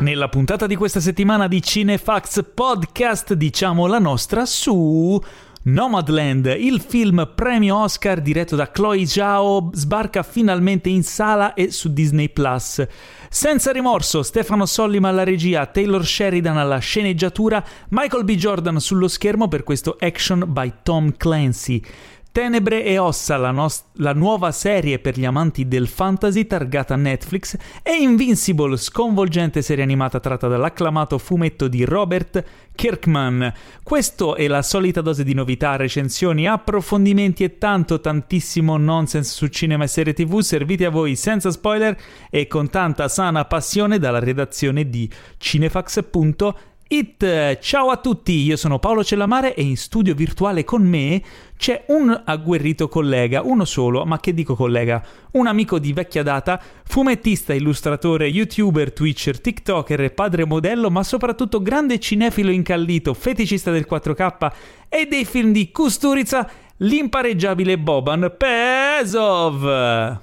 Nella 0.00 0.30
puntata 0.30 0.66
di 0.66 0.76
questa 0.76 0.98
settimana 0.98 1.46
di 1.46 1.60
Cinefax 1.60 2.42
Podcast 2.54 3.34
diciamo 3.34 3.86
la 3.86 3.98
nostra 3.98 4.46
su 4.46 5.22
Nomadland, 5.64 6.56
il 6.58 6.80
film 6.80 7.30
premio 7.34 7.76
Oscar 7.82 8.22
diretto 8.22 8.56
da 8.56 8.70
Chloe 8.70 9.04
Zhao, 9.04 9.68
sbarca 9.74 10.22
finalmente 10.22 10.88
in 10.88 11.02
sala 11.02 11.52
e 11.52 11.70
su 11.70 11.92
Disney 11.92 12.30
Plus. 12.30 12.82
Senza 13.28 13.72
rimorso, 13.72 14.22
Stefano 14.22 14.64
Sollima 14.64 15.10
alla 15.10 15.22
regia, 15.22 15.66
Taylor 15.66 16.04
Sheridan 16.04 16.56
alla 16.56 16.78
sceneggiatura, 16.78 17.62
Michael 17.90 18.24
B. 18.24 18.36
Jordan 18.36 18.80
sullo 18.80 19.06
schermo 19.06 19.48
per 19.48 19.64
questo 19.64 19.98
action 20.00 20.44
by 20.48 20.72
Tom 20.82 21.14
Clancy. 21.14 21.84
Tenebre 22.32 22.84
e 22.84 22.96
ossa, 22.96 23.36
la, 23.36 23.50
nos- 23.50 23.86
la, 23.94 24.12
nuova 24.12 24.52
serie 24.52 25.00
per 25.00 25.18
gli 25.18 25.24
amanti 25.24 25.66
del 25.66 25.88
fantasy 25.88 26.46
targata 26.46 26.94
Netflix, 26.94 27.56
e 27.82 27.94
Invincible, 27.94 28.76
sconvolgente 28.76 29.62
serie 29.62 29.82
animata 29.82 30.20
tratta 30.20 30.46
dall'acclamato 30.46 31.18
fumetto 31.18 31.66
di 31.66 31.84
Robert 31.84 32.44
Kirkman. 32.72 33.52
Questo 33.82 34.36
è 34.36 34.46
la 34.46 34.62
solita 34.62 35.00
dose 35.00 35.24
di 35.24 35.34
novità, 35.34 35.74
recensioni, 35.74 36.46
approfondimenti 36.46 37.42
e 37.42 37.58
tanto 37.58 38.00
tantissimo 38.00 38.76
nonsense 38.76 39.34
su 39.34 39.48
cinema 39.48 39.82
e 39.82 39.88
serie 39.88 40.12
tv 40.12 40.38
serviti 40.38 40.84
a 40.84 40.90
voi 40.90 41.16
senza 41.16 41.50
spoiler 41.50 41.98
e 42.30 42.46
con 42.46 42.70
tanta 42.70 43.08
sana 43.08 43.44
passione 43.44 43.98
dalla 43.98 44.20
redazione 44.20 44.88
di 44.88 45.10
cinefax.it. 45.36 46.54
It. 46.92 47.58
Ciao 47.60 47.90
a 47.90 47.98
tutti, 47.98 48.32
io 48.32 48.56
sono 48.56 48.80
Paolo 48.80 49.04
Cellamare 49.04 49.54
e 49.54 49.62
in 49.62 49.76
studio 49.76 50.12
virtuale 50.12 50.64
con 50.64 50.82
me 50.82 51.22
c'è 51.56 51.84
un 51.86 52.22
agguerrito 52.24 52.88
collega, 52.88 53.42
uno 53.42 53.64
solo, 53.64 54.04
ma 54.04 54.18
che 54.18 54.34
dico 54.34 54.56
collega? 54.56 55.00
Un 55.32 55.46
amico 55.46 55.78
di 55.78 55.92
vecchia 55.92 56.24
data, 56.24 56.60
fumettista, 56.84 57.54
illustratore, 57.54 58.26
youtuber, 58.26 58.92
twitcher, 58.92 59.40
tiktoker 59.40 60.12
padre 60.14 60.44
modello, 60.44 60.90
ma 60.90 61.04
soprattutto 61.04 61.62
grande 61.62 62.00
cinefilo 62.00 62.50
incallito, 62.50 63.14
feticista 63.14 63.70
del 63.70 63.86
4K 63.88 64.52
e 64.88 65.06
dei 65.06 65.24
film 65.24 65.52
di 65.52 65.70
Kusturica, 65.70 66.50
l'impareggiabile 66.78 67.78
Boban 67.78 68.34
Pesov. 68.36 70.18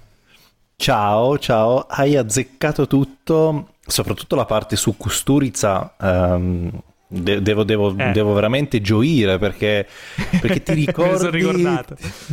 Ciao, 0.76 1.40
ciao, 1.40 1.86
hai 1.88 2.18
azzeccato 2.18 2.88
tutto 2.88 3.70
soprattutto 3.88 4.36
la 4.36 4.46
parte 4.46 4.76
su 4.76 4.96
Kusturica 4.98 5.96
um, 6.00 6.70
de- 7.08 7.42
devo, 7.42 7.64
devo, 7.64 7.96
eh. 7.98 8.12
devo, 8.12 8.34
veramente 8.34 8.82
gioire 8.82 9.38
perché, 9.38 9.88
perché 10.42 10.62
ti 10.62 10.74
ricordi 10.86 11.46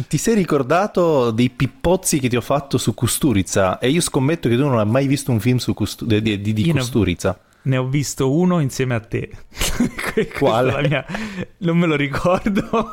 ti 0.09 0.19
sei 0.19 0.35
ricordato 0.35 1.31
dei 1.31 1.51
pippozzi 1.51 2.19
che 2.19 2.29
ti 2.29 2.37
ho 2.37 2.41
fatto 2.41 2.77
su 2.77 2.95
Kusturica 2.95 3.79
e 3.79 3.89
io 3.89 4.01
scommetto 4.01 4.49
che 4.49 4.57
tu 4.57 4.63
non 4.63 4.79
hai 4.79 4.87
mai 4.87 5.07
visto 5.07 5.31
un 5.31 5.41
film 5.41 5.59
Custu- 5.59 6.07
di, 6.07 6.41
di, 6.41 6.53
di 6.53 6.71
Kusturica 6.71 7.39
ne 7.65 7.77
ho 7.77 7.87
visto 7.87 8.31
uno 8.33 8.61
insieme 8.61 8.95
a 8.95 9.01
te. 9.01 9.31
Quale? 10.39 10.87
Mia... 10.89 11.05
Non 11.59 11.79
me 11.79 11.87
lo 11.87 11.97
ricordo. 11.97 12.93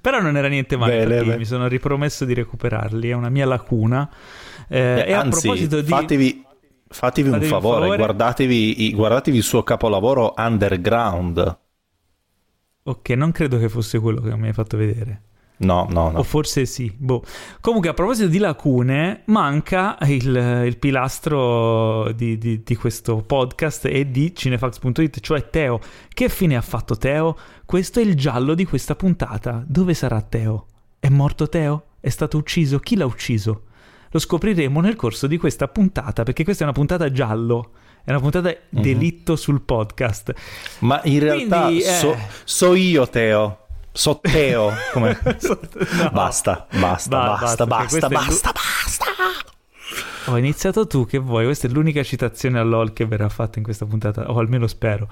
Però 0.00 0.20
non 0.20 0.36
era 0.36 0.48
niente 0.48 0.76
male. 0.76 1.06
Bene, 1.06 1.20
bene. 1.22 1.36
Mi 1.38 1.44
sono 1.44 1.66
ripromesso 1.66 2.24
di 2.24 2.34
recuperarli. 2.34 3.10
È 3.10 3.14
una 3.14 3.30
mia 3.30 3.46
lacuna. 3.46 4.08
Eh, 4.68 4.78
beh, 4.78 5.04
e 5.04 5.12
anzi, 5.12 5.38
a 5.38 5.40
proposito 5.40 5.80
di. 5.80 5.88
Fatevi, 5.88 6.44
Fatevi, 6.88 7.28
un 7.28 7.40
favore, 7.42 7.80
favore. 7.80 7.96
Guardatevi, 7.96 8.92
guardatevi, 8.94 9.36
il 9.36 9.42
suo 9.42 9.62
capolavoro 9.62 10.34
Underground. 10.36 11.58
Ok, 12.84 13.10
non 13.10 13.32
credo 13.32 13.58
che 13.58 13.68
fosse 13.68 13.98
quello 13.98 14.20
che 14.20 14.36
mi 14.36 14.46
hai 14.46 14.52
fatto 14.52 14.76
vedere. 14.76 15.22
No, 15.58 15.86
no, 15.90 16.10
no. 16.10 16.18
O 16.18 16.22
forse 16.22 16.66
sì. 16.66 16.92
Boh. 16.94 17.24
Comunque, 17.60 17.88
a 17.88 17.94
proposito 17.94 18.28
di 18.28 18.38
lacune, 18.38 19.22
manca 19.26 19.96
il, 20.02 20.62
il 20.66 20.76
pilastro 20.78 22.12
di, 22.12 22.36
di, 22.36 22.62
di, 22.62 22.76
questo 22.76 23.22
podcast 23.22 23.86
e 23.86 24.10
di 24.10 24.34
cinefax.it, 24.34 25.20
cioè 25.20 25.48
Teo. 25.48 25.80
Che 26.08 26.28
fine 26.28 26.56
ha 26.56 26.60
fatto 26.60 26.96
Teo? 26.96 27.36
Questo 27.64 28.00
è 28.00 28.02
il 28.02 28.14
giallo 28.16 28.54
di 28.54 28.66
questa 28.66 28.94
puntata. 28.94 29.64
Dove 29.66 29.94
sarà 29.94 30.20
Teo? 30.20 30.66
È 31.00 31.08
morto 31.08 31.48
Teo? 31.48 31.84
È 32.00 32.10
stato 32.10 32.36
ucciso? 32.36 32.78
Chi 32.78 32.96
l'ha 32.96 33.06
ucciso? 33.06 33.62
Lo 34.10 34.18
scopriremo 34.18 34.80
nel 34.80 34.96
corso 34.96 35.26
di 35.26 35.36
questa 35.36 35.68
puntata, 35.68 36.22
perché 36.22 36.44
questa 36.44 36.62
è 36.62 36.66
una 36.66 36.74
puntata 36.74 37.10
giallo. 37.10 37.72
È 38.04 38.10
una 38.10 38.20
puntata 38.20 38.48
mm-hmm. 38.48 38.82
delitto 38.82 39.36
sul 39.36 39.62
podcast. 39.62 40.32
Ma 40.80 41.00
in 41.04 41.18
realtà 41.18 41.64
Quindi, 41.64 41.82
eh... 41.82 41.92
so, 41.92 42.16
so 42.44 42.74
io, 42.74 43.08
Teo. 43.08 43.66
So 43.92 44.20
Teo. 44.22 44.72
Come... 44.92 45.18
no. 45.24 46.10
Basta, 46.12 46.66
basta, 46.78 47.18
Va, 47.18 47.38
basta, 47.40 47.66
basta, 47.66 48.08
basta, 48.08 48.08
basta, 48.08 48.52
basta. 48.52 49.04
Ho 50.26 50.36
iniziato 50.36 50.86
tu, 50.86 51.06
che 51.06 51.18
vuoi? 51.18 51.44
Questa 51.44 51.66
è 51.68 51.70
l'unica 51.70 52.02
citazione 52.02 52.58
a 52.58 52.62
LOL 52.62 52.92
che 52.92 53.06
verrà 53.06 53.28
fatta 53.28 53.58
in 53.58 53.64
questa 53.64 53.86
puntata, 53.86 54.30
o 54.30 54.38
almeno 54.38 54.66
spero. 54.66 55.08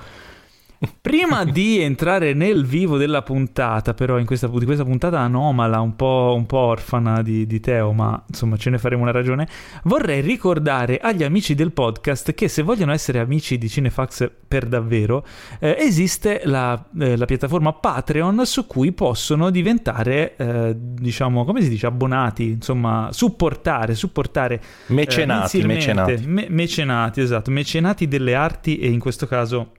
Prima 1.00 1.45
di 1.45 1.81
entrare 1.81 2.34
nel 2.34 2.65
vivo 2.65 2.97
della 2.97 3.22
puntata, 3.22 3.95
però, 3.95 4.19
in 4.19 4.27
questa, 4.27 4.47
di 4.49 4.65
questa 4.65 4.84
puntata 4.84 5.19
anomala, 5.21 5.81
un 5.81 5.97
po', 5.97 6.34
un 6.37 6.47
po 6.47 6.59
orfana 6.59 7.22
di, 7.22 7.47
di, 7.47 7.61
Teo, 7.61 7.93
ma 7.93 8.22
insomma 8.27 8.56
ce 8.56 8.71
ne 8.71 8.78
faremo 8.78 9.03
una 9.03 9.11
ragione, 9.11 9.49
vorrei 9.84 10.21
ricordare 10.21 10.99
agli 10.99 11.22
amici 11.22 11.55
del 11.55 11.72
podcast 11.72 12.33
che 12.34 12.49
se 12.49 12.62
vogliono 12.62 12.93
essere 12.93 13.19
amici 13.19 13.59
di 13.59 13.69
Cinefax 13.69 14.31
per 14.49 14.67
davvero, 14.67 15.25
eh, 15.59 15.77
esiste 15.78 16.43
la, 16.45 16.83
eh, 16.99 17.16
la, 17.16 17.25
piattaforma 17.25 17.72
Patreon 17.72 18.45
su 18.47 18.66
cui 18.66 18.93
possono 18.93 19.51
diventare, 19.51 20.37
eh, 20.37 20.77
diciamo, 20.77 21.45
come 21.45 21.62
si 21.62 21.69
dice, 21.69 21.87
abbonati, 21.87 22.51
insomma, 22.51 23.09
supportare, 23.12 23.95
supportare. 23.95 24.61
Mecenati, 24.87 25.61
eh, 25.61 25.66
mecenati. 25.66 26.27
Me- 26.27 26.47
mecenati, 26.49 27.21
esatto, 27.21 27.51
mecenati 27.51 28.09
delle 28.09 28.34
arti 28.34 28.78
e 28.78 28.89
in 28.89 28.99
questo 28.99 29.27
caso 29.27 29.72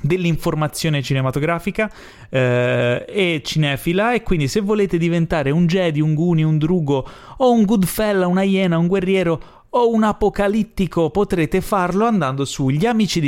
dell'informazione 0.00 1.02
cinematografica 1.02 1.90
eh, 2.28 3.04
e 3.08 3.42
cinefila 3.44 4.12
e 4.12 4.22
quindi 4.22 4.46
se 4.46 4.60
volete 4.60 4.96
diventare 4.96 5.50
un 5.50 5.66
Jedi, 5.66 6.00
un 6.00 6.14
Guni, 6.14 6.44
un 6.44 6.58
Drugo 6.58 7.08
o 7.38 7.50
un 7.50 7.64
Goodfella, 7.64 8.26
una 8.26 8.42
Iena, 8.42 8.78
un 8.78 8.86
guerriero 8.86 9.56
o 9.70 9.90
un 9.90 10.02
apocalittico 10.02 11.10
potrete 11.10 11.60
farlo 11.60 12.06
andando 12.06 12.44
su 12.44 12.70
gliamici 12.70 13.20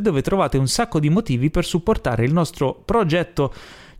dove 0.00 0.22
trovate 0.22 0.56
un 0.56 0.68
sacco 0.68 1.00
di 1.00 1.08
motivi 1.08 1.50
per 1.50 1.64
supportare 1.64 2.24
il 2.24 2.32
nostro 2.32 2.80
progetto 2.84 3.52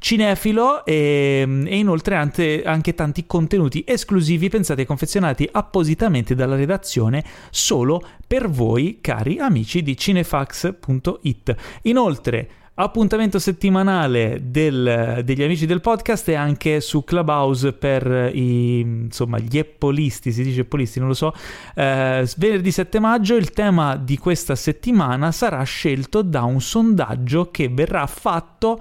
cinefilo 0.07 0.85
e, 0.85 1.65
e 1.67 1.77
inoltre 1.77 2.15
anche, 2.15 2.63
anche, 2.65 2.95
tanti 2.95 3.27
contenuti 3.27 3.83
esclusivi 3.85 4.49
pensati 4.49 4.83
e 4.83 4.87
confezionati 4.87 5.49
appositamente 5.51 6.37
dalla 6.37 6.55
redazione 6.55 7.25
solo 7.51 8.01
per 8.25 8.49
voi 8.49 8.99
cari 9.01 9.39
amici 9.39 9.83
di 9.83 9.97
cinefax.it. 9.97 11.55
Inoltre 11.83 12.49
Appuntamento 12.79 13.39
settimanale 13.39 14.39
del, 14.43 15.23
degli 15.25 15.43
amici 15.43 15.65
del 15.65 15.81
podcast 15.81 16.29
e 16.29 16.35
anche 16.35 16.83
su 16.83 17.05
Clubhouse 17.05 17.73
per 17.73 18.31
i, 18.35 18.81
insomma, 18.81 19.39
gli 19.39 19.57
eppolisti, 19.57 20.31
si 20.31 20.43
dice 20.43 20.61
eppolisti, 20.61 20.99
non 20.99 21.09
lo 21.09 21.15
so. 21.15 21.33
Eh, 21.75 22.29
venerdì 22.37 22.71
7 22.71 23.01
maggio 23.01 23.35
il 23.35 23.53
tema 23.53 23.97
di 23.97 24.19
questa 24.19 24.55
settimana 24.55 25.33
sarà 25.33 25.63
scelto 25.63 26.21
da 26.21 26.43
un 26.43 26.61
sondaggio 26.61 27.51
che 27.51 27.71
verrà 27.71 28.07
fatto 28.07 28.79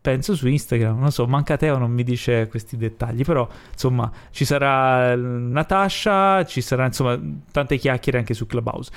penso 0.00 0.34
su 0.34 0.48
Instagram, 0.48 0.98
non 0.98 1.10
so, 1.10 1.26
manca 1.26 1.56
Teo 1.56 1.78
non 1.78 1.90
mi 1.90 2.04
dice 2.04 2.48
questi 2.48 2.76
dettagli, 2.76 3.24
però 3.24 3.48
insomma 3.72 4.10
ci 4.30 4.44
sarà 4.44 5.14
Natasha, 5.16 6.44
ci 6.44 6.60
sarà 6.60 6.86
insomma 6.86 7.18
tante 7.50 7.76
chiacchiere 7.76 8.18
anche 8.18 8.34
su 8.34 8.46
Clubhouse. 8.46 8.90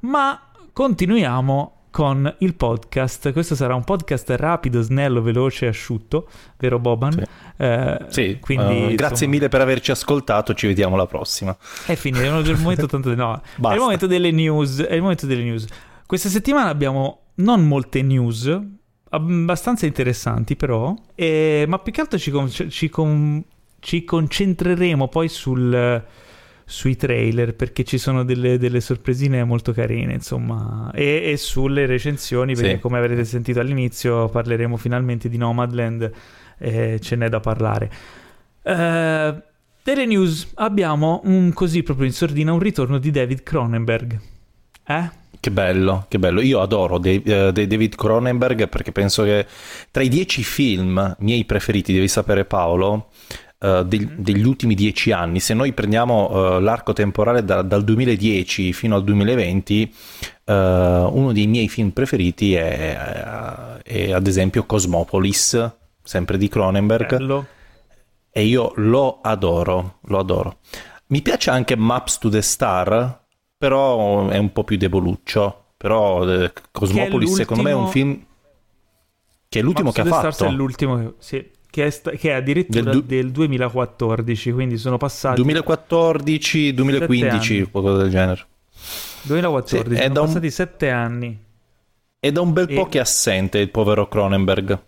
Ma 0.00 0.40
continuiamo 0.72 1.72
con 1.96 2.34
il 2.40 2.54
podcast. 2.54 3.32
Questo 3.32 3.54
sarà 3.54 3.74
un 3.74 3.82
podcast 3.82 4.28
rapido, 4.36 4.82
snello, 4.82 5.22
veloce, 5.22 5.66
asciutto, 5.66 6.28
vero 6.58 6.78
Boban? 6.78 7.12
Sì, 7.12 7.22
eh, 7.56 7.98
sì. 8.08 8.38
Quindi, 8.38 8.64
uh, 8.64 8.94
grazie 8.94 9.06
insomma... 9.12 9.30
mille 9.30 9.48
per 9.48 9.60
averci 9.62 9.92
ascoltato, 9.92 10.52
ci 10.52 10.66
vediamo 10.66 10.96
la 10.96 11.06
prossima. 11.06 11.56
È 11.86 11.94
finito, 11.94 12.22
è 12.22 12.26
il 12.26 12.58
momento, 12.58 12.86
tanto, 12.86 13.14
no, 13.14 13.40
è 13.40 13.72
il 13.72 13.80
momento 13.80 14.06
delle 14.06 14.30
news, 14.30 14.82
è 14.82 14.92
il 14.92 15.00
momento 15.00 15.24
delle 15.24 15.42
news. 15.42 15.66
Questa 16.04 16.28
settimana 16.28 16.68
abbiamo 16.68 17.20
non 17.36 17.66
molte 17.66 18.02
news, 18.02 18.60
abbastanza 19.16 19.86
interessanti 19.86 20.56
però, 20.56 20.94
e, 21.14 21.64
ma 21.66 21.78
più 21.78 21.92
che 21.92 22.00
altro 22.00 22.18
ci, 22.18 22.30
con, 22.30 22.48
ci, 22.48 22.88
con, 22.88 23.42
ci 23.80 24.04
concentreremo 24.04 25.08
poi 25.08 25.28
sul, 25.28 26.04
sui 26.64 26.96
trailer 26.96 27.54
perché 27.54 27.84
ci 27.84 27.98
sono 27.98 28.24
delle, 28.24 28.58
delle 28.58 28.80
sorpresine 28.80 29.44
molto 29.44 29.72
carine 29.72 30.12
insomma 30.12 30.90
e, 30.92 31.30
e 31.30 31.36
sulle 31.36 31.86
recensioni 31.86 32.54
perché 32.54 32.74
sì. 32.74 32.80
come 32.80 32.98
avrete 32.98 33.24
sentito 33.24 33.60
all'inizio 33.60 34.28
parleremo 34.28 34.76
finalmente 34.76 35.28
di 35.28 35.36
Nomadland 35.36 36.10
e 36.58 36.98
ce 37.00 37.16
n'è 37.16 37.28
da 37.28 37.40
parlare. 37.40 37.90
Uh, 38.62 39.40
delle 39.82 40.06
news 40.06 40.50
abbiamo 40.54 41.20
un 41.24 41.52
così 41.52 41.84
proprio 41.84 42.06
in 42.06 42.12
sordina 42.12 42.52
un 42.52 42.58
ritorno 42.58 42.98
di 42.98 43.10
David 43.12 43.42
Cronenberg. 43.44 44.20
Eh? 44.86 45.10
Che 45.38 45.50
bello, 45.50 46.06
che 46.08 46.18
bello. 46.18 46.40
Io 46.40 46.60
adoro 46.60 47.00
eh, 47.02 47.20
David 47.22 47.94
Cronenberg 47.94 48.68
perché 48.68 48.90
penso 48.92 49.22
che 49.22 49.46
tra 49.90 50.02
i 50.02 50.08
dieci 50.08 50.42
film 50.42 51.14
miei 51.20 51.44
preferiti, 51.44 51.92
devi 51.92 52.08
sapere 52.08 52.44
Paolo, 52.44 53.10
uh, 53.58 53.82
deg- 53.82 54.14
degli 54.16 54.44
ultimi 54.44 54.74
dieci 54.74 55.12
anni. 55.12 55.40
Se 55.40 55.54
noi 55.54 55.72
prendiamo 55.72 56.30
uh, 56.30 56.60
l'arco 56.60 56.92
temporale 56.92 57.44
da- 57.44 57.62
dal 57.62 57.84
2010 57.84 58.72
fino 58.72 58.96
al 58.96 59.04
2020, 59.04 59.94
uh, 60.46 60.52
uno 60.52 61.32
dei 61.32 61.46
miei 61.46 61.68
film 61.68 61.90
preferiti 61.90 62.54
è, 62.54 62.96
è, 63.82 64.12
ad 64.12 64.26
esempio 64.26 64.64
Cosmopolis, 64.64 65.70
sempre 66.02 66.38
di 66.38 66.48
Cronenberg. 66.48 67.16
Bello. 67.16 67.46
E 68.30 68.44
io 68.44 68.72
lo 68.76 69.20
adoro, 69.22 69.98
lo 70.02 70.18
adoro. 70.18 70.58
Mi 71.06 71.22
piace 71.22 71.50
anche 71.50 71.76
Maps 71.76 72.18
to 72.18 72.28
the 72.28 72.42
Star, 72.42 73.25
però 73.56 74.28
è 74.28 74.38
un 74.38 74.52
po' 74.52 74.64
più 74.64 74.76
deboluccio. 74.76 75.64
Però 75.76 76.26
eh, 76.28 76.52
Cosmopolis 76.72 77.34
secondo 77.34 77.62
me 77.62 77.70
è 77.70 77.74
un 77.74 77.88
film 77.88 78.24
che 79.48 79.58
è 79.58 79.62
l'ultimo 79.62 79.92
che 79.92 80.00
ha 80.00 80.04
fatto. 80.04 80.46
è 80.46 80.50
l'ultimo 80.50 81.14
sì, 81.18 81.50
che, 81.70 81.86
è 81.86 81.90
sta- 81.90 82.12
che 82.12 82.30
è 82.30 82.32
addirittura 82.32 82.90
del, 82.90 83.00
du- 83.00 83.06
del, 83.06 83.30
2014, 83.30 84.52
quindi 84.52 84.78
sono 84.78 84.96
passati 84.96 85.36
2014, 85.36 86.74
2015, 86.74 87.68
qualcosa 87.70 87.98
del 87.98 88.10
genere. 88.10 88.46
2014, 89.22 89.96
sì, 89.96 90.02
sono 90.02 90.24
passati 90.24 90.46
un... 90.46 90.52
sette 90.52 90.90
anni. 90.90 91.38
È 92.18 92.32
da 92.32 92.40
un 92.40 92.52
bel 92.52 92.72
po' 92.72 92.86
che 92.86 92.98
è 92.98 93.00
assente 93.02 93.58
il 93.58 93.70
povero 93.70 94.08
Cronenberg. 94.08 94.78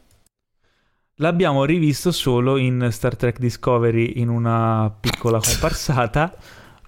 L'abbiamo 1.17 1.65
rivisto 1.65 2.13
solo 2.13 2.57
in 2.57 2.89
Star 2.91 3.17
Trek 3.17 3.39
Discovery 3.39 4.15
in 4.17 4.29
una 4.29 4.93
piccola 4.99 5.39
comparsata, 5.45 6.35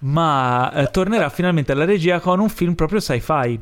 ma 0.01 0.71
eh, 0.73 0.87
tornerà 0.91 1.29
finalmente 1.29 1.71
alla 1.71 1.85
regia 1.85 2.19
con 2.19 2.39
un 2.39 2.49
film 2.49 2.73
proprio 2.73 2.99
sci-fi 2.99 3.59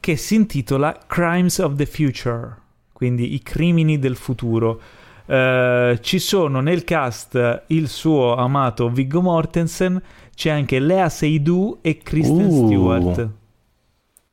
che 0.00 0.16
si 0.16 0.34
intitola 0.34 0.98
Crimes 1.06 1.58
of 1.58 1.76
the 1.76 1.86
Future, 1.86 2.54
quindi 2.92 3.34
i 3.34 3.42
crimini 3.42 3.98
del 3.98 4.16
futuro. 4.16 4.80
Uh, 5.26 5.98
ci 6.00 6.18
sono 6.18 6.60
nel 6.60 6.84
cast 6.84 7.62
il 7.68 7.88
suo 7.88 8.36
amato 8.36 8.90
Viggo 8.90 9.22
Mortensen, 9.22 10.00
c'è 10.34 10.50
anche 10.50 10.78
Lea 10.78 11.08
Seydoux 11.08 11.78
e 11.80 11.96
Kristen 11.96 12.44
uh. 12.44 12.66
Stewart. 12.66 13.28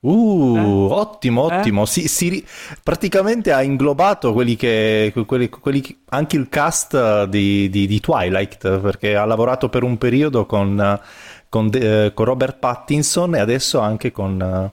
Uh, 0.01 0.57
eh? 0.57 0.93
ottimo, 0.93 1.49
eh? 1.49 1.59
ottimo. 1.59 1.83
Eh? 1.83 1.85
Si, 1.85 2.07
si, 2.07 2.43
praticamente 2.83 3.53
ha 3.53 3.61
inglobato 3.61 4.33
quelli 4.33 4.55
che, 4.55 5.13
quelli, 5.25 5.47
quelli 5.47 5.79
che, 5.79 5.97
anche 6.09 6.37
il 6.37 6.49
cast 6.49 7.25
di, 7.25 7.69
di, 7.69 7.87
di, 7.87 7.99
Twilight, 7.99 8.79
perché 8.79 9.15
ha 9.15 9.25
lavorato 9.25 9.69
per 9.69 9.83
un 9.83 9.97
periodo 9.97 10.45
con, 10.45 10.99
con, 11.51 11.69
de, 11.69 12.13
con 12.13 12.25
Robert 12.25 12.59
Pattinson 12.59 13.35
e 13.35 13.39
adesso 13.39 13.79
anche 13.79 14.13
con, 14.13 14.71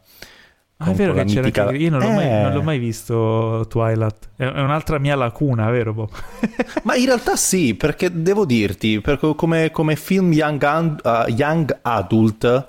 Ah, 0.80 0.92
è 0.92 0.94
vero 0.94 1.12
che 1.12 1.24
c'era 1.24 1.40
mitica... 1.40 1.62
anche... 1.66 1.76
Io 1.76 1.90
non 1.90 1.98
l'ho, 1.98 2.06
eh... 2.06 2.14
mai, 2.14 2.42
non 2.42 2.52
l'ho, 2.52 2.62
mai, 2.62 2.78
visto 2.78 3.66
Twilight. 3.68 4.28
È, 4.36 4.44
un'altra 4.44 4.98
mia 4.98 5.16
lacuna, 5.16 5.68
vero 5.70 5.92
Bob? 5.92 6.08
Ma 6.84 6.94
in 6.94 7.06
realtà 7.06 7.34
sì, 7.34 7.74
perché 7.74 8.22
devo 8.22 8.44
dirti, 8.44 9.00
perché 9.00 9.34
come, 9.34 9.72
come 9.72 9.96
film 9.96 10.32
young, 10.32 11.00
uh, 11.02 11.28
young, 11.30 11.78
adult, 11.82 12.66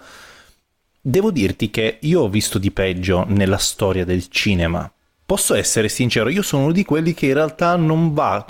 devo 0.99 1.29
dirti 1.29 1.69
che 1.69 1.99
io 2.01 2.21
ho 2.21 2.29
visto 2.29 2.57
di 2.57 2.71
peggio 2.71 3.25
nella 3.27 3.57
storia 3.57 4.05
del 4.05 4.27
cinema. 4.27 4.91
Posso 5.23 5.53
essere 5.53 5.87
sincero, 5.87 6.29
io 6.29 6.41
sono 6.41 6.63
uno 6.63 6.71
di 6.71 6.83
quelli 6.83 7.13
che 7.13 7.27
in 7.27 7.35
realtà 7.35 7.75
non 7.75 8.15
va 8.15 8.43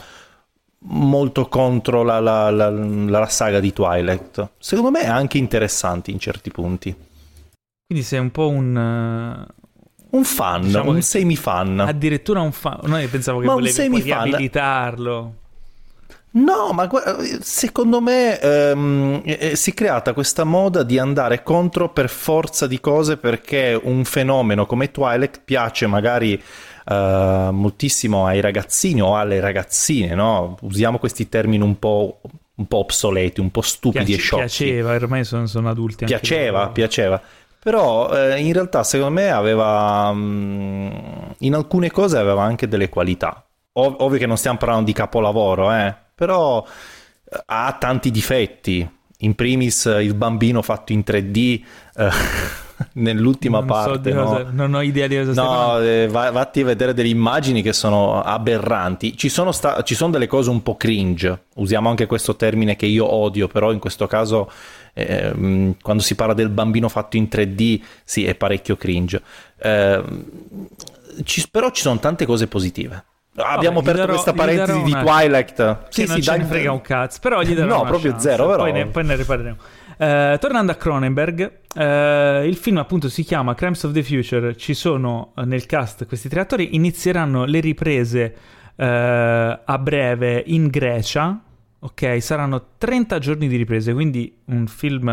molto 0.81 1.48
contro 1.48 2.04
la, 2.04 2.20
la, 2.20 2.50
la, 2.50 2.70
la 2.70 3.28
saga 3.28 3.60
di 3.60 3.74
Twilight. 3.74 4.52
Secondo 4.58 4.92
me 4.92 5.02
è 5.02 5.08
anche 5.08 5.38
interessante 5.38 6.12
in 6.12 6.20
certi 6.20 6.52
punti. 6.52 6.96
Quindi 7.86 8.06
sei 8.06 8.20
un 8.20 8.31
po' 8.31 8.50
un... 8.50 8.76
Uh, 8.76 9.58
un 10.12 10.24
fan, 10.24 10.62
diciamo 10.62 10.92
un 10.92 11.02
semi-fan. 11.02 11.80
Addirittura 11.81 12.42
un 12.42 12.52
fan. 12.52 12.80
No, 12.84 12.98
io 12.98 13.10
pensavo 13.10 13.40
che 13.40 13.46
ma 13.46 13.54
volevi 13.54 14.02
riabilitarlo. 14.02 15.34
No, 16.31 16.72
ma 16.74 16.88
secondo 17.42 18.02
me 18.02 18.40
ehm, 18.40 19.54
si 19.54 19.72
è 19.72 19.74
creata 19.74 20.14
questa 20.14 20.44
moda 20.44 20.84
di 20.84 21.00
andare 21.00 21.42
contro 21.42 21.90
per 21.90 22.08
forza 22.08 22.68
di 22.68 22.80
cose 22.80 23.18
perché 23.18 23.80
un 23.81 24.04
fenomeno 24.04 24.68
come 24.68 24.92
Twilight 24.92 25.42
piace 25.44 25.88
magari 25.88 26.40
eh, 26.89 27.50
moltissimo 27.51 28.25
ai 28.25 28.41
ragazzini 28.41 29.00
o 29.01 29.15
alle 29.15 29.39
ragazzine, 29.39 30.15
no? 30.15 30.57
Usiamo 30.62 30.97
questi 30.97 31.30
termini 31.30 31.63
un 31.63 31.77
po', 31.77 32.21
un 32.56 32.65
po' 32.65 32.77
obsoleti, 32.77 33.39
un 33.39 33.51
po' 33.51 33.62
stupidi 33.62 34.06
Piace, 34.06 34.19
e 34.19 34.24
sciocchi. 34.24 34.63
Piaceva, 34.63 34.94
ormai 34.94 35.24
sono, 35.24 35.45
sono 35.45 35.69
adulti. 35.69 36.06
Piaceva, 36.06 36.69
piaceva. 36.69 37.21
Però 37.62 38.12
eh, 38.12 38.39
in 38.39 38.53
realtà 38.53 38.83
secondo 38.83 39.13
me 39.13 39.30
aveva 39.30 40.12
mh, 40.12 40.19
mm, 40.19 40.89
in 41.39 41.53
alcune 41.53 41.91
cose 41.91 42.18
aveva 42.18 42.41
anche 42.41 42.68
delle 42.68 42.89
qualità. 42.89 43.45
Ov- 43.74 44.01
ovvio 44.01 44.18
che 44.18 44.25
non 44.25 44.38
stiamo 44.38 44.57
parlando 44.57 44.85
di 44.85 44.94
capolavoro, 44.94 45.71
eh, 45.71 45.94
però 46.15 46.65
eh, 46.65 47.44
ha 47.45 47.77
tanti 47.80 48.09
difetti. 48.09 48.97
In 49.21 49.35
primis 49.35 49.85
eh, 49.85 50.03
il 50.03 50.15
bambino 50.15 50.63
fatto 50.63 50.94
in 50.94 51.03
3D 51.06 51.62
eh, 51.97 52.09
nell'ultima 52.94 53.60
non 53.60 53.68
parte. 53.68 54.12
So 54.12 54.24
no? 54.24 54.48
non 54.52 54.74
ho 54.74 54.81
idea 54.81 55.08
di 55.08 55.18
cosa 55.18 55.42
No, 55.42 55.80
eh, 55.80 56.08
va, 56.08 56.31
vatti 56.31 56.62
a 56.62 56.66
vedere 56.66 56.94
delle 56.94 57.10
immagini 57.10 57.62
che 57.62 57.74
sono 57.74 58.22
aberranti. 58.22 59.16
Ci 59.18 59.30
sono, 59.30 59.52
sta- 59.52 59.81
ci 59.84 59.96
sono 59.96 60.12
delle 60.12 60.28
cose 60.28 60.50
un 60.50 60.64
po' 60.64 60.76
cringe. 60.78 61.46
Usiamo 61.56 61.90
anche 61.90 62.06
questo 62.06 62.36
termine 62.36 62.76
che 62.76 62.86
io 62.86 63.12
odio, 63.12 63.48
però 63.48 63.72
in 63.72 63.80
questo 63.80 64.08
caso 64.08 64.52
eh, 64.94 65.76
quando 65.81 66.04
si 66.04 66.16
parla 66.16 66.34
del 66.34 66.50
bambino 66.50 66.90
fatto 66.90 67.18
in 67.18 67.28
3D, 67.30 67.81
sì, 68.04 68.26
è 68.26 68.36
parecchio 68.36 68.76
cringe. 68.76 69.22
Eh, 69.58 70.04
ci, 71.24 71.46
però 71.50 71.70
ci 71.72 71.81
sono 71.81 72.00
tante 72.00 72.26
cose 72.26 72.48
positive. 72.48 73.04
Abbiamo 73.36 73.80
aperto 73.80 74.02
darò, 74.02 74.14
questa 74.14 74.34
parentesi 74.34 74.81
di 74.84 74.92
Twilight. 74.92 75.78
Sì, 75.90 76.02
sì, 76.02 76.08
non 76.08 76.20
dai, 76.20 76.44
frega 76.44 76.72
un 76.72 76.81
cazzo, 76.81 77.20
però 77.22 77.42
gli 77.42 77.54
darò 77.54 77.78
No, 77.78 77.84
proprio 77.86 78.12
chance. 78.12 78.30
zero, 78.30 78.48
però. 78.48 78.64
Poi 78.64 78.72
ne, 78.72 78.86
poi 78.88 79.06
ne 79.06 79.16
riparleremo. 79.16 79.58
Uh, 80.00 80.38
tornando 80.38 80.72
a 80.72 80.75
Cronenberg, 80.75 81.60
uh, 81.75 82.46
il 82.46 82.56
film 82.56 82.78
appunto 82.78 83.10
si 83.10 83.24
chiama 83.24 83.54
Crimes 83.54 83.84
of 83.84 83.92
the 83.92 84.04
Future. 84.04 84.56
Ci 84.56 84.74
sono 84.74 85.34
uh, 85.36 85.42
nel 85.42 85.66
cast 85.66 86.06
questi 86.06 86.30
tre 86.30 86.40
attori. 86.40 86.75
Inizieranno 86.75 87.46
le 87.46 87.60
riprese 87.60 88.36
a 88.81 89.78
breve 89.78 90.42
in 90.48 90.68
Grecia, 90.68 91.42
Ok, 91.81 92.22
saranno 92.22 92.72
30 92.78 93.19
giorni 93.19 93.48
di 93.48 93.56
riprese, 93.56 93.94
quindi 93.94 94.36
un 94.46 94.68
film 94.68 95.07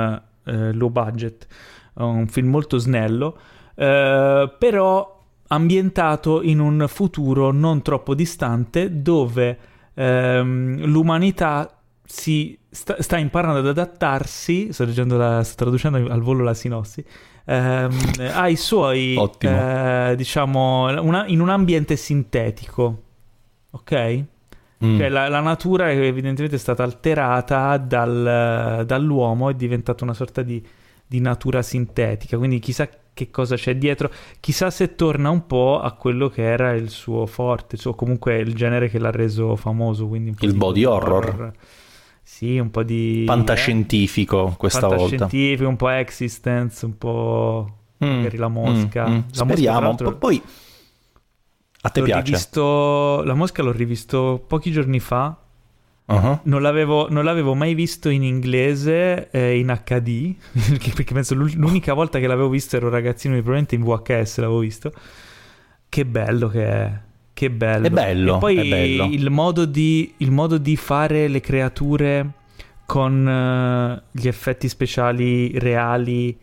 eh, 0.44 0.72
low 0.72 0.90
budget, 0.90 1.46
un 1.94 2.26
film 2.26 2.48
molto 2.48 2.78
snello, 2.78 3.38
eh, 3.76 4.52
però 4.58 5.22
ambientato 5.48 6.42
in 6.42 6.58
un 6.58 6.86
futuro 6.88 7.52
non 7.52 7.82
troppo 7.82 8.16
distante 8.16 9.00
dove 9.00 9.58
ehm, 9.94 10.86
l'umanità 10.86 11.75
si 12.06 12.56
sta, 12.70 13.02
sta, 13.02 13.18
imparando 13.18 13.58
ad 13.58 13.66
adattarsi, 13.66 14.72
sto, 14.72 14.84
la, 15.16 15.42
sto, 15.42 15.54
traducendo 15.56 16.10
al 16.10 16.20
volo 16.22 16.44
la 16.44 16.54
sinossi, 16.54 17.04
ehm, 17.44 17.90
ai 18.32 18.56
suoi, 18.56 19.16
eh, 19.40 20.14
diciamo, 20.16 21.02
una, 21.02 21.26
in 21.26 21.40
un 21.40 21.50
ambiente 21.50 21.96
sintetico. 21.96 23.02
Ok? 23.70 24.24
Mm. 24.84 24.98
Cioè, 24.98 25.08
la, 25.08 25.28
la, 25.28 25.40
natura 25.40 25.90
evidentemente 25.90 26.56
è 26.56 26.58
stata 26.58 26.82
alterata 26.82 27.76
dal, 27.78 28.84
dall'uomo, 28.86 29.50
è 29.50 29.54
diventata 29.54 30.04
una 30.04 30.14
sorta 30.14 30.42
di, 30.42 30.62
di, 31.06 31.18
natura 31.20 31.62
sintetica, 31.62 32.36
quindi 32.36 32.58
chissà 32.58 32.88
che 33.14 33.30
cosa 33.30 33.56
c'è 33.56 33.76
dietro, 33.76 34.10
chissà 34.38 34.70
se 34.70 34.94
torna 34.94 35.30
un 35.30 35.46
po' 35.46 35.80
a 35.80 35.92
quello 35.92 36.28
che 36.28 36.42
era 36.42 36.72
il 36.72 36.90
suo 36.90 37.24
forte, 37.24 37.76
o 37.88 37.94
comunque 37.94 38.36
il 38.36 38.54
genere 38.54 38.90
che 38.90 38.98
l'ha 38.98 39.10
reso 39.10 39.56
famoso. 39.56 40.06
Quindi 40.06 40.34
il 40.40 40.54
body 40.54 40.84
horror. 40.84 41.24
horror. 41.24 41.52
Sì, 42.26 42.58
un 42.58 42.72
po' 42.72 42.82
di... 42.82 43.22
Fantascientifico 43.24 44.48
eh? 44.48 44.56
questa 44.56 44.88
Fantascientifico, 44.88 45.64
volta. 45.64 45.68
un 45.68 45.76
po' 45.76 45.88
existence, 45.90 46.84
un 46.84 46.98
po' 46.98 47.76
mm. 48.04 48.08
magari 48.08 48.36
la 48.36 48.48
mosca. 48.48 49.06
Mm. 49.06 49.12
Mm. 49.12 49.20
La 49.28 49.44
Speriamo, 49.44 49.90
mosca, 49.92 50.12
poi 50.12 50.42
a 51.82 51.88
te 51.88 52.00
l'ho 52.00 52.06
piace? 52.06 52.24
Rivisto, 52.24 53.22
la 53.22 53.34
mosca 53.34 53.62
l'ho 53.62 53.70
rivisto 53.70 54.44
pochi 54.44 54.72
giorni 54.72 54.98
fa. 54.98 55.38
Uh-huh. 56.06 56.40
Non, 56.42 56.62
l'avevo, 56.62 57.08
non, 57.08 57.22
l'avevo, 57.22 57.54
mai 57.54 57.74
visto 57.74 58.08
in 58.08 58.24
inglese 58.24 59.30
eh, 59.30 59.56
in 59.56 59.72
HD, 59.84 60.34
perché 60.96 61.14
penso 61.14 61.36
l'unica 61.36 61.94
volta 61.94 62.18
che 62.18 62.26
l'avevo 62.26 62.48
visto 62.48 62.74
ero 62.74 62.88
ragazzino, 62.88 63.34
probabilmente 63.34 63.76
in 63.76 63.84
VHS 63.84 64.38
l'avevo 64.38 64.58
visto. 64.58 64.92
Che 65.88 66.04
bello 66.04 66.48
che 66.48 66.66
è. 66.66 67.00
Che 67.36 67.50
bello. 67.50 67.86
È 67.86 67.90
bello. 67.90 68.36
E 68.36 68.38
poi 68.38 68.56
è 68.56 68.66
bello. 68.66 69.04
Il, 69.12 69.28
modo 69.28 69.66
di, 69.66 70.14
il 70.16 70.30
modo 70.30 70.56
di 70.56 70.74
fare 70.74 71.28
le 71.28 71.40
creature 71.40 72.30
con 72.86 73.26
uh, 73.26 74.02
gli 74.10 74.26
effetti 74.26 74.70
speciali 74.70 75.58
reali 75.58 76.34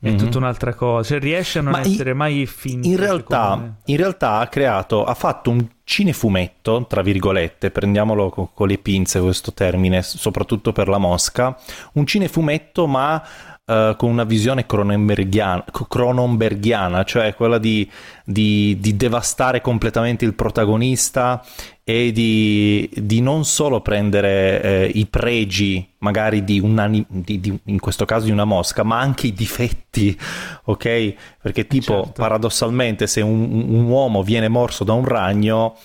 è 0.00 0.08
mm-hmm. 0.08 0.16
tutta 0.16 0.38
un'altra 0.38 0.74
cosa. 0.74 1.10
Cioè, 1.10 1.20
riesce 1.20 1.60
a 1.60 1.62
non 1.62 1.74
Ma 1.74 1.80
essere 1.80 2.10
in, 2.10 2.16
mai 2.16 2.44
finto. 2.46 2.88
In 2.88 2.96
realtà, 2.96 3.76
in 3.84 3.96
realtà 3.96 4.38
ha 4.38 4.48
creato, 4.48 5.04
ha 5.04 5.14
fatto 5.14 5.50
un 5.50 5.64
cinefumetto, 5.84 6.86
tra 6.88 7.02
virgolette, 7.02 7.70
prendiamolo 7.70 8.28
con, 8.28 8.48
con 8.52 8.66
le 8.66 8.78
pinze 8.78 9.20
questo 9.20 9.52
termine, 9.52 10.02
soprattutto 10.02 10.72
per 10.72 10.88
la 10.88 10.98
mosca, 10.98 11.56
un 11.92 12.04
cinefumetto 12.04 12.88
ma 12.88 13.22
uh, 13.66 13.96
con 13.96 14.10
una 14.10 14.24
visione 14.24 14.66
cronenberghiana 14.66 17.04
cioè 17.04 17.34
quella 17.34 17.58
di, 17.58 17.88
di, 18.24 18.78
di, 18.80 18.96
devastare 18.96 19.60
completamente 19.60 20.24
il 20.24 20.34
protagonista 20.34 21.44
e 21.88 22.10
di, 22.10 22.90
di 22.94 23.20
non 23.20 23.44
solo 23.44 23.80
prendere 23.80 24.60
eh, 24.60 24.90
i 24.94 25.06
pregi 25.06 25.88
magari 25.98 26.42
di, 26.42 26.58
una, 26.58 26.88
di, 26.88 27.60
in 27.64 27.78
questo 27.78 28.04
caso 28.04 28.24
di 28.24 28.32
una 28.32 28.44
mosca, 28.44 28.82
ma 28.82 28.98
anche 28.98 29.28
i 29.28 29.32
difetti, 29.32 30.18
ok? 30.64 31.14
Perché 31.40 31.68
tipo 31.68 32.02
certo. 32.02 32.12
paradossalmente 32.16 33.06
se 33.06 33.20
un, 33.20 33.66
un 33.68 33.84
uomo 33.84 34.24
viene 34.24 34.48
morso 34.48 34.82
da 34.82 34.94
un 34.94 35.04
ragno 35.04 35.76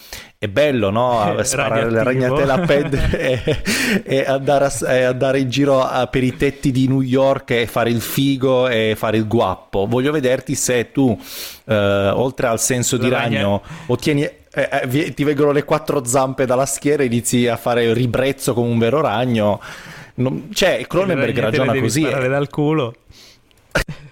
è 0.44 0.48
bello, 0.48 0.90
no? 0.90 1.38
Eh, 1.38 1.44
Sparare 1.44 1.88
le 1.92 2.02
ragnatele 2.02 2.52
a 2.52 2.58
ped 2.62 2.94
e, 3.14 3.62
e, 4.04 4.24
andare 4.26 4.66
a, 4.66 4.92
e, 4.92 5.04
andare 5.04 5.38
in 5.38 5.52
giro 5.52 5.84
a, 5.84 6.08
per 6.08 6.24
i 6.24 6.36
tetti 6.36 6.72
di 6.72 6.88
New 6.88 7.02
York 7.02 7.52
e 7.52 7.68
fare 7.68 7.92
il 7.92 8.02
figo 8.02 8.68
e 8.68 8.96
fare 8.98 9.18
il 9.18 9.28
guappo. 9.28 9.86
Voglio 9.86 10.12
vederti 10.12 10.56
se 10.56 10.92
tu, 10.92 11.16
eh, 11.66 11.76
oltre 11.76 12.48
al 12.48 12.60
senso 12.60 12.98
La 12.98 13.04
di 13.04 13.10
ragno, 13.10 13.62
ottieni 13.86 14.24
eh, 14.24 14.40
eh, 14.52 15.14
ti 15.14 15.24
vengono 15.24 15.52
le 15.52 15.64
quattro 15.64 16.04
zampe 16.06 16.48
dalla 16.48 16.66
schiera 16.66 17.04
e 17.04 17.06
inizi 17.06 17.46
a 17.46 17.56
fare 17.56 17.84
il 17.84 17.94
ribrezzo 17.94 18.56
come 18.56 18.72
un 18.72 18.80
vero 18.80 19.00
ragno. 19.00 19.62
Non, 20.16 20.50
cioè, 20.54 20.84
Cronenberg 20.88 21.38
ragiona 21.38 21.80
così. 21.80 22.02
Sparare 22.02 22.30
dal 22.30 22.50
culo. 22.50 22.96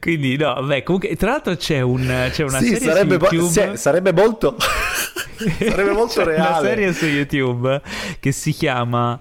Quindi, 0.00 0.36
no, 0.36 0.54
vabbè, 0.54 0.82
comunque, 0.82 1.16
tra 1.16 1.30
l'altro 1.30 1.56
c'è, 1.56 1.80
un, 1.80 2.28
c'è 2.30 2.42
una 2.42 2.58
sì, 2.58 2.76
serie 2.76 2.88
sarebbe 2.88 3.14
su 3.14 3.34
YouTube... 3.34 3.66
Bo- 3.66 3.74
sì, 3.74 3.76
sarebbe 3.76 4.12
molto... 4.12 4.56
sarebbe 5.58 5.92
molto 5.92 6.24
reale. 6.24 6.48
una 6.48 6.60
serie 6.60 6.92
su 6.92 7.06
YouTube 7.06 7.82
che 8.18 8.32
si 8.32 8.52
chiama... 8.52 9.18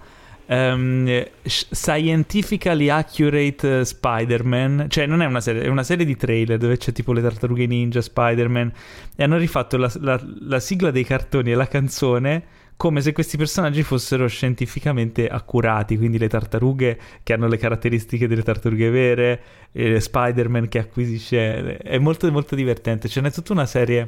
Um, 0.52 1.24
Scientifically 1.44 2.90
Accurate 2.90 3.86
Spider-Man, 3.86 4.88
cioè 4.90 5.06
non 5.06 5.22
è 5.22 5.28
una 5.28 5.42
serie, 5.42 5.62
è 5.62 5.68
una 5.68 5.84
serie 5.84 6.06
di 6.06 6.16
trailer 6.18 6.58
dove 6.58 6.76
c'è 6.76 6.92
tipo 6.92 7.14
le 7.14 7.22
tartarughe 7.22 7.68
ninja, 7.68 8.02
Spider-Man, 8.02 8.74
e 9.16 9.24
hanno 9.24 9.38
rifatto 9.38 9.78
la, 9.78 9.92
la, 10.00 10.20
la 10.48 10.60
sigla 10.60 10.90
dei 10.90 11.04
cartoni 11.04 11.52
e 11.52 11.54
la 11.54 11.68
canzone 11.68 12.44
come 12.80 13.02
se 13.02 13.12
questi 13.12 13.36
personaggi 13.36 13.84
fossero 13.84 14.26
scientificamente 14.28 15.28
accurati, 15.28 15.98
quindi 15.98 16.18
le 16.18 16.30
tartarughe 16.30 16.98
che 17.24 17.34
hanno 17.34 17.50
le 17.50 17.58
caratteristiche 17.58 18.26
delle 18.26 18.42
tartarughe 18.42 18.90
vere, 18.90 19.42
Spider-Man 20.00 20.70
che 20.70 20.80
acquisisce... 20.80 21.76
È 21.76 21.98
molto, 21.98 22.32
molto 22.32 22.56
divertente, 22.56 23.10
ce 23.10 23.20
n'è 23.20 23.32
tutta 23.32 23.52
una 23.52 23.66
serie, 23.66 24.00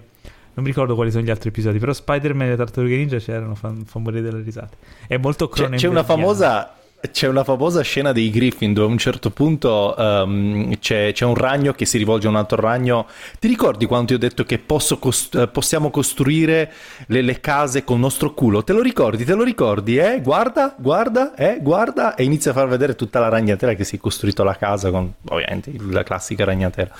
non 0.54 0.64
mi 0.64 0.68
ricordo 0.68 0.96
quali 0.96 1.12
sono 1.12 1.26
gli 1.26 1.30
altri 1.30 1.50
episodi, 1.50 1.80
però 1.80 1.92
Spider-Man 1.92 2.48
e 2.48 2.50
le 2.52 2.56
tartarughe 2.56 2.96
ninja 2.96 3.18
c'erano, 3.18 3.56
fa, 3.56 3.76
fa 3.84 4.00
morire 4.00 4.22
delle 4.22 4.42
risate. 4.42 4.78
È 5.06 5.18
molto 5.18 5.50
C'è, 5.50 5.70
c'è 5.72 5.88
una 5.90 6.06
famosa 6.06 6.74
c'è 7.12 7.28
una 7.28 7.44
famosa 7.44 7.82
scena 7.82 8.12
dei 8.12 8.30
Griffin 8.30 8.74
dove 8.74 8.88
a 8.88 8.92
un 8.92 8.98
certo 8.98 9.32
punto 9.32 9.96
um, 9.98 10.78
c'è, 10.78 11.12
c'è, 11.14 11.26
un 11.26 11.36
ragno 11.36 11.74
che 11.74 11.86
si 11.86 11.98
rivolge 11.98 12.28
a 12.28 12.30
un 12.30 12.36
altro 12.36 12.62
ragno. 12.62 13.08
Ti 13.40 13.48
ricordi 13.48 13.86
quando 13.86 14.08
ti 14.08 14.14
ho 14.14 14.18
detto 14.18 14.44
che 14.44 14.64
cost- 14.66 15.36
eh, 15.36 15.48
possiamo 15.48 15.90
costruire 15.90 16.72
le, 17.08 17.22
le, 17.22 17.40
case 17.40 17.84
col 17.84 18.00
nostro 18.00 18.34
culo? 18.34 18.64
Te 18.64 18.74
lo 18.74 18.82
ricordi? 18.82 19.24
Te 19.26 19.34
lo 19.34 19.44
ricordi? 19.44 19.98
Eh? 19.98 20.22
Guarda, 20.22 20.76
guarda, 20.78 21.34
eh? 21.36 21.58
Guarda. 21.62 22.16
E 22.16 22.24
inizia 22.24 22.52
a 22.52 22.54
far 22.54 22.68
vedere 22.68 22.96
tutta 22.96 23.20
la 23.20 23.30
ragnatela 23.30 23.74
che 23.74 23.84
si 23.84 23.96
è 23.96 24.00
costruito 24.00 24.44
la 24.44 24.56
casa 24.56 24.92
con, 24.92 25.12
ovviamente, 25.30 25.74
la 25.90 26.04
classica 26.04 26.46
ragnatela. 26.46 26.92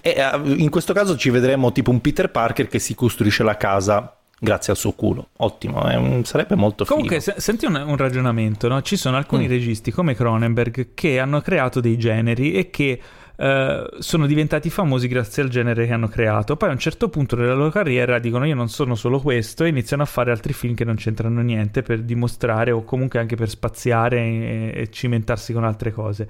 E 0.00 0.16
uh, 0.32 0.46
in 0.46 0.70
questo 0.70 0.92
caso 0.92 1.16
ci 1.16 1.30
vedremo 1.30 1.72
tipo 1.72 1.90
un 1.90 2.00
Peter 2.00 2.30
Parker 2.30 2.68
che 2.68 2.78
si 2.78 2.94
costruisce 2.94 3.42
la 3.42 3.56
casa 3.56 4.17
grazie 4.38 4.72
al 4.72 4.78
suo 4.78 4.92
culo. 4.92 5.28
Ottimo, 5.38 5.82
un, 5.84 6.24
sarebbe 6.24 6.54
molto 6.54 6.84
figo. 6.84 6.94
Comunque, 6.94 7.20
se, 7.20 7.34
senti 7.38 7.66
un, 7.66 7.74
un 7.74 7.96
ragionamento, 7.96 8.68
no? 8.68 8.80
Ci 8.82 8.96
sono 8.96 9.16
alcuni 9.16 9.46
mm. 9.46 9.50
registi 9.50 9.90
come 9.90 10.14
Cronenberg 10.14 10.94
che 10.94 11.18
hanno 11.18 11.40
creato 11.40 11.80
dei 11.80 11.98
generi 11.98 12.52
e 12.52 12.70
che 12.70 13.00
Uh, 13.38 14.00
sono 14.00 14.26
diventati 14.26 14.68
famosi 14.68 15.06
grazie 15.06 15.44
al 15.44 15.48
genere 15.48 15.86
che 15.86 15.92
hanno 15.92 16.08
creato. 16.08 16.56
Poi 16.56 16.70
a 16.70 16.72
un 16.72 16.78
certo 16.78 17.08
punto 17.08 17.36
della 17.36 17.54
loro 17.54 17.70
carriera 17.70 18.18
dicono 18.18 18.44
io 18.44 18.56
non 18.56 18.68
sono 18.68 18.96
solo 18.96 19.20
questo 19.20 19.62
e 19.62 19.68
iniziano 19.68 20.02
a 20.02 20.06
fare 20.06 20.32
altri 20.32 20.52
film 20.52 20.74
che 20.74 20.84
non 20.84 20.96
c'entrano 20.96 21.40
niente 21.40 21.82
per 21.82 22.02
dimostrare 22.02 22.72
o 22.72 22.82
comunque 22.82 23.20
anche 23.20 23.36
per 23.36 23.48
spaziare 23.48 24.18
e, 24.18 24.72
e 24.74 24.90
cimentarsi 24.90 25.52
con 25.52 25.62
altre 25.62 25.92
cose. 25.92 26.28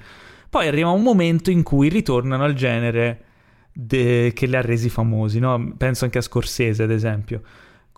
Poi 0.50 0.68
arriva 0.68 0.90
un 0.90 1.02
momento 1.02 1.50
in 1.50 1.62
cui 1.62 1.88
ritornano 1.88 2.44
al 2.44 2.52
genere 2.52 3.24
de- 3.72 4.32
che 4.34 4.44
li 4.44 4.56
ha 4.56 4.60
resi 4.60 4.90
famosi, 4.90 5.38
no? 5.38 5.72
penso 5.78 6.04
anche 6.04 6.18
a 6.18 6.20
Scorsese 6.20 6.82
ad 6.82 6.90
esempio 6.90 7.40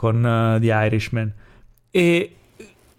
con 0.01 0.25
uh, 0.25 0.59
The 0.59 0.73
Irishman. 0.73 1.31
E 1.91 2.35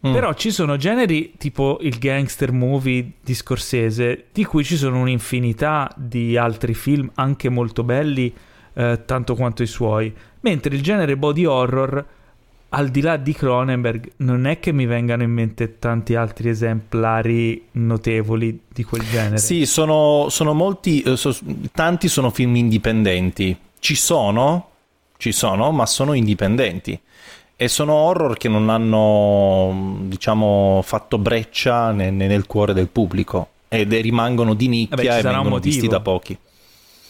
Mm. 0.04 0.14
Però 0.14 0.34
ci 0.34 0.50
sono 0.50 0.78
generi 0.78 1.34
tipo 1.38 1.78
il 1.82 2.00
gangster 2.00 2.52
movie 2.52 3.12
di 3.22 3.36
Scorsese, 3.36 4.26
di 4.32 4.44
cui 4.46 4.64
ci 4.64 4.76
sono 4.76 5.00
un'infinità 5.00 5.94
di 5.96 6.38
altri 6.38 6.74
film 6.74 7.12
anche 7.14 7.50
molto 7.50 7.84
belli, 7.84 8.34
eh, 8.74 9.02
tanto 9.06 9.36
quanto 9.36 9.62
i 9.62 9.68
suoi. 9.68 10.12
Mentre 10.40 10.74
il 10.74 10.82
genere 10.82 11.18
body 11.18 11.46
horror, 11.46 12.04
al 12.70 12.90
di 12.90 13.02
là 13.02 13.18
di 13.18 13.32
Cronenberg, 13.34 14.14
non 14.18 14.48
è 14.48 14.60
che 14.60 14.72
mi 14.72 14.88
vengano 14.88 15.22
in 15.22 15.32
mente 15.32 15.78
tanti 15.78 16.16
altri 16.16 16.50
esemplari 16.50 17.68
notevoli 17.74 18.60
di 18.74 18.84
quel 18.84 19.04
genere. 19.08 19.38
Sì, 19.38 19.68
sono, 19.68 20.30
sono 20.30 20.54
molti, 20.54 21.04
eh, 21.04 21.16
so, 21.16 21.38
tanti 21.74 22.08
sono 22.08 22.32
film 22.32 22.56
indipendenti. 22.56 23.56
Ci 23.78 23.94
sono, 23.94 24.71
ci 25.22 25.32
sono, 25.32 25.72
ma 25.72 25.86
sono 25.86 26.14
indipendenti. 26.14 27.00
E 27.56 27.68
sono 27.68 27.94
horror 27.94 28.38
che 28.38 28.50
non 28.50 28.70
hanno, 28.70 30.00
diciamo, 30.06 30.82
fatto 30.84 31.20
breccia 31.20 31.92
nel, 31.92 32.12
nel 32.12 32.48
cuore 32.48 32.74
del 32.74 32.88
pubblico. 32.88 33.50
Ed 33.68 33.94
rimangono 33.94 34.56
di 34.56 34.68
nicchia 34.68 34.96
Vabbè, 34.96 35.20
e 35.20 35.22
vengono 35.22 35.60
visti 35.60 35.88
da 35.88 36.00
pochi. 36.00 36.36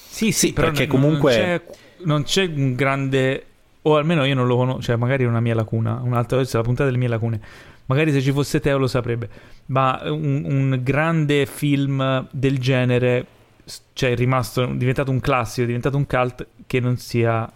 Sì, 0.09 0.33
sì, 0.33 0.47
sì 0.47 0.53
perché 0.53 0.87
non, 0.87 0.99
comunque... 0.99 1.37
Non 1.37 1.43
c'è, 1.45 1.63
non 2.03 2.23
c'è 2.23 2.45
un 2.53 2.75
grande 2.75 3.45
o 3.83 3.95
almeno 3.95 4.25
io 4.25 4.35
non 4.35 4.45
lo 4.45 4.57
conosco, 4.57 4.81
cioè 4.81 4.97
magari 4.97 5.23
è 5.23 5.27
una 5.27 5.39
mia 5.39 5.55
lacuna, 5.55 6.01
un'altra 6.03 6.35
volta 6.35 6.57
la 6.57 6.63
puntata 6.63 6.85
delle 6.85 6.97
mie 6.97 7.07
lacune. 7.07 7.39
Magari 7.85 8.11
se 8.11 8.21
ci 8.21 8.33
fosse 8.33 8.59
Teo 8.59 8.77
lo 8.77 8.87
saprebbe, 8.87 9.29
ma 9.67 10.01
un, 10.03 10.43
un 10.45 10.79
grande 10.83 11.45
film 11.45 12.27
del 12.29 12.59
genere, 12.59 13.25
cioè 13.93 14.11
è 14.11 14.15
rimasto, 14.15 14.63
è 14.63 14.73
diventato 14.75 15.11
un 15.11 15.21
classico, 15.21 15.61
è 15.61 15.65
diventato 15.65 15.95
un 15.95 16.05
cult 16.05 16.45
che 16.67 16.81
non 16.81 16.97
sia 16.97 17.49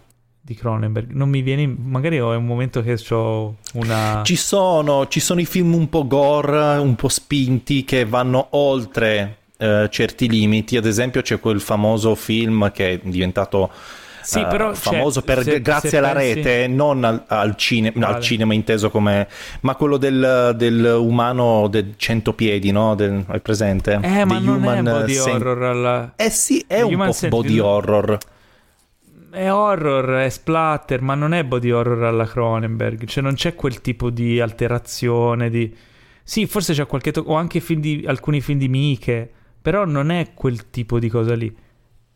di 0.46 0.54
Cronenberg. 0.54 1.10
Non 1.10 1.28
mi 1.28 1.42
viene. 1.42 1.66
Magari 1.66 2.18
è 2.18 2.20
un 2.20 2.46
momento 2.46 2.80
che 2.80 2.96
ho 3.10 3.56
una. 3.74 4.22
Ci 4.22 4.36
sono, 4.36 5.08
ci 5.08 5.18
sono 5.18 5.40
i 5.40 5.44
film 5.44 5.74
un 5.74 5.88
po' 5.88 6.06
gore, 6.06 6.78
un 6.78 6.94
po' 6.94 7.08
spinti 7.08 7.84
che 7.84 8.04
vanno 8.04 8.46
oltre 8.50 9.38
eh, 9.56 9.88
certi 9.90 10.28
limiti. 10.28 10.76
Ad 10.76 10.86
esempio, 10.86 11.20
c'è 11.20 11.40
quel 11.40 11.60
famoso 11.60 12.14
film 12.14 12.70
che 12.70 12.92
è 12.92 13.00
diventato. 13.02 13.70
Sì, 14.22 14.40
uh, 14.40 14.48
però 14.48 14.74
famoso 14.74 15.22
per, 15.22 15.42
se, 15.44 15.60
grazie 15.60 15.88
se 15.88 15.98
alla 15.98 16.12
pensi... 16.12 16.34
rete, 16.34 16.66
non 16.66 17.04
al, 17.04 17.22
al, 17.28 17.54
cine, 17.54 17.92
vale. 17.94 18.14
al, 18.14 18.20
cinema 18.20 18.54
inteso 18.54 18.90
come, 18.90 19.28
ma 19.60 19.76
quello 19.76 19.98
del, 19.98 20.52
del 20.56 20.96
umano 20.98 21.68
del 21.68 21.94
cento 21.96 22.32
piedi, 22.32 22.72
no? 22.72 22.96
Del, 22.96 23.24
hai 23.24 23.38
presente? 23.38 23.94
Eh, 23.94 24.00
The 24.00 24.24
ma 24.24 24.38
non 24.40 24.64
è 24.64 24.82
body 24.82 25.14
sen- 25.14 25.34
horror 25.36 25.62
alla... 25.62 26.12
Eh 26.16 26.30
sì, 26.30 26.64
è 26.66 26.78
The 26.78 26.82
un 26.82 26.96
po' 26.96 27.28
body 27.28 27.58
horror 27.60 28.18
è 29.36 29.52
horror, 29.52 30.22
è 30.22 30.28
splatter, 30.30 31.02
ma 31.02 31.14
non 31.14 31.34
è 31.34 31.44
body 31.44 31.70
horror 31.70 32.04
alla 32.04 32.24
Cronenberg. 32.26 33.04
Cioè, 33.04 33.22
non 33.22 33.34
c'è 33.34 33.54
quel 33.54 33.82
tipo 33.82 34.08
di 34.08 34.40
alterazione. 34.40 35.50
Di... 35.50 35.74
Sì, 36.22 36.46
forse 36.46 36.72
c'è 36.72 36.86
qualche. 36.86 37.12
To- 37.12 37.24
o 37.26 37.34
anche 37.34 37.60
film 37.60 37.80
di... 37.80 38.04
alcuni 38.06 38.40
film 38.40 38.58
di 38.58 38.68
Miche, 38.68 39.30
però 39.60 39.84
non 39.84 40.10
è 40.10 40.32
quel 40.32 40.70
tipo 40.70 40.98
di 40.98 41.08
cosa 41.10 41.34
lì. 41.34 41.54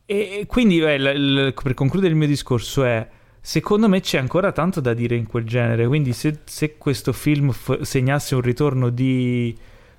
E 0.06 0.44
quindi, 0.48 0.80
beh, 0.80 0.98
l- 0.98 1.46
l- 1.48 1.54
per 1.62 1.74
concludere 1.74 2.12
il 2.12 2.18
mio 2.18 2.26
discorso, 2.26 2.84
è. 2.84 3.06
Secondo 3.42 3.88
me 3.88 4.00
c'è 4.00 4.18
ancora 4.18 4.52
tanto 4.52 4.80
da 4.80 4.94
dire 4.94 5.14
in 5.14 5.26
quel 5.26 5.44
genere. 5.44 5.86
Quindi, 5.86 6.12
se, 6.14 6.38
se 6.44 6.78
questo 6.78 7.12
film 7.12 7.52
f- 7.52 7.82
segnasse 7.82 8.34
un 8.34 8.40
ritorno 8.40 8.88
di 8.88 9.54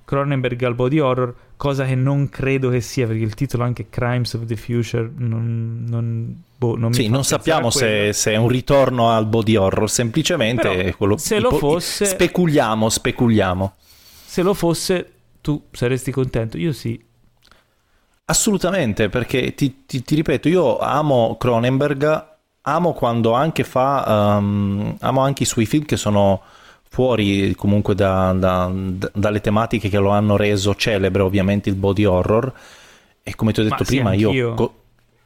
Cronenberg 0.06 0.64
al 0.64 0.76
body 0.76 1.00
horror, 1.00 1.36
cosa 1.56 1.86
che 1.86 1.96
non 1.96 2.30
credo 2.30 2.70
che 2.70 2.82
sia, 2.82 3.06
perché 3.06 3.24
il 3.24 3.36
titolo 3.36 3.64
anche 3.64 3.90
Crimes 3.90 4.34
of 4.34 4.46
the 4.46 4.56
Future 4.56 5.10
non, 5.16 5.86
non, 5.88 6.44
boh, 6.62 6.78
non 6.78 6.94
sì, 6.94 7.08
non 7.08 7.24
sappiamo 7.24 7.72
se, 7.72 8.14
se, 8.14 8.34
è 8.34 8.36
un 8.36 8.48
ritorno 8.48 9.10
al 9.10 9.26
body 9.26 9.56
horror, 9.56 9.90
semplicemente 9.90 10.70
Però, 10.70 10.96
quello, 10.96 11.18
se 11.18 11.40
lo 11.40 11.50
fosse... 11.54 12.06
Speculiamo, 12.06 12.88
speculiamo. 12.88 13.74
Se 14.24 14.44
lo 14.44 14.54
fosse, 14.54 15.12
tu 15.42 15.60
saresti 15.72 16.12
contento? 16.12 16.58
Io 16.58 16.72
sì. 16.72 17.04
Assolutamente, 18.26 19.10
perché 19.10 19.56
ti, 19.56 19.86
ti, 19.88 20.04
ti 20.04 20.14
ripeto, 20.14 20.48
io 20.50 20.78
amo 20.78 21.36
Cronenberg, 21.40 22.28
amo 22.62 22.94
quando 22.94 23.34
anche 23.34 23.64
fa, 23.64 24.38
um, 24.38 24.96
amo 25.00 25.22
anche 25.22 25.44
i 25.44 25.48
suoi 25.48 25.66
film 25.66 25.86
che 25.86 25.98
sono 25.98 26.44
fuori 26.88 27.56
comunque 27.56 27.96
da, 27.96 28.34
da, 28.34 28.72
da, 28.72 29.10
dalle 29.16 29.42
tematiche 29.42 29.90
che 29.90 29.98
lo 29.98 30.12
hanno 30.12 30.38
reso 30.38 30.76
celebre, 30.76 31.24
ovviamente 31.24 31.70
il 31.70 31.76
body 31.76 32.06
horror. 32.06 32.54
E 33.24 33.36
come 33.36 33.52
ti 33.52 33.62
ho 33.62 33.64
detto 33.64 33.78
Ma 33.80 33.86
prima, 33.86 34.12
sì, 34.12 34.18
io 34.18 34.54
co- 34.54 34.81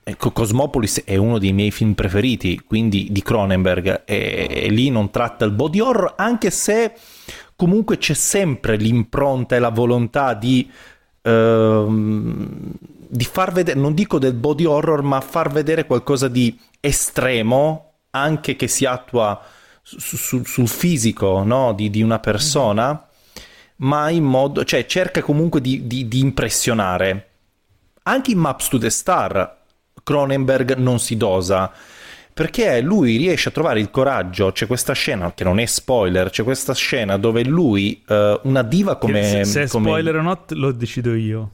ecco, 0.07 0.31
Cosmopolis 0.31 1.03
è 1.03 1.15
uno 1.15 1.39
dei 1.39 1.51
miei 1.51 1.71
film 1.71 1.93
preferiti, 1.93 2.61
quindi 2.65 3.07
di 3.11 3.23
Cronenberg, 3.23 4.03
e, 4.05 4.47
e 4.49 4.69
lì 4.69 4.89
non 4.89 5.09
tratta 5.09 5.45
il 5.45 5.51
body 5.51 5.79
horror, 5.79 6.13
anche 6.15 6.51
se 6.51 6.93
comunque 7.55 7.97
c'è 7.97 8.13
sempre 8.13 8.75
l'impronta 8.75 9.55
e 9.55 9.59
la 9.59 9.69
volontà 9.69 10.35
di 10.35 10.69
ehm, 11.23 12.73
di 13.07 13.23
far 13.23 13.51
vedere, 13.51 13.79
non 13.79 13.93
dico 13.93 14.19
del 14.19 14.33
body 14.33 14.65
horror, 14.65 15.01
ma 15.01 15.21
far 15.21 15.51
vedere 15.51 15.85
qualcosa 15.85 16.27
di 16.27 16.57
estremo, 16.79 17.93
anche 18.11 18.55
che 18.55 18.67
si 18.67 18.85
attua 18.85 19.41
su, 19.81 20.17
su, 20.17 20.43
sul 20.43 20.67
fisico 20.67 21.43
no? 21.43 21.73
di, 21.73 21.89
di, 21.89 22.01
una 22.01 22.19
persona, 22.19 22.87
mm-hmm. 22.89 23.89
ma 23.89 24.09
in 24.09 24.23
modo, 24.23 24.63
cioè 24.63 24.85
cerca 24.85 25.21
comunque 25.21 25.61
di, 25.61 25.87
di, 25.87 26.07
di 26.07 26.19
impressionare. 26.19 27.29
Anche 28.03 28.31
in 28.31 28.37
Maps 28.37 28.67
to 28.67 28.77
the 28.77 28.89
Star 28.89 29.54
Cronenberg 30.03 30.75
non 30.75 30.99
si 30.99 31.17
dosa 31.17 31.71
perché 32.35 32.81
lui 32.81 33.15
riesce 33.15 33.47
a 33.47 33.51
trovare 33.53 33.79
il 33.79 33.89
coraggio. 33.89 34.51
C'è 34.51 34.67
questa 34.67 34.91
scena 34.91 35.31
che 35.33 35.45
non 35.45 35.57
è 35.57 35.65
spoiler, 35.65 36.29
c'è 36.29 36.43
questa 36.43 36.73
scena 36.73 37.17
dove 37.17 37.45
lui, 37.45 38.03
uh, 38.07 38.41
una 38.43 38.61
diva 38.61 38.97
come. 38.97 39.23
se, 39.23 39.45
se 39.45 39.63
è 39.63 39.67
come... 39.69 39.87
spoiler 39.87 40.17
o 40.17 40.21
no, 40.21 40.43
lo 40.49 40.73
decido 40.73 41.15
io. 41.15 41.51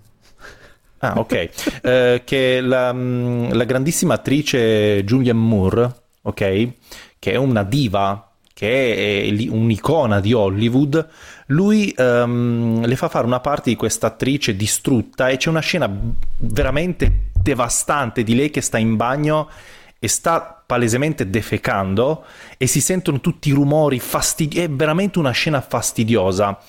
Ah, 0.98 1.20
ok. 1.20 1.50
uh, 1.84 2.22
che 2.26 2.62
la, 2.62 2.92
mm, 2.92 3.52
la, 3.52 3.64
grandissima 3.64 4.16
attrice 4.16 5.04
Julianne 5.04 5.40
Moore, 5.40 5.96
ok, 6.24 6.70
che 7.20 7.32
è 7.32 7.36
una 7.36 7.62
diva, 7.62 8.31
che 8.62 9.24
è 9.24 9.50
un'icona 9.50 10.20
di 10.20 10.34
Hollywood, 10.34 11.08
lui 11.48 11.92
um, 11.98 12.86
le 12.86 12.96
fa 12.96 13.10
fare 13.10 13.26
una 13.26 13.40
parte 13.40 13.72
di 13.72 13.76
questa 13.76 14.06
attrice 14.06 14.56
distrutta 14.56 15.30
e 15.30 15.38
c'è 15.38 15.50
una 15.50 15.62
scena 15.62 15.92
veramente 16.38 17.32
devastante 17.34 18.22
di 18.22 18.36
lei 18.36 18.52
che 18.52 18.62
sta 18.62 18.78
in 18.78 18.98
bagno 18.98 19.50
e 19.98 20.08
sta 20.08 20.62
palesemente 20.64 21.28
defecando 21.32 22.24
e 22.56 22.68
si 22.68 22.82
sentono 22.82 23.20
tutti 23.20 23.50
i 23.50 23.54
rumori 23.54 24.00
fastidiosi, 24.00 24.68
è 24.68 24.70
veramente 24.70 25.18
una 25.18 25.32
scena 25.32 25.60
fastidiosa 25.60 26.60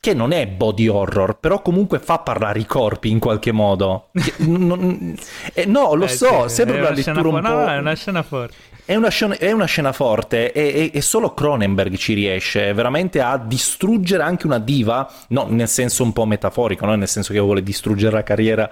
che 0.00 0.14
non 0.14 0.32
è 0.32 0.46
body 0.48 0.88
horror, 0.88 1.36
però 1.38 1.60
comunque 1.60 1.98
fa 1.98 2.18
parlare 2.20 2.60
i 2.60 2.66
corpi 2.66 3.10
in 3.10 3.18
qualche 3.18 3.52
modo. 3.52 4.08
non, 4.38 5.14
eh, 5.52 5.66
no, 5.66 5.92
lo 5.94 6.06
eh, 6.06 6.08
so, 6.08 6.48
sì, 6.48 6.54
sembra 6.54 6.78
una 6.78 6.90
lettura 6.90 7.28
un 7.28 7.40
po'... 7.40 7.48
No, 7.48 7.66
è 7.66 7.76
una 7.76 7.94
scena 7.94 8.22
forte. 8.22 8.54
È 8.84 8.96
una, 8.96 9.10
scena, 9.10 9.36
è 9.36 9.52
una 9.52 9.64
scena 9.66 9.92
forte 9.92 10.52
e, 10.52 10.60
e, 10.60 10.90
e, 10.92 11.00
solo 11.00 11.34
Cronenberg 11.34 11.94
ci 11.94 12.14
riesce 12.14 12.72
veramente 12.72 13.20
a 13.20 13.38
distruggere 13.38 14.24
anche 14.24 14.46
una 14.46 14.58
diva, 14.58 15.08
no, 15.28 15.46
nel 15.48 15.68
senso 15.68 16.02
un 16.02 16.12
po' 16.12 16.26
metaforico, 16.26 16.84
no? 16.84 16.96
nel 16.96 17.06
senso 17.06 17.32
che 17.32 17.38
vuole 17.38 17.62
distruggere 17.62 18.12
la 18.12 18.22
carriera 18.24 18.68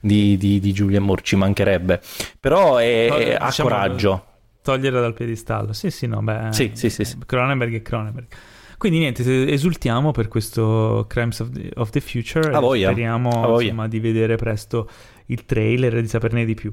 di, 0.00 0.36
di, 0.36 0.58
di 0.58 0.72
Julian 0.72 1.04
Moore, 1.04 1.22
ci 1.22 1.36
mancherebbe, 1.36 2.00
però 2.40 2.78
è, 2.78 3.06
è, 3.06 3.36
ha 3.38 3.46
diciamo, 3.46 3.68
coraggio. 3.68 4.26
Toglierla 4.62 5.00
dal 5.00 5.14
piedistallo, 5.14 5.72
sì 5.72 5.90
sì, 5.90 6.08
no, 6.08 6.20
beh, 6.20 6.48
sì, 6.50 6.72
sì, 6.74 6.90
sì, 6.90 7.04
sì. 7.04 7.18
Cronenberg 7.24 7.74
è 7.74 7.82
Cronenberg. 7.82 8.26
Quindi 8.82 8.98
niente, 8.98 9.48
esultiamo 9.48 10.10
per 10.10 10.26
questo 10.26 11.06
Crimes 11.08 11.38
of 11.38 11.50
the, 11.50 11.70
of 11.76 11.90
the 11.90 12.00
Future. 12.00 12.52
A 12.52 12.58
voglia. 12.58 12.90
Speriamo 12.90 13.60
insomma, 13.60 13.86
di 13.86 14.00
vedere 14.00 14.34
presto 14.34 14.90
il 15.26 15.44
trailer 15.44 15.98
e 15.98 16.02
di 16.02 16.08
saperne 16.08 16.44
di 16.44 16.54
più. 16.54 16.72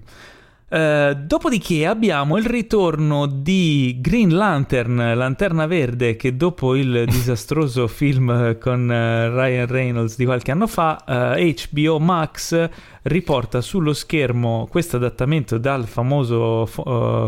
Uh, 0.69 1.15
dopodiché 1.15 1.87
abbiamo 1.87 2.37
il 2.37 2.45
ritorno 2.45 3.25
di 3.25 3.97
Green 3.99 4.29
Lantern, 4.29 5.15
Lanterna 5.15 5.65
Verde, 5.65 6.15
che 6.15 6.37
dopo 6.37 6.75
il 6.75 7.05
disastroso 7.09 7.87
film 7.87 8.55
con 8.59 8.83
uh, 8.83 9.35
Ryan 9.35 9.65
Reynolds 9.65 10.15
di 10.15 10.25
qualche 10.25 10.51
anno 10.51 10.67
fa, 10.67 11.03
uh, 11.07 11.53
HBO 11.73 11.99
Max 11.99 12.69
riporta 13.01 13.61
sullo 13.61 13.93
schermo 13.93 14.67
questo 14.69 14.97
adattamento 14.97 15.57
dal 15.57 15.87
famoso 15.87 16.69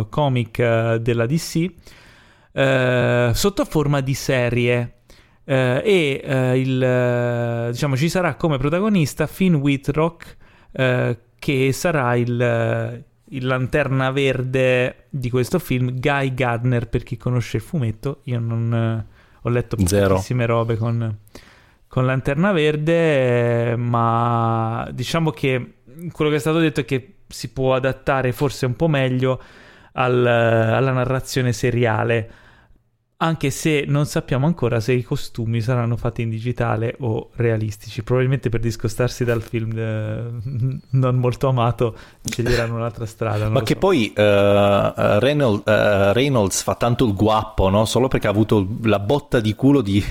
comic 0.10 0.96
della 0.98 1.26
DC 1.26 1.66
sotto 2.52 3.66
forma 3.66 4.02
di 4.02 4.14
serie. 4.14 4.96
e 5.46 6.54
il, 6.58 7.70
diciamo, 7.72 7.96
ci 7.96 8.10
sarà 8.10 8.36
come 8.36 8.58
protagonista 8.58 9.26
Finn 9.26 9.56
Whitrock, 9.56 10.38
che 11.40 11.72
sarà 11.72 12.16
il 12.18 13.10
il 13.34 13.46
lanterna 13.46 14.12
verde 14.12 15.06
di 15.10 15.30
questo 15.30 15.60
film, 15.60 16.00
Guy 16.00 16.34
Gardner, 16.34 16.88
per 16.88 17.04
chi 17.04 17.18
conosce 17.18 17.58
il 17.58 17.64
fumetto. 17.64 18.22
Io 18.24 18.40
non 18.40 18.74
eh, 18.74 19.06
ho 19.42 19.50
letto 19.50 19.76
pochissime 19.76 20.46
robe 20.46 20.76
con, 20.78 21.18
con 21.88 22.06
Lanterna 22.06 22.52
Verde, 22.52 23.72
eh, 23.72 23.76
ma 23.76 24.88
diciamo 24.92 25.32
che 25.32 25.76
quello 26.12 26.30
che 26.30 26.38
è 26.38 26.40
stato 26.40 26.60
detto 26.60 26.82
è 26.82 26.86
che 26.86 27.16
si 27.28 27.52
può 27.52 27.74
adattare 27.74 28.32
forse 28.34 28.66
un 28.66 28.76
po' 28.76 28.88
meglio 28.88 29.42
al, 29.94 30.26
alla 30.26 30.92
narrazione 30.92 31.54
seriale 31.54 32.32
anche 33.24 33.52
se 33.52 33.86
non 33.88 34.06
sappiamo 34.06 34.48
ancora 34.48 34.80
se 34.80 34.94
i 34.94 35.04
costumi 35.04 35.62
saranno 35.62 35.96
fatti 35.96 36.24
in 36.24 36.30
digitale 36.30 36.96
o 37.00 37.30
realistici. 37.36 38.02
Probabilmente 38.02 38.50
per 38.50 38.60
discostarsi 38.60 39.24
dal 39.24 39.42
film 39.42 39.78
eh, 39.78 40.24
non 40.90 41.16
molto 41.16 41.48
amato 41.48 41.96
sceglieranno 42.24 42.76
un'altra 42.76 43.06
strada. 43.06 43.48
Ma 43.50 43.62
che 43.62 43.74
so. 43.74 43.80
poi 43.80 44.12
uh, 44.16 44.22
Reynolds, 45.20 45.64
uh, 45.66 46.14
Reynolds, 46.14 46.64
fa 46.64 46.74
tanto 46.74 47.06
il 47.06 47.14
guappo, 47.14 47.70
no? 47.70 47.86
Solo 47.86 48.08
perché 48.08 48.26
ha 48.26 48.32
avuto 48.32 48.68
la 48.84 49.00
botta 49.00 49.40
di 49.40 49.54
culo 49.54 49.82
di, 49.82 50.04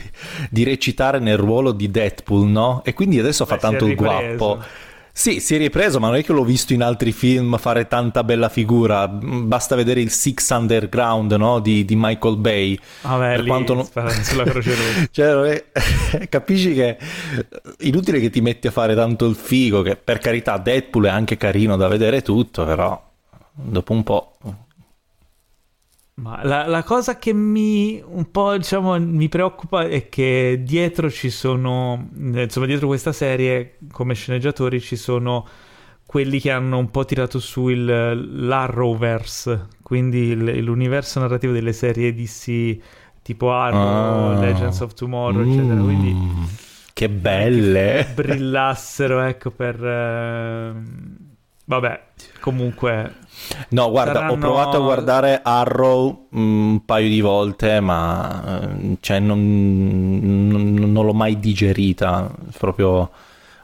di 0.48 0.62
recitare 0.62 1.18
nel 1.18 1.36
ruolo 1.36 1.72
di 1.72 1.90
Deadpool, 1.90 2.46
no? 2.48 2.82
E 2.84 2.94
quindi 2.94 3.18
adesso 3.18 3.44
Beh, 3.44 3.50
fa 3.50 3.56
tanto 3.58 3.86
il 3.86 3.96
guappo. 3.96 4.88
Sì, 5.12 5.40
si 5.40 5.54
è 5.54 5.58
ripreso, 5.58 5.98
ma 5.98 6.08
non 6.08 6.16
è 6.16 6.24
che 6.24 6.32
l'ho 6.32 6.44
visto 6.44 6.72
in 6.72 6.82
altri 6.82 7.12
film 7.12 7.58
fare 7.58 7.86
tanta 7.88 8.24
bella 8.24 8.48
figura. 8.48 9.08
Basta 9.08 9.74
vedere 9.74 10.00
il 10.00 10.10
Six 10.10 10.50
Underground 10.50 11.32
no? 11.32 11.58
di, 11.58 11.84
di, 11.84 11.94
Michael 11.96 12.36
Bay. 12.36 12.78
Vabbè, 13.02 13.34
per 13.34 13.40
lì, 13.40 13.48
quanto 13.48 13.74
non... 13.74 13.88
sulla 14.22 14.44
croce 14.44 14.74
cioè, 15.10 15.64
capisci 16.28 16.74
che 16.74 16.96
inutile 17.80 18.20
che 18.20 18.30
ti 18.30 18.40
metti 18.40 18.68
a 18.68 18.70
fare 18.70 18.94
tanto 18.94 19.26
il 19.26 19.34
figo, 19.34 19.82
che 19.82 19.96
per 19.96 20.18
carità 20.18 20.56
Deadpool 20.58 21.06
è 21.06 21.10
anche 21.10 21.36
carino 21.36 21.76
da 21.76 21.88
vedere 21.88 22.22
tutto, 22.22 22.64
però 22.64 23.08
dopo 23.52 23.92
un 23.92 24.02
po' 24.02 24.36
Ma 26.20 26.44
la, 26.44 26.66
la, 26.66 26.82
cosa 26.82 27.16
che 27.18 27.32
mi 27.32 28.02
un 28.04 28.30
po' 28.30 28.54
diciamo 28.54 29.00
mi 29.00 29.28
preoccupa 29.30 29.86
è 29.86 30.10
che 30.10 30.60
dietro 30.62 31.10
ci 31.10 31.30
sono 31.30 32.10
insomma 32.14 32.66
dietro 32.66 32.88
questa 32.88 33.12
serie 33.12 33.78
come 33.90 34.12
sceneggiatori 34.12 34.80
ci 34.80 34.96
sono 34.96 35.46
quelli 36.04 36.38
che 36.38 36.50
hanno 36.50 36.76
un 36.76 36.90
po' 36.90 37.06
tirato 37.06 37.40
su 37.40 37.68
il, 37.68 37.84
l'Arrowverse 38.46 39.68
quindi 39.80 40.28
il, 40.28 40.58
l'universo 40.62 41.20
narrativo 41.20 41.54
delle 41.54 41.72
serie 41.72 42.12
DC 42.12 42.76
tipo 43.22 43.52
Arrow, 43.52 44.36
oh. 44.36 44.40
Legends 44.40 44.80
of 44.80 44.92
Tomorrow 44.92 45.42
mm. 45.42 45.50
eccetera 45.50 45.80
quindi 45.80 46.16
che 46.92 47.08
belle 47.08 48.04
che 48.06 48.12
brillassero 48.14 49.20
ecco 49.22 49.50
per 49.50 49.82
eh... 49.82 51.28
vabbè 51.70 52.00
comunque 52.40 53.14
No, 53.70 53.90
guarda, 53.90 54.14
Saranno... 54.14 54.32
ho 54.32 54.36
provato 54.36 54.76
a 54.76 54.80
guardare 54.80 55.40
Arrow 55.42 56.28
mm, 56.36 56.68
un 56.70 56.84
paio 56.84 57.08
di 57.08 57.20
volte, 57.20 57.80
ma 57.80 58.60
eh, 58.62 58.96
cioè, 59.00 59.18
non, 59.18 60.48
non, 60.48 60.74
non, 60.74 61.06
l'ho 61.06 61.14
mai 61.14 61.38
digerita. 61.38 62.30
Proprio 62.58 63.10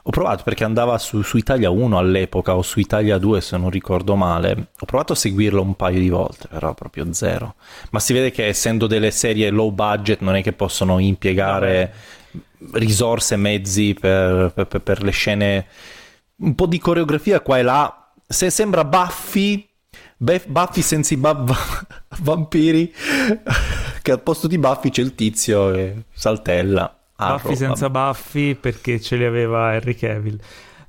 ho 0.08 0.10
provato 0.10 0.44
perché 0.44 0.62
andava 0.62 0.96
su, 0.98 1.22
su, 1.22 1.36
Italia 1.36 1.68
1 1.70 1.98
all'epoca 1.98 2.54
o 2.56 2.62
su 2.62 2.78
Italia 2.78 3.18
2 3.18 3.40
se 3.40 3.56
non 3.56 3.70
ricordo 3.70 4.14
male. 4.14 4.68
Ho 4.78 4.86
provato 4.86 5.12
a 5.12 5.16
seguirlo 5.16 5.60
un 5.60 5.74
paio 5.74 5.98
di 5.98 6.08
volte, 6.08 6.46
però 6.48 6.74
proprio 6.74 7.12
zero. 7.12 7.54
Ma 7.90 7.98
si 7.98 8.12
vede 8.12 8.30
che 8.30 8.46
essendo 8.46 8.86
delle 8.86 9.10
serie 9.10 9.50
low 9.50 9.70
budget 9.70 10.20
non 10.20 10.36
è 10.36 10.42
che 10.42 10.52
possono 10.52 10.98
impiegare 11.00 11.92
risorse 12.72 13.36
mezzi 13.36 13.94
per, 13.94 14.52
per, 14.54 14.80
per 14.80 15.02
le 15.02 15.10
scene. 15.10 15.66
Un 16.38 16.54
po' 16.54 16.66
di 16.66 16.78
coreografia 16.78 17.40
qua 17.40 17.58
e 17.58 17.62
là 17.62 18.06
se 18.26 18.50
sembra 18.50 18.84
Buffy, 18.84 19.68
Buffy 20.16 20.82
senza 20.82 21.14
i 21.14 21.16
ba- 21.16 21.44
vampiri, 22.18 22.92
che 24.02 24.10
al 24.10 24.20
posto 24.22 24.48
di 24.48 24.58
Buffy 24.58 24.90
c'è 24.90 25.02
il 25.02 25.14
tizio 25.14 25.70
che 25.70 26.04
saltella. 26.12 26.92
Buffy 27.16 27.56
senza 27.56 27.88
Buffy 27.88 28.54
perché 28.54 29.00
ce 29.00 29.16
li 29.16 29.24
aveva 29.24 29.74
Henry 29.74 29.94
Cavill. 29.94 30.38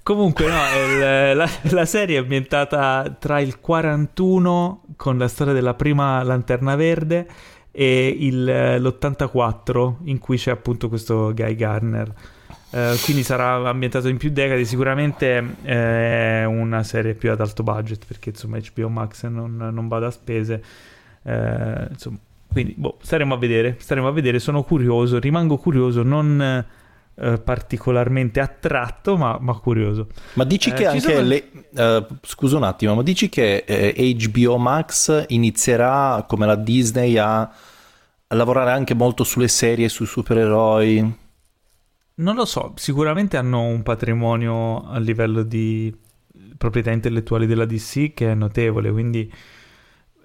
Comunque, 0.04 0.48
no, 0.48 0.62
il, 0.88 1.36
la, 1.36 1.50
la, 1.62 1.86
serie 1.86 2.18
è 2.18 2.22
ambientata 2.22 3.16
tra 3.20 3.40
il 3.40 3.60
41 3.60 4.84
con 4.96 5.18
la 5.18 5.28
storia 5.28 5.54
della 5.54 5.74
prima 5.74 6.24
Lanterna 6.24 6.76
Verde 6.76 7.28
e 7.72 8.16
il, 8.18 8.46
l'84 8.46 9.96
in 10.06 10.18
cui 10.20 10.38
c'è 10.38 10.52
appunto 10.52 10.88
questo 10.88 11.34
Guy 11.34 11.56
Garner. 11.56 12.14
Uh, 12.78 12.96
quindi 13.02 13.24
sarà 13.24 13.68
ambientato 13.68 14.08
in 14.08 14.18
più 14.18 14.30
decadi. 14.30 14.64
Sicuramente 14.64 15.56
eh, 15.64 16.42
è 16.42 16.46
una 16.46 16.84
serie 16.84 17.16
più 17.16 17.32
ad 17.32 17.42
alto 17.42 17.64
budget 17.64 18.06
perché 18.06 18.30
insomma 18.30 18.60
HBO 18.60 18.88
Max 18.88 19.26
non, 19.26 19.56
non 19.56 19.88
va 19.88 19.98
da 19.98 20.12
spese. 20.12 20.64
Uh, 21.24 21.88
insomma, 21.90 22.18
quindi 22.52 22.76
boh, 22.78 23.00
staremo 23.02 23.34
a 23.34 23.38
vedere. 23.38 23.78
Staremo 23.80 24.08
a 24.08 24.12
vedere. 24.12 24.38
Sono 24.38 24.62
curioso, 24.62 25.18
rimango 25.18 25.58
curioso, 25.58 26.04
non 26.04 26.66
uh, 27.16 27.42
particolarmente 27.44 28.42
attratto, 28.42 29.18
ma, 29.18 29.40
ma, 29.42 29.54
curioso. 29.54 30.10
Ma 30.34 30.44
dici 30.44 30.72
che 30.72 30.86
anche 30.86 31.00
sono... 31.00 31.22
le... 31.22 31.50
scusa 32.22 32.58
un 32.58 32.64
attimo, 32.64 32.94
ma 32.94 33.02
dici 33.02 33.28
che 33.28 33.96
HBO 34.20 34.58
Max 34.60 35.26
inizierà 35.30 36.24
come 36.28 36.46
la 36.46 36.56
Disney 36.56 37.18
a, 37.18 37.40
a 37.40 38.36
lavorare 38.36 38.70
anche 38.70 38.94
molto 38.94 39.24
sulle 39.24 39.48
serie, 39.48 39.90
sui 39.90 40.06
supereroi? 40.06 41.26
Non 42.20 42.36
lo 42.36 42.46
so, 42.46 42.74
sicuramente 42.76 43.38
hanno 43.38 43.62
un 43.62 43.84
patrimonio 43.84 44.88
a 44.88 44.98
livello 44.98 45.44
di 45.44 45.96
proprietà 46.58 46.92
intellettuali 46.92 47.46
della 47.46 47.66
DC 47.66 48.14
che 48.14 48.32
è 48.32 48.34
notevole, 48.34 48.92
quindi 48.92 49.32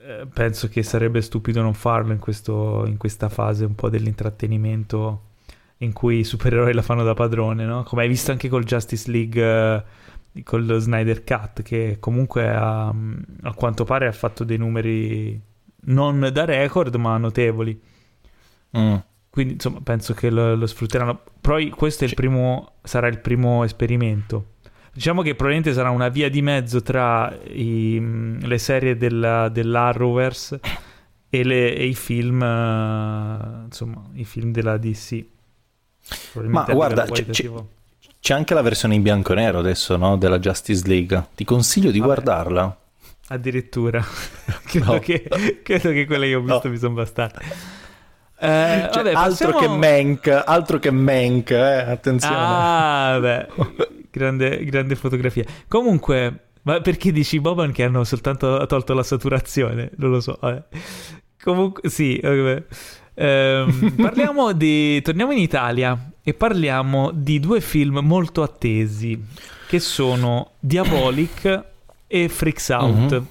eh, 0.05 0.27
penso 0.33 0.69
che 0.69 0.83
sarebbe 0.83 1.21
stupido 1.21 1.63
non 1.63 1.75
farlo 1.75 2.13
in, 2.13 2.19
questo, 2.19 2.85
in 2.87 2.97
questa 2.97 3.29
fase 3.29 3.65
un 3.65 3.75
po' 3.75 3.89
dell'intrattenimento 3.89 5.31
in 5.79 5.93
cui 5.93 6.19
i 6.21 6.25
supereroi 6.25 6.73
la 6.73 6.83
fanno 6.83 7.05
da 7.05 7.15
padrone, 7.15 7.65
no? 7.65 7.83
Come 7.83 8.03
hai 8.03 8.09
visto 8.09 8.31
anche 8.31 8.49
col 8.49 8.65
Justice 8.65 9.11
League, 9.11 9.85
eh, 10.33 10.43
col 10.45 10.81
Snyder 10.81 11.25
Cut, 11.25 11.63
che 11.63 11.97
comunque 12.01 12.49
ha, 12.49 12.89
a 12.89 13.55
quanto 13.55 13.85
pare 13.85 14.07
ha 14.07 14.13
fatto 14.13 14.45
dei 14.45 14.59
numeri 14.59 15.41
non 15.85 16.31
da 16.33 16.45
record, 16.45 16.95
ma 16.97 17.17
notevoli. 17.19 17.81
Mm. 18.79 18.95
Quindi 19.33 19.55
insomma 19.55 19.81
penso 19.83 20.13
che 20.13 20.29
lo, 20.29 20.55
lo 20.55 20.67
sfrutteranno. 20.67 21.23
Poi 21.41 21.71
questo 21.71 22.05
il 22.05 22.13
primo, 22.13 22.75
sarà 22.83 23.07
il 23.07 23.19
primo 23.19 23.65
esperimento. 23.65 24.49
Diciamo 24.93 25.23
che 25.23 25.35
probabilmente 25.35 25.73
sarà 25.73 25.89
una 25.89 26.11
via 26.11 26.29
di 26.29 26.43
mezzo 26.43 26.83
tra 26.83 27.35
i, 27.47 28.39
le 28.43 28.59
serie 28.59 28.95
della, 28.95 29.49
dell'Arrowverse 29.49 30.61
e, 31.31 31.45
le, 31.45 31.75
e, 31.75 31.87
i 31.87 31.95
film, 31.95 32.43
uh, 32.43 33.65
insomma, 33.65 34.03
i 34.13 34.25
film 34.27 34.53
della 34.53 34.77
DC. 34.77 35.25
Ma 36.43 36.65
guarda, 36.65 37.07
c'è, 37.07 37.25
c'è, 37.25 38.35
anche 38.35 38.53
la 38.53 38.61
versione 38.61 38.97
in 38.97 39.03
bianco 39.03 39.33
e 39.33 39.37
nero 39.37 39.61
adesso, 39.61 39.97
no? 39.97 40.19
Della 40.19 40.41
Justice 40.41 40.87
League. 40.87 41.29
Ti 41.35 41.45
consiglio 41.45 41.91
di 41.91 42.01
Vabbè. 42.01 42.13
guardarla. 42.13 42.79
Addirittura. 43.29 44.05
credo, 44.67 44.93
no. 44.93 44.99
che, 44.99 45.27
credo, 45.63 45.89
che, 45.89 46.05
quelle 46.05 46.27
che 46.27 46.35
ho 46.35 46.43
visto 46.43 46.61
no. 46.65 46.71
mi 46.71 46.77
sono 46.77 46.93
bastate. 46.93 47.81
Eh, 48.43 48.89
cioè, 48.93 49.05
vabbè, 49.05 49.13
altro, 49.15 49.57
che 49.57 49.69
Mank, 49.69 50.27
altro 50.27 50.81
che 50.81 50.91
Mank, 50.91 51.53
eh, 51.53 51.91
attenzione. 51.91 52.37
Ah, 52.37 53.19
beh, 53.21 53.47
grande, 54.11 54.65
grande 54.65 54.97
fotografia. 54.97 55.45
Comunque, 55.69 56.47
ma 56.63 56.81
perché 56.81 57.13
dici 57.13 57.39
Boban 57.39 57.71
che 57.71 57.85
hanno 57.85 58.03
soltanto 58.03 58.67
tolto 58.67 58.95
la 58.95 59.05
saturazione? 59.05 59.93
Non 59.95 60.11
lo 60.11 60.21
so. 60.21 60.39
Vabbè. 60.41 60.61
Comunque, 61.41 61.89
sì, 61.89 62.19
vabbè. 62.21 62.65
Eh, 63.15 63.67
parliamo 63.97 64.51
di. 64.51 65.01
Torniamo 65.03 65.31
in 65.31 65.39
Italia 65.39 66.11
e 66.21 66.35
parliamo 66.35 67.13
di 67.15 67.39
due 67.39 67.61
film 67.61 68.01
molto 68.03 68.43
attesi 68.43 69.25
che 69.69 69.79
sono 69.79 70.55
Diabolic 70.59 71.65
e 72.09 72.29
Freaks 72.29 72.69
Out. 72.71 73.13
Mm-hmm. 73.13 73.25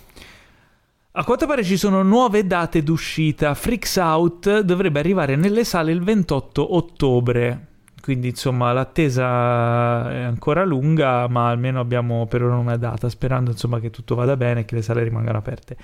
A 1.13 1.25
quanto 1.25 1.45
pare 1.45 1.61
ci 1.65 1.75
sono 1.75 2.03
nuove 2.03 2.47
date 2.47 2.83
d'uscita. 2.83 3.53
Freaks 3.53 3.97
Out 3.97 4.61
dovrebbe 4.61 4.99
arrivare 4.99 5.35
nelle 5.35 5.65
sale 5.65 5.91
il 5.91 6.01
28 6.01 6.73
ottobre. 6.73 7.67
Quindi 8.01 8.29
insomma 8.29 8.71
l'attesa 8.71 10.09
è 10.09 10.21
ancora 10.21 10.63
lunga, 10.63 11.27
ma 11.27 11.49
almeno 11.49 11.81
abbiamo 11.81 12.27
per 12.27 12.43
ora 12.43 12.55
una 12.55 12.77
data, 12.77 13.09
sperando 13.09 13.51
insomma 13.51 13.81
che 13.81 13.89
tutto 13.89 14.15
vada 14.15 14.37
bene 14.37 14.61
e 14.61 14.65
che 14.65 14.75
le 14.75 14.81
sale 14.81 15.03
rimangano 15.03 15.39
aperte. 15.39 15.75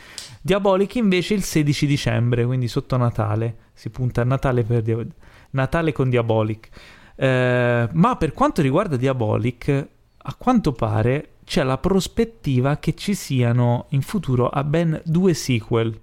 Diabolic 0.41 0.95
invece 0.95 1.33
il 1.33 1.43
16 1.43 1.85
dicembre, 1.85 2.45
quindi 2.45 2.69
sotto 2.69 2.95
Natale. 2.95 3.57
Si 3.73 3.89
punta 3.89 4.21
a 4.21 4.23
Natale, 4.23 4.63
per 4.63 4.81
Dia- 4.81 5.05
Natale 5.49 5.91
con 5.91 6.09
Diabolic. 6.09 6.69
Eh, 7.17 7.89
ma 7.91 8.15
per 8.15 8.31
quanto 8.31 8.61
riguarda 8.61 8.95
Diabolic, 8.95 9.87
a 10.19 10.35
quanto 10.35 10.71
pare 10.71 11.31
c'è 11.47 11.63
la 11.63 11.77
prospettiva 11.77 12.75
che 12.75 12.93
ci 12.93 13.15
siano 13.15 13.85
in 13.91 14.01
futuro 14.01 14.49
a 14.49 14.65
ben 14.65 15.01
due 15.05 15.33
sequel. 15.33 15.97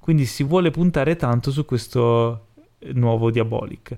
Quindi 0.00 0.26
si 0.26 0.42
vuole 0.42 0.72
puntare 0.72 1.14
tanto 1.14 1.52
su 1.52 1.64
questo 1.64 2.46
eh, 2.80 2.92
nuovo 2.94 3.30
Diabolic. 3.30 3.96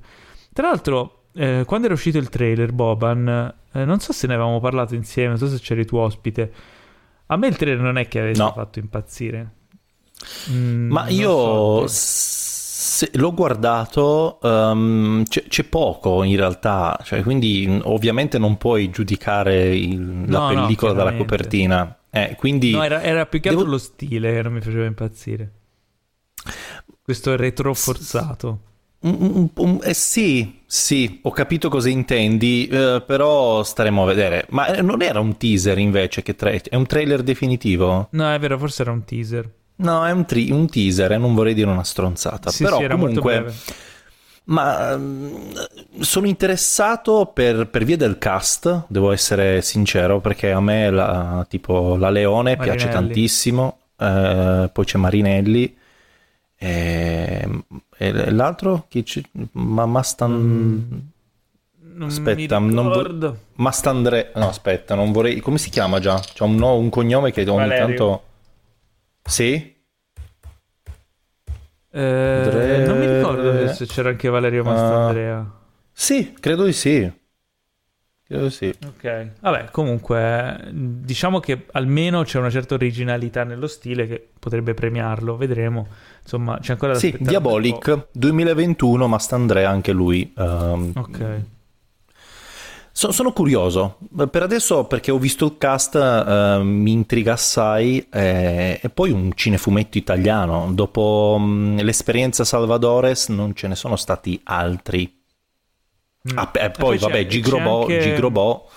Tra 0.52 0.68
l'altro, 0.68 1.22
eh, 1.32 1.62
quando 1.66 1.86
era 1.86 1.94
uscito 1.94 2.18
il 2.18 2.28
trailer, 2.28 2.72
Boban, 2.72 3.54
eh, 3.72 3.84
non 3.86 4.00
so 4.00 4.12
se 4.12 4.26
ne 4.26 4.34
avevamo 4.34 4.60
parlato 4.60 4.94
insieme, 4.94 5.30
non 5.30 5.38
so 5.38 5.48
se 5.48 5.58
c'eri 5.58 5.86
tu 5.86 5.96
ospite. 5.96 6.52
A 7.26 7.36
me 7.38 7.46
il 7.46 7.56
trailer 7.56 7.80
non 7.80 7.96
è 7.96 8.06
che 8.06 8.20
avesse 8.20 8.42
no. 8.42 8.52
fatto 8.52 8.78
impazzire. 8.78 9.50
Mm, 10.50 10.90
Ma 10.90 11.08
io 11.08 11.86
so, 11.86 11.86
se, 12.90 13.09
l'ho 13.12 13.33
guardato, 13.33 14.40
um, 14.42 15.22
c'è, 15.22 15.44
c'è, 15.44 15.62
poco 15.62 16.24
in 16.24 16.35
realtà, 16.35 16.98
cioè, 17.05 17.22
quindi 17.22 17.81
ovviamente 17.85 18.37
non 18.37 18.57
puoi 18.57 18.90
giudicare 18.90 19.76
il, 19.76 20.29
la 20.29 20.48
pellicola 20.48 20.90
no, 20.90 20.98
dalla 20.98 21.14
copertina. 21.14 21.98
Eh, 22.11 22.35
quindi 22.37 22.72
no, 22.72 22.83
era, 22.83 23.00
era, 23.00 23.26
più 23.26 23.38
che 23.38 23.50
altro 23.50 23.62
devo... 23.62 23.76
lo 23.76 23.81
stile 23.81 24.33
che 24.33 24.42
non 24.42 24.55
mi 24.55 24.61
faceva 24.61 24.87
impazzire. 24.87 25.53
Questo 27.00 27.37
retro 27.37 27.72
forzato. 27.74 28.62
Um, 29.03 29.79
eh, 29.85 29.94
sì, 29.94 30.62
sì, 30.66 31.20
ho 31.22 31.31
capito 31.31 31.68
cosa 31.68 31.88
intendi, 31.88 32.66
eh, 32.66 33.05
però 33.07 33.62
staremo 33.62 34.03
a 34.03 34.07
vedere. 34.07 34.46
Ma 34.50 34.66
eh, 34.66 34.83
non 34.83 35.00
era 35.00 35.20
un 35.20 35.37
teaser 35.37 35.79
invece 35.79 36.22
che 36.22 36.35
tra- 36.35 36.50
è 36.50 36.74
un 36.74 36.87
trailer 36.87 37.22
definitivo? 37.22 38.09
No, 38.11 38.33
è 38.33 38.38
vero, 38.40 38.59
forse 38.59 38.83
era 38.83 38.90
un 38.90 39.05
teaser. 39.05 39.48
No, 39.80 40.06
è 40.06 40.10
un, 40.10 40.24
tri- 40.24 40.50
un 40.50 40.68
teaser, 40.68 41.12
eh, 41.12 41.16
non 41.18 41.34
vorrei 41.34 41.54
dire 41.54 41.70
una 41.70 41.84
stronzata. 41.84 42.50
Sì, 42.50 42.64
però 42.64 42.80
sì, 42.80 42.88
comunque... 42.88 43.52
Ma 44.42 44.96
mm, 44.96 45.52
sono 46.00 46.26
interessato 46.26 47.30
per, 47.32 47.68
per, 47.68 47.84
via 47.84 47.96
del 47.96 48.18
cast, 48.18 48.86
devo 48.88 49.12
essere 49.12 49.62
sincero, 49.62 50.20
perché 50.20 50.50
a 50.50 50.60
me 50.60 50.90
la, 50.90 51.46
tipo 51.48 51.96
la 51.96 52.10
Leone 52.10 52.56
Marinelli. 52.56 52.76
piace 52.78 52.92
tantissimo, 52.92 53.78
eh, 53.96 54.70
poi 54.72 54.84
c'è 54.84 54.98
Marinelli, 54.98 55.76
e, 56.62 57.48
e 57.96 58.30
l'altro? 58.30 58.84
Chi 58.88 59.02
c'è? 59.02 59.22
Ma 59.52 59.86
Mastan... 59.86 61.08
Mm, 61.82 62.02
aspetta, 62.04 62.58
non 62.58 62.88
vo- 62.88 63.36
Mastandre... 63.54 64.32
No, 64.34 64.48
aspetta, 64.48 64.94
non 64.94 65.12
vorrei... 65.12 65.40
Come 65.40 65.58
si 65.58 65.70
chiama 65.70 66.00
già? 66.00 66.18
C'è 66.18 66.44
un, 66.44 66.56
no, 66.56 66.76
un 66.76 66.90
cognome 66.90 67.30
che 67.30 67.42
ogni 67.42 67.68
Valerio. 67.68 67.86
tanto... 67.86 68.24
Sì? 69.30 69.78
Eh, 71.92 72.40
Dre... 72.44 72.84
Non 72.84 72.98
mi 72.98 73.06
ricordo 73.06 73.72
se 73.72 73.86
c'era 73.86 74.08
anche 74.08 74.28
Valerio 74.28 74.64
Mastandrea. 74.64 75.38
Uh, 75.38 75.46
sì, 75.92 76.34
credo 76.38 76.64
di 76.64 76.72
sì. 76.72 77.10
Credo 78.26 78.44
di 78.44 78.50
sì. 78.50 78.74
Ok, 78.86 79.28
vabbè, 79.40 79.70
comunque 79.70 80.68
diciamo 80.72 81.38
che 81.38 81.66
almeno 81.72 82.24
c'è 82.24 82.40
una 82.40 82.50
certa 82.50 82.74
originalità 82.74 83.44
nello 83.44 83.68
stile 83.68 84.08
che 84.08 84.30
potrebbe 84.36 84.74
premiarlo, 84.74 85.36
vedremo. 85.36 85.86
Insomma, 86.22 86.58
c'è 86.58 86.72
ancora 86.72 86.94
da 86.94 86.98
Sì, 86.98 87.16
Diabolic 87.18 88.08
2021, 88.10 89.06
Mastandrea 89.06 89.70
anche 89.70 89.92
lui. 89.92 90.32
Um, 90.36 90.92
ok. 90.96 91.40
So, 92.92 93.12
sono 93.12 93.33
curioso, 93.33 93.98
per 94.31 94.42
adesso 94.42 94.85
perché 94.85 95.11
ho 95.11 95.18
visto 95.18 95.44
il 95.46 95.59
cast, 95.59 95.94
eh, 95.94 96.61
mi 96.62 96.92
intriga 96.92 97.35
assai 97.35 98.07
eh, 98.12 98.81
e 98.83 98.88
poi 98.90 99.11
un 99.11 99.31
cinefumetto 99.35 99.96
italiano. 99.96 100.70
Dopo 100.72 101.38
mh, 101.40 101.83
l'esperienza 101.83 102.44
Salvadores 102.44 103.29
non 103.29 103.55
ce 103.55 103.68
ne 103.68 103.76
sono 103.76 103.96
stati 103.96 104.40
altri. 104.44 105.18
Mm. 106.31 106.37
Ah, 106.38 106.50
eh, 106.53 106.70
poi, 106.70 106.98
poi 106.98 106.98
vabbè, 106.98 107.26
Gigrobò, 107.26 107.83
anche... 107.83 108.00
Gigrobò. 108.00 108.68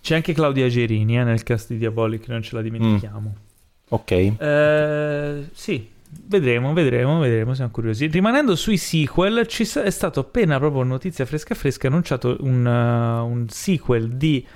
C'è 0.00 0.14
anche 0.14 0.32
Claudia 0.32 0.68
Gerini 0.68 1.18
eh, 1.18 1.24
nel 1.24 1.42
cast 1.42 1.68
di 1.68 1.78
Diabolic, 1.78 2.28
non 2.28 2.42
ce 2.42 2.54
la 2.54 2.62
dimentichiamo. 2.62 3.28
Mm. 3.28 3.44
Ok. 3.88 4.10
Eh, 4.10 5.48
sì, 5.52 5.88
Vedremo, 6.24 6.72
vedremo, 6.72 7.18
vedremo, 7.18 7.54
siamo 7.54 7.70
curiosi. 7.70 8.06
Rimanendo 8.06 8.56
sui 8.56 8.76
sequel, 8.76 9.46
ci 9.46 9.68
è 9.78 9.90
stato 9.90 10.20
appena 10.20 10.58
proprio 10.58 10.82
notizia 10.82 11.24
fresca 11.24 11.54
fresca 11.54 11.88
annunciato 11.88 12.36
un, 12.40 12.64
uh, 12.64 13.26
un 13.26 13.48
sequel 13.48 14.16
di 14.16 14.46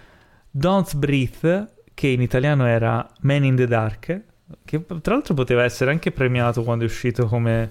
Don't 0.51 0.97
Breathe, 0.97 1.69
che 1.95 2.09
in 2.09 2.23
italiano 2.23 2.67
era 2.67 3.09
Man 3.21 3.45
in 3.45 3.57
the 3.57 3.67
Dark, 3.67 4.21
che 4.65 4.85
tra 5.03 5.15
l'altro 5.15 5.35
poteva 5.35 5.65
essere 5.65 5.91
anche 5.91 6.11
premiato 6.11 6.63
quando 6.63 6.85
è 6.85 6.87
uscito 6.87 7.27
come 7.27 7.69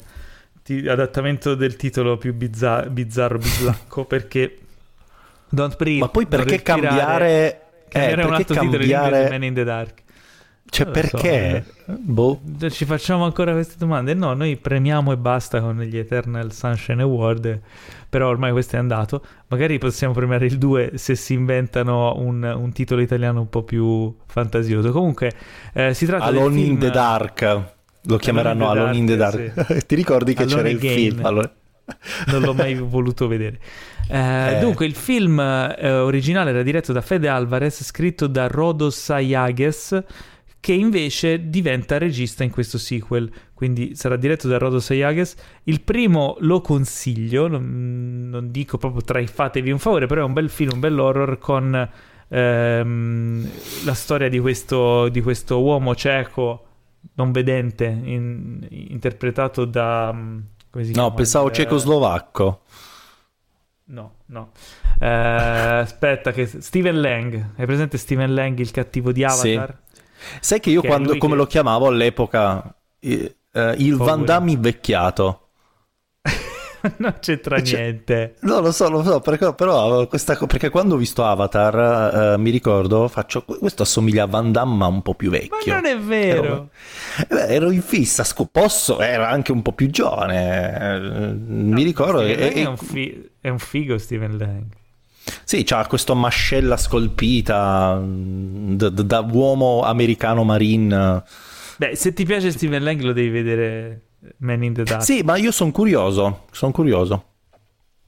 t- 0.64 0.86
adattamento 0.88 1.56
del 1.56 1.76
titolo 1.76 2.18
più 2.18 2.34
bizza- 2.34 2.84
bizzarro, 2.84 3.38
bislacco, 3.38 4.06
perché 4.06 4.58
Don't 5.50 5.76
Breathe... 5.76 6.00
Ma 6.00 6.10
poi 6.10 6.28
perché 6.28 6.62
cambiare... 6.62 7.64
Cambiare 7.90 8.22
eh, 8.22 8.26
un 8.26 8.34
altro 8.34 8.56
cambiare... 8.56 8.84
titolo 8.84 9.08
in 9.08 9.14
inglese 9.14 9.30
Man 9.30 9.44
in 9.44 9.54
the 9.54 9.64
Dark. 9.64 10.04
Cioè, 10.70 10.88
perché? 10.88 11.66
So, 11.86 11.92
eh. 11.92 11.96
boh. 11.98 12.42
Ci 12.70 12.86
facciamo 12.86 13.26
ancora 13.26 13.52
queste 13.54 13.76
domande? 13.78 14.14
No, 14.14 14.34
noi 14.34 14.56
premiamo 14.58 15.12
e 15.12 15.18
basta 15.18 15.60
con 15.60 15.80
gli 15.82 15.98
Eternal 15.98 16.54
Sunshine 16.54 17.02
Award, 17.02 17.60
però 18.08 18.28
ormai 18.28 18.52
questo 18.52 18.76
è 18.76 18.80
andato. 18.80 19.24
Magari 19.48 19.78
possiamo 19.78 20.14
premiare 20.14 20.46
il 20.46 20.58
2 20.58 20.92
se 20.96 21.16
si 21.16 21.34
inventano 21.34 22.16
un, 22.18 22.44
un 22.44 22.72
titolo 22.72 23.02
italiano 23.02 23.42
un 23.42 23.50
po' 23.50 23.64
più 23.64 24.16
fantasioso. 24.28 24.92
Comunque, 24.92 25.32
eh, 25.74 25.94
si 25.94 26.06
tratta 26.06 26.26
Alone 26.26 26.56
film... 26.56 26.72
in 26.72 26.78
the 26.80 26.90
Dark. 26.92 27.62
Lo 28.04 28.18
chiameranno 28.18 28.70
Alone 28.70 28.98
in 28.98 29.06
the 29.06 29.16
Dark. 29.16 29.66
Sì. 29.66 29.86
Ti 29.88 29.96
ricordi 29.96 30.34
che 30.34 30.44
Alone 30.44 30.56
c'era 30.56 30.70
il 30.70 30.80
film? 30.80 31.26
Allora... 31.26 31.52
non 32.28 32.42
l'ho 32.42 32.54
mai 32.54 32.76
voluto 32.76 33.28
vedere. 33.28 33.60
Eh, 34.12 34.56
eh. 34.56 34.60
Dunque, 34.60 34.88
il 34.88 34.96
film 34.96 35.40
eh, 35.40 35.92
originale 35.92 36.50
era 36.50 36.64
diretto 36.64 36.92
da 36.92 37.02
Fede 37.02 37.28
Alvarez, 37.28 37.84
scritto 37.84 38.26
da 38.26 38.48
Rodos 38.48 38.98
Sayages 38.98 40.04
che 40.60 40.74
invece 40.74 41.50
diventa 41.50 41.98
regista 41.98 42.44
in 42.44 42.52
questo 42.52 42.78
sequel, 42.78 43.32
quindi 43.54 43.96
sarà 43.96 44.18
diretto 44.18 44.48
da 44.48 44.58
Rodo 44.58 44.80
Sayages. 44.80 45.36
Il 45.64 45.82
primo 45.82 46.36
lo 46.40 46.62
consiglio, 46.62 47.48
non, 47.48 48.28
non, 48.30 48.52
dico 48.52 48.78
proprio 48.78 49.02
tra 49.02 49.20
i 49.20 49.28
fatevi 49.28 49.72
un 49.72 49.80
favore, 49.80 50.06
però 50.06 50.22
è 50.22 50.26
un 50.26 50.34
bel 50.34 50.50
film, 50.50 50.72
un 50.74 50.80
bel 50.80 51.00
horror 51.00 51.38
con 51.38 51.90
ehm, 52.28 53.50
la 53.86 53.94
storia 53.94 54.30
di 54.30 54.40
questo, 54.40 55.08
di 55.10 55.22
questo, 55.22 55.62
uomo 55.62 55.96
cieco 55.96 56.66
non 57.14 57.32
vedente, 57.32 57.86
in, 57.86 58.66
interpretato 58.70 59.66
da... 59.66 60.14
Come 60.72 60.84
si 60.84 60.94
no, 60.94 61.14
pensavo 61.14 61.50
eh, 61.50 61.54
cecoslovacco. 61.54 62.62
No, 63.86 64.18
no. 64.28 64.52
Eh, 65.00 65.08
aspetta, 65.08 66.32
che 66.32 66.46
Steven 66.46 67.02
Lang. 67.02 67.54
Hai 67.56 67.66
presente 67.66 67.98
Steven 67.98 68.34
Lang, 68.34 68.60
il 68.60 68.70
cattivo 68.70 69.12
di 69.12 69.24
Avatar? 69.24 69.78
Sì. 69.82 69.89
Sai 70.40 70.60
che 70.60 70.70
io 70.70 70.82
che 70.82 70.88
quando, 70.88 71.18
come 71.18 71.34
che... 71.34 71.40
lo 71.40 71.46
chiamavo 71.46 71.88
all'epoca, 71.88 72.76
eh, 73.00 73.36
il 73.78 73.96
Van 73.96 74.26
Damme 74.26 74.52
invecchiato. 74.52 75.50
non 76.98 77.18
c'entra 77.20 77.62
cioè, 77.62 77.82
niente. 77.82 78.36
No, 78.42 78.60
lo 78.60 78.72
so, 78.72 78.90
lo 78.90 79.04
so, 79.04 79.20
perché, 79.20 79.54
però 79.54 80.08
questa, 80.08 80.36
perché 80.36 80.70
quando 80.70 80.96
ho 80.96 80.98
visto 80.98 81.26
Avatar, 81.26 82.34
eh, 82.34 82.38
mi 82.38 82.50
ricordo, 82.50 83.08
faccio, 83.08 83.44
questo 83.44 83.84
assomiglia 83.84 84.24
a 84.24 84.28
Van 84.28 84.52
Damme 84.52 84.76
ma 84.76 84.88
un 84.88 85.02
po' 85.02 85.16
più 85.16 85.30
vecchio. 85.30 85.74
Ma 85.74 85.82
non 85.82 85.86
è 85.86 85.98
vero. 85.98 86.44
Ero, 86.44 86.70
eh, 87.30 87.54
ero 87.54 87.72
in 87.72 87.82
fissa, 87.82 88.26
posso, 88.52 89.00
era 89.00 89.30
anche 89.30 89.52
un 89.52 89.62
po' 89.62 89.74
più 89.74 89.90
giovane. 89.90 90.80
Eh, 90.80 91.00
no, 91.00 91.76
mi 91.76 91.84
ricordo. 91.84 92.22
Steven 92.22 92.44
e, 92.44 92.54
è, 92.54 92.66
un 92.66 92.78
fi- 92.78 93.30
è 93.42 93.50
un 93.50 93.60
figo 93.60 93.98
Steven 93.98 94.38
Lang. 94.38 94.78
Sì, 95.44 95.64
c'ha 95.64 95.86
questa 95.88 96.14
mascella 96.14 96.78
scolpita 96.78 98.02
da, 98.04 98.90
da 98.90 99.20
uomo 99.20 99.82
americano 99.84 100.44
marine. 100.44 101.24
Beh, 101.78 101.96
se 101.96 102.14
ti 102.14 102.26
piace 102.26 102.52
Steven 102.52 102.84
Lang 102.84 103.02
lo 103.02 103.14
devi 103.14 103.30
vedere 103.30 104.02
Man 104.38 104.64
in 104.64 104.74
the 104.74 104.84
Dark. 104.84 105.04
Sì, 105.04 105.22
ma 105.24 105.38
io 105.38 105.52
sono 105.52 105.72
curioso, 105.72 106.46
sono 106.52 106.72
curioso. 106.72 107.26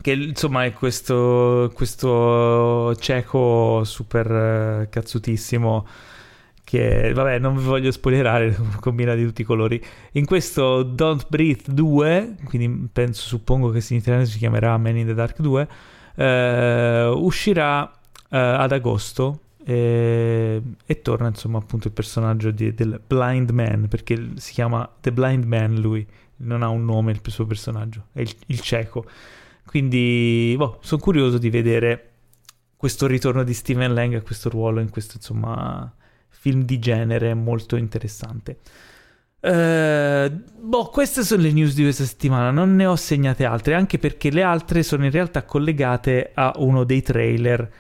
Che 0.02 0.12
insomma 0.12 0.66
è 0.66 0.74
questo, 0.74 1.72
questo 1.74 2.96
cieco 3.00 3.84
super 3.84 4.32
eh, 4.32 4.90
cazzutissimo 4.90 5.86
che 6.64 7.12
vabbè 7.14 7.38
non 7.40 7.56
vi 7.58 7.64
voglio 7.64 7.92
spoilerare 7.92 8.56
combina 8.80 9.14
di 9.14 9.26
tutti 9.26 9.42
i 9.42 9.46
colori 9.46 9.84
in 10.14 10.26
questo 10.26 10.84
Don't 10.84 11.26
Breathe 11.28 11.74
2 11.74 12.36
quindi 12.46 12.88
penso 12.94 13.28
suppongo 13.28 13.72
che 13.72 13.84
in 13.90 13.98
italiano 13.98 14.26
si 14.26 14.38
chiamerà 14.38 14.78
Man 14.78 14.96
in 14.96 15.08
the 15.08 15.14
Dark 15.14 15.42
2 15.42 15.68
eh, 16.16 17.12
uscirà 17.16 17.92
eh, 18.30 18.38
ad 18.38 18.72
agosto 18.72 19.40
e, 19.64 20.62
e, 20.86 21.02
torna 21.02 21.28
insomma 21.28 21.60
appunto 21.60 21.88
il 21.88 21.94
personaggio 21.94 22.52
di, 22.52 22.74
del 22.74 23.00
Blind 23.06 23.52
Man 23.52 23.88
perché 23.88 24.32
si 24.36 24.54
chiama 24.54 24.90
The 25.00 25.12
Blind 25.12 25.44
Man 25.44 25.76
lui. 25.76 26.06
Non 26.44 26.64
ha 26.64 26.70
un 26.70 26.86
nome 26.86 27.12
il 27.12 27.22
suo 27.26 27.46
personaggio. 27.46 28.08
È 28.12 28.22
il, 28.22 28.34
il 28.48 28.60
cieco. 28.62 29.06
Quindi 29.66 30.56
boh, 30.58 30.80
sono 30.82 31.00
curioso 31.00 31.38
di 31.38 31.50
vedere 31.50 32.10
questo 32.76 33.06
ritorno 33.06 33.44
di 33.44 33.54
Steven 33.54 33.94
Lang 33.94 34.16
a 34.16 34.22
questo 34.22 34.50
ruolo 34.50 34.80
in 34.80 34.90
questo 34.90 35.18
insomma 35.18 35.94
film 36.30 36.64
di 36.64 36.80
genere 36.80 37.36
molto 37.36 37.76
interessante 37.76 38.58
Uh, 39.42 40.30
boh, 40.60 40.86
queste 40.92 41.24
sono 41.24 41.42
le 41.42 41.52
news 41.52 41.74
di 41.74 41.82
questa 41.82 42.04
settimana, 42.04 42.52
non 42.52 42.76
ne 42.76 42.86
ho 42.86 42.96
segnate 42.96 43.44
altre, 43.44 43.74
anche 43.74 43.98
perché 43.98 44.30
le 44.30 44.44
altre 44.44 44.84
sono 44.84 45.04
in 45.06 45.12
realtà 45.12 45.44
collegate 45.44 46.32
a 46.34 46.54
uno 46.58 46.84
dei 46.84 47.02
trailer 47.02 47.72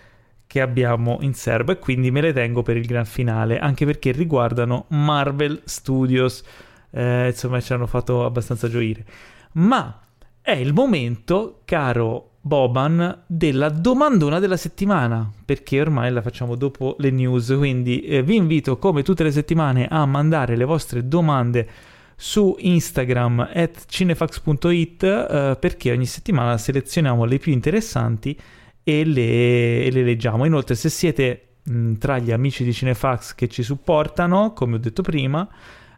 che 0.47 0.59
abbiamo 0.59 1.19
in 1.21 1.35
serbo 1.35 1.71
e 1.71 1.77
quindi 1.77 2.09
me 2.09 2.21
le 2.21 2.33
tengo 2.33 2.63
per 2.63 2.77
il 2.77 2.85
gran 2.87 3.05
finale, 3.05 3.59
anche 3.59 3.85
perché 3.85 4.11
riguardano 4.11 4.85
Marvel 4.89 5.61
Studios, 5.63 6.43
uh, 6.89 7.25
insomma 7.27 7.61
ci 7.61 7.73
hanno 7.73 7.87
fatto 7.87 8.25
abbastanza 8.25 8.67
gioire. 8.67 9.05
Ma 9.53 10.01
è 10.41 10.51
il 10.51 10.73
momento, 10.73 11.61
caro 11.63 12.30
Boban 12.43 13.23
della 13.27 13.69
domandona 13.69 14.39
della 14.39 14.57
settimana, 14.57 15.29
perché 15.45 15.79
ormai 15.79 16.11
la 16.11 16.23
facciamo 16.23 16.55
dopo 16.55 16.95
le 16.97 17.11
news, 17.11 17.53
quindi 17.55 18.01
eh, 18.01 18.23
vi 18.23 18.35
invito 18.35 18.77
come 18.77 19.03
tutte 19.03 19.23
le 19.23 19.31
settimane 19.31 19.87
a 19.87 20.05
mandare 20.05 20.55
le 20.55 20.65
vostre 20.65 21.07
domande 21.07 21.67
su 22.15 22.55
Instagram 22.59 23.49
at 23.53 23.85
cinefax.it 23.87 25.03
eh, 25.03 25.57
perché 25.59 25.91
ogni 25.91 26.05
settimana 26.05 26.57
selezioniamo 26.57 27.25
le 27.25 27.37
più 27.37 27.51
interessanti 27.51 28.37
e 28.83 29.05
le, 29.05 29.83
e 29.83 29.91
le 29.91 30.03
leggiamo. 30.03 30.45
Inoltre 30.45 30.75
se 30.75 30.89
siete 30.89 31.57
mh, 31.63 31.93
tra 31.93 32.17
gli 32.17 32.31
amici 32.31 32.63
di 32.63 32.73
Cinefax 32.73 33.35
che 33.35 33.47
ci 33.47 33.63
supportano, 33.63 34.53
come 34.53 34.75
ho 34.75 34.79
detto 34.79 35.01
prima, 35.01 35.47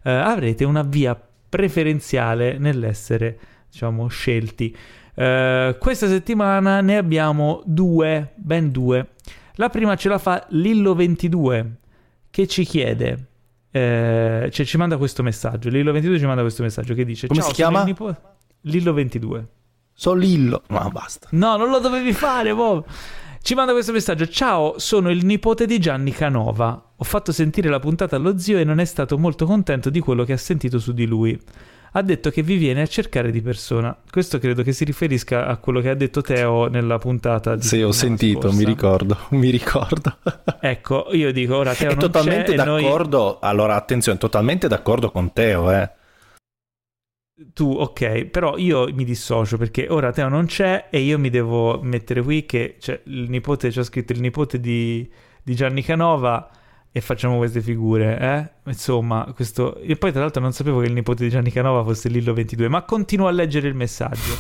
eh, 0.03 0.11
avrete 0.11 0.65
una 0.65 0.83
via 0.83 1.19
preferenziale 1.49 2.57
nell'essere 2.57 3.37
diciamo 3.69 4.07
scelti. 4.07 4.75
Uh, 5.15 5.77
questa 5.77 6.07
settimana 6.07 6.81
ne 6.81 6.97
abbiamo 6.97 7.61
due, 7.65 8.33
ben 8.35 8.71
due. 8.71 9.09
La 9.55 9.69
prima 9.69 9.95
ce 9.95 10.09
la 10.09 10.17
fa 10.17 10.47
Lillo22 10.51 11.65
che 12.31 12.47
ci 12.47 12.63
chiede, 12.63 13.27
eh, 13.69 14.49
cioè 14.51 14.65
ci 14.65 14.77
manda 14.77 14.97
questo 14.97 15.21
messaggio. 15.21 15.69
Lillo22 15.69 16.17
ci 16.17 16.25
manda 16.25 16.41
questo 16.41 16.63
messaggio 16.63 16.95
che 16.95 17.05
dice: 17.05 17.27
Come 17.27 17.39
Ciao, 17.39 17.49
si 17.49 17.55
chiama? 17.55 17.83
Nipo- 17.83 18.15
Lillo22. 18.65 19.43
So 19.93 20.13
Lillo, 20.13 20.63
ma 20.69 20.89
basta. 20.89 21.27
No, 21.31 21.57
non 21.57 21.69
lo 21.69 21.77
dovevi 21.77 22.13
fare, 22.13 22.55
Bob. 22.55 22.83
Ci 23.39 23.53
manda 23.53 23.73
questo 23.73 23.91
messaggio: 23.91 24.27
Ciao, 24.27 24.79
sono 24.79 25.11
il 25.11 25.23
nipote 25.23 25.67
di 25.67 25.77
Gianni 25.77 26.11
Canova. 26.11 26.93
Ho 26.95 27.03
fatto 27.03 27.31
sentire 27.31 27.69
la 27.69 27.79
puntata 27.79 28.15
allo 28.15 28.39
zio 28.39 28.57
e 28.57 28.63
non 28.63 28.79
è 28.79 28.85
stato 28.85 29.19
molto 29.19 29.45
contento 29.45 29.91
di 29.91 29.99
quello 29.99 30.23
che 30.23 30.33
ha 30.33 30.37
sentito 30.37 30.79
su 30.79 30.91
di 30.91 31.05
lui 31.05 31.39
ha 31.95 32.01
detto 32.01 32.29
che 32.31 32.41
vi 32.41 32.57
viene 32.57 32.81
a 32.81 32.87
cercare 32.87 33.31
di 33.31 33.41
persona. 33.41 33.95
Questo 34.09 34.39
credo 34.39 34.63
che 34.63 34.71
si 34.71 34.83
riferisca 34.83 35.45
a 35.45 35.57
quello 35.57 35.79
che 35.79 35.89
ha 35.89 35.95
detto 35.95 36.21
Teo 36.21 36.67
nella 36.67 36.97
puntata 36.97 37.55
di 37.55 37.61
Sì, 37.61 37.81
ho 37.81 37.91
sentito, 37.91 38.41
scorsa. 38.41 38.57
mi 38.57 38.65
ricordo, 38.65 39.17
mi 39.31 39.49
ricordo. 39.49 40.17
ecco, 40.59 41.07
io 41.11 41.31
dico, 41.31 41.57
ora 41.57 41.73
Teo 41.75 41.89
è 41.89 41.91
non 41.91 41.99
totalmente 41.99 42.55
d'accordo, 42.55 43.17
noi... 43.17 43.37
allora 43.41 43.75
attenzione, 43.75 44.17
totalmente 44.17 44.67
d'accordo 44.67 45.11
con 45.11 45.33
Teo, 45.33 45.71
eh. 45.71 45.91
Tu, 47.53 47.69
ok, 47.69 48.25
però 48.25 48.57
io 48.57 48.91
mi 48.93 49.03
dissocio 49.03 49.57
perché 49.57 49.87
ora 49.89 50.11
Teo 50.11 50.29
non 50.29 50.45
c'è 50.45 50.87
e 50.89 50.99
io 50.99 51.19
mi 51.19 51.29
devo 51.29 51.79
mettere 51.81 52.21
qui 52.21 52.45
che 52.45 52.77
cioè, 52.79 53.01
il 53.05 53.29
nipote, 53.29 53.69
c'è 53.69 53.83
scritto 53.83 54.13
il 54.13 54.19
nipote 54.21 54.59
di, 54.59 55.07
di 55.43 55.55
Gianni 55.55 55.83
Canova 55.83 56.49
e 56.95 57.01
facciamo 57.01 57.37
queste 57.37 57.59
figure, 57.59 58.19
eh? 58.19 58.69
Insomma, 58.69 59.27
questo... 59.33 59.79
E 59.79 59.95
poi 59.95 60.11
tra 60.11 60.21
l'altro 60.21 60.43
non 60.43 60.53
sapevo 60.53 60.79
che 60.79 60.85
il 60.85 60.93
nipote 60.93 61.23
di 61.23 61.31
Gianni 61.31 61.51
Canova 61.51 61.83
fosse 61.83 62.07
Lillo 62.07 62.35
22, 62.35 62.67
ma 62.67 62.83
continuo 62.83 63.25
a 63.25 63.31
leggere 63.31 63.67
il 63.67 63.73
messaggio, 63.73 64.37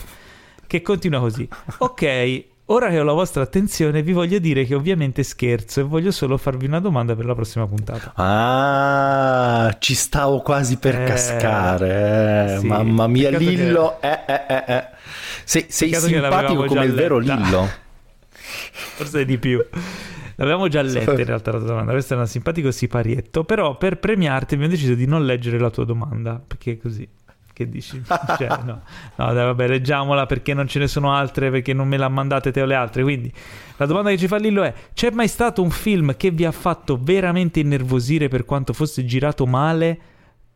che 0.67 0.83
continua 0.83 1.19
così. 1.19 1.49
Ok, 1.79 2.43
ora 2.65 2.89
che 2.89 2.99
ho 2.99 3.03
la 3.03 3.13
vostra 3.13 3.41
attenzione 3.41 4.03
vi 4.03 4.11
voglio 4.11 4.37
dire 4.37 4.65
che 4.65 4.75
ovviamente 4.75 5.23
scherzo 5.23 5.79
e 5.79 5.83
voglio 5.83 6.11
solo 6.11 6.37
farvi 6.37 6.67
una 6.67 6.79
domanda 6.79 7.15
per 7.15 7.25
la 7.25 7.33
prossima 7.33 7.65
puntata. 7.65 8.13
Ah, 8.17 9.75
ci 9.79 9.95
stavo 9.95 10.41
quasi 10.41 10.77
per 10.77 11.01
eh, 11.01 11.05
cascare. 11.05 12.53
Eh. 12.53 12.59
Sì. 12.59 12.67
Mamma 12.67 13.07
mia, 13.07 13.31
Peccato 13.31 13.49
Lillo, 13.49 13.97
che... 13.99 14.11
eh, 14.11 14.19
eh, 14.27 14.45
eh, 14.47 14.63
eh. 14.67 14.87
Sei, 15.43 15.65
sei 15.69 15.91
simpatico 15.95 16.65
come 16.65 16.85
il 16.85 16.93
vero 16.93 17.17
Lillo. 17.17 17.67
Forse 18.29 19.25
di 19.25 19.39
più. 19.39 19.59
L'avevamo 20.35 20.67
già 20.67 20.81
letta 20.81 21.11
in 21.11 21.25
realtà 21.25 21.51
la 21.51 21.59
tua 21.59 21.67
domanda, 21.67 21.91
questo 21.91 22.15
è 22.15 22.17
un 22.17 22.27
simpatico 22.27 22.71
siparietto, 22.71 23.43
però 23.43 23.77
per 23.77 23.99
premiarti 23.99 24.55
abbiamo 24.55 24.71
deciso 24.71 24.95
di 24.95 25.05
non 25.05 25.25
leggere 25.25 25.59
la 25.59 25.69
tua 25.69 25.85
domanda, 25.85 26.41
perché 26.45 26.77
così. 26.77 27.07
Che 27.53 27.69
dici? 27.69 28.01
Cioè, 28.37 28.47
no, 28.63 28.81
no 29.15 29.33
dai, 29.33 29.45
vabbè, 29.45 29.67
leggiamola 29.67 30.25
perché 30.25 30.55
non 30.55 30.67
ce 30.67 30.79
ne 30.79 30.87
sono 30.87 31.13
altre, 31.13 31.51
perché 31.51 31.71
non 31.73 31.87
me 31.87 31.97
la 31.97 32.09
mandate 32.09 32.51
te 32.51 32.61
o 32.61 32.65
le 32.65 32.73
altre. 32.73 33.03
Quindi 33.03 33.31
la 33.77 33.85
domanda 33.85 34.09
che 34.09 34.17
ci 34.17 34.27
fa 34.27 34.37
Lillo 34.37 34.63
è: 34.63 34.73
c'è 34.93 35.11
mai 35.11 35.27
stato 35.27 35.61
un 35.61 35.69
film 35.69 36.17
che 36.17 36.31
vi 36.31 36.45
ha 36.45 36.51
fatto 36.51 36.97
veramente 36.99 37.59
innervosire 37.59 38.27
per 38.27 38.43
quanto 38.43 38.73
fosse 38.73 39.05
girato 39.05 39.45
male? 39.45 39.99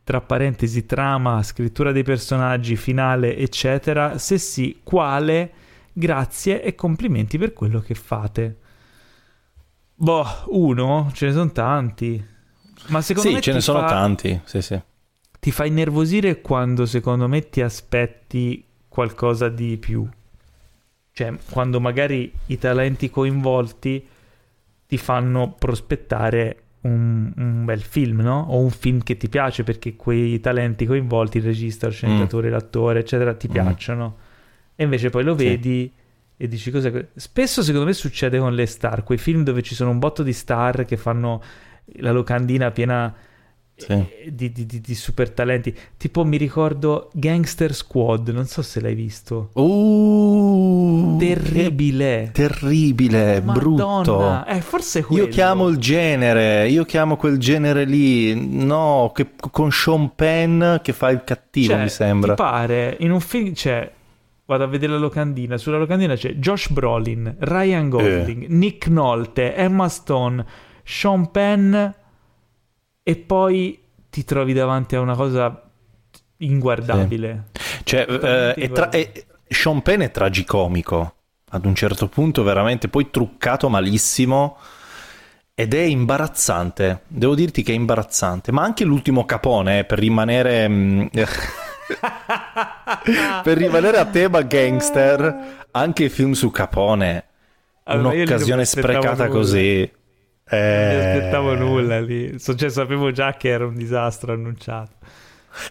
Tra 0.03 0.21
parentesi, 0.21 0.87
trama, 0.87 1.43
scrittura 1.43 1.91
dei 1.91 2.03
personaggi, 2.03 2.75
finale, 2.75 3.37
eccetera. 3.37 4.17
Se 4.17 4.39
sì, 4.39 4.79
quale? 4.83 5.51
Grazie 5.93 6.63
e 6.63 6.73
complimenti 6.73 7.37
per 7.37 7.53
quello 7.53 7.79
che 7.79 7.93
fate. 7.93 8.57
Boh, 9.99 10.25
uno? 10.49 11.09
Ce 11.13 11.25
ne 11.25 11.31
sono 11.31 11.51
tanti. 11.51 12.23
Ma 12.87 13.01
secondo 13.01 13.29
sì, 13.29 13.35
me 13.35 13.41
ce 13.41 13.53
ne 13.53 13.61
sono 13.61 13.79
fa... 13.79 13.87
tanti, 13.87 14.39
sì, 14.45 14.61
sì. 14.61 14.79
Ti 15.39 15.51
fa 15.51 15.65
innervosire 15.65 16.41
quando 16.41 16.85
secondo 16.85 17.27
me 17.27 17.49
ti 17.49 17.61
aspetti 17.61 18.63
qualcosa 18.87 19.49
di 19.49 19.77
più. 19.77 20.07
Cioè, 21.11 21.33
quando 21.49 21.79
magari 21.79 22.31
i 22.47 22.57
talenti 22.59 23.09
coinvolti 23.09 24.05
ti 24.85 24.97
fanno 24.97 25.55
prospettare 25.57 26.61
un, 26.81 27.33
un, 27.35 27.65
bel 27.65 27.81
film, 27.81 28.21
no? 28.21 28.45
O 28.49 28.59
un 28.59 28.69
film 28.69 29.01
che 29.01 29.17
ti 29.17 29.27
piace 29.29 29.63
perché 29.63 29.95
quei 29.95 30.39
talenti 30.39 30.85
coinvolti, 30.85 31.39
il 31.39 31.43
regista, 31.43 31.87
lo 31.87 31.93
sceneggiatore, 31.93 32.49
mm. 32.49 32.51
l'attore, 32.51 32.99
eccetera, 32.99 33.33
ti 33.33 33.47
mm. 33.47 33.51
piacciono. 33.51 34.17
E 34.75 34.83
invece 34.83 35.09
poi 35.09 35.23
lo 35.23 35.35
sì. 35.35 35.43
vedi 35.43 35.91
e 36.37 36.47
dici 36.47 36.69
cos'è. 36.69 37.07
Spesso 37.15 37.63
secondo 37.63 37.87
me 37.87 37.93
succede 37.93 38.37
con 38.37 38.53
le 38.53 38.67
star, 38.67 39.03
quei 39.03 39.17
film 39.17 39.43
dove 39.43 39.63
ci 39.63 39.75
sono 39.75 39.89
un 39.89 39.99
botto 39.99 40.21
di 40.21 40.33
star 40.33 40.85
che 40.85 40.95
fanno 40.95 41.41
la 41.95 42.11
locandina 42.11 42.69
piena 42.71 43.13
sì. 43.75 44.07
di, 44.31 44.51
di, 44.51 44.65
di, 44.65 44.81
di, 44.81 44.95
super 44.95 45.31
talenti. 45.31 45.75
Tipo 45.97 46.23
mi 46.25 46.37
ricordo 46.37 47.09
Gangster 47.13 47.73
Squad, 47.73 48.29
non 48.29 48.45
so 48.45 48.61
se 48.61 48.81
l'hai 48.81 48.95
visto. 48.95 49.49
Uh, 49.53 51.15
terribile. 51.17 52.29
Terribile, 52.33 53.41
Madonna. 53.41 53.53
brutto. 53.53 54.45
Eh, 54.45 54.61
forse 54.61 55.03
quello. 55.03 55.23
Io 55.23 55.29
chiamo 55.29 55.67
il 55.67 55.77
genere, 55.77 56.67
io 56.69 56.85
chiamo 56.85 57.17
quel 57.17 57.37
genere 57.37 57.85
lì, 57.85 58.35
no, 58.35 59.11
che, 59.13 59.31
con 59.51 59.71
Sean 59.71 60.13
Penn 60.15 60.77
che 60.81 60.93
fa 60.93 61.09
il 61.09 61.23
cattivo, 61.23 61.73
cioè, 61.73 61.83
mi 61.83 61.89
sembra. 61.89 62.33
Ti 62.33 62.41
pare, 62.41 62.97
in 62.99 63.11
un 63.11 63.19
film 63.19 63.53
c'è 63.53 63.91
vado 64.47 64.63
a 64.63 64.67
vedere 64.67 64.93
la 64.93 64.97
locandina. 64.97 65.57
Sulla 65.57 65.77
locandina 65.77 66.15
c'è 66.15 66.33
Josh 66.35 66.69
Brolin, 66.69 67.35
Ryan 67.37 67.89
Gosling, 67.89 68.43
eh. 68.43 68.47
Nick 68.49 68.87
Nolte, 68.87 69.53
Emma 69.53 69.89
Stone, 69.89 70.43
Sean 70.83 71.29
Penn 71.31 71.75
e 73.03 73.15
poi 73.17 73.79
ti 74.09 74.23
trovi 74.23 74.53
davanti 74.53 74.95
a 74.95 75.01
una 75.01 75.15
cosa 75.15 75.69
inguardabile. 76.37 77.49
Sì. 77.51 77.83
Cioè, 77.83 78.05
eh, 78.09 78.53
è 78.53 78.71
tra- 78.71 78.89
è, 78.89 79.11
Sean 79.47 79.81
Penn 79.81 80.01
è 80.01 80.11
tragicomico 80.11 81.13
ad 81.49 81.65
un 81.65 81.75
certo 81.75 82.07
punto, 82.07 82.43
veramente, 82.43 82.87
poi 82.87 83.09
truccato 83.11 83.69
malissimo. 83.69 84.57
Ed 85.59 85.73
è 85.73 85.81
imbarazzante, 85.81 87.01
devo 87.07 87.33
dirti 87.33 87.63
che 87.63 87.71
è 87.71 87.75
imbarazzante, 87.75 88.51
ma 88.51 88.61
anche 88.61 88.85
l'ultimo 88.85 89.25
capone, 89.25 89.79
eh, 89.79 89.83
per 89.85 89.97
rimanere... 89.99 91.09
Per 93.43 93.57
rimanere 93.57 93.97
a 93.97 94.05
tema 94.05 94.41
gangster, 94.41 95.65
anche 95.71 96.05
i 96.05 96.09
film 96.09 96.33
su 96.33 96.51
Capone, 96.51 97.23
allora, 97.83 98.15
un'occasione 98.15 98.65
sprecata 98.65 99.27
così. 99.27 99.89
Eh... 100.49 100.57
Non 100.59 100.95
mi 100.95 101.17
aspettavo 101.17 101.55
nulla 101.55 102.01
lì, 102.01 102.39
cioè, 102.39 102.69
sapevo 102.69 103.11
già 103.11 103.33
che 103.35 103.49
era 103.49 103.65
un 103.65 103.75
disastro 103.75 104.33
annunciato. 104.33 104.95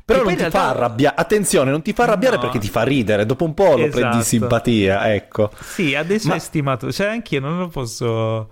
Però 0.05 0.22
non 0.22 0.33
ti 0.33 0.38
realtà... 0.38 0.59
fa 0.59 0.68
arrabbiare, 0.70 1.16
attenzione, 1.16 1.70
non 1.70 1.83
ti 1.83 1.92
fa 1.92 2.05
arrabbiare 2.05 2.37
no. 2.37 2.42
perché 2.42 2.59
ti 2.59 2.68
fa 2.68 2.83
ridere, 2.83 3.24
dopo 3.24 3.44
un 3.44 3.55
po' 3.55 3.76
lo 3.76 3.85
esatto. 3.85 4.00
prendi 4.00 4.22
simpatia, 4.24 5.14
ecco. 5.14 5.50
Sì, 5.61 5.94
adesso 5.94 6.29
Ma... 6.29 6.35
è 6.35 6.38
stimato, 6.38 6.90
cioè 6.90 7.09
anch'io 7.09 7.40
non 7.40 7.59
lo 7.59 7.68
posso 7.68 8.50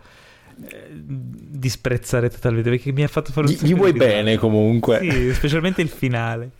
eh, 0.62 0.86
disprezzare 0.92 2.30
totalmente 2.30 2.70
perché 2.70 2.92
mi 2.92 3.02
ha 3.02 3.08
fatto 3.08 3.32
fare 3.32 3.48
un 3.48 3.52
Gli, 3.52 3.66
gli 3.66 3.74
vuoi 3.74 3.92
bene 3.92 4.36
comunque. 4.38 5.00
Sì, 5.00 5.34
specialmente 5.34 5.82
il 5.82 5.88
finale. 5.88 6.50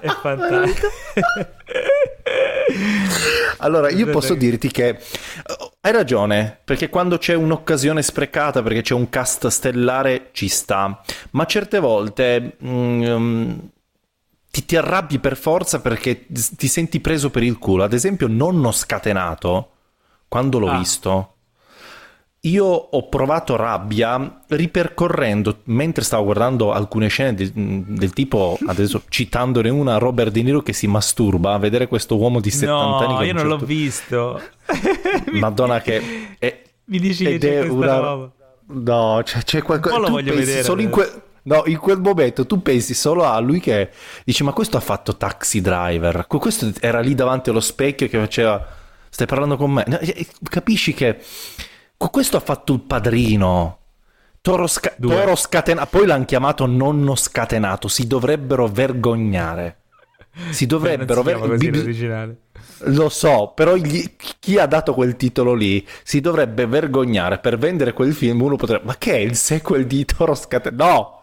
È 0.00 0.08
fantastico. 0.08 0.88
allora, 3.58 3.90
io 3.90 4.10
posso 4.10 4.34
dirti 4.34 4.70
che 4.70 4.98
oh, 5.58 5.74
hai 5.80 5.92
ragione, 5.92 6.58
perché 6.64 6.88
quando 6.88 7.18
c'è 7.18 7.34
un'occasione 7.34 8.02
sprecata, 8.02 8.62
perché 8.62 8.82
c'è 8.82 8.94
un 8.94 9.08
cast 9.08 9.46
stellare, 9.46 10.30
ci 10.32 10.48
sta. 10.48 11.02
Ma 11.30 11.44
certe 11.46 11.78
volte 11.78 12.56
mm, 12.64 13.58
ti, 14.50 14.64
ti, 14.64 14.76
arrabbi 14.76 15.18
per 15.18 15.36
forza 15.36 15.80
perché 15.80 16.26
ti 16.26 16.68
senti 16.68 17.00
preso 17.00 17.30
per 17.30 17.42
il 17.42 17.58
culo. 17.58 17.84
Ad 17.84 17.92
esempio, 17.92 18.26
Nonno 18.28 18.72
Scatenato, 18.72 19.70
quando 20.28 20.58
l'ho 20.58 20.70
ah. 20.70 20.78
visto 20.78 21.33
io 22.44 22.64
ho 22.64 23.08
provato 23.08 23.56
rabbia 23.56 24.42
ripercorrendo, 24.48 25.60
mentre 25.64 26.04
stavo 26.04 26.24
guardando 26.24 26.72
alcune 26.72 27.08
scene 27.08 27.34
del, 27.34 27.50
del 27.52 28.12
tipo, 28.12 28.58
adesso 28.66 29.02
citandone 29.08 29.70
una, 29.70 29.96
Robert 29.96 30.30
De 30.30 30.42
Niro 30.42 30.60
che 30.60 30.74
si 30.74 30.86
masturba 30.86 31.54
a 31.54 31.58
vedere 31.58 31.86
questo 31.86 32.16
uomo 32.16 32.40
di 32.40 32.50
70 32.50 32.72
no, 32.72 32.96
anni. 32.98 33.12
No, 33.12 33.22
io 33.22 33.32
non 33.32 33.42
certo... 33.42 33.56
l'ho 33.56 33.64
visto. 33.64 34.42
Madonna 35.32 35.80
che... 35.80 36.36
È, 36.38 36.62
Mi 36.86 36.98
dici 36.98 37.24
che 37.24 37.38
c'è 37.38 37.66
una... 37.66 37.98
roba. 37.98 38.30
No, 38.66 39.20
c'è, 39.24 39.42
c'è 39.42 39.62
qualcosa... 39.62 39.98
lo 39.98 40.10
voglio 40.10 40.34
vedere. 40.34 40.62
Solo 40.62 40.82
in, 40.82 40.90
que... 40.90 41.22
no, 41.44 41.62
in 41.64 41.78
quel 41.78 41.98
momento 41.98 42.44
tu 42.44 42.60
pensi 42.60 42.92
solo 42.92 43.24
a 43.24 43.38
lui 43.38 43.58
che 43.58 43.88
dice 44.22 44.44
ma 44.44 44.52
questo 44.52 44.76
ha 44.76 44.80
fatto 44.80 45.16
taxi 45.16 45.62
driver, 45.62 46.26
questo 46.26 46.70
era 46.80 47.00
lì 47.00 47.14
davanti 47.14 47.48
allo 47.48 47.60
specchio 47.60 48.06
che 48.08 48.18
faceva... 48.18 48.82
Stai 49.08 49.28
parlando 49.28 49.56
con 49.56 49.70
me? 49.70 49.84
Capisci 50.50 50.92
che 50.92 51.20
questo 51.96 52.36
ha 52.36 52.40
fatto 52.40 52.72
il 52.72 52.80
padrino. 52.80 53.78
Toro, 54.40 54.66
sca- 54.66 54.94
toro 55.00 55.36
scatenato. 55.36 55.88
Poi 55.90 56.06
l'hanno 56.06 56.26
chiamato 56.26 56.66
nonno 56.66 57.14
scatenato. 57.14 57.88
Si 57.88 58.06
dovrebbero 58.06 58.66
vergognare. 58.66 59.78
Si 60.50 60.66
dovrebbero 60.66 61.22
vergognare. 61.22 62.36
Lo 62.88 63.08
so, 63.08 63.52
però 63.54 63.74
gli... 63.76 64.16
chi 64.38 64.58
ha 64.58 64.66
dato 64.66 64.92
quel 64.92 65.16
titolo 65.16 65.54
lì 65.54 65.86
si 66.02 66.20
dovrebbe 66.20 66.66
vergognare 66.66 67.38
per 67.38 67.56
vendere 67.56 67.94
quel 67.94 68.12
film. 68.12 68.42
Uno 68.42 68.56
potrebbe, 68.56 68.84
ma 68.84 68.96
che 68.96 69.12
è 69.12 69.18
il 69.18 69.36
sequel 69.36 69.86
di 69.86 70.04
Toro 70.04 70.34
Scatenato? 70.34 70.84
No, 70.84 71.22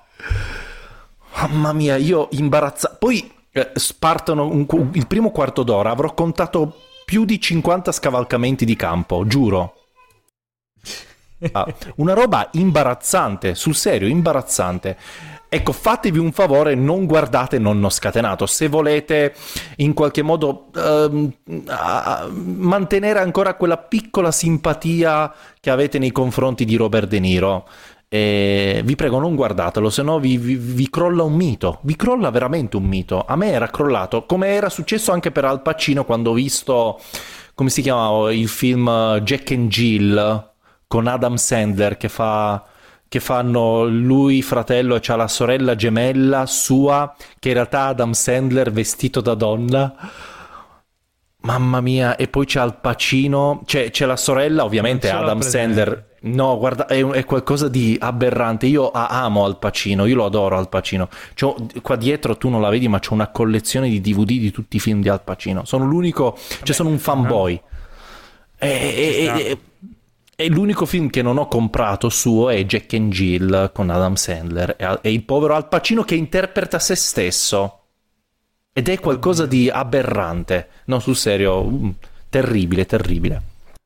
mamma 1.35 1.73
mia, 1.73 1.97
io 1.97 2.27
imbarazzato. 2.31 2.95
Poi 2.97 3.31
eh, 3.51 3.71
spartono 3.75 4.47
un... 4.47 4.65
il 4.93 5.05
primo 5.05 5.29
quarto 5.29 5.63
d'ora. 5.63 5.91
Avrò 5.91 6.13
contato 6.13 6.75
più 7.05 7.25
di 7.25 7.39
50 7.39 7.91
scavalcamenti 7.91 8.65
di 8.65 8.75
campo, 8.75 9.25
giuro. 9.27 9.80
Ah, 11.53 11.65
una 11.95 12.13
roba 12.13 12.49
imbarazzante, 12.53 13.55
sul 13.55 13.75
serio, 13.75 14.07
imbarazzante. 14.07 14.95
Ecco, 15.49 15.73
fatevi 15.73 16.17
un 16.17 16.31
favore, 16.31 16.75
non 16.75 17.05
guardate 17.05 17.59
Nonno 17.59 17.89
Scatenato. 17.89 18.45
Se 18.45 18.69
volete 18.69 19.33
in 19.77 19.93
qualche 19.93 20.21
modo 20.21 20.69
uh, 20.73 21.33
mantenere 22.33 23.19
ancora 23.19 23.55
quella 23.55 23.77
piccola 23.77 24.31
simpatia 24.31 25.33
che 25.59 25.69
avete 25.69 25.99
nei 25.99 26.11
confronti 26.11 26.63
di 26.63 26.77
Robert 26.77 27.09
De 27.09 27.19
Niro, 27.19 27.67
eh, 28.07 28.81
vi 28.85 28.95
prego 28.95 29.19
non 29.19 29.35
guardatelo, 29.35 29.89
se 29.89 30.03
no 30.03 30.19
vi, 30.19 30.37
vi, 30.37 30.55
vi, 30.55 30.89
crolla 30.89 31.23
un 31.23 31.33
mito, 31.33 31.79
vi 31.81 31.95
crolla 31.97 32.29
veramente 32.29 32.77
un 32.77 32.83
mito. 32.83 33.25
A 33.27 33.35
me 33.35 33.51
era 33.51 33.67
crollato, 33.67 34.25
come 34.25 34.49
era 34.49 34.69
successo 34.69 35.11
anche 35.11 35.31
per 35.31 35.43
Al 35.43 35.61
Pacino 35.61 36.05
quando 36.05 36.29
ho 36.29 36.33
visto, 36.33 36.99
come 37.55 37.69
si 37.69 37.81
chiamava, 37.81 38.31
il 38.31 38.47
film 38.47 39.17
Jack 39.19 39.51
and 39.51 39.67
Jill 39.67 40.50
con 40.91 41.07
Adam 41.07 41.35
Sandler 41.35 41.95
che 41.95 42.09
fa 42.09 42.65
che 43.07 43.21
fanno 43.21 43.85
lui 43.85 44.41
fratello 44.41 44.95
e 44.95 44.99
c'ha 44.99 45.15
la 45.15 45.29
sorella 45.29 45.73
gemella 45.73 46.45
sua 46.45 47.15
che 47.39 47.47
in 47.47 47.53
realtà 47.53 47.85
Adam 47.85 48.11
Sandler 48.11 48.73
vestito 48.73 49.21
da 49.21 49.33
donna. 49.33 49.95
Mamma 51.43 51.79
mia 51.79 52.17
e 52.17 52.27
poi 52.27 52.45
c'è 52.45 52.59
Al 52.59 52.81
Pacino 52.81 53.61
c'è, 53.65 53.89
c'è 53.89 54.05
la 54.05 54.17
sorella 54.17 54.65
ovviamente 54.65 55.09
Adam 55.09 55.39
Sandler. 55.39 56.17
No 56.23 56.57
guarda 56.57 56.87
è, 56.87 57.01
è, 57.05 57.23
qualcosa 57.23 57.69
di 57.69 57.97
aberrante. 57.97 58.65
Io 58.65 58.91
amo 58.91 59.45
Al 59.45 59.59
Pacino 59.59 60.05
io 60.05 60.15
lo 60.15 60.25
adoro 60.25 60.57
Al 60.57 60.67
Pacino. 60.67 61.07
C'ho, 61.35 61.55
qua 61.81 61.95
dietro 61.95 62.35
tu 62.35 62.49
non 62.49 62.59
la 62.59 62.69
vedi 62.69 62.89
ma 62.89 62.99
c'ho 62.99 63.13
una 63.13 63.29
collezione 63.29 63.87
di 63.87 64.01
DVD 64.01 64.39
di 64.39 64.51
tutti 64.51 64.75
i 64.75 64.79
film 64.81 65.01
di 65.01 65.07
Al 65.07 65.23
Pacino. 65.23 65.63
Sono 65.63 65.85
l'unico 65.85 66.31
Vabbè, 66.37 66.63
cioè 66.63 66.75
sono 66.75 66.89
un 66.89 66.99
fanboy. 66.99 67.53
No? 67.53 67.69
e, 68.67 69.31
e, 69.47 69.57
e 70.41 70.49
l'unico 70.49 70.85
film 70.85 71.09
che 71.09 71.21
non 71.21 71.37
ho 71.37 71.47
comprato 71.47 72.09
suo 72.09 72.49
è 72.49 72.65
Jack 72.65 72.93
and 72.95 73.11
Jill 73.11 73.71
con 73.71 73.91
Adam 73.91 74.15
Sandler 74.15 74.75
e 75.01 75.11
il 75.11 75.23
povero 75.23 75.53
Al 75.53 75.67
Pacino 75.67 76.03
che 76.03 76.15
interpreta 76.15 76.79
se 76.79 76.95
stesso. 76.95 77.79
Ed 78.73 78.89
è 78.89 78.99
qualcosa 78.99 79.45
di 79.45 79.69
aberrante. 79.69 80.67
No, 80.85 80.99
sul 80.99 81.15
serio, 81.15 81.61
um, 81.61 81.93
terribile, 82.29 82.85
terribile. 82.85 83.41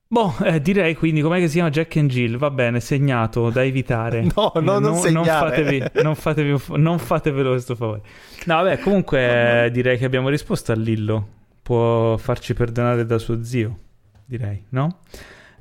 Boh, 0.08 0.36
eh, 0.44 0.62
direi 0.62 0.96
quindi 0.96 1.20
com'è 1.22 1.40
che 1.40 1.48
si 1.48 1.56
chiama 1.56 1.72
Jack 1.72 1.98
and 1.98 2.10
Jill? 2.10 2.38
Va 2.38 2.50
bene, 2.52 2.80
segnato, 2.80 3.50
da 3.50 3.64
evitare. 3.64 4.22
No, 4.36 4.52
no, 4.56 4.80
non, 4.80 4.82
non, 4.82 5.12
non 5.12 5.26
fatevi, 5.26 5.84
non, 6.04 6.16
fatevi, 6.16 6.58
non 6.76 7.00
fatevelo 7.00 7.50
questo 7.50 7.76
favore. 7.76 8.02
No, 8.46 8.56
vabbè, 8.56 8.80
comunque 8.80 9.66
eh, 9.66 9.72
direi 9.72 9.98
che 9.98 10.06
abbiamo 10.06 10.30
risposto 10.30 10.72
a 10.72 10.76
Lillo. 10.76 11.28
Può 11.62 12.16
farci 12.16 12.54
perdonare 12.54 13.06
da 13.06 13.18
suo 13.18 13.44
zio, 13.44 13.78
direi, 14.26 14.64
no? 14.70 15.00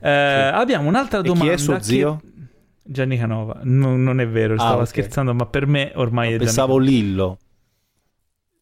Eh, 0.04 0.50
sì. 0.50 0.54
Abbiamo 0.54 0.88
un'altra 0.88 1.22
domanda. 1.22 1.44
E 1.44 1.48
chi 1.48 1.54
è 1.54 1.56
suo 1.56 1.80
zio? 1.80 2.20
Gianni 2.82 3.16
Canova. 3.16 3.60
No, 3.62 3.96
non 3.96 4.20
è 4.20 4.28
vero, 4.28 4.54
stava 4.54 4.72
ah, 4.72 4.74
okay. 4.74 4.86
scherzando, 4.86 5.32
ma 5.32 5.46
per 5.46 5.66
me 5.66 5.92
ormai 5.94 6.30
no, 6.30 6.34
è 6.34 6.38
Pensavo 6.38 6.78
Gianni... 6.78 6.90
Lillo. 6.90 7.38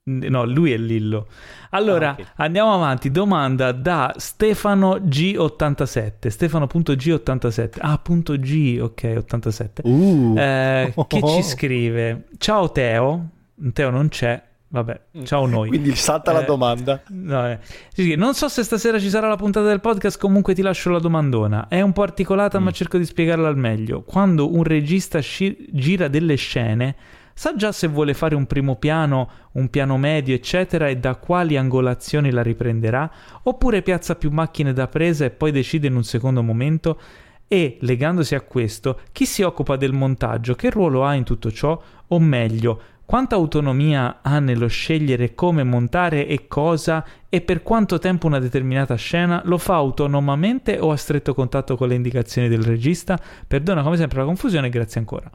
No, 0.04 0.44
lui 0.44 0.72
è 0.72 0.76
Lillo. 0.76 1.28
Allora, 1.70 2.10
ah, 2.10 2.12
okay. 2.12 2.26
andiamo 2.36 2.74
avanti. 2.74 3.10
Domanda 3.10 3.72
da 3.72 4.14
Stefano 4.16 4.96
G87. 4.96 6.28
Stefano.g87. 6.28 7.78
Ah, 7.78 7.98
punto 7.98 8.36
G, 8.36 8.78
ok, 8.80 9.14
87. 9.18 9.82
Uh. 9.84 10.34
Eh, 10.36 10.94
che 11.06 11.22
ci 11.26 11.42
scrive: 11.46 12.26
Ciao 12.38 12.70
Teo. 12.70 13.28
Teo 13.72 13.90
non 13.90 14.08
c'è, 14.08 14.42
Vabbè, 14.72 15.00
mm. 15.18 15.24
ciao 15.24 15.46
noi. 15.46 15.68
Quindi 15.70 15.94
salta 15.94 16.30
eh, 16.30 16.34
la 16.34 16.40
domanda. 16.42 17.02
No, 17.08 17.46
eh. 17.46 17.58
sì, 17.92 18.14
non 18.14 18.34
so 18.34 18.48
se 18.48 18.62
stasera 18.62 18.98
ci 18.98 19.10
sarà 19.10 19.28
la 19.28 19.36
puntata 19.36 19.66
del 19.66 19.80
podcast, 19.80 20.18
comunque 20.18 20.54
ti 20.54 20.62
lascio 20.62 20.90
la 20.90 20.98
domandona. 20.98 21.68
È 21.68 21.80
un 21.82 21.92
po' 21.92 22.02
articolata, 22.02 22.58
mm. 22.58 22.62
ma 22.64 22.70
cerco 22.70 22.96
di 22.96 23.04
spiegarla 23.04 23.48
al 23.48 23.58
meglio. 23.58 24.02
Quando 24.02 24.54
un 24.54 24.64
regista 24.64 25.20
sci- 25.20 25.68
gira 25.72 26.08
delle 26.08 26.36
scene, 26.36 26.96
sa 27.34 27.54
già 27.54 27.70
se 27.70 27.86
vuole 27.86 28.14
fare 28.14 28.34
un 28.34 28.46
primo 28.46 28.76
piano, 28.76 29.28
un 29.52 29.68
piano 29.68 29.98
medio, 29.98 30.34
eccetera, 30.34 30.88
e 30.88 30.96
da 30.96 31.16
quali 31.16 31.58
angolazioni 31.58 32.30
la 32.30 32.42
riprenderà? 32.42 33.10
Oppure 33.42 33.82
piazza 33.82 34.16
più 34.16 34.30
macchine 34.30 34.72
da 34.72 34.88
presa 34.88 35.26
e 35.26 35.30
poi 35.30 35.52
decide 35.52 35.88
in 35.88 35.96
un 35.96 36.04
secondo 36.04 36.42
momento? 36.42 36.98
E, 37.46 37.76
legandosi 37.80 38.34
a 38.34 38.40
questo, 38.40 39.00
chi 39.12 39.26
si 39.26 39.42
occupa 39.42 39.76
del 39.76 39.92
montaggio, 39.92 40.54
che 40.54 40.70
ruolo 40.70 41.04
ha 41.04 41.12
in 41.12 41.24
tutto 41.24 41.52
ciò? 41.52 41.78
O 42.06 42.18
meglio, 42.18 42.80
quanta 43.04 43.34
autonomia 43.34 44.20
ha 44.22 44.38
nello 44.38 44.68
scegliere 44.68 45.34
come 45.34 45.64
montare 45.64 46.26
e 46.26 46.46
cosa 46.48 47.04
e 47.28 47.40
per 47.40 47.62
quanto 47.62 47.98
tempo 47.98 48.26
una 48.26 48.38
determinata 48.38 48.94
scena? 48.94 49.42
Lo 49.44 49.58
fa 49.58 49.74
autonomamente 49.74 50.78
o 50.78 50.90
a 50.90 50.96
stretto 50.96 51.34
contatto 51.34 51.76
con 51.76 51.88
le 51.88 51.94
indicazioni 51.94 52.48
del 52.48 52.62
regista? 52.62 53.18
Perdona 53.46 53.82
come 53.82 53.96
sempre 53.96 54.20
la 54.20 54.24
confusione, 54.24 54.68
grazie 54.68 55.00
ancora. 55.00 55.30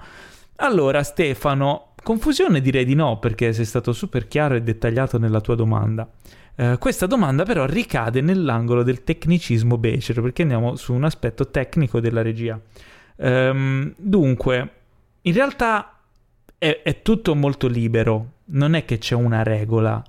Allora, 0.57 1.03
Stefano, 1.03 1.93
confusione 2.01 2.61
direi 2.61 2.83
di 2.83 2.95
no, 2.95 3.19
perché 3.19 3.53
sei 3.53 3.65
stato 3.65 3.93
super 3.93 4.27
chiaro 4.27 4.55
e 4.55 4.61
dettagliato 4.61 5.19
nella 5.19 5.41
tua 5.41 5.55
domanda. 5.55 6.09
Uh, 6.55 6.79
questa 6.79 7.05
domanda 7.05 7.43
però 7.43 7.65
ricade 7.65 8.21
nell'angolo 8.21 8.81
del 8.81 9.03
tecnicismo 9.03 9.77
becero, 9.77 10.23
perché 10.23 10.41
andiamo 10.41 10.75
su 10.75 10.93
un 10.93 11.03
aspetto 11.03 11.51
tecnico 11.51 11.99
della 11.99 12.23
regia. 12.23 12.59
Um, 13.17 13.93
dunque, 13.97 14.71
in 15.21 15.33
realtà 15.33 15.96
è, 16.57 16.81
è 16.83 17.01
tutto 17.01 17.35
molto 17.35 17.67
libero, 17.67 18.31
non 18.45 18.73
è 18.73 18.85
che 18.85 18.97
c'è 18.97 19.15
una 19.15 19.43
regola. 19.43 20.03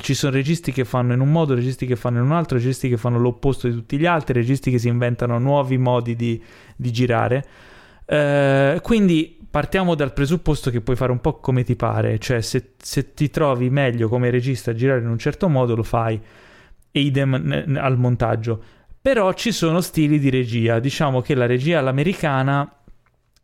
Ci 0.00 0.14
sono 0.14 0.32
registi 0.32 0.72
che 0.72 0.84
fanno 0.84 1.14
in 1.14 1.20
un 1.20 1.32
modo, 1.32 1.54
registi 1.54 1.86
che 1.86 1.96
fanno 1.96 2.18
in 2.18 2.24
un 2.24 2.32
altro, 2.32 2.58
registi 2.58 2.88
che 2.88 2.98
fanno 2.98 3.18
l'opposto 3.18 3.66
di 3.66 3.74
tutti 3.74 3.98
gli 3.98 4.04
altri, 4.04 4.34
registi 4.34 4.70
che 4.70 4.78
si 4.78 4.88
inventano 4.88 5.38
nuovi 5.38 5.78
modi 5.78 6.14
di, 6.16 6.42
di 6.76 6.92
girare. 6.92 7.46
Uh, 8.04 8.80
quindi 8.80 9.38
partiamo 9.50 9.94
dal 9.94 10.12
presupposto 10.12 10.70
che 10.70 10.80
puoi 10.80 10.96
fare 10.96 11.12
un 11.12 11.20
po' 11.20 11.38
come 11.38 11.62
ti 11.62 11.76
pare, 11.76 12.18
cioè 12.18 12.40
se, 12.40 12.72
se, 12.76 13.14
ti 13.14 13.30
trovi 13.30 13.70
meglio 13.70 14.08
come 14.08 14.30
regista 14.30 14.72
a 14.72 14.74
girare 14.74 15.00
in 15.00 15.08
un 15.08 15.18
certo 15.18 15.48
modo 15.48 15.74
lo 15.74 15.82
fai, 15.82 16.20
idem 16.92 17.36
n- 17.36 17.76
al 17.76 17.96
montaggio. 17.98 18.62
Però 19.00 19.32
ci 19.32 19.50
sono 19.50 19.80
stili 19.80 20.18
di 20.18 20.28
regia, 20.28 20.78
diciamo 20.78 21.22
che 21.22 21.34
la 21.34 21.46
regia 21.46 21.78
all'americana 21.78 22.70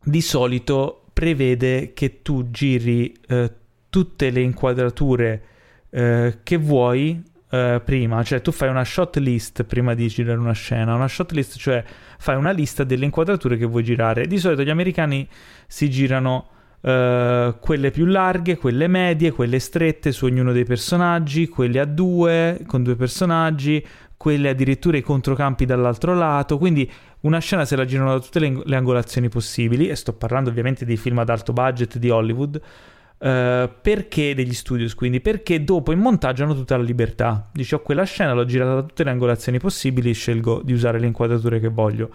di 0.03 0.21
solito 0.21 1.06
prevede 1.17 1.93
che 1.95 2.21
tu 2.21 2.51
giri 2.51 3.11
eh, 3.27 3.51
tutte 3.89 4.29
le 4.29 4.39
inquadrature 4.39 5.41
eh, 5.89 6.37
che 6.43 6.57
vuoi 6.57 7.23
eh, 7.49 7.81
prima, 7.83 8.21
cioè 8.21 8.39
tu 8.39 8.51
fai 8.51 8.69
una 8.69 8.85
shot 8.85 9.17
list 9.17 9.63
prima 9.63 9.95
di 9.95 10.07
girare 10.09 10.37
una 10.37 10.51
scena, 10.51 10.93
una 10.93 11.07
shot 11.07 11.31
list 11.31 11.57
cioè 11.57 11.83
fai 12.19 12.35
una 12.35 12.51
lista 12.51 12.83
delle 12.83 13.05
inquadrature 13.05 13.57
che 13.57 13.65
vuoi 13.65 13.83
girare. 13.83 14.27
Di 14.27 14.37
solito 14.37 14.61
gli 14.61 14.69
americani 14.69 15.27
si 15.65 15.89
girano 15.89 16.49
Uh, 16.79 17.57
quelle 17.59 17.89
più 17.89 18.05
larghe, 18.05 18.55
quelle 18.55 18.87
medie, 18.87 19.31
quelle 19.31 19.57
strette 19.57 20.11
su 20.11 20.25
ognuno 20.25 20.51
dei 20.51 20.63
personaggi, 20.63 21.47
quelle 21.47 21.79
a 21.79 21.85
due 21.85 22.61
con 22.67 22.83
due 22.83 22.95
personaggi, 22.95 23.83
quelle 24.15 24.49
addirittura 24.49 24.95
i 24.95 25.01
controcampi 25.01 25.65
dall'altro 25.65 26.13
lato. 26.13 26.59
Quindi 26.59 26.89
una 27.27 27.39
scena 27.39 27.65
se 27.65 27.75
la 27.75 27.85
girano 27.85 28.13
da 28.13 28.19
tutte 28.19 28.39
le, 28.39 28.61
le 28.63 28.75
angolazioni 28.75 29.29
possibili, 29.29 29.87
e 29.87 29.95
sto 29.95 30.13
parlando 30.13 30.49
ovviamente 30.49 30.85
dei 30.85 30.97
film 30.97 31.19
ad 31.19 31.29
alto 31.29 31.53
budget 31.53 31.97
di 31.97 32.09
Hollywood. 32.09 32.61
Uh, 33.19 33.67
perché 33.81 34.35
degli 34.35 34.53
studios 34.53 34.93
quindi? 34.93 35.21
Perché 35.21 35.63
dopo 35.63 35.91
in 35.91 35.99
montaggio 35.99 36.43
hanno 36.43 36.53
tutta 36.53 36.77
la 36.77 36.83
libertà. 36.83 37.49
Dice 37.51 37.75
ho 37.75 37.81
quella 37.81 38.03
scena 38.03 38.33
l'ho 38.33 38.45
girata 38.45 38.75
da 38.75 38.81
tutte 38.83 39.03
le 39.03 39.09
angolazioni 39.09 39.59
possibili 39.59 40.13
scelgo 40.13 40.61
di 40.63 40.71
usare 40.71 40.99
le 40.99 41.07
inquadrature 41.07 41.59
che 41.59 41.67
voglio. 41.67 42.11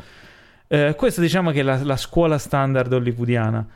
Uh, 0.69 0.95
questa 0.95 1.21
diciamo 1.21 1.51
che 1.51 1.61
è 1.61 1.63
la, 1.63 1.83
la 1.83 1.97
scuola 1.97 2.39
standard 2.39 2.93
hollywoodiana 2.93 3.67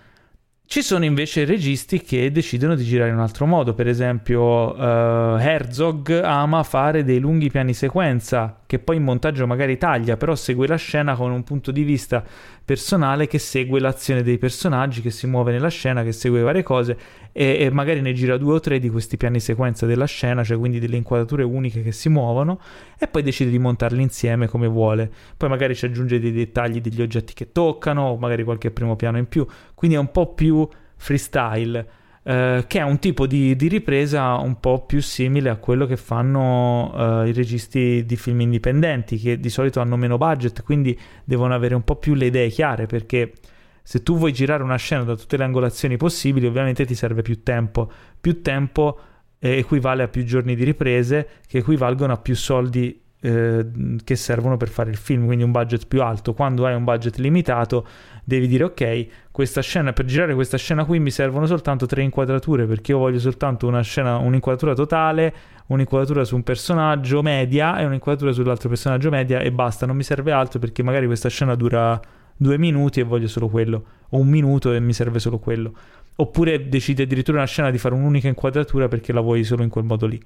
ci 0.69 0.83
sono 0.83 1.05
invece 1.05 1.45
registi 1.45 2.03
che 2.03 2.31
decidono 2.33 2.75
di 2.75 2.83
girare 2.83 3.11
in 3.11 3.17
un 3.17 3.23
altro 3.23 3.47
modo, 3.47 3.73
per 3.73 3.87
esempio 3.87 4.75
uh, 4.75 5.39
Herzog 5.39 6.21
ama 6.23 6.65
fare 6.65 7.05
dei 7.05 7.21
lunghi 7.21 7.51
piani 7.51 7.73
sequenza 7.73 8.59
che 8.67 8.81
poi 8.81 8.97
in 8.97 9.05
montaggio 9.05 9.47
magari 9.47 9.79
taglia, 9.79 10.17
però 10.17 10.35
segue 10.35 10.67
la 10.67 10.75
scena 10.75 11.15
con 11.15 11.31
un 11.31 11.45
punto 11.45 11.71
di 11.71 11.85
vista 11.85 12.25
personale 12.67 13.29
che 13.29 13.39
segue 13.39 13.79
l'azione 13.79 14.25
dei 14.25 14.39
personaggi, 14.39 15.01
che 15.01 15.11
si 15.11 15.29
muove 15.29 15.53
nella 15.53 15.69
scena, 15.69 16.03
che 16.03 16.11
segue 16.11 16.43
varie 16.43 16.65
cose 16.65 16.99
e, 17.31 17.59
e 17.61 17.71
magari 17.71 18.01
ne 18.01 18.13
gira 18.13 18.37
due 18.37 18.55
o 18.55 18.61
tre 18.61 18.81
di 18.81 18.91
questi 18.91 19.17
piani 19.17 19.39
sequenza 19.39 19.87
della 19.87 20.05
scena, 20.05 20.43
cioè 20.43 20.59
quindi 20.59 20.81
delle 20.81 20.97
inquadrature 20.97 21.45
uniche 21.45 21.85
che 21.85 21.93
si 21.93 22.09
muovono 22.09 22.61
e 22.99 23.07
poi 23.07 23.23
decide 23.23 23.51
di 23.51 23.59
montarli 23.61 24.03
insieme 24.03 24.49
come 24.49 24.67
vuole. 24.67 25.09
Poi 25.37 25.49
magari 25.49 25.77
ci 25.77 25.85
aggiunge 25.85 26.19
dei 26.19 26.33
dettagli 26.33 26.81
degli 26.81 27.01
oggetti 27.01 27.35
che 27.35 27.53
toccano, 27.53 28.17
magari 28.17 28.43
qualche 28.43 28.73
primo 28.73 28.97
piano 28.97 29.19
in 29.19 29.29
più, 29.29 29.47
quindi 29.77 29.97
è 29.97 30.01
un 30.01 30.11
po' 30.11 30.35
più 30.35 30.69
freestyle. 30.97 31.87
Uh, 32.27 32.65
che 32.67 32.81
è 32.81 32.83
un 32.83 32.99
tipo 32.99 33.25
di, 33.25 33.55
di, 33.55 33.69
ripresa 33.69 34.35
un 34.35 34.59
po' 34.59 34.85
più 34.85 35.01
simile 35.01 35.49
a 35.49 35.55
quello 35.55 35.87
che 35.87 35.97
fanno 35.97 36.93
uh, 36.93 37.25
i 37.25 37.33
registi 37.33 38.05
di 38.05 38.17
film 38.17 38.41
indipendenti, 38.41 39.17
che 39.17 39.39
di 39.39 39.49
solito 39.49 39.79
hanno 39.79 39.97
meno 39.97 40.19
budget, 40.19 40.65
quindi 40.65 40.99
devono 41.23 41.55
avere 41.55 41.77
un 41.77 41.85
po' 41.85 41.95
più 41.95 42.15
le 42.15 42.27
idee 42.27 42.49
chiare, 42.49 42.87
perché 42.87 43.33
se 43.81 44.03
tu 44.03 44.17
vuoi 44.17 44.33
girare 44.33 44.65
una 44.65 44.75
scena 44.75 45.05
da 45.05 45.15
tutte 45.15 45.37
le 45.37 45.45
angolazioni 45.45 45.97
possibili, 45.97 46.47
ovviamente 46.47 46.85
ti 46.85 46.97
serve 46.97 47.23
più 47.23 47.45
tempo. 47.45 47.89
Più 48.21 48.43
tempo 48.43 48.99
eh, 49.39 49.59
equivale 49.59 50.03
a 50.03 50.09
più 50.09 50.25
giorni 50.25 50.57
di 50.57 50.65
riprese, 50.65 51.29
che 51.47 51.59
equivalgono 51.59 52.13
a 52.13 52.17
più 52.17 52.35
soldi 52.35 53.01
eh, 53.21 53.67
che 54.03 54.17
servono 54.17 54.57
per 54.57 54.69
fare 54.69 54.91
il 54.91 54.97
film, 54.97 55.27
quindi 55.27 55.45
un 55.45 55.53
budget 55.53 55.87
più 55.87 56.03
alto. 56.03 56.35
Quando 56.35 56.67
hai 56.67 56.75
un 56.75 56.83
budget 56.83 57.19
limitato, 57.19 57.87
devi 58.29 58.49
dire 58.49 58.65
ok, 58.65 59.07
questa 59.31 59.61
scena 59.61 59.93
per 59.93 60.05
girare 60.05 60.35
questa 60.35 60.57
scena 60.57 60.85
qui 60.85 60.99
mi 60.99 61.13
servono 61.13 61.47
soltanto 61.47 61.87
tre 61.87 62.03
inquadrature 62.03 62.67
perché 62.67 62.91
io 62.91 62.99
voglio 62.99 63.21
soltanto 63.21 63.69
una 63.69 63.83
scena, 63.83 64.17
un'inquadratura 64.17 64.75
totale, 64.75 65.35
un'inquadratura 65.67 66.25
su 66.25 66.35
un 66.35 66.43
personaggio 66.43 67.23
media 67.23 67.79
e 67.79 67.85
un'inquadratura 67.85 68.33
sull'altro 68.33 68.69
personaggio 68.69 69.11
media 69.11 69.39
e 69.39 69.53
basta, 69.53 69.87
non 69.87 69.95
mi 69.95 70.03
serve 70.03 70.33
altro 70.33 70.59
perché 70.59 70.83
magari 70.83 71.07
questa 71.07 71.29
scena 71.29 71.55
dura 71.55 72.01
due 72.37 72.59
minuti 72.59 72.99
e 72.99 73.05
voglio 73.05 73.29
solo 73.29 73.47
quello, 73.47 73.85
o 74.09 74.19
un 74.19 74.27
minuto 74.27 74.73
e 74.73 74.81
mi 74.81 74.93
serve 74.93 75.21
solo 75.21 75.39
quello. 75.39 75.73
Oppure 76.17 76.69
decidi 76.69 77.03
addirittura 77.03 77.37
una 77.37 77.47
scena 77.47 77.71
di 77.71 77.79
fare 77.79 77.95
un'unica 77.95 78.27
inquadratura 78.27 78.89
perché 78.89 79.13
la 79.13 79.21
vuoi 79.21 79.45
solo 79.45 79.63
in 79.63 79.69
quel 79.69 79.85
modo 79.85 80.07
lì. 80.07 80.21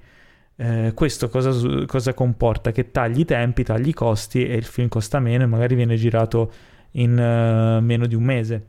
Eh, 0.55 0.91
questo 0.95 1.29
cosa, 1.29 1.51
cosa, 1.85 2.15
comporta? 2.15 2.71
Che 2.71 2.89
tagli 2.89 3.19
i 3.19 3.25
tempi, 3.25 3.63
tagli 3.63 3.89
i 3.89 3.93
costi 3.93 4.43
e 4.47 4.55
il 4.55 4.63
film 4.63 4.87
costa 4.87 5.19
meno 5.19 5.43
e 5.43 5.47
magari 5.47 5.75
viene 5.75 5.95
girato 5.97 6.51
in 6.91 7.11
uh, 7.11 7.83
meno 7.83 8.05
di 8.07 8.15
un 8.15 8.23
mese. 8.23 8.67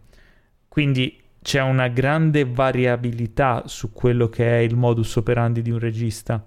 Quindi 0.69 1.21
c'è 1.43 1.61
una 1.61 1.89
grande 1.89 2.45
variabilità 2.45 3.65
su 3.67 3.93
quello 3.93 4.29
che 4.29 4.47
è 4.47 4.61
il 4.61 4.77
modus 4.77 5.17
operandi 5.17 5.61
di 5.61 5.71
un 5.71 5.79
regista. 5.79 6.43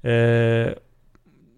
Eh, 0.00 0.82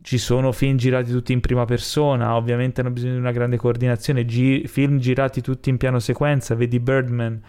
ci 0.02 0.18
sono 0.18 0.52
film 0.52 0.76
girati 0.76 1.10
tutti 1.10 1.32
in 1.32 1.40
prima 1.40 1.64
persona, 1.64 2.36
ovviamente 2.36 2.80
hanno 2.80 2.90
bisogno 2.90 3.14
di 3.14 3.18
una 3.18 3.32
grande 3.32 3.56
coordinazione, 3.56 4.24
Gi- 4.26 4.66
film 4.66 4.98
girati 4.98 5.40
tutti 5.40 5.70
in 5.70 5.78
piano 5.78 6.00
sequenza, 6.00 6.54
vedi 6.54 6.80
Birdman. 6.80 7.40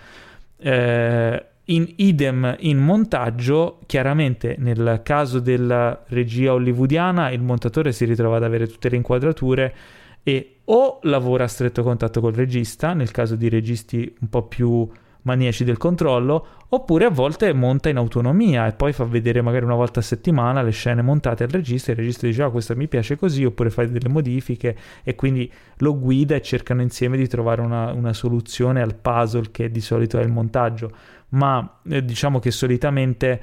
Eh, 0.57 1.45
in 1.65 1.93
idem 1.95 2.55
in 2.59 2.77
montaggio, 2.77 3.79
chiaramente 3.85 4.55
nel 4.59 5.01
caso 5.03 5.39
della 5.39 6.03
regia 6.07 6.53
hollywoodiana, 6.53 7.31
il 7.31 7.41
montatore 7.41 7.91
si 7.91 8.05
ritrova 8.05 8.37
ad 8.37 8.43
avere 8.43 8.67
tutte 8.67 8.89
le 8.89 8.97
inquadrature 8.97 9.75
e 10.23 10.52
o 10.65 10.99
lavora 11.03 11.45
a 11.45 11.47
stretto 11.47 11.83
contatto 11.83 12.21
col 12.21 12.33
regista, 12.33 12.93
nel 12.93 13.11
caso 13.11 13.35
di 13.35 13.49
registi 13.49 14.13
un 14.21 14.29
po' 14.29 14.43
più 14.43 14.87
maniaci 15.23 15.63
del 15.63 15.77
controllo, 15.77 16.45
oppure 16.69 17.05
a 17.05 17.09
volte 17.09 17.53
monta 17.53 17.89
in 17.89 17.97
autonomia 17.97 18.67
e 18.67 18.73
poi 18.73 18.93
fa 18.93 19.03
vedere 19.03 19.41
magari 19.41 19.65
una 19.65 19.75
volta 19.75 19.99
a 19.99 20.03
settimana 20.03 20.61
le 20.61 20.71
scene 20.71 21.01
montate 21.01 21.43
al 21.43 21.49
regista 21.49 21.89
e 21.91 21.93
il 21.93 21.99
regista 21.99 22.27
dice 22.27 22.43
ah 22.43 22.49
questa 22.49 22.75
mi 22.75 22.87
piace 22.87 23.15
così 23.15 23.45
oppure 23.45 23.69
fai 23.69 23.89
delle 23.89 24.09
modifiche 24.09 24.75
e 25.03 25.15
quindi 25.15 25.51
lo 25.77 25.97
guida 25.97 26.35
e 26.35 26.41
cercano 26.41 26.81
insieme 26.81 27.15
di 27.15 27.27
trovare 27.27 27.61
una, 27.61 27.91
una 27.91 28.13
soluzione 28.13 28.81
al 28.81 28.95
puzzle 28.95 29.51
che 29.51 29.69
di 29.69 29.81
solito 29.81 30.19
è 30.19 30.23
il 30.23 30.31
montaggio. 30.31 30.91
Ma 31.29 31.79
eh, 31.89 32.03
diciamo 32.03 32.39
che 32.39 32.51
solitamente 32.51 33.41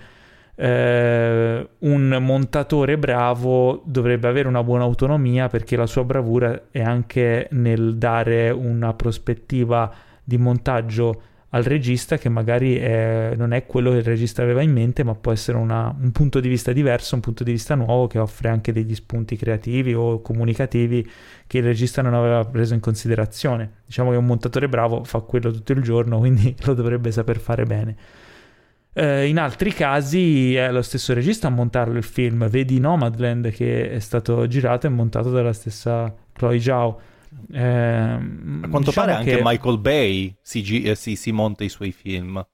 eh, 0.63 1.69
un 1.79 2.19
montatore 2.21 2.99
bravo 2.99 3.81
dovrebbe 3.87 4.29
avere 4.29 4.47
una 4.47 4.63
buona 4.63 4.85
autonomia 4.85 5.49
perché 5.49 5.75
la 5.75 5.87
sua 5.87 6.05
bravura 6.05 6.65
è 6.71 6.83
anche 6.83 7.49
nel 7.53 7.97
dare 7.97 8.51
una 8.51 8.93
prospettiva 8.93 9.91
di 10.23 10.37
montaggio 10.37 11.23
al 11.53 11.63
regista 11.63 12.19
che 12.19 12.29
magari 12.29 12.77
è, 12.77 13.33
non 13.37 13.53
è 13.53 13.65
quello 13.65 13.91
che 13.91 13.97
il 13.97 14.05
regista 14.05 14.43
aveva 14.43 14.61
in 14.61 14.71
mente, 14.71 15.03
ma 15.03 15.15
può 15.15 15.33
essere 15.33 15.57
una, 15.57 15.93
un 15.99 16.13
punto 16.13 16.41
di 16.41 16.49
vista 16.49 16.73
diverso, 16.73 17.15
un 17.15 17.23
punto 17.23 17.43
di 17.43 17.53
vista 17.53 17.75
nuovo 17.75 18.07
che 18.07 18.19
offre 18.19 18.51
anche 18.51 18.71
degli 18.71 18.95
spunti 18.95 19.37
creativi 19.37 19.95
o 19.95 20.21
comunicativi 20.21 21.09
che 21.47 21.59
il 21.59 21.65
regista 21.65 22.03
non 22.03 22.15
aveva 22.15 22.45
preso 22.45 22.75
in 22.75 22.81
considerazione. 22.81 23.79
Diciamo 23.87 24.11
che 24.11 24.17
un 24.17 24.27
montatore 24.27 24.69
bravo 24.69 25.03
fa 25.05 25.21
quello 25.21 25.51
tutto 25.51 25.73
il 25.73 25.83
giorno, 25.83 26.19
quindi 26.21 26.55
lo 26.65 26.75
dovrebbe 26.75 27.11
saper 27.11 27.39
fare 27.39 27.65
bene. 27.65 27.97
Eh, 28.93 29.29
in 29.29 29.39
altri 29.39 29.73
casi 29.73 30.55
è 30.55 30.71
lo 30.73 30.83
stesso 30.83 31.15
regista 31.15 31.47
a 31.47 31.51
montarlo 31.51 31.97
il 31.97 32.05
film, 32.05 32.49
vedi 32.49 32.81
Nomadland 32.81 33.51
che 33.51 33.91
è 33.91 33.99
stato 34.01 34.47
girato 34.49 34.87
e 34.87 34.91
montato 34.91 35.31
dalla 35.31 35.53
stessa 35.53 36.13
Chloe 36.33 36.61
Zhao 36.61 37.01
eh, 37.53 37.61
a 37.61 38.19
quanto 38.69 38.91
diciamo 38.91 39.07
pare 39.07 39.13
anche 39.13 39.41
Michael 39.43 39.79
Bay 39.79 40.37
si, 40.43 40.83
eh, 40.83 40.95
si, 40.95 41.15
si, 41.17 41.31
monta 41.33 41.65
i 41.65 41.69
suoi 41.69 41.93
film. 41.93 42.45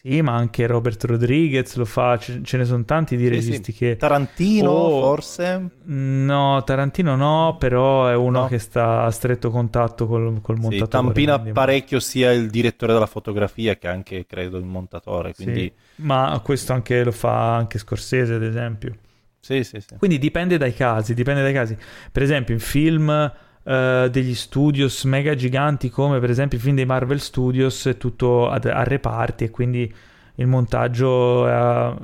Sì, 0.00 0.22
ma 0.22 0.36
anche 0.36 0.64
Robert 0.68 1.02
Rodriguez 1.06 1.74
lo 1.74 1.84
fa, 1.84 2.16
ce, 2.18 2.40
ce 2.44 2.56
ne 2.56 2.64
sono 2.64 2.84
tanti 2.84 3.16
di 3.16 3.26
registi 3.26 3.72
sì. 3.72 3.78
che... 3.78 3.96
Tarantino 3.96 4.70
oh, 4.70 5.00
forse? 5.02 5.70
No, 5.86 6.62
Tarantino 6.62 7.16
no, 7.16 7.56
però 7.58 8.06
è 8.06 8.14
uno 8.14 8.42
no. 8.42 8.46
che 8.46 8.60
sta 8.60 9.02
a 9.02 9.10
stretto 9.10 9.50
contatto 9.50 10.06
col, 10.06 10.40
col 10.40 10.56
montatore. 10.58 10.84
Sì, 10.84 10.88
tampina 10.88 11.40
parecchio 11.40 11.98
sia 11.98 12.30
il 12.30 12.48
direttore 12.48 12.92
della 12.92 13.06
fotografia 13.06 13.76
che 13.76 13.88
anche, 13.88 14.24
credo, 14.24 14.56
il 14.56 14.64
montatore. 14.64 15.34
Quindi... 15.34 15.62
Sì, 15.62 16.02
ma 16.02 16.40
questo 16.44 16.72
anche 16.72 17.02
lo 17.02 17.10
fa 17.10 17.56
anche 17.56 17.78
Scorsese, 17.78 18.34
ad 18.34 18.44
esempio. 18.44 18.94
Sì, 19.40 19.64
sì, 19.64 19.80
sì. 19.80 19.96
Quindi 19.96 20.18
dipende 20.20 20.58
dai 20.58 20.74
casi, 20.74 21.12
dipende 21.12 21.42
dai 21.42 21.52
casi. 21.52 21.76
Per 22.12 22.22
esempio, 22.22 22.54
in 22.54 22.60
film 22.60 23.32
uh, 23.68 24.08
degli 24.08 24.34
studios 24.34 25.04
mega 25.04 25.34
giganti 25.34 25.90
come 25.90 26.18
per 26.18 26.30
esempio 26.30 26.56
il 26.56 26.64
film 26.64 26.76
dei 26.76 26.86
Marvel 26.86 27.20
Studios 27.20 27.86
è 27.86 27.96
tutto 27.96 28.48
a, 28.48 28.54
a 28.54 28.82
reparti 28.82 29.44
e 29.44 29.50
quindi 29.50 29.94
il 30.36 30.46
montaggio 30.46 31.44
uh, 31.44 31.96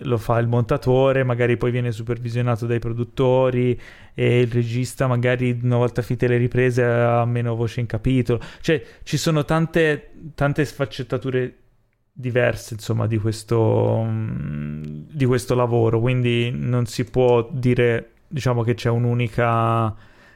lo 0.00 0.16
fa 0.16 0.38
il 0.38 0.48
montatore, 0.48 1.24
magari 1.24 1.58
poi 1.58 1.70
viene 1.70 1.92
supervisionato 1.92 2.66
dai 2.66 2.78
produttori 2.78 3.78
e 4.14 4.40
il 4.40 4.50
regista 4.50 5.06
magari 5.06 5.58
una 5.62 5.76
volta 5.76 6.00
finite 6.00 6.26
le 6.26 6.38
riprese 6.38 6.82
ha 6.82 7.24
meno 7.26 7.54
voce 7.54 7.80
in 7.80 7.86
capitolo. 7.86 8.40
Cioè 8.62 8.82
ci 9.02 9.18
sono 9.18 9.44
tante, 9.44 10.10
tante 10.34 10.64
sfaccettature 10.64 11.56
diverse 12.14 12.74
insomma 12.74 13.06
di 13.06 13.18
questo, 13.18 14.06
di 14.10 15.24
questo 15.26 15.54
lavoro, 15.54 16.00
quindi 16.00 16.50
non 16.50 16.86
si 16.86 17.04
può 17.04 17.46
dire 17.52 18.12
diciamo 18.26 18.62
che 18.62 18.72
c'è 18.72 18.88
un'unica 18.88 19.94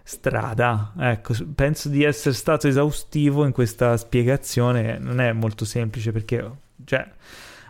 strada. 0.09 0.93
Ecco, 0.97 1.35
penso 1.53 1.89
di 1.89 2.05
essere 2.05 2.33
stato 2.33 2.69
esaustivo 2.69 3.45
in 3.45 3.51
questa 3.51 3.97
spiegazione. 3.97 4.99
Non 4.99 5.21
è 5.21 5.33
molto 5.33 5.65
semplice 5.65 6.13
perché, 6.13 6.49
cioè, 6.85 7.05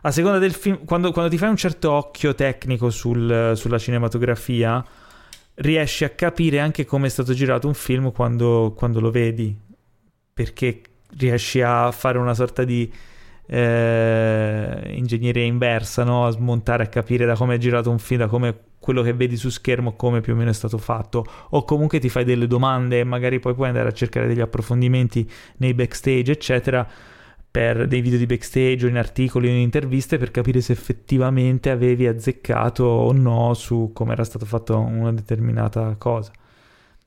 a 0.02 0.10
seconda 0.10 0.38
del 0.38 0.52
film, 0.52 0.84
quando, 0.84 1.12
quando 1.12 1.30
ti 1.30 1.38
fai 1.38 1.48
un 1.48 1.56
certo 1.56 1.90
occhio 1.92 2.34
tecnico 2.34 2.90
sul, 2.90 3.52
sulla 3.56 3.78
cinematografia, 3.78 4.84
riesci 5.54 6.04
a 6.04 6.10
capire 6.10 6.60
anche 6.60 6.84
come 6.84 7.06
è 7.06 7.10
stato 7.10 7.32
girato 7.32 7.66
un 7.66 7.74
film 7.74 8.12
quando, 8.12 8.74
quando 8.76 9.00
lo 9.00 9.10
vedi. 9.10 9.58
Perché 10.34 10.82
riesci 11.16 11.62
a 11.62 11.90
fare 11.90 12.18
una 12.18 12.34
sorta 12.34 12.64
di 12.64 12.92
eh, 13.46 14.92
ingegneria 14.94 15.44
inversa, 15.44 16.04
no? 16.04 16.26
a 16.26 16.30
smontare, 16.30 16.84
a 16.84 16.88
capire 16.88 17.26
da 17.26 17.34
come 17.34 17.54
è 17.54 17.58
girato 17.58 17.90
un 17.90 17.98
film, 17.98 18.20
da 18.20 18.26
come 18.26 18.58
quello 18.78 19.02
che 19.02 19.14
vedi 19.14 19.36
su 19.36 19.48
schermo 19.48 19.94
come 19.96 20.20
più 20.20 20.34
o 20.34 20.36
meno 20.36 20.50
è 20.50 20.54
stato 20.54 20.78
fatto 20.78 21.26
o 21.50 21.64
comunque 21.64 21.98
ti 21.98 22.08
fai 22.08 22.22
delle 22.22 22.46
domande 22.46 23.00
e 23.00 23.04
magari 23.04 23.40
poi 23.40 23.52
puoi 23.52 23.66
andare 23.66 23.88
a 23.88 23.92
cercare 23.92 24.28
degli 24.28 24.40
approfondimenti 24.40 25.28
nei 25.56 25.74
backstage 25.74 26.30
eccetera 26.30 26.88
per 27.50 27.88
dei 27.88 28.00
video 28.00 28.18
di 28.18 28.26
backstage 28.26 28.84
o 28.84 28.88
in 28.88 28.96
articoli 28.96 29.48
o 29.48 29.50
in 29.50 29.56
interviste 29.56 30.18
per 30.18 30.30
capire 30.30 30.60
se 30.60 30.72
effettivamente 30.72 31.70
avevi 31.70 32.06
azzeccato 32.06 32.84
o 32.84 33.10
no 33.12 33.54
su 33.54 33.90
come 33.92 34.12
era 34.12 34.24
stato 34.24 34.44
fatto 34.44 34.78
una 34.78 35.10
determinata 35.10 35.96
cosa. 35.96 36.30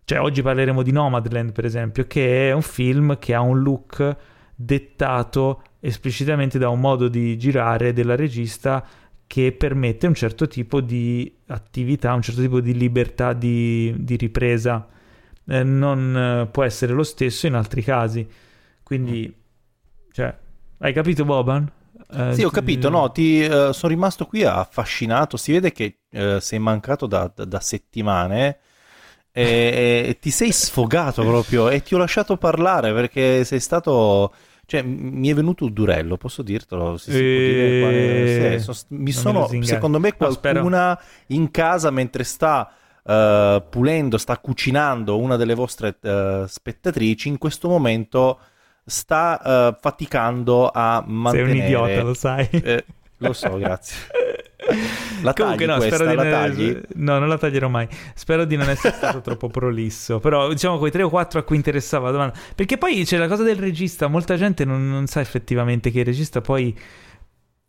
Cioè 0.03 0.19
oggi 0.19 0.41
parleremo 0.41 0.81
di 0.81 0.91
Nomadland 0.91 1.51
per 1.51 1.65
esempio 1.65 2.07
che 2.07 2.49
è 2.49 2.51
un 2.51 2.63
film 2.63 3.19
che 3.19 3.35
ha 3.35 3.41
un 3.41 3.61
look 3.61 4.17
dettato 4.55 5.61
esplicitamente 5.79 6.57
da 6.57 6.69
un 6.69 6.79
modo 6.79 7.07
di 7.07 7.37
girare 7.37 7.93
della 7.93 8.15
regista 8.15 8.85
che 9.25 9.51
permette 9.51 10.07
un 10.07 10.15
certo 10.15 10.47
tipo 10.47 10.81
di 10.81 11.31
attività, 11.47 12.13
un 12.13 12.21
certo 12.21 12.41
tipo 12.41 12.59
di 12.59 12.73
libertà 12.73 13.33
di, 13.33 13.93
di 13.97 14.15
ripresa. 14.15 14.87
Eh, 15.45 15.63
non 15.63 16.15
eh, 16.17 16.47
può 16.47 16.63
essere 16.63 16.93
lo 16.93 17.03
stesso 17.03 17.45
in 17.47 17.53
altri 17.53 17.83
casi. 17.83 18.27
Quindi, 18.81 19.31
cioè, 20.11 20.35
hai 20.79 20.93
capito 20.93 21.25
Boban? 21.25 21.71
Eh, 22.11 22.33
sì, 22.33 22.43
ho 22.43 22.49
capito, 22.49 22.89
no, 22.89 23.11
ti, 23.11 23.41
uh, 23.41 23.71
sono 23.71 23.93
rimasto 23.93 24.25
qui 24.25 24.43
affascinato, 24.43 25.37
si 25.37 25.51
vede 25.51 25.71
che 25.71 25.99
uh, 26.09 26.39
sei 26.39 26.57
mancato 26.57 27.05
da, 27.05 27.31
da, 27.33 27.45
da 27.45 27.59
settimane 27.59 28.57
e, 29.31 30.05
e, 30.07 30.17
ti 30.19 30.31
sei 30.31 30.51
sfogato 30.51 31.23
proprio 31.23 31.69
e 31.69 31.83
ti 31.83 31.93
ho 31.93 31.99
lasciato 31.99 32.35
parlare 32.37 32.93
perché 32.93 33.43
sei 33.43 33.59
stato 33.59 34.33
cioè, 34.69 34.83
mi 34.83 35.29
è 35.29 35.33
venuto 35.33 35.65
il 35.65 35.73
durello, 35.73 36.15
posso 36.15 36.43
dirtelo? 36.43 36.95
Si, 36.97 37.09
si 37.09 37.17
e... 37.17 37.79
quale... 37.81 38.59
sì, 38.59 38.71
so, 38.71 38.85
mi 38.89 39.11
sono, 39.11 39.49
secondo 39.61 39.99
me, 39.99 40.15
qualcuna 40.15 40.89
no, 40.89 40.99
in 41.27 41.49
casa 41.49 41.89
mentre 41.89 42.23
sta 42.23 42.71
uh, 43.01 43.63
pulendo, 43.67 44.19
sta 44.19 44.37
cucinando 44.37 45.17
una 45.17 45.37
delle 45.37 45.55
vostre 45.55 45.97
uh, 45.99 46.45
spettatrici, 46.45 47.29
in 47.29 47.39
questo 47.39 47.67
momento 47.67 48.39
sta 48.85 49.71
uh, 49.73 49.77
faticando 49.81 50.69
a 50.71 51.03
mantenere... 51.03 51.49
Sei 51.49 51.59
un 51.59 51.65
idiota, 51.65 52.03
lo 52.03 52.13
sai. 52.13 52.47
Eh, 52.51 52.85
lo 53.17 53.33
so, 53.33 53.57
grazie. 53.57 53.95
La 55.21 55.33
Comunque, 55.33 55.65
no, 55.65 55.75
questa, 55.77 55.95
spero 55.95 56.09
di 56.09 56.15
la 56.15 56.47
non... 56.47 56.81
No, 56.95 57.19
non 57.19 57.27
la 57.27 57.37
taglierò 57.37 57.67
mai. 57.67 57.87
Spero 58.13 58.45
di 58.45 58.55
non 58.55 58.69
essere 58.69 58.93
stato 58.93 59.19
troppo 59.21 59.47
prolisso. 59.49 60.19
Però, 60.19 60.47
diciamo, 60.49 60.77
quei 60.77 60.91
tre 60.91 61.03
o 61.03 61.09
quattro 61.09 61.39
a 61.39 61.43
cui 61.43 61.55
interessava 61.55 62.05
la 62.05 62.11
domanda. 62.11 62.39
Perché 62.55 62.77
poi 62.77 63.03
c'è 63.03 63.17
la 63.17 63.27
cosa 63.27 63.43
del 63.43 63.57
regista. 63.57 64.07
Molta 64.07 64.37
gente 64.37 64.65
non, 64.65 64.89
non 64.89 65.07
sa 65.07 65.19
effettivamente 65.19 65.91
che 65.91 65.99
il 65.99 66.05
regista 66.05 66.41
poi, 66.41 66.77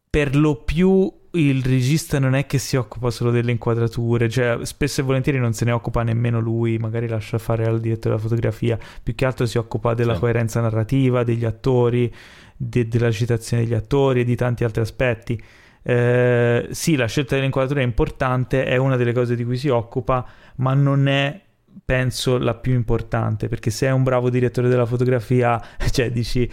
per 0.08 0.36
lo 0.36 0.62
più, 0.62 1.12
il 1.32 1.62
regista 1.62 2.18
non 2.18 2.34
è 2.34 2.46
che 2.46 2.58
si 2.58 2.76
occupa 2.76 3.10
solo 3.10 3.30
delle 3.30 3.52
inquadrature, 3.52 4.28
cioè 4.28 4.58
spesso 4.62 5.00
e 5.00 5.04
volentieri 5.04 5.38
non 5.38 5.52
se 5.52 5.64
ne 5.64 5.72
occupa 5.72 6.02
nemmeno 6.02 6.40
lui, 6.40 6.78
magari 6.78 7.06
lascia 7.06 7.38
fare 7.38 7.64
al 7.66 7.80
direttore 7.80 8.16
della 8.16 8.26
fotografia, 8.26 8.78
più 9.02 9.14
che 9.14 9.24
altro 9.24 9.46
si 9.46 9.58
occupa 9.58 9.94
della 9.94 10.14
sì. 10.14 10.20
coerenza 10.20 10.60
narrativa, 10.60 11.22
degli 11.22 11.44
attori, 11.44 12.12
de- 12.56 12.88
della 12.88 13.10
citazione 13.12 13.62
degli 13.62 13.74
attori 13.74 14.20
e 14.20 14.24
di 14.24 14.34
tanti 14.34 14.64
altri 14.64 14.80
aspetti. 14.80 15.40
Eh, 15.82 16.68
sì, 16.70 16.96
la 16.96 17.06
scelta 17.06 17.34
dell'inquadratura 17.34 17.80
è 17.80 17.84
importante, 17.84 18.64
è 18.64 18.76
una 18.76 18.96
delle 18.96 19.12
cose 19.12 19.34
di 19.34 19.44
cui 19.44 19.56
si 19.56 19.68
occupa, 19.68 20.26
ma 20.56 20.74
non 20.74 21.08
è 21.08 21.40
penso 21.84 22.38
la 22.38 22.54
più 22.54 22.74
importante 22.74 23.48
perché 23.48 23.70
se 23.70 23.86
è 23.86 23.90
un 23.90 24.02
bravo 24.02 24.28
direttore 24.28 24.68
della 24.68 24.86
fotografia 24.86 25.60
cioè 25.90 26.10
dici 26.10 26.48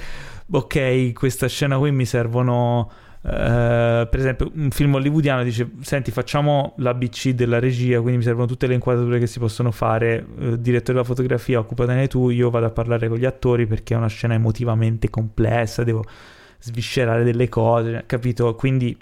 ok 0.52 1.12
questa 1.14 1.48
scena 1.48 1.78
qui 1.78 1.92
mi 1.92 2.06
servono 2.06 2.90
Uh, 3.20 4.08
per 4.08 4.20
esempio, 4.20 4.50
un 4.56 4.70
film 4.70 4.94
hollywoodiano 4.94 5.44
dice: 5.44 5.70
Senti, 5.82 6.12
facciamo 6.12 6.76
l'ABC 6.78 7.32
della 7.32 7.60
regia, 7.60 8.00
quindi 8.00 8.20
mi 8.20 8.24
servono 8.24 8.46
tutte 8.46 8.68
le 8.68 8.76
inquadrature 8.76 9.20
che 9.20 9.28
si 9.28 9.40
possono 9.40 9.72
fare. 9.72 10.26
Uh, 10.38 10.56
direttore 10.56 10.94
della 10.94 11.04
fotografia, 11.04 11.60
occupatene 11.60 12.08
tu. 12.08 12.30
Io 12.30 12.50
vado 12.50 12.68
a 12.68 12.70
parlare 12.70 13.10
con 13.10 13.18
gli 13.18 13.26
attori 13.26 13.66
perché 13.66 13.96
è 13.96 13.98
una 13.98 14.08
scena 14.08 14.36
emotivamente 14.36 15.10
complessa. 15.10 15.84
Devo 15.84 16.06
sviscerare 16.60 17.26
delle 17.26 17.50
cose, 17.50 18.04
capito? 18.06 18.56
Quindi 18.56 18.98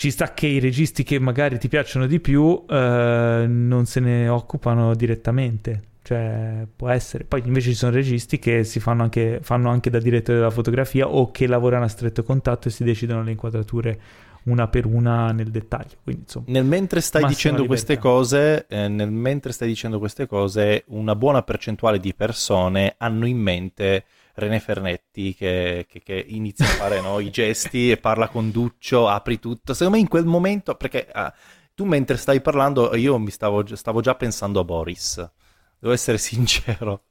ci 0.00 0.10
sta 0.10 0.32
che 0.32 0.46
i 0.46 0.60
registi 0.60 1.02
che 1.02 1.18
magari 1.18 1.58
ti 1.58 1.68
piacciono 1.68 2.06
di 2.06 2.20
più 2.20 2.64
eh, 2.66 3.44
non 3.46 3.84
se 3.84 4.00
ne 4.00 4.28
occupano 4.28 4.94
direttamente. 4.94 5.82
Cioè, 6.02 6.66
può 6.74 6.88
essere. 6.88 7.24
Poi 7.24 7.42
invece 7.44 7.68
ci 7.68 7.76
sono 7.76 7.92
registi 7.92 8.38
che 8.38 8.64
si 8.64 8.80
fanno 8.80 9.02
anche, 9.02 9.40
fanno 9.42 9.68
anche 9.68 9.90
da 9.90 9.98
direttore 9.98 10.38
della 10.38 10.50
fotografia 10.50 11.06
o 11.06 11.30
che 11.30 11.46
lavorano 11.46 11.84
a 11.84 11.88
stretto 11.88 12.22
contatto 12.22 12.68
e 12.68 12.70
si 12.70 12.82
decidono 12.82 13.22
le 13.22 13.32
inquadrature 13.32 14.00
una 14.44 14.68
per 14.68 14.86
una 14.86 15.32
nel 15.32 15.50
dettaglio. 15.50 15.96
Quindi, 16.02 16.22
insomma, 16.22 16.46
nel 16.48 16.64
mentre 16.64 17.02
stai 17.02 17.26
dicendo 17.26 17.60
libertà. 17.60 17.84
queste 17.84 17.98
cose, 17.98 18.66
eh, 18.68 18.88
nel 18.88 19.10
mentre 19.10 19.52
stai 19.52 19.68
dicendo 19.68 19.98
queste 19.98 20.26
cose, 20.26 20.84
una 20.86 21.14
buona 21.14 21.42
percentuale 21.42 22.00
di 22.00 22.14
persone 22.14 22.94
hanno 22.96 23.26
in 23.26 23.36
mente 23.36 24.04
René 24.40 24.58
Fernetti 24.58 25.34
che, 25.34 25.86
che, 25.88 26.02
che 26.02 26.24
inizia 26.28 26.64
a 26.64 26.68
fare 26.68 27.00
no, 27.00 27.20
i 27.20 27.30
gesti 27.30 27.90
e 27.90 27.96
parla 27.96 28.28
con 28.28 28.50
Duccio, 28.50 29.08
apri 29.08 29.38
tutto. 29.38 29.72
Secondo 29.72 29.94
me 29.94 30.02
in 30.02 30.08
quel 30.08 30.24
momento, 30.24 30.74
perché 30.74 31.08
ah, 31.12 31.32
tu 31.74 31.84
mentre 31.84 32.16
stai 32.16 32.40
parlando, 32.40 32.94
io 32.96 33.18
mi 33.18 33.30
stavo, 33.30 33.64
stavo 33.74 34.00
già 34.00 34.14
pensando 34.14 34.60
a 34.60 34.64
Boris. 34.64 35.30
Devo 35.78 35.94
essere 35.94 36.18
sincero. 36.18 37.04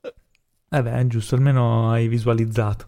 Eh 0.70 0.84
beh, 0.84 0.92
è 0.92 1.08
giusto, 1.08 1.36
almeno 1.36 1.92
hai 1.92 2.08
visualizzato. 2.08 2.88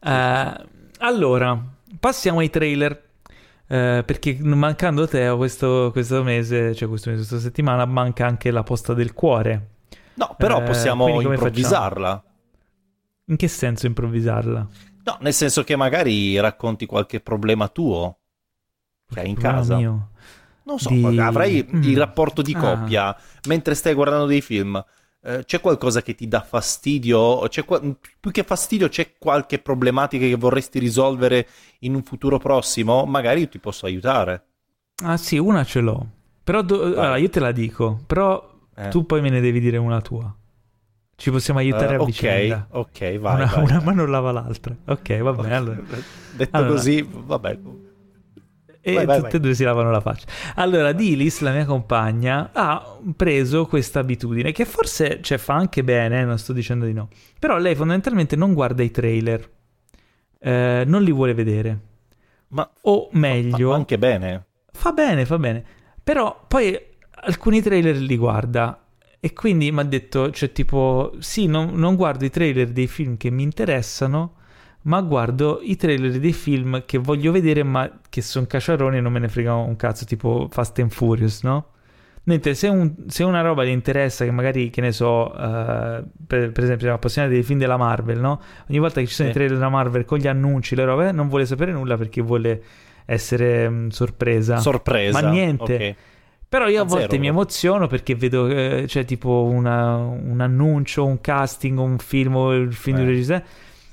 Eh, 0.00 0.66
allora, 0.98 1.60
passiamo 1.98 2.38
ai 2.38 2.50
trailer. 2.50 3.04
Eh, 3.68 4.04
perché 4.06 4.38
mancando 4.40 5.08
Teo 5.08 5.36
questo, 5.36 5.90
questo, 5.90 6.22
mese, 6.22 6.72
cioè 6.76 6.88
questo 6.88 7.10
mese, 7.10 7.26
questa 7.26 7.44
settimana, 7.44 7.84
manca 7.84 8.24
anche 8.26 8.52
la 8.52 8.62
posta 8.62 8.94
del 8.94 9.12
cuore. 9.12 9.70
No, 10.14 10.34
però 10.38 10.60
eh, 10.60 10.62
possiamo 10.62 11.20
improvvisarla. 11.20 12.08
Facciamo? 12.08 12.35
In 13.26 13.36
che 13.36 13.48
senso 13.48 13.86
improvvisarla? 13.86 14.66
No, 15.04 15.18
nel 15.20 15.34
senso 15.34 15.64
che 15.64 15.76
magari 15.76 16.38
racconti 16.38 16.86
qualche 16.86 17.20
problema 17.20 17.68
tuo 17.68 18.18
che 19.08 19.20
hai 19.20 19.28
in 19.28 19.36
casa. 19.36 19.76
Mio. 19.76 20.10
Non 20.64 20.78
so, 20.78 20.88
di... 20.88 21.18
avrai 21.18 21.64
mm. 21.64 21.82
il 21.82 21.96
rapporto 21.96 22.42
di 22.42 22.54
ah. 22.54 22.58
coppia 22.58 23.06
ah. 23.06 23.20
mentre 23.46 23.74
stai 23.74 23.94
guardando 23.94 24.26
dei 24.26 24.40
film. 24.40 24.82
Eh, 25.22 25.44
c'è 25.44 25.60
qualcosa 25.60 26.02
che 26.02 26.14
ti 26.14 26.28
dà 26.28 26.40
fastidio? 26.40 27.48
Qua... 27.64 27.80
Più 28.20 28.30
che 28.30 28.42
fastidio, 28.42 28.88
c'è 28.88 29.14
qualche 29.18 29.58
problematica 29.58 30.26
che 30.26 30.36
vorresti 30.36 30.78
risolvere 30.78 31.48
in 31.80 31.94
un 31.94 32.02
futuro 32.02 32.38
prossimo? 32.38 33.04
Magari 33.04 33.40
io 33.40 33.48
ti 33.48 33.58
posso 33.58 33.86
aiutare. 33.86 34.44
Ah, 35.04 35.16
sì, 35.16 35.38
una 35.38 35.64
ce 35.64 35.80
l'ho. 35.80 36.06
Però 36.42 36.62
do... 36.62 36.82
allora, 36.82 37.16
io 37.16 37.28
te 37.28 37.40
la 37.40 37.52
dico, 37.52 38.00
però 38.06 38.54
eh. 38.76 38.88
tu 38.88 39.04
poi 39.04 39.20
me 39.20 39.30
ne 39.30 39.40
devi 39.40 39.60
dire 39.60 39.76
una 39.78 40.00
tua. 40.00 40.34
Ci 41.16 41.30
possiamo 41.30 41.58
aiutare 41.60 41.96
uh, 41.96 42.00
a 42.00 42.02
okay, 42.02 42.12
vicenda. 42.12 42.66
Ok, 42.70 43.18
vai. 43.18 43.34
Una, 43.36 43.46
vai, 43.46 43.64
una 43.64 43.76
vai. 43.76 43.84
mano 43.84 44.06
lava 44.06 44.32
l'altra. 44.32 44.76
Ok, 44.84 45.18
va 45.18 45.32
bene. 45.32 45.54
Allora. 45.54 45.80
Detto 46.36 46.56
allora. 46.56 46.70
così, 46.72 47.08
vabbè. 47.10 47.58
E 48.82 48.92
vai, 48.92 49.04
vai, 49.06 49.20
tutte 49.20 49.38
e 49.38 49.40
due 49.40 49.54
si 49.54 49.64
lavano 49.64 49.90
la 49.90 50.00
faccia. 50.00 50.26
Allora, 50.56 50.92
Dilis, 50.92 51.40
la 51.40 51.50
mia 51.50 51.64
compagna, 51.64 52.50
ha 52.52 52.98
preso 53.16 53.66
questa 53.66 53.98
abitudine 53.98 54.52
che 54.52 54.64
forse 54.64 55.20
cioè, 55.22 55.38
fa 55.38 55.54
anche 55.54 55.82
bene, 55.82 56.22
non 56.24 56.38
sto 56.38 56.52
dicendo 56.52 56.84
di 56.84 56.92
no. 56.92 57.08
Però 57.40 57.58
lei 57.58 57.74
fondamentalmente 57.74 58.36
non 58.36 58.52
guarda 58.52 58.84
i 58.84 58.92
trailer, 58.92 59.50
eh, 60.38 60.84
non 60.86 61.02
li 61.02 61.10
vuole 61.10 61.34
vedere. 61.34 61.80
Ma 62.48 62.70
o 62.82 63.08
meglio, 63.12 63.70
fa 63.70 63.74
anche 63.74 63.98
bene. 63.98 64.46
Fa 64.70 64.92
bene, 64.92 65.26
fa 65.26 65.38
bene. 65.38 65.64
Però 66.04 66.44
poi 66.46 66.78
alcuni 67.22 67.60
trailer 67.62 67.96
li 67.96 68.16
guarda 68.16 68.85
e 69.26 69.32
quindi 69.32 69.72
mi 69.72 69.80
ha 69.80 69.82
detto, 69.82 70.30
cioè 70.30 70.52
tipo, 70.52 71.12
sì, 71.18 71.46
non, 71.48 71.72
non, 71.74 71.96
guardo 71.96 72.24
i 72.24 72.30
trailer 72.30 72.68
dei 72.68 72.86
film 72.86 73.16
che 73.16 73.28
mi 73.28 73.42
interessano, 73.42 74.34
ma 74.82 75.00
guardo 75.00 75.58
i 75.64 75.74
trailer 75.74 76.20
dei 76.20 76.32
film 76.32 76.84
che 76.86 76.98
voglio 76.98 77.32
vedere, 77.32 77.64
ma 77.64 77.90
che 78.08 78.22
sono 78.22 78.46
cacciaroni 78.46 78.98
e 78.98 79.00
non 79.00 79.10
me 79.10 79.18
ne 79.18 79.28
frega 79.28 79.52
un 79.52 79.74
cazzo, 79.74 80.04
tipo 80.04 80.46
Fast 80.48 80.78
and 80.78 80.92
Furious, 80.92 81.42
no? 81.42 81.70
Mentre 82.22 82.54
se, 82.54 82.68
un, 82.68 82.94
se 83.08 83.24
una 83.24 83.40
roba 83.40 83.64
ti 83.64 83.70
interessa, 83.70 84.24
che 84.24 84.30
magari, 84.30 84.70
che 84.70 84.80
ne 84.80 84.92
so, 84.92 85.32
uh, 85.32 86.04
per, 86.24 86.52
per, 86.52 86.62
esempio, 86.62 86.82
siamo 86.82 86.94
appassionati 86.94 87.34
dei 87.34 87.42
film 87.42 87.58
della 87.58 87.76
Marvel, 87.76 88.20
no? 88.20 88.40
Ogni 88.68 88.78
volta 88.78 89.00
che 89.00 89.08
ci 89.08 89.14
sono 89.14 89.28
sì. 89.30 89.34
i 89.34 89.36
trailer 89.38 89.56
della 89.58 89.70
Marvel 89.70 90.04
con 90.04 90.18
gli 90.18 90.28
annunci, 90.28 90.76
le 90.76 90.84
robe, 90.84 91.10
non 91.10 91.28
vuole 91.28 91.46
sapere 91.46 91.72
nulla 91.72 91.96
perché 91.96 92.22
vuole 92.22 92.62
essere 93.06 93.68
mh, 93.68 93.88
sorpresa. 93.88 94.58
Sorpresa. 94.58 95.20
Ma 95.20 95.28
niente. 95.28 95.74
Okay. 95.74 95.96
Però 96.48 96.68
io 96.68 96.80
a, 96.80 96.84
A 96.84 96.84
volte 96.84 97.08
zero. 97.10 97.20
mi 97.20 97.26
emoziono 97.28 97.86
perché 97.88 98.14
vedo, 98.14 98.46
eh, 98.48 98.84
c'è 98.86 99.04
tipo 99.04 99.42
una- 99.44 99.96
un 99.96 100.40
annuncio, 100.40 101.04
un 101.04 101.20
casting, 101.20 101.78
un 101.78 101.98
film, 101.98 102.36
il 102.52 102.72
film 102.74 102.98
di 102.98 103.02
Eh. 103.02 103.06
regista, 103.06 103.42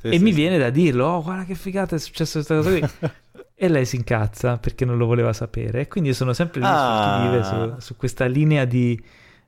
Sì, 0.01 0.07
e 0.09 0.17
sì, 0.17 0.19
mi 0.19 0.31
sì. 0.31 0.35
viene 0.35 0.57
da 0.57 0.69
dirlo, 0.69 1.05
oh 1.07 1.23
guarda 1.23 1.45
che 1.45 1.55
figata 1.55 1.95
è 1.95 1.99
successa 1.99 2.33
questa 2.43 2.55
cosa 2.55 2.69
qui. 2.69 2.81
e 3.55 3.67
lei 3.69 3.85
si 3.85 3.95
incazza 3.95 4.57
perché 4.57 4.85
non 4.85 4.97
lo 4.97 5.05
voleva 5.05 5.33
sapere. 5.33 5.81
E 5.81 5.87
quindi 5.87 6.09
io 6.09 6.15
sono 6.15 6.33
sempre 6.33 6.59
lì 6.59 6.65
Ah. 6.69 7.19
chi 7.21 7.27
vive 7.29 7.43
su, 7.43 7.85
su 7.85 7.95
questa 7.97 8.25
linea 8.25 8.65
di, 8.65 9.01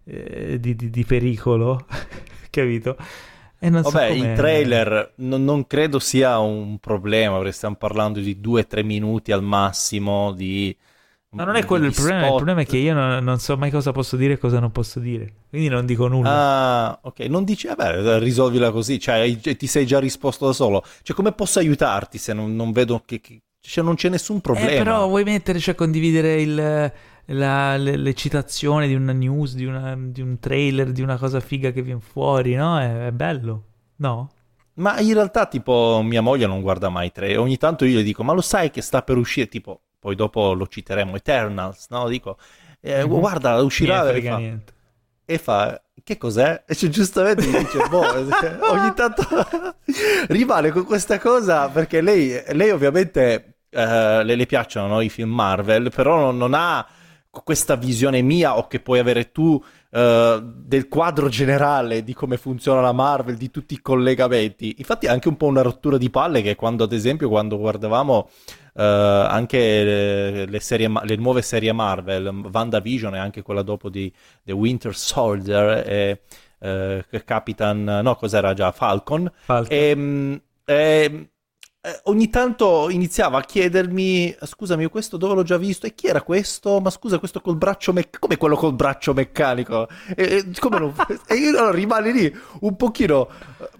eh, 0.06 0.60
di, 0.60 0.76
di- 0.76 0.90
di 0.90 1.04
pericolo, 1.06 1.86
capito? 2.50 2.98
E 3.60 3.70
non 3.70 3.84
so 3.84 3.92
Vabbè, 3.92 4.10
come- 4.10 4.32
il 4.32 4.36
trailer 4.36 5.14
non, 5.18 5.44
non 5.44 5.68
credo 5.68 6.00
sia 6.00 6.40
un 6.40 6.80
problema, 6.80 7.38
perché 7.38 7.52
stiamo 7.52 7.76
parlando 7.76 8.20
di 8.20 8.40
due 8.40 8.62
o 8.62 8.66
tre 8.68 8.84
minuti 8.84 9.32
al 9.32 9.44
massimo 9.44 10.32
di... 10.34 10.76
Ma 11.36 11.44
non 11.44 11.56
è 11.56 11.66
quello 11.66 11.86
il 11.86 11.94
problema, 11.94 12.28
il 12.28 12.34
problema 12.36 12.62
è 12.62 12.66
che 12.66 12.78
io 12.78 12.94
non, 12.94 13.24
non 13.24 13.40
so 13.40 13.58
mai 13.58 13.70
cosa 13.70 13.92
posso 13.92 14.16
dire 14.16 14.34
e 14.34 14.38
cosa 14.38 14.60
non 14.60 14.72
posso 14.72 15.00
dire. 15.00 15.32
Quindi 15.50 15.68
non 15.68 15.86
dico 15.86 16.08
nulla. 16.08 16.30
Ah, 16.30 17.00
ok, 17.02 17.20
non 17.22 17.44
dici, 17.44 17.68
vabbè, 17.68 18.20
risolvila 18.20 18.72
così, 18.72 19.00
cioè 19.00 19.36
ti 19.40 19.68
sei 19.68 19.86
già 19.86 20.00
risposto 20.00 20.46
da 20.46 20.54
solo. 20.54 20.84
Cioè, 21.02 21.16
come 21.16 21.32
posso 21.34 21.60
aiutarti 21.60 22.18
se 22.18 22.34
non, 22.34 22.56
non 22.56 22.72
vedo 22.72 23.02
che... 23.06 23.20
che- 23.20 23.42
cioè, 23.60 23.84
non 23.84 23.96
c'è 23.96 24.10
nessun 24.10 24.42
problema. 24.42 24.70
Eh, 24.70 24.78
però 24.78 25.08
vuoi 25.08 25.24
mettere, 25.24 25.60
cioè 25.60 25.74
condividere 25.76 26.40
il, 26.42 26.92
la- 27.26 27.78
le- 27.78 27.98
l'eccitazione 27.98 28.88
di 28.88 28.94
una 28.94 29.12
news, 29.12 29.56
di, 29.56 29.66
una- 29.66 29.98
di 29.98 30.22
un 30.22 30.40
trailer, 30.40 30.92
di 30.92 31.02
una 31.02 31.18
cosa 31.18 31.40
figa 31.40 31.72
che 31.72 31.82
viene 31.82 32.00
fuori, 32.00 32.54
no? 32.54 32.80
È, 32.80 33.08
è 33.08 33.12
bello, 33.12 33.64
no? 33.98 34.30
Ma 34.76 35.00
in 35.00 35.14
realtà, 35.14 35.46
tipo, 35.48 36.02
mia 36.04 36.22
moglie 36.22 36.48
non 36.48 36.62
guarda 36.62 36.90
mai 36.90 37.12
tre. 37.12 37.38
Ogni 37.38 37.58
tanto 37.58 37.86
io 37.86 37.96
le 37.98 38.04
dico, 38.04 38.24
ma 38.24 38.34
lo 38.34 38.42
sai 38.42 38.70
che 38.72 38.82
sta 38.82 39.02
per 39.02 39.18
uscire? 39.18 39.48
Tipo, 39.48 39.80
poi 40.06 40.14
dopo 40.16 40.54
lo 40.54 40.68
citeremo, 40.68 41.16
Eternals, 41.16 41.88
no? 41.90 42.08
Dico, 42.08 42.38
eh, 42.80 43.04
Mhm. 43.04 43.10
guarda, 43.20 43.56
uscirà 43.64 44.08
e 44.12 44.22
fa, 44.22 44.40
e 45.26 45.38
fa, 45.40 45.82
che 46.04 46.16
cos'è? 46.18 46.64
E 46.68 46.76
cioè, 46.76 46.90
giustamente 46.92 47.42
dice, 47.48 47.88
boh, 47.90 48.04
ogni 48.70 48.94
tanto 48.94 49.26
rimane 50.30 50.70
con 50.70 50.86
questa 50.86 51.18
cosa 51.18 51.70
perché 51.70 52.02
lei, 52.02 52.40
lei 52.52 52.70
ovviamente 52.70 53.56
eh, 53.72 54.24
le, 54.24 54.36
le 54.36 54.46
piacciono 54.46 54.86
no, 54.86 55.02
i 55.02 55.10
film 55.10 55.32
Marvel, 55.32 55.90
però 55.90 56.20
non, 56.20 56.38
non 56.38 56.54
ha 56.54 56.88
questa 57.32 57.76
visione 57.76 58.22
mia 58.22 58.58
o 58.58 58.68
che 58.68 58.80
puoi 58.80 59.00
avere 59.00 59.32
tu 59.32 59.62
eh, 59.90 60.40
del 60.44 60.88
quadro 60.88 61.30
generale 61.30 62.04
di 62.04 62.14
come 62.14 62.38
funziona 62.38 62.80
la 62.80 62.92
Marvel, 62.94 63.38
di 63.38 63.50
tutti 63.50 63.74
i 63.74 63.82
collegamenti. 63.82 64.76
Infatti 64.78 65.08
è 65.08 65.10
anche 65.10 65.30
un 65.30 65.36
po' 65.38 65.48
una 65.48 65.64
rottura 65.64 65.98
di 65.98 66.12
palle 66.12 66.44
che 66.44 66.54
quando, 66.56 66.84
ad 66.84 66.94
esempio, 66.94 67.28
quando 67.28 67.58
guardavamo 67.58 68.30
eh, 68.76 68.84
anche 68.84 69.58
le, 69.58 70.46
le 70.46 70.60
serie, 70.60 70.92
le 71.04 71.16
nuove 71.16 71.42
serie 71.42 71.72
Marvel, 71.72 72.28
WandaVision 72.52 73.16
e 73.16 73.20
anche 73.20 73.42
quella 73.42 73.62
dopo 73.62 73.90
di 73.90 74.12
The 74.44 74.52
Winter 74.52 74.96
Soldier 74.96 75.88
e 75.88 76.22
eh, 76.60 77.24
Capitan, 77.24 77.84
no, 77.84 78.16
cos'era 78.16 78.54
già? 78.54 78.72
Falcon. 78.72 79.32
Falcon. 79.36 79.78
Ehm, 79.78 80.42
ehm, 80.66 81.30
eh, 81.86 82.00
ogni 82.06 82.30
tanto 82.32 82.90
iniziava 82.90 83.38
a 83.38 83.42
chiedermi, 83.42 84.36
scusami, 84.42 84.88
questo 84.88 85.18
dove 85.18 85.36
l'ho 85.36 85.44
già 85.44 85.58
visto? 85.58 85.86
E 85.86 85.94
chi 85.94 86.08
era 86.08 86.24
questo? 86.24 86.80
Ma 86.80 86.90
scusa, 86.90 87.20
questo 87.20 87.42
col 87.42 87.58
braccio 87.58 87.94
meccanico? 87.94 88.20
Come 88.22 88.38
quello 88.38 88.56
col 88.56 88.74
braccio 88.74 89.14
meccanico? 89.14 89.88
E, 90.16 90.38
e 90.38 90.46
non- 90.70 90.96
e 91.28 91.36
io 91.36 91.50
allora 91.50 91.72
rimane 91.72 92.12
lì 92.12 92.36
un 92.62 92.76
pochino, 92.76 93.30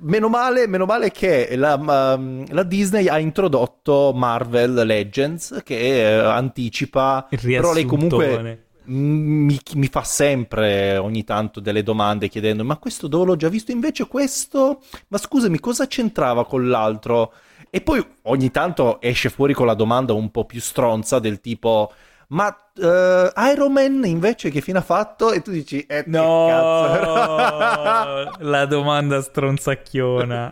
meno 0.02 0.30
male, 0.30 0.68
meno 0.68 0.86
male 0.86 1.10
che 1.10 1.56
la, 1.56 1.78
ma, 1.78 2.16
la 2.50 2.64
Disney 2.64 3.08
ha 3.08 3.18
introdotto 3.18 4.12
Marvel 4.14 4.86
Legends 4.86 5.62
che 5.64 5.76
eh, 5.76 6.20
anticipa, 6.20 7.28
però 7.28 7.74
lei 7.74 7.86
comunque 7.86 8.66
mi, 8.86 9.60
mi 9.74 9.88
fa 9.88 10.04
sempre 10.04 10.98
ogni 10.98 11.24
tanto 11.24 11.60
delle 11.60 11.82
domande 11.82 12.30
chiedendo 12.30 12.64
ma 12.64 12.78
questo 12.78 13.08
dove 13.08 13.26
l'ho 13.26 13.36
già 13.36 13.50
visto 13.50 13.72
invece 13.72 14.06
questo 14.08 14.82
ma 15.08 15.18
scusami 15.18 15.60
cosa 15.60 15.88
c'entrava 15.88 16.46
con 16.46 16.70
l'altro 16.70 17.34
e 17.70 17.82
poi 17.82 18.06
ogni 18.24 18.52
tanto 18.52 19.00
esce 19.02 19.30
fuori 19.30 19.54
con 19.54 19.66
la 19.66 19.74
domanda 19.74 20.14
un 20.14 20.30
po' 20.32 20.46
più 20.46 20.60
stronza 20.62 21.20
del 21.20 21.40
tipo 21.42 21.92
ma 22.28 22.56
eh, 22.76 23.32
Iron 23.54 23.72
Man 23.72 24.04
invece 24.06 24.50
che 24.50 24.62
fine 24.62 24.80
ha 24.80 24.82
fatto 24.82 25.32
e 25.32 25.42
tu 25.42 25.52
dici 25.52 25.82
eh, 25.82 26.04
No, 26.08 26.48
la 28.40 28.66
domanda 28.66 29.22
stronzacchiona. 29.22 30.52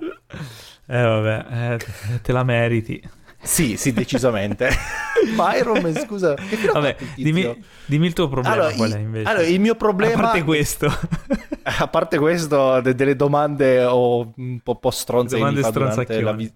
Eh 0.85 1.01
vabbè, 1.01 1.45
eh, 1.73 2.19
te- 2.21 2.31
la 2.31 2.43
meriti. 2.43 3.01
sì 3.41 3.75
sì 3.77 3.91
decisamente 3.93 4.69
ma 5.35 5.55
Iron 5.55 5.81
Man 5.81 5.95
scusa 5.95 6.33
che 6.35 6.55
fine 6.55 6.71
Vabbè, 6.71 6.95
dimmi, 7.15 7.63
dimmi 7.85 8.05
il 8.07 8.13
tuo 8.13 8.27
problema 8.29 8.55
Allora, 8.55 8.73
qual 8.75 8.91
è 8.93 8.99
invece. 8.99 9.29
allora, 9.29 9.45
il 9.47 9.59
mio 9.59 9.75
problema 9.75 10.13
A 10.19 10.21
parte 10.25 10.43
questo. 10.43 10.87
A 11.63 11.87
parte 11.87 12.17
questo, 12.19 12.81
de- 12.81 12.93
delle 12.93 13.15
domande 13.15 13.83
o 13.85 14.33
un 14.35 14.59
po', 14.61 14.75
po' 14.75 14.91
stronze 14.91 15.37
Domande 15.37 15.63
stronzacchione. 15.63 16.21
la 16.21 16.31
vis- 16.33 16.51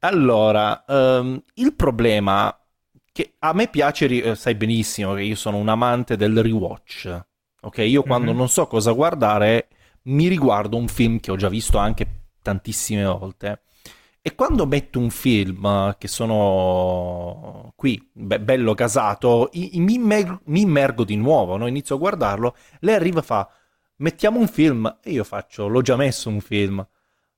Allora, 0.00 0.84
ehm, 0.86 1.42
il 1.54 1.74
problema 1.74 2.56
che 3.12 3.34
a 3.40 3.52
me 3.52 3.68
piace, 3.68 4.06
eh, 4.06 4.34
sai 4.36 4.54
benissimo 4.54 5.14
che 5.14 5.22
io 5.22 5.34
sono 5.34 5.56
un 5.56 5.68
amante 5.68 6.16
del 6.16 6.40
rewatch. 6.42 7.26
Ok, 7.62 7.78
io 7.78 8.04
quando 8.04 8.32
Mhm. 8.32 8.36
non 8.36 8.48
so 8.48 8.66
cosa 8.68 8.92
guardare 8.92 9.68
mi 10.04 10.28
riguardo 10.28 10.76
un 10.76 10.86
film 10.88 11.18
che 11.18 11.30
ho 11.32 11.36
già 11.36 11.48
visto 11.48 11.78
anche 11.78 12.26
tantissime 12.42 13.04
volte. 13.04 13.62
E 14.22 14.34
quando 14.34 14.66
metto 14.66 14.98
un 15.00 15.10
film 15.10 15.64
eh, 15.66 15.96
che 15.98 16.06
sono 16.08 17.72
qui, 17.76 18.08
be- 18.12 18.40
bello 18.40 18.74
casato, 18.74 19.48
i- 19.52 19.76
i- 19.76 19.80
mi, 19.80 19.94
immer- 19.94 20.40
mi 20.44 20.60
immergo 20.62 21.04
di 21.04 21.16
nuovo, 21.16 21.56
no? 21.56 21.66
inizio 21.66 21.96
a 21.96 21.98
guardarlo, 21.98 22.54
lei 22.80 22.94
arriva 22.94 23.20
e 23.20 23.22
fa, 23.22 23.48
mettiamo 23.96 24.38
un 24.38 24.48
film, 24.48 24.98
e 25.02 25.10
io 25.12 25.24
faccio, 25.24 25.66
l'ho 25.66 25.82
già 25.82 25.96
messo 25.96 26.28
un 26.28 26.40
film, 26.40 26.86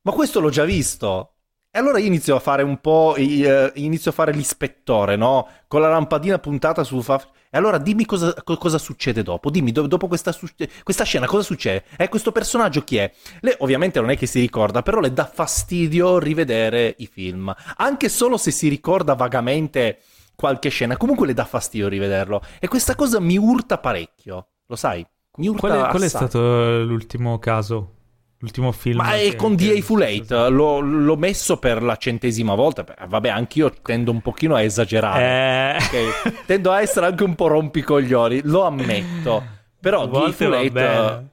ma 0.03 0.13
questo 0.13 0.41
l'ho 0.41 0.51
già 0.51 0.65
visto. 0.65 1.35
E 1.73 1.79
allora 1.79 2.01
io 2.01 2.07
inizio 2.07 2.35
a 2.35 2.41
fare 2.41 2.65
un 2.65 2.81
po', 2.81 3.15
eh, 3.17 3.71
inizio 3.77 4.11
a 4.11 4.15
fare 4.15 4.33
l'ispettore, 4.33 5.15
no? 5.15 5.49
Con 5.69 5.81
la 5.81 5.89
lampadina 5.89 6.39
puntata 6.41 6.83
su... 6.83 7.01
fa- 7.01 7.25
E 7.49 7.57
allora 7.57 7.79
dimmi 7.79 8.05
cosa, 8.07 8.35
co- 8.43 8.57
cosa 8.57 8.77
succede 8.77 9.23
dopo, 9.23 9.51
dimmi 9.51 9.71
do- 9.71 9.87
dopo 9.87 10.09
questa, 10.09 10.35
questa 10.83 11.05
scena 11.05 11.27
cosa 11.27 11.45
succede? 11.45 11.85
E 11.97 12.09
questo 12.09 12.33
personaggio 12.33 12.83
chi 12.83 12.97
è? 12.97 13.13
Lei 13.41 13.55
ovviamente 13.59 14.01
non 14.01 14.11
è 14.11 14.17
che 14.17 14.27
si 14.27 14.41
ricorda, 14.41 14.83
però 14.83 14.99
le 14.99 15.13
dà 15.13 15.27
fastidio 15.33 16.19
rivedere 16.19 16.97
i 16.99 17.07
film, 17.07 17.55
anche 17.77 18.09
solo 18.09 18.37
se 18.37 18.51
si 18.51 18.67
ricorda 18.69 19.15
vagamente 19.15 20.01
qualche 20.35 20.71
scena, 20.71 20.97
comunque 20.97 21.29
le 21.29 21.35
dà 21.35 21.45
fastidio 21.45 21.87
rivederlo. 21.87 22.43
E 22.59 22.67
questa 22.67 22.97
cosa 22.97 23.21
mi 23.21 23.37
urta 23.39 23.79
parecchio, 23.79 24.49
lo 24.67 24.75
sai? 24.75 25.07
Mi 25.37 25.47
urta 25.47 25.59
Qual 25.61 25.73
è, 25.73 25.87
qual 25.87 26.03
è 26.03 26.09
stato 26.09 26.83
l'ultimo 26.83 27.39
caso? 27.39 28.00
L'ultimo 28.41 28.73
film? 28.73 28.97
Ma 28.99 29.17
è 29.17 29.37
con 29.37 29.55
che- 29.55 29.75
DA 29.75 29.83
Full 29.83 30.01
8, 30.01 30.49
l'ho, 30.49 30.81
l'ho 30.81 31.17
messo 31.17 31.59
per 31.59 31.83
la 31.83 31.97
centesima 31.97 32.55
volta. 32.55 32.85
Vabbè, 33.07 33.29
anch'io 33.29 33.71
tendo 33.83 34.11
un 34.11 34.21
pochino 34.23 34.55
a 34.55 34.63
esagerare. 34.63 35.77
Eh... 35.77 35.77
ok? 36.23 36.45
Tendo 36.47 36.71
a 36.71 36.81
essere 36.81 37.07
anche 37.07 37.23
un 37.23 37.35
po' 37.35 37.49
rompicoglioni, 37.49 38.41
lo 38.45 38.65
ammetto. 38.65 39.45
Però 39.79 40.07
DA 40.07 40.33
Full 40.33 40.49
va 40.51 40.59
8... 40.61 40.71
bene. 40.71 41.29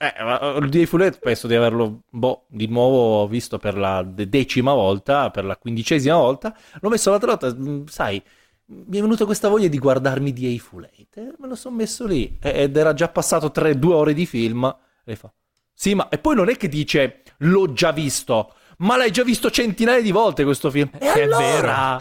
Eh, 0.00 0.14
ma, 0.22 0.54
eh, 0.56 0.60
DA 0.68 0.86
Full 0.86 1.00
8 1.02 1.18
penso 1.20 1.46
di 1.48 1.54
averlo 1.54 2.02
boh, 2.08 2.44
di 2.48 2.66
nuovo 2.68 3.26
visto 3.28 3.58
per 3.58 3.76
la 3.76 4.02
de- 4.02 4.28
decima 4.28 4.72
volta, 4.72 5.28
per 5.30 5.44
la 5.44 5.56
quindicesima 5.56 6.16
volta. 6.16 6.56
L'ho 6.80 6.88
messo 6.88 7.10
l'altra 7.10 7.36
volta, 7.36 7.52
mh, 7.54 7.86
sai, 7.88 8.22
mi 8.66 8.96
è 8.96 9.00
venuta 9.02 9.24
questa 9.26 9.48
voglia 9.48 9.68
di 9.68 9.78
guardarmi 9.78 10.32
DA 10.32 10.56
Full 10.58 10.88
8. 11.10 11.20
eh, 11.20 11.34
me 11.38 11.46
lo 11.48 11.54
sono 11.54 11.76
messo 11.76 12.06
lì. 12.06 12.38
E- 12.40 12.62
Ed 12.62 12.76
era 12.76 12.94
già 12.94 13.08
passato 13.08 13.50
tre, 13.50 13.78
due 13.78 13.92
ore 13.94 14.14
di 14.14 14.24
film. 14.24 14.74
E 15.04 15.16
fa, 15.16 15.30
Sì, 15.80 15.94
ma 15.94 16.08
e 16.08 16.18
poi 16.18 16.34
non 16.34 16.48
è 16.48 16.56
che 16.56 16.68
dice 16.68 17.22
l'ho 17.38 17.72
già 17.72 17.92
visto, 17.92 18.52
ma 18.78 18.96
l'hai 18.96 19.12
già 19.12 19.22
visto 19.22 19.48
centinaia 19.48 20.02
di 20.02 20.10
volte 20.10 20.42
questo 20.42 20.72
film. 20.72 20.90
E 20.98 21.12
È 21.12 21.22
allora, 21.22 21.96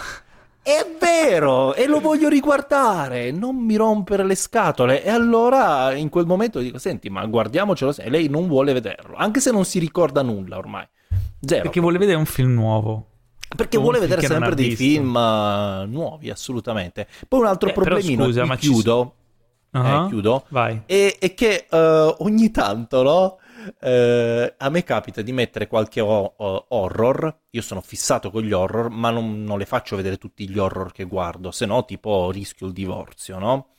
è 0.64 0.84
vero, 1.00 1.76
e 1.76 1.86
lo 1.86 2.00
voglio 2.00 2.28
riguardare, 2.28 3.30
non 3.30 3.56
mi 3.56 3.76
rompere 3.76 4.24
le 4.26 4.34
scatole. 4.34 5.04
E 5.04 5.12
allora 5.12 5.94
in 5.94 6.10
quel 6.10 6.26
momento 6.26 6.58
dico, 6.58 6.80
senti, 6.80 7.12
ma 7.12 7.24
guardiamocelo. 7.28 7.94
E 7.98 8.10
lei 8.10 8.30
non 8.30 8.48
vuole 8.48 8.74
vederlo, 8.74 9.16
anche 9.16 9.40
se 9.42 9.52
non 9.52 9.64
si 9.64 9.78
ricorda 9.78 10.24
nulla 10.24 10.58
ormai. 10.58 10.88
Zero. 11.40 11.62
Perché 11.62 11.80
vuole 11.80 12.00
vedere 12.00 12.18
un 12.18 12.26
film 12.26 12.54
nuovo. 12.54 13.06
Perché 13.56 13.78
vuole 13.78 14.00
vedere 14.00 14.24
sempre 14.24 14.56
dei 14.56 14.70
visto. 14.70 14.84
film 14.84 15.14
uh, 15.14 15.86
nuovi, 15.86 16.32
assolutamente. 16.32 17.06
Poi 17.28 17.42
un 17.42 17.46
altro 17.46 17.70
Eh, 17.70 17.74
problemino, 17.74 18.26
scusa, 18.26 18.44
ma 18.44 18.58
ci 18.58 18.72
chiudo, 18.72 19.14
Ah, 19.72 20.06
eh, 20.06 20.08
chiudo, 20.08 20.46
Vai. 20.50 20.82
è, 20.88 21.18
è 21.20 21.34
che 21.36 21.68
uh, 21.70 21.78
ogni 22.24 22.50
tanto, 22.50 23.04
no? 23.04 23.38
Eh, 23.80 24.54
a 24.58 24.70
me 24.70 24.84
capita 24.84 25.22
di 25.22 25.32
mettere 25.32 25.68
qualche 25.68 26.00
o- 26.02 26.36
horror, 26.70 27.40
io 27.50 27.62
sono 27.62 27.82
fissato 27.82 28.30
con 28.32 28.44
gli 28.44 28.52
horror, 28.52 28.90
ma 28.90 29.10
non, 29.10 29.44
non 29.44 29.58
le 29.58 29.66
faccio 29.66 29.96
vedere 29.96 30.18
tutti 30.18 30.48
gli 30.50 30.58
horror 30.58 30.92
che 30.92 31.06
guardo, 31.06 31.52
se 31.52 31.66
no 31.66 31.84
tipo 31.86 32.30
rischio 32.32 32.68
il 32.68 32.74
divorzio, 32.74 33.40
no? 33.40 33.70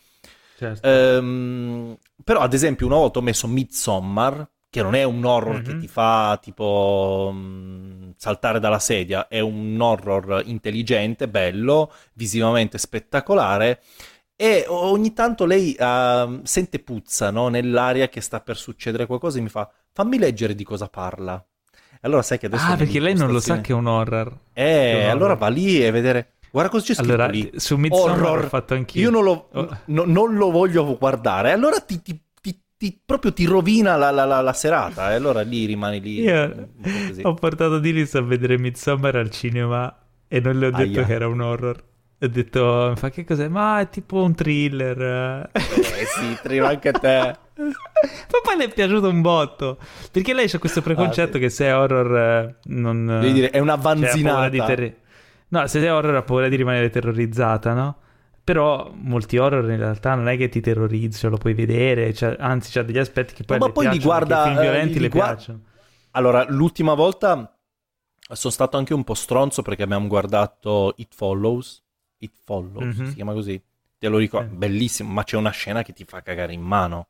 Certo. 0.54 0.82
Ehm, 0.82 1.96
però 2.24 2.40
ad 2.40 2.54
esempio 2.54 2.86
una 2.86 2.96
volta 2.96 3.18
ho 3.18 3.22
messo 3.22 3.46
Midsommar, 3.48 4.48
che 4.70 4.82
non 4.82 4.94
è 4.94 5.02
un 5.04 5.24
horror 5.24 5.62
che 5.62 5.74
Mhm. 5.74 5.78
ti 5.78 5.88
fa 5.88 6.38
tipo 6.42 7.30
mm, 7.32 8.10
saltare 8.16 8.60
dalla 8.60 8.78
sedia, 8.78 9.26
è 9.28 9.40
un 9.40 9.78
horror 9.80 10.42
intelligente, 10.46 11.28
bello, 11.28 11.92
visivamente 12.14 12.78
spettacolare. 12.78 13.80
E 14.40 14.66
ogni 14.68 15.12
tanto 15.14 15.44
lei 15.46 15.74
ehm, 15.76 16.42
sente 16.44 16.78
puzza, 16.78 17.30
no? 17.32 17.48
Nell'aria 17.48 18.08
che 18.08 18.20
sta 18.20 18.38
per 18.40 18.56
succedere 18.56 19.06
qualcosa 19.06 19.38
e 19.38 19.40
mi 19.40 19.48
fa: 19.48 19.68
fammi 19.92 20.16
leggere 20.16 20.54
di 20.54 20.62
cosa 20.62 20.88
parla. 20.88 21.44
Allora 22.02 22.22
sai 22.22 22.38
che 22.38 22.46
adesso. 22.46 22.64
ah, 22.70 22.76
perché 22.76 23.00
lei 23.00 23.14
non 23.16 23.32
lo 23.32 23.40
sa 23.40 23.60
che 23.60 23.72
è 23.72 23.74
un 23.74 23.86
horror. 23.86 24.32
Eh, 24.52 25.02
un 25.04 25.10
allora 25.10 25.32
horror. 25.32 25.38
va 25.38 25.48
lì 25.48 25.84
e 25.84 25.90
vedere. 25.90 26.34
Guarda 26.52 26.70
cosa 26.70 26.84
c'è 26.86 26.94
scritto 26.94 27.08
Allora, 27.12 27.26
lì. 27.26 27.50
su 27.56 27.76
Midsommar 27.76 28.20
Horror. 28.22 28.42
l'ho 28.42 28.48
fatto 28.48 28.74
anch'io. 28.74 29.02
Io 29.02 29.10
non 29.10 29.24
lo, 29.24 29.48
Oh. 29.54 29.76
no- 29.86 30.04
non 30.06 30.34
lo 30.36 30.50
voglio 30.52 30.96
guardare. 30.96 31.50
Allora 31.50 31.80
ti, 31.80 32.00
ti- 32.00 32.22
ti- 32.40 32.62
ti- 32.76 33.02
proprio 33.04 33.32
ti 33.32 33.44
rovina 33.44 33.96
la, 33.96 34.10
la- 34.12 34.24
la- 34.24 34.40
la 34.40 34.52
serata. 34.52 35.10
E 35.10 35.14
allora 35.16 35.40
lì 35.42 35.64
rimani 35.66 36.00
lì. 36.00 36.20
Io 36.20 36.68
ho 37.22 37.34
portato 37.34 37.80
Dilis 37.80 38.14
a 38.14 38.22
vedere 38.22 38.56
Midsommar 38.56 39.16
al 39.16 39.30
cinema 39.30 39.94
e 40.28 40.38
non 40.40 40.58
le 40.58 40.66
ho 40.68 40.70
detto 40.70 41.00
Aia. 41.00 41.04
che 41.04 41.12
era 41.12 41.26
un 41.26 41.40
horror. 41.40 41.84
Ho 42.20 42.26
detto, 42.26 42.86
mi 42.90 42.96
fa 42.96 43.10
che 43.10 43.24
cos'è? 43.24 43.46
Ma 43.48 43.80
è 43.80 43.88
tipo 43.88 44.22
un 44.22 44.34
thriller. 44.34 45.50
Eh 45.52 45.60
sì, 45.60 46.36
trima 46.42 46.68
anche 46.68 46.90
te. 46.92 47.36
Ma 47.58 48.38
poi 48.42 48.56
le 48.56 48.64
è 48.64 48.68
piaciuto 48.72 49.08
un 49.08 49.20
botto. 49.20 49.78
Perché 50.10 50.34
lei 50.34 50.48
c'ha 50.48 50.58
questo 50.58 50.82
preconcetto 50.82 51.30
Ah, 51.30 51.34
sì. 51.34 51.38
che 51.40 51.48
se 51.50 51.66
è 51.66 51.76
horror 51.76 52.16
eh, 52.16 52.56
non... 52.64 53.06
Devi 53.20 53.32
dire, 53.32 53.50
è 53.50 53.58
una 53.60 53.74
cioè, 53.74 53.82
vanzinata. 53.82 54.48
di 54.48 54.58
terri- 54.58 54.96
No, 55.50 55.66
se 55.66 55.80
è 55.80 55.92
horror 55.92 56.16
ha 56.16 56.22
paura 56.22 56.48
di 56.48 56.56
rimanere 56.56 56.90
terrorizzata, 56.90 57.72
no? 57.72 57.96
Però 58.44 58.90
molti 58.94 59.38
horror 59.38 59.70
in 59.70 59.78
realtà 59.78 60.14
non 60.14 60.28
è 60.28 60.36
che 60.36 60.48
ti 60.48 60.60
terrorizzi, 60.60 61.28
lo 61.28 61.36
puoi 61.36 61.54
vedere, 61.54 62.12
cioè, 62.14 62.36
anzi 62.38 62.70
c'ha 62.72 62.82
degli 62.82 62.98
aspetti 62.98 63.34
che 63.34 63.44
poi 63.44 63.58
ma 63.58 63.66
le 63.66 63.72
poi 63.72 63.88
li 63.88 63.98
guarda, 64.00 64.40
i 64.40 64.44
film 64.46 64.58
eh, 64.58 64.60
violenti 64.62 64.94
li 64.94 65.00
le 65.00 65.08
guarda- 65.08 65.34
piacciono. 65.34 65.60
Allora, 66.12 66.44
l'ultima 66.48 66.94
volta 66.94 67.56
sono 68.32 68.52
stato 68.52 68.76
anche 68.76 68.92
un 68.94 69.04
po' 69.04 69.14
stronzo 69.14 69.62
perché 69.62 69.82
abbiamo 69.84 70.06
guardato 70.08 70.94
It 70.96 71.14
Follows. 71.14 71.82
It 72.18 72.32
Follows, 72.44 73.00
Mhm. 73.00 73.04
si 73.04 73.14
chiama 73.16 73.32
così. 73.32 73.60
Te 73.98 74.08
lo 74.08 74.18
ricordo, 74.18 74.48
Sì. 74.48 74.56
bellissimo, 74.56 75.12
ma 75.12 75.24
c'è 75.24 75.36
una 75.36 75.50
scena 75.50 75.82
che 75.82 75.92
ti 75.92 76.04
fa 76.04 76.22
cagare 76.22 76.52
in 76.52 76.62
mano. 76.62 77.08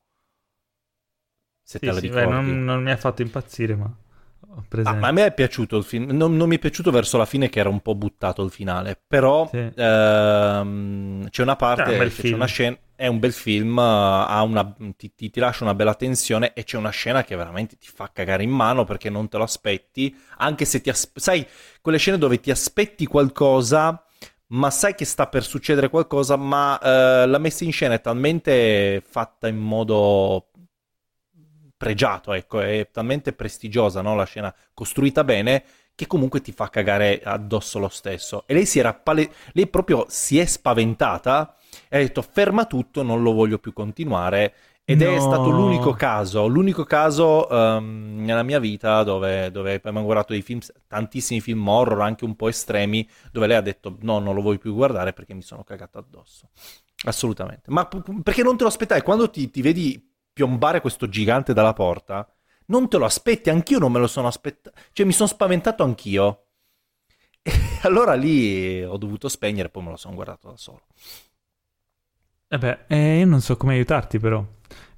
Se 1.72 1.78
te 1.80 1.92
Sì, 1.92 1.92
la 1.92 2.00
sì, 2.00 2.10
beh, 2.10 2.26
ricordi. 2.26 2.26
non, 2.26 2.64
non 2.64 2.82
mi 2.82 2.90
ha 2.90 2.96
fatto 2.98 3.22
impazzire, 3.22 3.74
ma 3.74 3.90
Ah, 4.82 4.94
ma 4.94 5.08
a 5.08 5.12
me 5.12 5.26
è 5.26 5.34
piaciuto 5.34 5.76
il 5.76 5.84
film, 5.84 6.10
non, 6.12 6.34
non 6.36 6.48
mi 6.48 6.56
è 6.56 6.58
piaciuto 6.58 6.90
verso 6.90 7.18
la 7.18 7.26
fine 7.26 7.50
che 7.50 7.60
era 7.60 7.68
un 7.68 7.80
po' 7.80 7.94
buttato 7.94 8.42
il 8.42 8.50
finale, 8.50 8.98
però 9.06 9.58
ehm, 9.74 11.28
c'è 11.28 11.42
una 11.42 11.56
parte, 11.56 11.92
È 11.94 12.00
un 12.00 12.10
c'è 12.22 12.34
una 12.34 12.46
scena, 12.46 12.76
è 12.96 13.06
un 13.06 13.18
bel 13.18 13.32
film, 13.32 13.78
ha 13.78 14.40
una- 14.42 14.74
ti, 14.96 15.12
ti- 15.14 15.28
ti 15.30 15.40
lascia 15.40 15.64
una 15.64 15.74
bella 15.74 15.94
tensione 15.94 16.54
e 16.54 16.64
c'è 16.64 16.78
una 16.78 16.88
scena 16.90 17.22
che 17.22 17.36
veramente 17.36 17.76
ti 17.76 17.88
fa 17.92 18.10
cagare 18.12 18.42
in 18.44 18.50
mano 18.50 18.84
perché 18.84 19.10
non 19.10 19.28
te 19.28 19.36
lo 19.36 19.42
aspetti, 19.42 20.16
anche 20.38 20.64
se 20.64 20.80
ti 20.80 20.88
aspetti, 20.88 21.20
sai, 21.20 21.46
quelle 21.82 21.98
scene 21.98 22.16
dove 22.16 22.40
ti 22.40 22.50
aspetti 22.50 23.04
qualcosa, 23.06 24.02
ma 24.48 24.70
sai 24.70 24.94
che 24.94 25.04
sta 25.04 25.26
per 25.28 25.44
succedere 25.44 25.90
qualcosa, 25.90 26.36
ma 26.36 26.78
eh, 26.78 27.26
la 27.26 27.38
messa 27.38 27.64
in 27.64 27.72
scena 27.72 27.94
è 27.94 28.00
talmente 28.00 29.02
fatta 29.06 29.48
in 29.48 29.56
modo 29.58 30.50
pregiato, 31.76 32.32
ecco, 32.32 32.60
è 32.60 32.88
talmente 32.90 33.32
prestigiosa, 33.32 34.02
no? 34.02 34.14
La 34.16 34.24
scena 34.24 34.54
costruita 34.74 35.24
bene 35.24 35.64
che 35.94 36.06
comunque 36.06 36.40
ti 36.40 36.52
fa 36.52 36.68
cagare 36.68 37.20
addosso 37.22 37.78
lo 37.78 37.88
stesso. 37.88 38.44
E 38.46 38.54
lei 38.54 38.66
si 38.66 38.78
era 38.78 38.94
pale- 38.94 39.32
lei 39.52 39.66
proprio 39.66 40.06
si 40.08 40.38
è 40.38 40.44
spaventata 40.44 41.56
e 41.88 41.96
ha 41.96 42.00
detto 42.00 42.22
ferma 42.22 42.66
tutto, 42.66 43.02
non 43.02 43.22
lo 43.22 43.32
voglio 43.32 43.58
più 43.58 43.72
continuare. 43.72 44.54
Ed 44.90 45.02
è 45.02 45.18
No. 45.18 45.20
stato 45.20 45.50
l'unico 45.50 45.92
caso, 45.92 46.46
l'unico 46.46 46.84
caso 46.84 47.46
ehm, 47.50 48.24
nella 48.24 48.42
mia 48.42 48.58
vita 48.58 49.02
dove, 49.02 49.50
dove 49.50 49.74
abbiamo 49.74 50.02
guardato 50.02 50.32
dei 50.32 50.40
film, 50.40 50.60
tantissimi 50.86 51.42
film 51.42 51.66
horror, 51.68 52.00
anche 52.00 52.24
un 52.24 52.34
po' 52.34 52.48
estremi, 52.48 53.06
dove 53.30 53.46
lei 53.46 53.58
ha 53.58 53.60
detto 53.60 53.96
no, 54.00 54.18
non 54.18 54.34
lo 54.34 54.40
voglio 54.40 54.56
più 54.58 54.72
guardare 54.72 55.12
perché 55.12 55.34
mi 55.34 55.42
sono 55.42 55.62
cagato 55.62 55.98
addosso. 55.98 56.48
Assolutamente. 57.04 57.70
Ma 57.70 57.86
p- 57.86 58.22
perché 58.22 58.42
non 58.42 58.56
te 58.56 58.62
lo 58.62 58.70
aspettavi? 58.70 59.02
Quando 59.02 59.28
ti, 59.28 59.50
ti 59.50 59.60
vedi 59.60 60.02
piombare 60.32 60.80
questo 60.80 61.06
gigante 61.10 61.52
dalla 61.52 61.74
porta, 61.74 62.26
non 62.68 62.88
te 62.88 62.96
lo 62.96 63.04
aspetti, 63.04 63.50
anch'io 63.50 63.78
non 63.78 63.92
me 63.92 63.98
lo 63.98 64.06
sono 64.06 64.26
aspettato, 64.26 64.78
cioè 64.92 65.04
mi 65.04 65.12
sono 65.12 65.28
spaventato 65.28 65.82
anch'io. 65.82 66.44
E 67.42 67.52
allora 67.82 68.14
lì 68.14 68.82
ho 68.84 68.96
dovuto 68.96 69.28
spegnere, 69.28 69.68
poi 69.70 69.82
me 69.84 69.90
lo 69.90 69.96
sono 69.96 70.14
guardato 70.14 70.48
da 70.50 70.56
solo. 70.56 70.82
Eh 72.50 72.58
beh, 72.58 72.84
eh, 72.88 73.18
io 73.20 73.26
non 73.26 73.40
so 73.40 73.56
come 73.56 73.72
aiutarti 73.74 74.18
però. 74.18 74.44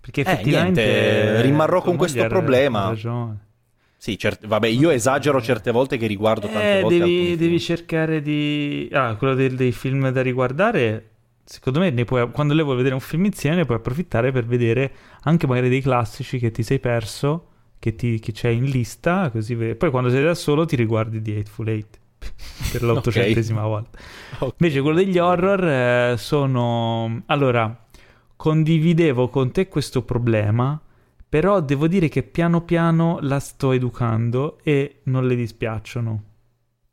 Perché 0.01 0.23
Eh, 0.23 0.31
effettivamente... 0.33 0.83
niente, 0.83 1.43
rimarrò 1.43 1.83
con 1.83 1.97
questo 1.97 2.27
problema. 2.27 2.89
ragione. 2.89 3.49
Sì, 3.97 4.17
cert- 4.19 4.47
vabbè, 4.47 4.67
io 4.67 4.89
esagero 4.91 5.43
certe 5.43 5.71
volte 5.71 5.99
che 5.99 6.07
riguardo 6.07 6.47
tante 6.47 6.79
Eh, 6.79 6.81
volte 6.81 6.99
devi, 6.99 7.37
devi 7.37 7.61
cercare 7.61 8.23
di... 8.23 8.89
Ah, 8.93 9.15
quello 9.17 9.35
del- 9.35 9.55
dei 9.57 9.73
film 9.73 10.09
da 10.11 10.23
riguardare, 10.23 11.09
secondo 11.45 11.81
me 11.81 11.91
ne 11.91 12.05
puoi- 12.07 12.31
quando 12.31 12.55
lei 12.55 12.63
vuole 12.63 12.79
vedere 12.79 12.95
un 12.95 13.01
film 13.03 13.27
insieme 13.27 13.67
puoi 13.67 13.77
approfittare 13.77 14.33
per 14.33 14.47
vedere 14.47 14.91
anche 15.25 15.47
magari 15.47 15.69
dei 15.69 15.83
classici 15.83 16.39
che 16.39 16.51
ti 16.51 16.63
sei 16.63 16.79
perso, 16.79 17.49
che, 17.79 17.95
ti, 17.95 18.19
che 18.21 18.33
c'è 18.33 18.49
in 18.49 18.65
lista, 18.65 19.29
così 19.31 19.55
ve- 19.55 19.75
poi 19.77 19.91
quando 19.91 20.09
sei 20.09 20.23
da 20.25 20.35
solo 20.35 20.65
ti 20.65 20.77
riguardi 20.77 21.21
The 21.21 21.37
Hateful 21.41 21.69
Eight 21.69 21.99
per 22.73 22.83
l'ottocentesima 22.83 23.63
volta. 23.67 23.99
Ok. 24.39 24.55
Invece 24.61 24.81
quello 24.81 24.97
degli 24.97 25.19
horror 25.19 25.65
eh, 25.69 26.15
sono... 26.17 27.23
Allora, 27.27 27.87
condividevo 28.41 29.29
con 29.29 29.51
te 29.51 29.69
questo 29.69 30.03
problema, 30.03 30.81
però 31.29 31.61
devo 31.61 31.87
dire 31.87 32.09
che 32.09 32.23
piano 32.23 32.63
piano 32.63 33.19
la 33.21 33.39
sto 33.39 33.73
educando 33.73 34.59
e 34.63 35.01
non 35.05 35.27
le 35.27 35.35
dispiacciono. 35.35 36.23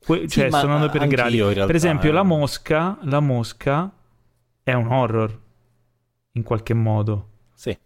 Que- 0.06 0.24
Sì, 0.28 0.28
cioè, 0.42 0.50
sto 0.50 0.58
andando 0.58 0.90
per 0.90 1.08
gradi. 1.08 1.40
realtà, 1.40 1.66
Per 1.66 1.76
esempio, 1.76 2.10
eh. 2.10 2.12
la 2.12 2.24
mosca, 2.24 2.98
la 3.04 3.22
mosca 3.22 3.90
è 4.62 4.74
un 4.74 4.88
horror, 4.92 5.40
in 6.34 6.44
qualche 6.44 6.74
modo. 6.74 7.30
Sì. 7.54 7.78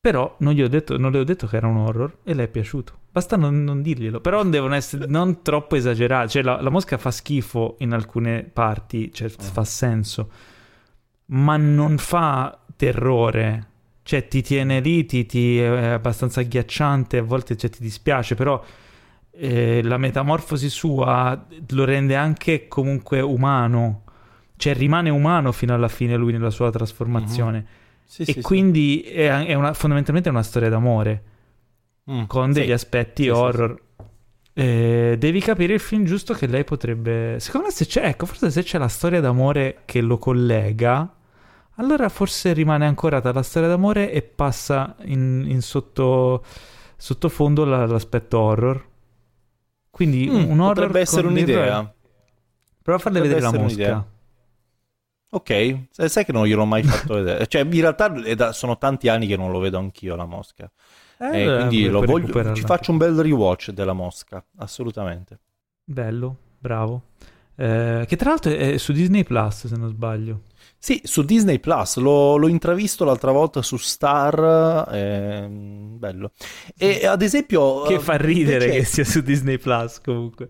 Però 0.00 0.36
non, 0.38 0.52
gli 0.52 0.62
ho 0.62 0.68
detto, 0.68 0.96
non 0.96 1.10
le 1.10 1.18
ho 1.18 1.24
detto 1.24 1.48
che 1.48 1.56
era 1.56 1.66
un 1.66 1.78
horror 1.78 2.18
e 2.22 2.34
le 2.34 2.44
è 2.44 2.48
piaciuto. 2.48 2.98
Basta 3.10 3.36
non, 3.36 3.64
non 3.64 3.82
dirglielo. 3.82 4.20
Però 4.20 4.44
devono 4.44 4.76
essere 4.76 5.06
non 5.06 5.42
troppo 5.42 5.74
esagerati. 5.74 6.28
Cioè, 6.30 6.42
la, 6.44 6.60
la 6.62 6.70
mosca 6.70 6.98
fa 6.98 7.10
schifo 7.10 7.74
in 7.80 7.92
alcune 7.92 8.44
parti, 8.44 9.12
cioè 9.12 9.26
Eh. 9.26 9.42
fa 9.42 9.64
senso, 9.64 10.30
ma 11.26 11.56
non 11.56 11.98
fa 11.98 12.58
terrore. 12.76 13.68
Cioè, 14.02 14.28
ti 14.28 14.42
tiene 14.42 14.80
lì, 14.80 15.06
ti, 15.06 15.24
ti- 15.26 15.58
è 15.58 15.66
abbastanza 15.66 16.40
agghiacciante. 16.40 17.18
A 17.18 17.22
volte 17.22 17.56
cioè, 17.56 17.70
ti 17.70 17.78
dispiace, 17.80 18.34
però 18.34 18.62
eh, 19.32 19.82
la 19.82 19.96
metamorfosi 19.98 20.68
sua 20.68 21.46
lo 21.70 21.84
rende 21.84 22.16
anche 22.16 22.68
comunque 22.68 23.20
umano. 23.20 24.02
Cioè, 24.56 24.74
rimane 24.74 25.10
umano 25.10 25.52
fino 25.52 25.74
alla 25.74 25.88
fine 25.88 26.16
lui 26.16 26.32
nella 26.32 26.50
sua 26.50 26.70
trasformazione. 26.70 27.66
Sì, 28.04 28.24
E 28.24 28.24
sì, 28.24 28.32
sì. 28.34 28.40
quindi 28.42 29.02
è, 29.02 29.46
è 29.46 29.54
una- 29.54 29.74
fondamentalmente 29.74 30.28
è 30.28 30.32
una 30.32 30.42
storia 30.42 30.68
d'amore 30.68 31.22
Mm, 32.10 32.24
con 32.26 32.52
degli 32.52 32.66
sì. 32.66 32.72
aspetti 32.72 33.22
Sì, 33.24 33.28
sì, 33.28 33.30
horror. 33.30 33.80
Eh, 34.56 35.16
devi 35.18 35.40
capire 35.40 35.74
il 35.74 35.80
film 35.80 36.04
giusto 36.04 36.32
che 36.34 36.46
lei 36.46 36.64
potrebbe. 36.64 37.38
Secondo 37.40 37.66
me, 37.66 37.72
se 37.72 37.86
c'è, 37.86 38.04
ecco, 38.06 38.26
forse 38.26 38.50
se 38.50 38.62
c'è 38.62 38.78
la 38.78 38.88
storia 38.88 39.20
d'amore 39.20 39.82
che 39.84 40.00
lo 40.00 40.16
collega, 40.18 41.12
allora 41.76 42.08
forse 42.08 42.52
rimane 42.52 42.86
ancorata 42.86 43.32
la 43.32 43.42
storia 43.42 43.68
d'amore 43.68 44.12
e 44.12 44.22
passa 44.22 44.94
in, 45.04 45.44
in 45.48 45.60
sotto, 45.60 46.44
sottofondo 46.96 47.64
la- 47.64 47.86
l'aspetto 47.86 48.38
horror. 48.38 48.86
Quindi 49.90 50.28
Mm, 50.28 50.50
un 50.50 50.60
horror. 50.60 50.74
potrebbe 50.74 51.00
essere 51.00 51.22
dei- 51.32 51.32
un'idea. 51.32 51.94
Prova 52.82 52.98
a 52.98 53.02
farle 53.02 53.18
Potrebbe 53.20 53.28
vedere 53.28 53.40
la 53.40 53.50
mosca. 53.50 53.64
un'idea. 53.82 54.06
Ok, 55.30 55.78
sai 55.90 56.24
che 56.24 56.30
non 56.32 56.46
gliel'ho 56.46 56.64
mai 56.64 56.84
fatto 56.84 57.14
vedere. 57.14 57.46
Cioè, 57.48 57.62
in 57.62 57.80
realtà 57.80 58.08
da- 58.08 58.52
sono 58.52 58.78
tanti 58.78 59.08
anni 59.08 59.26
che 59.26 59.36
non 59.36 59.50
lo 59.50 59.58
vedo 59.58 59.78
anch'io 59.78 60.14
la 60.14 60.26
mosca. 60.26 60.70
Eh, 61.32 61.42
e 61.42 61.56
quindi 61.56 61.88
lo 61.88 62.02
voglio, 62.02 62.54
ci 62.54 62.62
faccio 62.62 62.90
un 62.90 62.98
bel 62.98 63.14
rewatch 63.20 63.70
della 63.70 63.92
Mosca, 63.92 64.44
assolutamente. 64.56 65.38
Bello, 65.84 66.36
bravo. 66.58 67.02
Eh, 67.56 68.04
che 68.06 68.16
tra 68.16 68.30
l'altro 68.30 68.52
è 68.52 68.76
su 68.78 68.92
Disney 68.92 69.22
Plus, 69.22 69.66
se 69.66 69.76
non 69.76 69.88
sbaglio. 69.88 70.42
Sì, 70.76 71.00
su 71.04 71.22
Disney 71.22 71.60
Plus, 71.60 71.96
l'ho, 71.96 72.36
l'ho 72.36 72.48
intravisto 72.48 73.04
l'altra 73.04 73.30
volta 73.30 73.62
su 73.62 73.76
Star, 73.76 74.88
eh, 74.92 75.46
bello. 75.48 76.32
E 76.76 77.06
ad 77.06 77.22
esempio... 77.22 77.82
Che 77.82 78.00
fa 78.00 78.16
ridere 78.16 78.70
che 78.70 78.84
sia 78.84 79.04
su 79.04 79.22
Disney 79.22 79.58
Plus 79.58 80.00
comunque. 80.00 80.48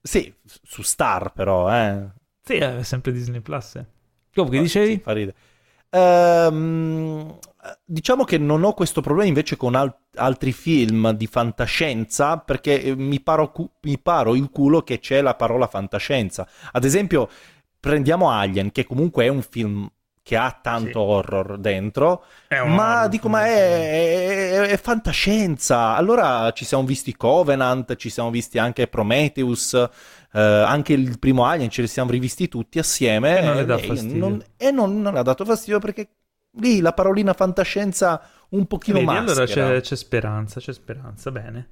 Sì, 0.00 0.32
su 0.44 0.82
Star 0.82 1.32
però, 1.32 1.72
eh. 1.72 2.08
Sì, 2.42 2.54
è 2.54 2.82
sempre 2.82 3.12
Disney 3.12 3.40
Plus. 3.40 3.74
Eh. 3.76 3.86
Comunque, 4.32 4.58
ah, 4.58 4.62
dicevi? 4.62 4.92
Sì, 4.92 4.98
fa 4.98 5.12
ridere. 5.12 5.36
Ehm, 5.90 7.38
diciamo 7.84 8.24
che 8.24 8.38
non 8.38 8.62
ho 8.64 8.72
questo 8.74 9.00
problema 9.00 9.28
invece 9.28 9.56
con 9.56 9.74
al- 9.74 9.94
altri 10.14 10.52
film 10.52 11.10
di 11.12 11.26
fantascienza 11.26 12.38
perché 12.38 12.82
eh, 12.82 12.96
mi 12.96 13.20
paro, 13.20 13.50
cu- 13.50 13.70
mi 13.82 13.98
paro 13.98 14.34
il 14.34 14.50
culo 14.50 14.82
che 14.82 14.98
c'è 14.98 15.20
la 15.20 15.34
parola 15.34 15.66
fantascienza. 15.66 16.48
Ad 16.72 16.84
esempio, 16.84 17.28
prendiamo 17.78 18.30
Alien, 18.30 18.72
che 18.72 18.86
comunque 18.86 19.24
è 19.24 19.28
un 19.28 19.42
film 19.42 19.90
che 20.22 20.36
ha 20.36 20.56
tanto 20.62 20.90
sì. 20.90 20.96
horror 20.98 21.58
dentro, 21.58 22.24
ma 22.50 22.98
horror, 22.98 23.08
dico, 23.08 23.28
ma 23.28 23.46
è, 23.46 24.50
è, 24.52 24.60
è, 24.68 24.76
fantascienza. 24.76 25.96
Allora 25.96 26.52
ci 26.52 26.64
siamo 26.64 26.84
visti 26.84 27.16
Covenant, 27.16 27.96
ci 27.96 28.10
siamo 28.10 28.30
visti 28.30 28.58
anche 28.58 28.86
Prometheus, 28.86 29.88
eh, 30.32 30.40
anche 30.40 30.92
il 30.92 31.18
primo 31.18 31.44
Alien, 31.44 31.70
ce 31.70 31.82
li 31.82 31.88
siamo 31.88 32.10
rivisti 32.10 32.48
tutti 32.48 32.78
assieme. 32.78 33.38
E 33.38 33.44
non 33.44 33.56
le 33.56 33.64
dà 33.64 33.78
fastidio. 33.78 34.18
Non, 34.18 34.42
e 34.56 34.70
non, 34.70 35.00
non 35.00 35.16
ha 35.16 35.22
dato 35.22 35.44
fastidio 35.44 35.78
perché 35.78 36.08
lì 36.58 36.80
la 36.80 36.92
parolina 36.92 37.32
fantascienza 37.32 38.20
un 38.50 38.66
pochino 38.66 38.98
Vedi, 38.98 39.06
maschera. 39.06 39.32
allora 39.32 39.46
c'è, 39.46 39.80
c'è 39.80 39.96
speranza, 39.96 40.60
c'è 40.60 40.72
speranza, 40.72 41.30
bene. 41.30 41.68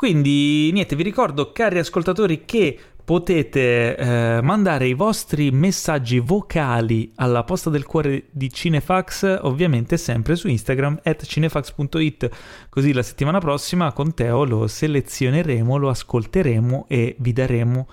Quindi, 0.00 0.70
niente, 0.72 0.96
vi 0.96 1.02
ricordo, 1.02 1.52
cari 1.52 1.78
ascoltatori, 1.78 2.46
che 2.46 2.74
potete 3.04 3.94
eh, 3.98 4.40
mandare 4.40 4.86
i 4.86 4.94
vostri 4.94 5.50
messaggi 5.50 6.20
vocali 6.20 7.12
alla 7.16 7.44
posta 7.44 7.68
del 7.68 7.84
cuore 7.84 8.28
di 8.30 8.50
Cinefax, 8.50 9.40
ovviamente 9.42 9.98
sempre 9.98 10.36
su 10.36 10.48
Instagram, 10.48 11.00
at 11.02 11.22
cinefax.it, 11.22 12.30
così 12.70 12.94
la 12.94 13.02
settimana 13.02 13.40
prossima 13.40 13.92
con 13.92 14.14
Teo 14.14 14.44
lo 14.44 14.66
selezioneremo, 14.66 15.76
lo 15.76 15.90
ascolteremo 15.90 16.86
e 16.88 17.16
vi 17.18 17.34
daremo 17.34 17.86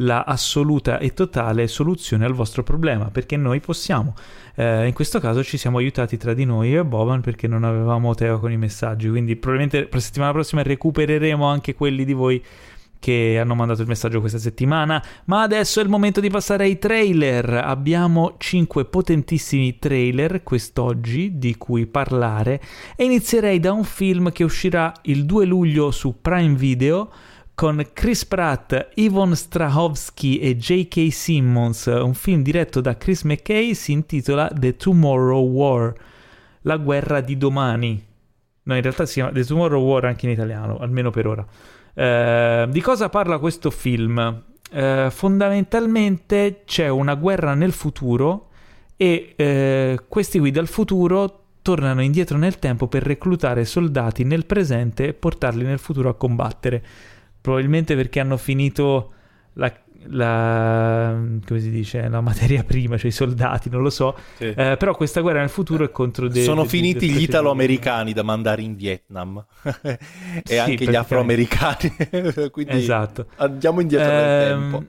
la 0.00 0.24
assoluta 0.24 0.98
e 0.98 1.12
totale 1.12 1.66
soluzione 1.66 2.24
al 2.24 2.32
vostro 2.32 2.62
problema, 2.62 3.10
perché 3.10 3.36
noi 3.36 3.60
possiamo. 3.60 4.14
Eh, 4.54 4.86
in 4.86 4.92
questo 4.92 5.20
caso 5.20 5.42
ci 5.42 5.56
siamo 5.56 5.78
aiutati 5.78 6.16
tra 6.16 6.34
di 6.34 6.44
noi 6.44 6.74
e 6.74 6.84
Boban 6.84 7.20
perché 7.20 7.46
non 7.46 7.64
avevamo 7.64 8.14
Teo 8.14 8.38
con 8.38 8.52
i 8.52 8.56
messaggi, 8.56 9.08
quindi 9.08 9.36
probabilmente 9.36 9.88
la 9.90 10.00
settimana 10.00 10.32
prossima 10.32 10.62
recupereremo 10.62 11.44
anche 11.44 11.74
quelli 11.74 12.04
di 12.04 12.12
voi 12.12 12.42
che 13.00 13.38
hanno 13.40 13.54
mandato 13.54 13.80
il 13.80 13.88
messaggio 13.88 14.20
questa 14.20 14.38
settimana, 14.38 15.02
ma 15.24 15.40
adesso 15.40 15.80
è 15.80 15.82
il 15.82 15.88
momento 15.88 16.20
di 16.20 16.28
passare 16.28 16.64
ai 16.64 16.78
trailer. 16.78 17.50
Abbiamo 17.64 18.34
5 18.36 18.84
potentissimi 18.84 19.78
trailer 19.78 20.42
quest'oggi 20.42 21.38
di 21.38 21.56
cui 21.56 21.86
parlare 21.86 22.60
e 22.96 23.04
inizierei 23.04 23.58
da 23.58 23.72
un 23.72 23.84
film 23.84 24.30
che 24.30 24.44
uscirà 24.44 24.92
il 25.04 25.24
2 25.24 25.46
luglio 25.46 25.90
su 25.90 26.16
Prime 26.20 26.54
Video 26.54 27.10
con 27.60 27.86
Chris 27.92 28.24
Pratt, 28.24 28.92
Yvonne 28.94 29.34
Strahovski 29.34 30.38
e 30.38 30.56
J.K. 30.56 31.12
Simmons, 31.12 31.84
un 31.84 32.14
film 32.14 32.40
diretto 32.40 32.80
da 32.80 32.96
Chris 32.96 33.20
McKay, 33.24 33.74
si 33.74 33.92
intitola 33.92 34.50
The 34.50 34.76
Tomorrow 34.76 35.46
War, 35.46 35.92
la 36.62 36.78
guerra 36.78 37.20
di 37.20 37.36
domani. 37.36 38.02
No, 38.62 38.74
in 38.74 38.80
realtà 38.80 39.04
si 39.04 39.12
chiama 39.12 39.32
The 39.32 39.44
Tomorrow 39.44 39.84
War 39.84 40.06
anche 40.06 40.24
in 40.24 40.32
italiano, 40.32 40.78
almeno 40.78 41.10
per 41.10 41.26
ora. 41.26 41.46
Eh, 41.92 42.66
di 42.70 42.80
cosa 42.80 43.10
parla 43.10 43.36
questo 43.36 43.68
film? 43.68 44.42
Eh, 44.72 45.08
fondamentalmente 45.10 46.62
c'è 46.64 46.88
una 46.88 47.14
guerra 47.14 47.52
nel 47.52 47.72
futuro 47.72 48.48
e 48.96 49.34
eh, 49.36 50.00
questi 50.08 50.38
qui 50.38 50.50
dal 50.50 50.66
futuro 50.66 51.42
tornano 51.60 52.00
indietro 52.00 52.38
nel 52.38 52.58
tempo 52.58 52.86
per 52.86 53.02
reclutare 53.02 53.66
soldati 53.66 54.24
nel 54.24 54.46
presente 54.46 55.08
e 55.08 55.12
portarli 55.12 55.62
nel 55.62 55.78
futuro 55.78 56.08
a 56.08 56.14
combattere 56.14 56.82
probabilmente 57.40 57.94
perché 57.96 58.20
hanno 58.20 58.36
finito 58.36 59.12
la, 59.54 59.72
la, 60.08 61.18
come 61.46 61.60
si 61.60 61.70
dice, 61.70 62.08
la 62.08 62.20
materia 62.20 62.62
prima, 62.64 62.96
cioè 62.96 63.08
i 63.08 63.12
soldati, 63.12 63.68
non 63.68 63.82
lo 63.82 63.90
so. 63.90 64.16
Sì. 64.36 64.44
Eh, 64.44 64.76
però 64.78 64.94
questa 64.94 65.20
guerra 65.20 65.40
nel 65.40 65.48
futuro 65.48 65.84
è 65.84 65.90
contro 65.90 66.28
dei... 66.28 66.44
Sono 66.44 66.62
de, 66.62 66.68
finiti 66.68 67.06
de, 67.06 67.12
de, 67.12 67.18
gli 67.18 67.22
italo-americani 67.22 68.12
da 68.12 68.22
mandare 68.22 68.62
in 68.62 68.76
Vietnam 68.76 69.44
e 69.82 69.98
sì, 70.44 70.56
anche 70.56 70.84
gli 70.84 70.94
afroamericani. 70.94 71.94
Quindi 72.50 72.76
esatto. 72.76 73.26
andiamo 73.36 73.80
indietro 73.80 74.08
eh, 74.08 74.14
nel 74.14 74.48
tempo. 74.48 74.84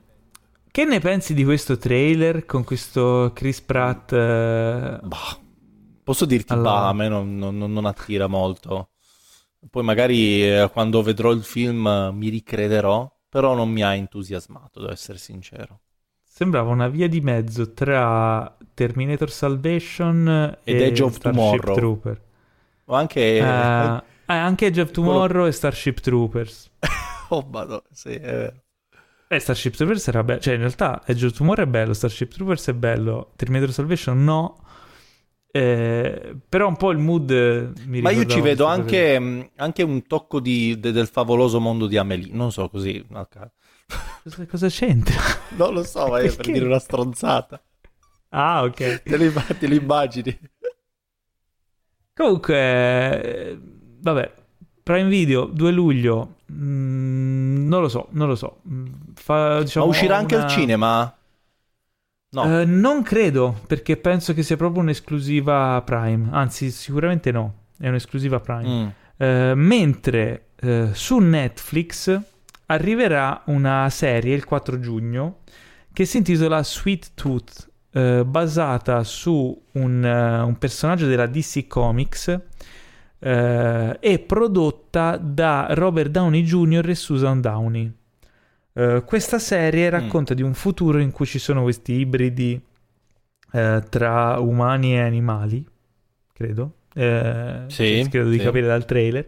Che 0.70 0.84
ne 0.84 1.00
pensi 1.00 1.34
di 1.34 1.44
questo 1.44 1.76
trailer 1.76 2.46
con 2.46 2.64
questo 2.64 3.32
Chris 3.34 3.60
Pratt? 3.60 4.12
Eh... 4.12 4.98
Bah, 5.02 5.38
posso 6.02 6.24
dirti, 6.24 6.52
allora... 6.54 6.70
bah, 6.70 6.88
a 6.88 6.92
me 6.94 7.08
non, 7.08 7.36
non, 7.36 7.58
non 7.58 7.84
attira 7.84 8.26
molto. 8.26 8.91
Poi 9.70 9.82
magari 9.82 10.42
eh, 10.42 10.68
quando 10.72 11.02
vedrò 11.02 11.30
il 11.30 11.44
film 11.44 11.86
eh, 11.86 12.10
mi 12.12 12.28
ricrederò, 12.28 13.10
però 13.28 13.54
non 13.54 13.70
mi 13.70 13.82
ha 13.82 13.94
entusiasmato, 13.94 14.80
devo 14.80 14.92
essere 14.92 15.18
sincero. 15.18 15.80
Sembrava 16.22 16.70
una 16.70 16.88
via 16.88 17.08
di 17.08 17.20
mezzo 17.20 17.72
tra 17.72 18.56
Terminator 18.74 19.30
Salvation 19.30 20.58
Ed 20.64 20.80
e 20.80 20.84
Edge 20.86 21.02
of 21.02 21.14
Starship 21.14 21.40
Tomorrow. 21.40 21.76
Trooper. 21.76 22.22
O 22.86 22.94
anche... 22.94 23.38
Uh, 23.40 23.44
eh, 23.44 24.34
anche 24.34 24.66
Edge 24.66 24.80
of 24.80 24.90
Tomorrow 24.90 25.28
quello... 25.28 25.46
e 25.46 25.52
Starship 25.52 26.00
Troopers. 26.00 26.70
oh, 27.28 27.46
madonna, 27.50 27.82
sì, 27.90 28.14
è 28.14 28.20
vero. 28.20 28.62
Eh, 29.28 29.38
Starship 29.38 29.74
Troopers 29.74 30.08
era 30.08 30.24
bello. 30.24 30.40
Cioè, 30.40 30.54
in 30.54 30.60
realtà 30.60 31.02
Edge 31.06 31.26
of 31.26 31.32
Tomorrow 31.32 31.64
è 31.64 31.68
bello, 31.68 31.92
Starship 31.92 32.32
Troopers 32.32 32.68
è 32.68 32.74
bello, 32.74 33.32
Terminator 33.36 33.72
Salvation 33.72 34.24
no. 34.24 34.58
Eh, 35.54 36.34
però 36.48 36.66
un 36.66 36.76
po' 36.76 36.92
il 36.92 36.98
mood 36.98 37.30
mi 37.84 38.00
Ma 38.00 38.10
io 38.10 38.24
ci 38.24 38.40
vedo 38.40 38.64
anche, 38.64 39.20
mm, 39.20 39.40
anche, 39.56 39.82
un 39.82 40.06
tocco 40.06 40.40
di, 40.40 40.80
de, 40.80 40.92
del 40.92 41.06
favoloso 41.06 41.60
mondo 41.60 41.86
di 41.86 41.98
Amelie, 41.98 42.32
non 42.32 42.50
so 42.50 42.70
così. 42.70 43.04
Cosa, 44.22 44.46
cosa, 44.46 44.68
c'entra? 44.68 45.14
Non 45.56 45.74
lo 45.74 45.84
so, 45.84 46.08
ma 46.08 46.20
è 46.20 46.34
per 46.34 46.46
dire 46.46 46.64
una 46.64 46.78
stronzata. 46.78 47.62
Ah, 48.30 48.62
ok. 48.62 49.02
Te 49.02 49.16
li, 49.18 49.30
te 49.58 49.66
li 49.66 49.76
immagini. 49.76 50.38
Comunque, 52.14 52.56
eh, 53.22 53.58
vabbè, 54.00 54.32
Prime 54.82 55.08
Video 55.08 55.44
2 55.44 55.70
luglio, 55.70 56.36
mm, 56.50 57.68
non 57.68 57.82
lo 57.82 57.88
so, 57.88 58.06
non 58.12 58.28
lo 58.28 58.36
so. 58.36 58.60
Mm, 58.66 58.86
fa, 59.14 59.60
diciamo, 59.60 59.84
ma 59.84 59.90
uscirà 59.90 60.16
anche 60.16 60.34
al 60.34 60.48
cinema? 60.48 61.14
No. 62.32 62.44
Uh, 62.44 62.64
non 62.66 63.02
credo, 63.02 63.60
perché 63.66 63.98
penso 63.98 64.32
che 64.32 64.42
sia 64.42 64.56
proprio 64.56 64.82
un'esclusiva 64.82 65.82
Prime. 65.84 66.28
Anzi, 66.30 66.70
sicuramente 66.70 67.30
no, 67.30 67.54
è 67.78 67.88
un'esclusiva 67.88 68.40
Prime. 68.40 68.68
Mm. 68.68 68.86
Uh, 69.16 69.54
mentre 69.54 70.46
uh, 70.62 70.88
su 70.92 71.18
Netflix 71.18 72.18
arriverà 72.66 73.42
una 73.46 73.88
serie 73.90 74.34
il 74.34 74.44
4 74.44 74.80
giugno 74.80 75.40
che 75.92 76.06
si 76.06 76.16
intitola 76.16 76.62
Sweet 76.62 77.10
Tooth, 77.14 77.68
basata 78.24 79.04
su 79.04 79.62
un, 79.72 80.02
un, 80.02 80.56
personaggio 80.58 81.06
della 81.06 81.26
DC 81.26 81.66
Comics 81.66 82.40
e 83.18 84.24
prodotta 84.26 85.18
da 85.18 85.66
Robert 85.72 86.08
Downey 86.08 86.42
Jr. 86.42 86.88
e 86.88 86.94
Susan 86.94 87.42
Downey. 87.42 87.92
Uh, 88.74 89.04
questa 89.04 89.38
serie 89.38 89.88
mm. 89.88 89.90
racconta 89.90 90.32
mm. 90.32 90.36
di 90.36 90.42
un 90.42 90.54
futuro 90.54 90.98
in 90.98 91.10
cui 91.10 91.26
ci 91.26 91.38
sono 91.38 91.62
questi 91.62 91.92
ibridi 91.92 92.60
uh, 93.52 93.80
tra 93.88 94.38
umani 94.38 94.94
e 94.94 95.00
animali, 95.00 95.66
credo. 96.32 96.76
Uh, 96.94 97.68
sì, 97.68 98.06
credo 98.10 98.30
di 98.30 98.38
capire 98.38 98.66
dal 98.66 98.84
trailer. 98.84 99.26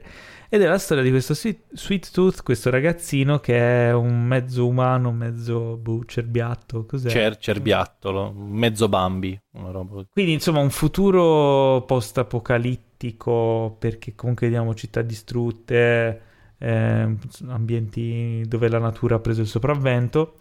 Ed 0.55 0.63
è 0.63 0.69
la 0.69 0.79
storia 0.79 1.03
di 1.03 1.11
questo 1.11 1.35
sweet, 1.35 1.63
sweet, 1.73 2.13
Tooth, 2.13 2.43
questo 2.45 2.71
ragazzino 2.71 3.41
che 3.41 3.89
è 3.89 3.93
un 3.93 4.25
mezzo 4.25 4.69
umano, 4.69 5.11
mezzo 5.11 5.77
boh, 5.77 6.05
cerbiatto, 6.05 6.87
cos'è? 6.87 7.09
Cer- 7.09 7.39
cerbiattolo, 7.39 8.31
mezzo 8.33 8.89
Bambi. 8.89 9.37
Quindi 9.51 10.33
insomma 10.33 10.61
un 10.61 10.71
futuro 10.71 11.83
post-apocalittico 11.85 13.75
perché 13.81 14.15
comunque 14.15 14.47
vediamo 14.47 14.75
città 14.75 15.03
distrutte 15.03 16.21
eh, 16.65 17.17
ambienti 17.49 18.43
dove 18.47 18.69
la 18.69 18.79
natura 18.79 19.17
ha 19.17 19.21
preso 19.21 19.43
il 19.43 19.47
sopravvento. 19.47 20.37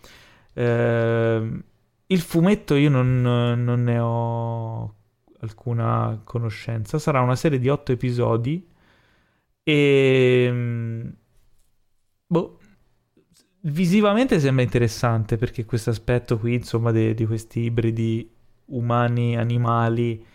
Eh, 0.54 1.64
il 2.06 2.22
fumetto 2.22 2.76
io 2.76 2.90
non, 2.90 3.22
non, 3.22 3.84
ne 3.84 4.00
ho 4.00 4.96
alcuna 5.42 6.22
conoscenza, 6.24 6.98
sarà 6.98 7.20
una 7.22 7.36
serie 7.36 7.60
di 7.60 7.70
otto 7.70 7.92
episodi 7.92 8.66
e... 9.64 11.14
Boh, 12.26 12.60
visivamente 13.62 14.40
sembra 14.40 14.64
interessante 14.64 15.38
perché 15.38 15.66
questo 15.66 15.90
aspetto 15.90 16.40
qui, 16.40 16.56
insomma, 16.56 16.92
de, 16.92 17.14
di 17.14 17.26
questi 17.26 17.62
ibridi 17.62 18.30
umani-animali 18.68 20.26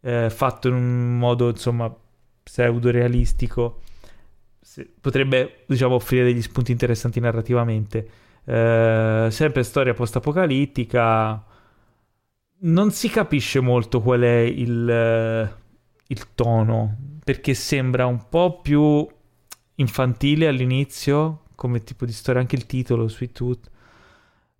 eh, 0.00 0.30
fatto 0.30 0.68
in 0.68 0.74
un 0.74 1.18
modo, 1.18 1.48
insomma, 1.50 1.94
pseudo 2.42 2.90
realistico 2.90 3.82
potrebbe 5.00 5.64
diciamo 5.66 5.94
offrire 5.94 6.24
degli 6.24 6.42
spunti 6.42 6.72
interessanti 6.72 7.20
narrativamente. 7.20 8.08
Eh, 8.44 9.28
sempre 9.30 9.62
storia 9.62 9.94
post-apocalittica. 9.94 11.44
Non 12.60 12.90
si 12.90 13.08
capisce 13.08 13.60
molto 13.60 14.00
qual 14.00 14.20
è 14.22 14.38
il, 14.38 15.56
il 16.06 16.34
tono 16.34 16.96
perché 17.22 17.54
sembra 17.54 18.06
un 18.06 18.28
po' 18.28 18.60
più 18.60 19.06
infantile 19.76 20.48
all'inizio 20.48 21.42
come 21.54 21.82
tipo 21.84 22.04
di 22.04 22.12
storia 22.12 22.40
anche 22.40 22.56
il 22.56 22.66
titolo 22.66 23.08
Sweet 23.08 23.32
Tooth. 23.32 23.70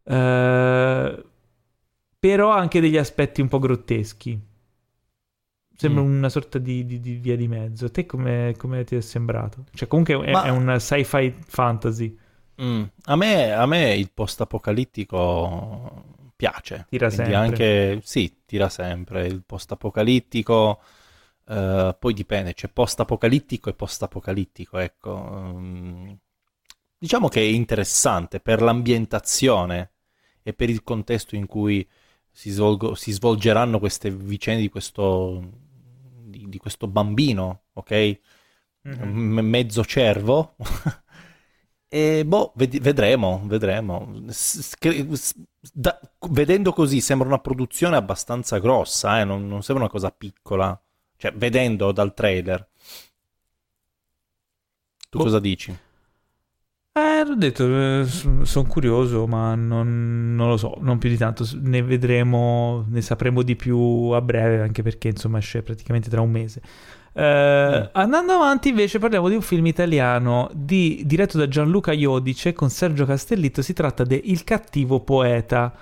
Eh, 0.05 1.25
però 2.19 2.53
ha 2.53 2.59
anche 2.59 2.81
degli 2.81 2.97
aspetti 2.97 3.41
un 3.41 3.49
po' 3.49 3.59
grotteschi 3.59 4.48
Sembra 5.81 6.03
mm. 6.03 6.17
una 6.17 6.29
sorta 6.29 6.59
di, 6.59 6.85
di, 6.85 6.99
di, 6.99 7.15
via 7.15 7.37
di 7.37 7.47
mezzo. 7.47 7.85
A 7.85 7.91
te 7.91 8.05
come, 8.05 8.53
come, 8.59 8.83
ti 8.83 8.97
è 8.97 9.01
sembrato? 9.01 9.65
Cioè, 9.73 9.87
comunque 9.87 10.21
è, 10.25 10.33
Ma... 10.33 10.43
è 10.43 10.49
un 10.49 10.77
sci-fi 10.77 11.33
fantasy. 11.47 12.19
Mm. 12.61 12.83
A, 13.05 13.15
me, 13.15 13.53
a, 13.53 13.65
me, 13.65 13.95
il 13.95 14.11
post-apocalittico 14.13 16.33
piace. 16.35 16.87
Tira 16.89 17.07
Quindi 17.07 17.25
sempre. 17.25 17.35
Anche, 17.37 18.01
sì, 18.03 18.39
tira 18.45 18.69
sempre. 18.69 19.27
Il 19.27 19.45
post-apocalittico... 19.47 20.81
Uh, 21.45 21.97
poi 21.99 22.13
dipende, 22.13 22.53
c'è 22.53 22.69
post-apocalittico 22.69 23.71
e 23.71 23.75
post-apocalittico, 23.75 24.79
ecco. 24.79 25.13
Um, 25.13 26.19
diciamo 26.99 27.29
che 27.29 27.41
è 27.41 27.45
interessante 27.45 28.41
per 28.41 28.61
l'ambientazione 28.61 29.93
e 30.43 30.53
per 30.53 30.69
il 30.69 30.83
contesto 30.83 31.37
in 31.37 31.47
cui 31.47 31.89
si, 32.29 32.51
svolgo, 32.51 32.95
si 32.95 33.13
svolgeranno 33.13 33.79
queste 33.79 34.11
vicende 34.11 34.61
di 34.61 34.69
questo 34.69 35.68
di, 36.29 36.47
di 36.49 36.59
questo 36.59 36.87
bambino, 36.87 37.63
ok? 37.75 38.19
Mm-hmm. 38.89 39.39
Mezzo 39.41 39.85
cervo. 39.85 40.57
e 41.89 42.25
boh, 42.25 42.53
ved- 42.57 42.81
vedremo, 42.81 43.43
vedremo. 43.45 44.23
S- 44.29 44.77
s- 45.13 45.35
da- 45.73 45.99
vedendo 46.31 46.73
così 46.73 47.01
sembra 47.01 47.27
una 47.29 47.39
produzione 47.39 47.97
abbastanza 47.97 48.59
grossa, 48.59 49.21
eh? 49.21 49.25
non, 49.25 49.47
non 49.49 49.63
sembra 49.63 49.85
una 49.85 49.93
cosa 49.93 50.11
piccola. 50.11 50.81
Cioè, 51.17 51.33
vedendo 51.33 51.93
dal 51.93 52.15
trailer. 52.15 52.69
Tu 55.11 55.19
boh. 55.19 55.25
cosa 55.25 55.41
dici? 55.41 55.77
Eh, 56.99 57.25
l'ho 57.25 57.37
detto, 57.37 57.65
eh, 57.65 58.07
sono 58.43 58.69
curioso, 58.69 59.27
ma 59.27 59.55
non, 59.55 60.35
non, 60.35 60.49
lo 60.49 60.57
so, 60.57 60.77
non 60.81 60.99
più 60.99 61.09
di 61.09 61.17
tanto. 61.17 61.47
Ne 61.61 61.83
vedremo, 61.83 62.85
ne 62.89 63.01
sapremo 63.01 63.43
di 63.43 63.57
più 63.57 63.79
a 64.13 64.21
breve, 64.21 64.61
anche 64.61 64.83
perché 64.83 65.09
insomma 65.09 65.39
esce 65.39 65.63
praticamente 65.63 66.09
tra 66.09 66.21
un 66.21 66.31
mese. 66.31 66.61
Eh, 67.13 67.23
eh. 67.23 67.91
Andando 67.93 68.33
avanti, 68.33 68.71
invece, 68.71 68.99
parliamo 68.99 69.29
di 69.29 69.35
un 69.35 69.43
film 69.43 69.67
italiano 69.67 70.51
di, 70.53 71.03
diretto 71.05 71.39
da 71.39 71.47
Gianluca 71.47 71.93
Iodice 71.93 72.53
con 72.53 72.71
Sergio 72.71 73.05
Castellitto. 73.05 73.63
Si 73.63 73.73
tratta 73.73 74.05
di 74.05 74.31
Il 74.31 74.45
cattivo 74.45 75.01
poeta, 75.01 75.73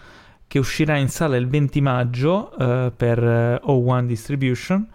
che 0.46 0.58
uscirà 0.58 0.96
in 0.96 1.08
sala 1.08 1.36
il 1.36 1.48
20 1.48 1.80
maggio 1.80 2.56
eh, 2.56 2.92
per 2.94 3.22
eh, 3.22 3.60
O1 3.64 4.06
Distribution. 4.06 4.86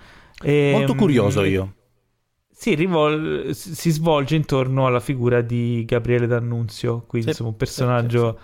E, 0.43 0.72
Molto 0.74 0.95
curioso 0.95 1.43
io 1.43 1.74
si, 2.62 2.76
rivol- 2.76 3.55
si 3.55 3.89
svolge 3.89 4.36
intorno 4.36 4.86
alla 4.86 4.99
figura 4.99 5.41
di 5.41 5.84
Gabriele 5.84 6.28
D'Annunzio, 6.28 7.05
quindi 7.07 7.30
sì, 7.30 7.32
insomma 7.32 7.49
un 7.49 7.57
personaggio 7.57 8.39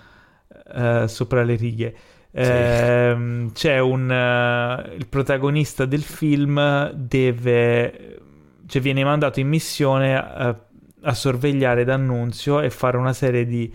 sì, 0.47 0.57
sì. 0.73 0.79
Uh, 0.79 1.05
sopra 1.05 1.43
le 1.43 1.55
righe. 1.55 1.95
Uh, 2.31 3.51
c'è 3.51 3.77
un 3.77 4.09
uh, 4.09 4.95
il 4.95 5.05
protagonista 5.07 5.85
del 5.85 6.01
film 6.01 6.91
deve 6.93 8.19
cioè 8.65 8.81
viene 8.81 9.03
mandato 9.03 9.39
in 9.39 9.49
missione 9.49 10.17
a, 10.17 10.65
a 11.01 11.13
sorvegliare 11.13 11.83
D'Annunzio 11.83 12.61
e 12.61 12.71
fare 12.71 12.97
una 12.97 13.13
serie 13.13 13.45
di 13.45 13.71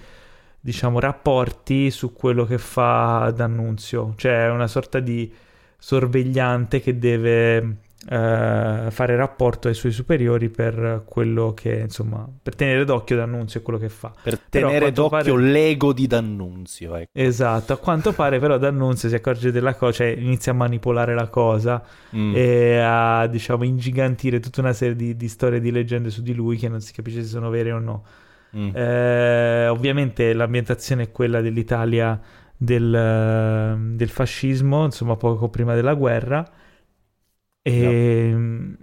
diciamo 0.58 0.98
rapporti 0.98 1.88
su 1.92 2.12
quello 2.12 2.44
che 2.46 2.58
fa 2.58 3.32
D'Annunzio, 3.32 4.14
cioè 4.16 4.50
una 4.50 4.66
sorta 4.66 4.98
di 4.98 5.32
sorvegliante 5.78 6.80
che 6.80 6.98
deve 6.98 7.76
eh, 8.08 8.86
fare 8.90 9.16
rapporto 9.16 9.68
ai 9.68 9.74
suoi 9.74 9.92
superiori 9.92 10.48
per 10.48 11.04
quello 11.06 11.54
che 11.54 11.80
insomma 11.80 12.28
per 12.42 12.56
tenere 12.56 12.84
d'occhio 12.84 13.16
D'Annunzio 13.16 13.60
e 13.60 13.62
quello 13.62 13.78
che 13.78 13.88
fa 13.88 14.12
per 14.20 14.38
tenere 14.38 14.90
d'occhio 14.90 15.34
pare... 15.34 15.50
l'ego 15.50 15.92
di 15.92 16.08
D'Annunzio 16.08 16.96
ecco. 16.96 17.10
esatto 17.12 17.72
a 17.72 17.76
quanto 17.76 18.12
pare 18.12 18.40
però 18.40 18.58
D'Annunzio 18.58 19.08
si 19.08 19.14
accorge 19.14 19.52
della 19.52 19.76
cosa 19.76 19.92
cioè 19.92 20.08
inizia 20.08 20.50
a 20.50 20.54
manipolare 20.56 21.14
la 21.14 21.28
cosa 21.28 21.80
mm. 22.16 22.32
e 22.34 22.78
a 22.78 23.26
diciamo 23.28 23.62
ingigantire 23.62 24.40
tutta 24.40 24.60
una 24.60 24.72
serie 24.72 24.96
di, 24.96 25.16
di 25.16 25.28
storie 25.28 25.60
di 25.60 25.70
leggende 25.70 26.10
su 26.10 26.22
di 26.22 26.34
lui 26.34 26.56
che 26.56 26.68
non 26.68 26.80
si 26.80 26.92
capisce 26.92 27.22
se 27.22 27.28
sono 27.28 27.50
vere 27.50 27.70
o 27.70 27.78
no 27.78 28.04
mm. 28.56 28.70
eh, 28.74 29.68
ovviamente 29.68 30.32
l'ambientazione 30.32 31.04
è 31.04 31.10
quella 31.12 31.40
dell'Italia 31.40 32.20
del, 32.56 33.78
del 33.94 34.08
fascismo 34.08 34.84
insomma 34.86 35.14
poco 35.14 35.48
prima 35.48 35.74
della 35.74 35.94
guerra 35.94 36.44
e... 37.62 37.82
Ehm, 37.82 38.76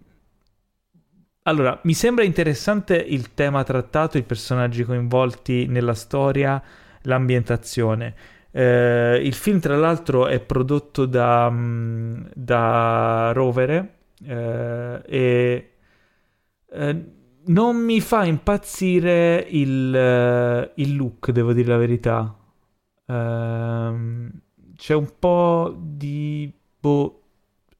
allora, 1.44 1.80
mi 1.84 1.94
sembra 1.94 2.24
interessante 2.24 2.96
il 2.96 3.34
tema 3.34 3.64
trattato, 3.64 4.18
i 4.18 4.24
personaggi 4.24 4.84
coinvolti 4.84 5.66
nella 5.66 5.96
storia, 5.96 6.62
l'ambientazione. 7.04 8.14
Eh, 8.52 9.20
il 9.24 9.34
film, 9.34 9.60
tra 9.60 9.76
l'altro, 9.76 10.28
è 10.28 10.40
prodotto 10.40 11.06
da, 11.06 11.50
mm, 11.50 12.26
da 12.36 13.32
Rovere 13.34 13.98
eh, 14.26 15.02
e 15.06 15.72
eh, 16.72 17.06
non 17.46 17.78
mi 17.78 18.02
fa 18.02 18.26
impazzire 18.26 19.46
il, 19.50 19.96
eh, 19.96 20.72
il, 20.76 20.96
look, 20.96 21.32
devo 21.32 21.54
dire 21.54 21.68
la 21.70 21.78
verità. 21.78 22.38
Ehm, 23.08 24.32
c'è 24.76 24.94
un 24.94 25.12
po' 25.18 25.76
di... 25.78 26.52
Boh, 26.80 27.19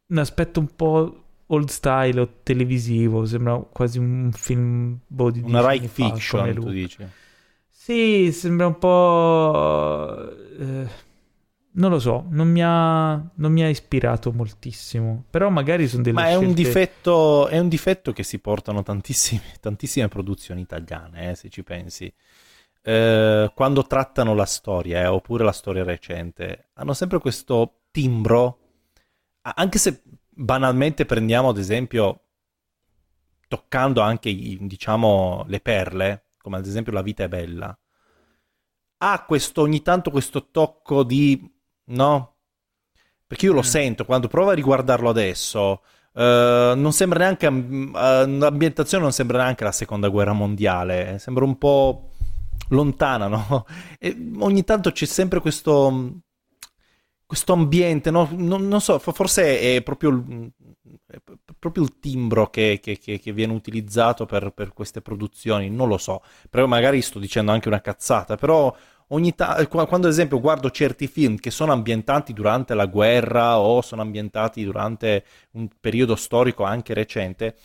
un 0.10 0.18
aspetto 0.18 0.60
un 0.60 0.76
po' 0.76 1.24
old 1.48 1.70
style 1.70 2.20
o 2.20 2.30
televisivo, 2.44 3.26
sembra 3.26 3.58
quasi 3.58 3.98
un 3.98 4.32
film 4.34 5.00
di 5.08 5.42
una 5.42 5.68
right 5.68 5.88
fiction, 5.88 6.54
tu 6.54 6.70
dici. 6.70 7.06
Sì, 7.70 8.32
sembra 8.32 8.68
un 8.68 8.78
po' 8.78 10.30
eh, 10.60 10.88
non 11.72 11.92
lo 11.92 12.00
so, 12.00 12.26
non 12.30 12.50
mi, 12.50 12.62
ha, 12.64 13.14
non 13.14 13.52
mi 13.52 13.64
ha 13.64 13.70
ispirato 13.70 14.32
moltissimo. 14.32 15.24
Però 15.30 15.50
magari 15.50 15.88
sono 15.88 16.04
delle 16.04 16.16
Ma 16.16 16.26
scelte... 16.26 16.44
è, 16.44 16.48
un 16.48 16.54
difetto, 16.54 17.48
è 17.48 17.60
un 17.60 17.68
difetto 17.68 18.12
che 18.12 18.24
si 18.24 18.40
portano 18.40 18.84
tantissime, 18.84 19.42
tantissime 19.62 20.08
produzioni 20.08 20.62
italiane, 20.62 21.32
eh, 21.32 21.36
se 21.36 21.50
ci 21.50 21.64
pensi. 21.64 22.12
Eh, 22.82 23.52
quando 23.54 23.84
trattano 23.84 24.34
la 24.34 24.46
storia, 24.46 25.02
eh, 25.02 25.08
oppure 25.08 25.44
la 25.44 25.52
storia 25.52 25.84
recente, 25.84 26.70
hanno 26.74 26.94
sempre 26.94 27.20
questo 27.20 27.82
timbro 27.92 28.59
anche 29.42 29.78
se 29.78 30.04
banalmente 30.28 31.06
prendiamo 31.06 31.50
ad 31.50 31.58
esempio, 31.58 32.26
toccando 33.48 34.02
anche 34.02 34.34
diciamo 34.34 35.44
le 35.48 35.60
perle, 35.60 36.32
come 36.38 36.58
ad 36.58 36.66
esempio 36.66 36.94
La 36.94 37.02
vita 37.02 37.24
è 37.24 37.28
bella, 37.28 37.78
ha 39.02 39.26
questo 39.26 39.62
ogni 39.62 39.82
tanto 39.82 40.12
questo 40.12 40.50
tocco 40.50 41.04
di 41.04 41.50
no? 41.86 42.36
Perché 43.26 43.46
io 43.46 43.54
lo 43.54 43.60
mm. 43.60 43.64
sento 43.64 44.06
quando 44.06 44.28
provo 44.28 44.50
a 44.52 44.54
riguardarlo 44.54 45.10
adesso. 45.10 45.84
Uh, 46.12 46.74
non 46.76 46.92
sembra 46.92 47.20
neanche 47.20 47.46
uh, 47.46 47.92
l'ambientazione 47.92 49.04
non 49.04 49.14
sembra 49.14 49.38
neanche 49.44 49.64
la 49.64 49.72
seconda 49.72 50.10
guerra 50.10 50.34
mondiale 50.34 51.20
sembra 51.20 51.46
un 51.46 51.56
po' 51.60 52.10
lontana 52.70 53.28
no? 53.28 53.66
e 54.00 54.18
ogni 54.40 54.64
tanto 54.64 54.92
c'è 54.92 55.06
sempre 55.06 55.40
questo 55.40 56.22
questo 57.30 57.54
ambiente, 57.54 58.10
no? 58.10 58.28
non, 58.32 58.68
non, 58.68 58.82
so, 58.82 58.98
forse 58.98 59.60
è 59.60 59.84
proprio, 59.84 60.26
è 61.06 61.18
proprio 61.60 61.84
il 61.84 62.00
timbro 62.00 62.50
che, 62.50 62.80
che, 62.82 62.98
che, 62.98 63.32
viene 63.32 63.54
utilizzato 63.54 64.26
per, 64.26 64.50
per, 64.50 64.74
queste 64.74 65.04
produzioni, 65.04 65.70
non 65.70 65.88
lo 65.88 66.00
so, 66.00 66.24
però 66.50 66.66
magari 66.66 67.04
sto 67.04 67.20
dicendo 67.20 67.52
anche 67.52 67.68
una 67.68 67.82
cazzata, 67.82 68.36
però 68.36 68.76
ogni 69.10 69.36
ta- 69.36 69.64
quando 69.68 70.08
ad 70.08 70.14
esempio 70.14 70.40
guardo 70.40 70.72
certi 70.72 71.06
film 71.06 71.38
che 71.38 71.52
sono 71.52 71.72
ambientati 71.72 72.34
durante 72.34 72.74
la 72.74 72.88
guerra 72.88 73.60
o 73.60 73.84
sono 73.84 74.02
ambientati 74.02 74.64
durante 74.64 75.24
un 75.52 75.68
periodo 75.80 76.16
storico 76.16 76.64
anche 76.64 76.96
recente, 76.96 77.58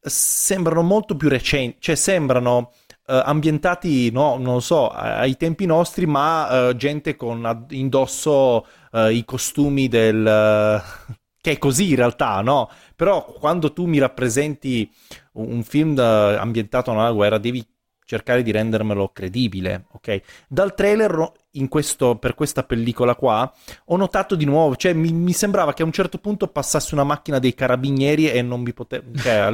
sembrano 0.00 0.82
molto 0.82 1.16
più 1.16 1.28
recenti, 1.28 1.78
cioè 1.80 1.96
sembrano 1.96 2.70
uh, 3.10 3.22
ambientati, 3.24 4.10
no, 4.10 4.36
non 4.38 4.62
so, 4.62 4.88
ai 4.88 5.36
tempi 5.36 5.66
nostri, 5.66 6.06
ma 6.06 6.68
uh, 6.68 6.76
gente 6.76 7.16
con 7.16 7.44
ad- 7.44 7.72
indosso 7.72 8.66
uh, 8.92 9.08
i 9.08 9.24
costumi 9.24 9.88
del... 9.88 10.24
che 11.42 11.52
è 11.52 11.58
così 11.58 11.90
in 11.90 11.96
realtà, 11.96 12.40
no? 12.42 12.70
Però 12.94 13.24
quando 13.24 13.72
tu 13.72 13.86
mi 13.86 13.98
rappresenti 13.98 14.90
un 15.32 15.62
film 15.62 15.94
da, 15.94 16.38
ambientato 16.38 16.92
nella 16.92 17.12
guerra 17.12 17.38
devi 17.38 17.66
cercare 18.10 18.42
di 18.42 18.50
rendermelo 18.50 19.10
credibile, 19.12 19.84
ok? 19.92 20.20
Dal 20.48 20.74
trailer 20.74 21.30
questo, 21.68 22.16
per 22.16 22.34
questa 22.34 22.64
pellicola 22.64 23.14
qua 23.14 23.52
ho 23.84 23.96
notato 23.96 24.34
di 24.34 24.44
nuovo, 24.44 24.74
cioè 24.74 24.92
mi, 24.94 25.12
mi, 25.12 25.32
sembrava 25.32 25.72
che 25.74 25.82
a 25.82 25.84
un 25.84 25.92
certo 25.92 26.18
punto 26.18 26.48
passasse 26.48 26.94
una 26.94 27.04
macchina 27.04 27.38
dei 27.38 27.54
carabinieri 27.54 28.28
e 28.28 28.42
non 28.42 28.62
mi 28.62 28.72
poteva... 28.72 29.04
Cioè, 29.14 29.52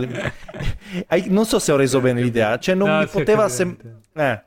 non 1.28 1.44
so 1.44 1.59
se 1.59 1.70
ho 1.70 1.76
reso 1.76 2.00
bene 2.00 2.22
l'idea, 2.22 2.59
cioè 2.59 2.74
non 2.74 2.88
no, 2.88 2.98
mi 3.00 3.07
poteva... 3.07 3.46
Sem- 3.50 3.76
eh, 4.14 4.42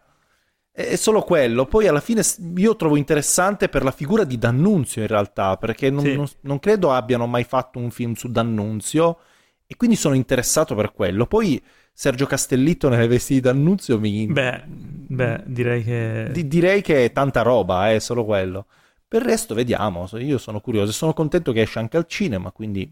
è 0.72 0.96
solo 0.96 1.22
quello. 1.22 1.68
Poi 1.68 1.88
alla 1.88 2.00
fine 2.00 2.24
io 2.56 2.76
trovo 2.76 2.96
interessante 2.96 3.70
per 3.70 3.84
la 3.84 3.92
figura 3.92 4.24
di 4.24 4.40
D'Annunzio 4.40 5.04
in 5.04 5.08
realtà, 5.08 5.56
perché 5.58 5.92
non, 5.92 6.04
sì. 6.04 6.16
non, 6.16 6.28
non 6.42 6.58
credo 6.58 6.92
abbiano 6.92 7.28
mai 7.28 7.44
fatto 7.44 7.78
un 7.78 7.92
film 7.92 8.14
su 8.14 8.32
D'Annunzio 8.32 9.20
e 9.68 9.76
quindi 9.76 9.96
sono 9.96 10.16
interessato 10.16 10.74
per 10.74 10.94
quello. 10.94 11.28
Poi 11.28 11.64
Sergio 12.00 12.28
Castellitto 12.28 12.88
nelle 12.88 13.08
vesti 13.08 13.34
di 13.34 13.40
D'Annunzio 13.42 14.00
mi... 14.00 14.26
Beh, 14.26 14.64
beh 14.66 15.44
direi 15.48 15.84
che... 15.84 16.30
Di- 16.32 16.48
direi 16.48 16.82
che 16.82 17.04
è 17.04 17.12
tanta 17.12 17.42
roba, 17.42 17.90
è 17.90 17.96
eh, 17.96 18.00
solo 18.00 18.24
quello. 18.24 18.68
Per 19.06 19.22
il 19.22 19.28
resto 19.28 19.54
vediamo, 19.54 20.08
io 20.14 20.38
sono 20.38 20.62
curioso 20.62 20.92
e 20.92 20.94
sono 20.94 21.12
contento 21.12 21.52
che 21.52 21.60
esce 21.60 21.78
anche 21.78 21.98
al 21.98 22.08
cinema, 22.08 22.54
quindi 22.54 22.90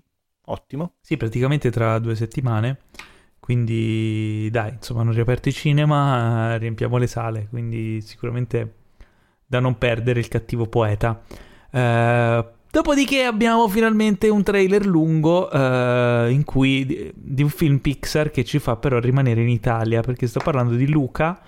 ottimo. 0.48 0.96
Sì, 1.00 1.16
praticamente 1.16 1.72
tra 1.72 2.00
due 2.00 2.16
settimane, 2.16 2.80
quindi 3.40 4.50
dai, 4.52 4.74
insomma 4.74 5.04
hanno 5.04 5.14
riaperto 5.14 5.48
i 5.48 5.54
cinema, 5.54 6.58
riempiamo 6.58 6.98
le 6.98 7.08
sale, 7.08 7.48
quindi 7.50 8.02
sicuramente 8.02 8.74
da 9.46 9.62
non 9.62 9.78
perdere 9.78 10.20
il 10.20 10.28
cattivo 10.28 10.68
poeta. 10.68 11.22
Uh, 11.72 12.46
Dopodiché 12.70 13.24
abbiamo 13.24 13.68
finalmente 13.68 14.30
un 14.30 14.44
trailer 14.44 14.86
lungo 14.86 15.50
uh, 15.52 16.30
in 16.30 16.44
cui, 16.44 16.86
di, 16.86 17.12
di, 17.16 17.42
un 17.42 17.50
film 17.50 17.80
Pixar 17.80 18.30
che 18.30 18.44
ci 18.44 18.60
fa 18.60 18.76
però 18.76 19.00
rimanere 19.00 19.42
in 19.42 19.50
Italia, 19.50 20.02
perché 20.02 20.28
sto 20.28 20.42
parlando 20.44 20.76
di 20.76 20.88
Luca, 20.88 21.40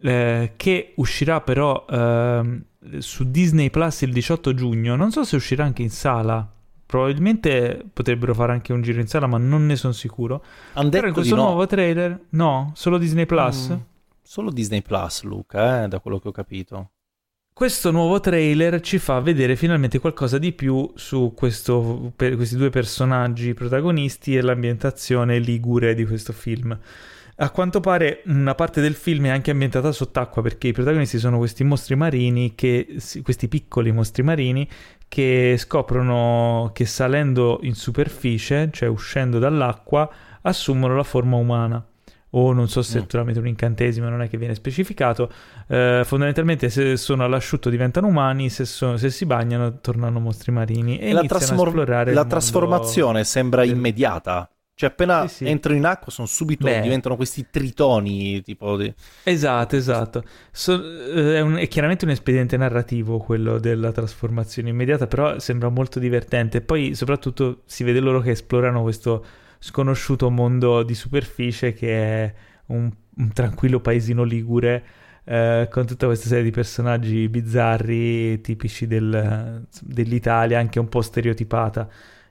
eh, 0.00 0.52
che 0.56 0.92
uscirà 0.96 1.40
però 1.40 1.84
uh, 1.88 2.62
su 2.98 3.30
Disney 3.30 3.70
Plus 3.70 4.02
il 4.02 4.12
18 4.12 4.54
giugno. 4.54 4.96
Non 4.96 5.10
so 5.10 5.24
se 5.24 5.36
uscirà 5.36 5.64
anche 5.64 5.82
in 5.82 5.90
sala. 5.90 6.50
Probabilmente 6.86 7.84
potrebbero 7.92 8.32
fare 8.32 8.52
anche 8.52 8.72
un 8.72 8.80
giro 8.80 9.00
in 9.00 9.06
sala, 9.06 9.26
ma 9.26 9.36
non 9.36 9.66
ne 9.66 9.76
sono 9.76 9.92
sicuro. 9.92 10.42
Han 10.72 10.88
però 10.88 11.06
in 11.06 11.12
questo 11.12 11.34
no. 11.34 11.42
nuovo 11.42 11.66
trailer, 11.66 12.18
no, 12.30 12.72
solo 12.74 12.96
Disney 12.96 13.26
Plus. 13.26 13.72
Mm, 13.72 13.76
solo 14.22 14.50
Disney 14.50 14.80
Plus, 14.80 15.22
Luca, 15.24 15.84
eh, 15.84 15.88
da 15.88 16.00
quello 16.00 16.18
che 16.18 16.28
ho 16.28 16.32
capito. 16.32 16.92
Questo 17.58 17.90
nuovo 17.90 18.20
trailer 18.20 18.80
ci 18.80 18.98
fa 18.98 19.18
vedere 19.18 19.56
finalmente 19.56 19.98
qualcosa 19.98 20.38
di 20.38 20.52
più 20.52 20.92
su 20.94 21.32
questo, 21.34 22.12
questi 22.14 22.54
due 22.54 22.70
personaggi 22.70 23.52
protagonisti 23.52 24.36
e 24.36 24.42
l'ambientazione 24.42 25.40
ligure 25.40 25.96
di 25.96 26.06
questo 26.06 26.32
film. 26.32 26.78
A 27.34 27.50
quanto 27.50 27.80
pare 27.80 28.22
una 28.26 28.54
parte 28.54 28.80
del 28.80 28.94
film 28.94 29.26
è 29.26 29.30
anche 29.30 29.50
ambientata 29.50 29.90
sott'acqua 29.90 30.40
perché 30.40 30.68
i 30.68 30.72
protagonisti 30.72 31.18
sono 31.18 31.38
questi 31.38 31.64
mostri 31.64 31.96
marini, 31.96 32.54
che, 32.54 32.96
questi 33.24 33.48
piccoli 33.48 33.90
mostri 33.90 34.22
marini 34.22 34.68
che 35.08 35.56
scoprono 35.58 36.70
che 36.72 36.86
salendo 36.86 37.58
in 37.62 37.74
superficie, 37.74 38.70
cioè 38.70 38.88
uscendo 38.88 39.40
dall'acqua, 39.40 40.08
assumono 40.42 40.94
la 40.94 41.02
forma 41.02 41.34
umana 41.34 41.84
o 42.30 42.52
non 42.52 42.68
so 42.68 42.82
se 42.82 43.00
mm. 43.00 43.04
tramite 43.04 43.38
un 43.38 43.46
incantesimo, 43.46 44.08
non 44.08 44.22
è 44.22 44.28
che 44.28 44.36
viene 44.36 44.54
specificato. 44.54 45.30
Eh, 45.66 46.02
fondamentalmente, 46.04 46.68
se 46.68 46.96
sono 46.96 47.24
all'asciutto 47.24 47.70
diventano 47.70 48.08
umani, 48.08 48.50
se, 48.50 48.64
sono, 48.64 48.96
se 48.96 49.10
si 49.10 49.24
bagnano 49.26 49.80
tornano 49.80 50.20
mostri 50.20 50.52
marini 50.52 50.98
e, 50.98 51.12
la, 51.12 51.22
trasmor- 51.22 51.88
la 52.08 52.24
trasformazione 52.24 53.24
sembra 53.24 53.62
del... 53.62 53.70
immediata. 53.70 54.50
Cioè, 54.78 54.90
appena 54.90 55.26
sì, 55.26 55.38
sì. 55.38 55.46
entrano 55.48 55.76
in 55.76 55.84
acqua, 55.86 56.12
sono 56.12 56.28
subito 56.28 56.62
Beh. 56.66 56.80
diventano 56.80 57.16
questi 57.16 57.46
tritoni. 57.50 58.40
Tipo 58.42 58.76
di... 58.76 58.94
Esatto, 59.24 59.74
esatto. 59.74 60.22
So, 60.52 60.80
eh, 60.80 61.34
è, 61.38 61.40
un, 61.40 61.56
è, 61.56 61.66
chiaramente 61.66 62.04
un 62.04 62.12
espediente 62.12 62.56
narrativo 62.56 63.18
quello 63.18 63.58
della 63.58 63.90
trasformazione 63.90 64.68
immediata, 64.68 65.08
però 65.08 65.40
sembra 65.40 65.68
molto 65.68 65.98
divertente. 65.98 66.60
Poi, 66.60 66.94
soprattutto, 66.94 67.62
si 67.64 67.82
vede 67.82 67.98
loro 67.98 68.20
che 68.20 68.30
esplorano 68.30 68.82
questo 68.82 69.24
sconosciuto 69.58 70.30
mondo 70.30 70.82
di 70.82 70.94
superficie 70.94 71.72
che 71.72 72.24
è 72.24 72.34
un, 72.66 72.90
un 73.16 73.32
tranquillo 73.32 73.80
paesino 73.80 74.22
ligure 74.24 74.84
eh, 75.24 75.68
con 75.70 75.86
tutta 75.86 76.06
questa 76.06 76.28
serie 76.28 76.44
di 76.44 76.50
personaggi 76.50 77.28
bizzarri 77.28 78.40
tipici 78.40 78.86
del, 78.86 79.66
dell'Italia, 79.80 80.58
anche 80.58 80.78
un 80.78 80.88
po' 80.88 81.02
stereotipata 81.02 81.88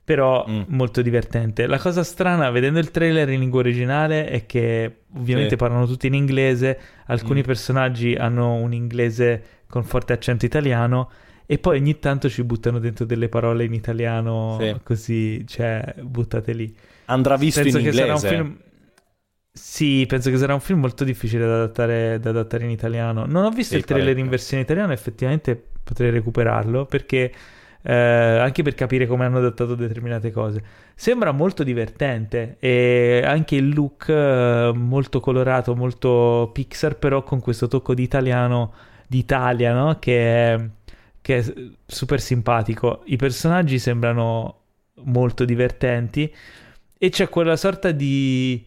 però 0.08 0.46
mm. 0.48 0.62
molto 0.68 1.02
divertente. 1.02 1.68
La 1.68 1.80
cosa 1.80 2.02
strana, 2.02 2.50
vedendo 2.50 2.80
il 2.80 2.92
trailer 2.92 3.28
in 3.28 3.42
lingua 3.42 3.60
originale, 3.60 4.30
è 4.30 4.46
che 4.46 5.00
ovviamente 5.18 5.50
sì. 5.50 5.56
parlano 5.58 5.86
tutti 5.86 6.08
in 6.08 6.14
inglese, 6.14 6.80
alcuni 7.08 7.42
mm. 7.42 7.44
personaggi 7.44 8.16
hanno 8.16 8.54
un 8.54 8.72
inglese 8.72 9.44
con 9.68 9.84
forte 9.84 10.14
accento 10.14 10.46
italiano 10.46 11.12
e 11.46 11.58
poi 11.58 11.80
ogni 11.80 12.00
tanto 12.00 12.30
ci 12.30 12.42
buttano 12.46 12.80
dentro 12.80 13.04
delle 13.04 13.28
parole 13.28 13.66
in 13.66 13.74
italiano 13.74 14.58
sì. 14.62 14.76
così, 14.82 15.46
cioè, 15.46 15.96
buttate 16.02 16.54
lì. 16.54 16.74
Andrà 17.08 17.36
visto 17.36 17.62
penso 17.62 17.80
in 17.80 17.86
inglese. 17.86 18.18
Sarà 18.18 18.36
un 18.36 18.36
film... 18.36 18.58
Sì, 19.52 20.06
penso 20.08 20.30
che 20.30 20.38
sarà 20.38 20.54
un 20.54 20.60
film 20.60 20.80
molto 20.80 21.04
difficile 21.04 21.46
da 21.46 21.56
adattare, 21.56 22.20
da 22.20 22.30
adattare 22.30 22.64
in 22.64 22.70
italiano. 22.70 23.26
Non 23.26 23.44
ho 23.44 23.50
visto 23.50 23.74
sì, 23.74 23.80
il 23.80 23.86
trailer 23.86 24.06
parecchio. 24.06 24.24
in 24.26 24.30
versione 24.30 24.64
italiana, 24.64 24.94
effettivamente 24.94 25.62
potrei 25.84 26.12
recuperarlo 26.12 26.86
perché 26.86 27.32
eh, 27.82 27.94
anche 27.94 28.62
per 28.62 28.76
capire 28.76 29.08
come 29.08 29.26
hanno 29.26 29.38
adattato 29.38 29.74
determinate 29.74 30.32
cose. 30.32 30.62
Sembra 30.94 31.32
molto 31.32 31.64
divertente 31.64 32.58
e 32.60 33.22
anche 33.24 33.56
il 33.56 33.70
look 33.70 34.10
eh, 34.10 34.72
molto 34.76 35.20
colorato, 35.20 35.76
molto 35.76 36.50
Pixar, 36.54 36.98
però 36.98 37.24
con 37.24 37.40
questo 37.40 37.68
tocco 37.68 37.94
di 37.94 38.04
italiano 38.04 38.74
d'Italia, 39.08 39.74
no? 39.74 39.98
Che 40.00 40.54
è, 40.54 40.70
che 41.22 41.38
è 41.38 41.54
super 41.86 42.20
simpatico. 42.20 43.02
I 43.06 43.16
personaggi 43.16 43.80
sembrano 43.80 44.56
molto 45.04 45.46
divertenti 45.46 46.32
e 46.98 47.10
c'è 47.10 47.30
quella 47.30 47.56
sorta 47.56 47.92
di 47.92 48.66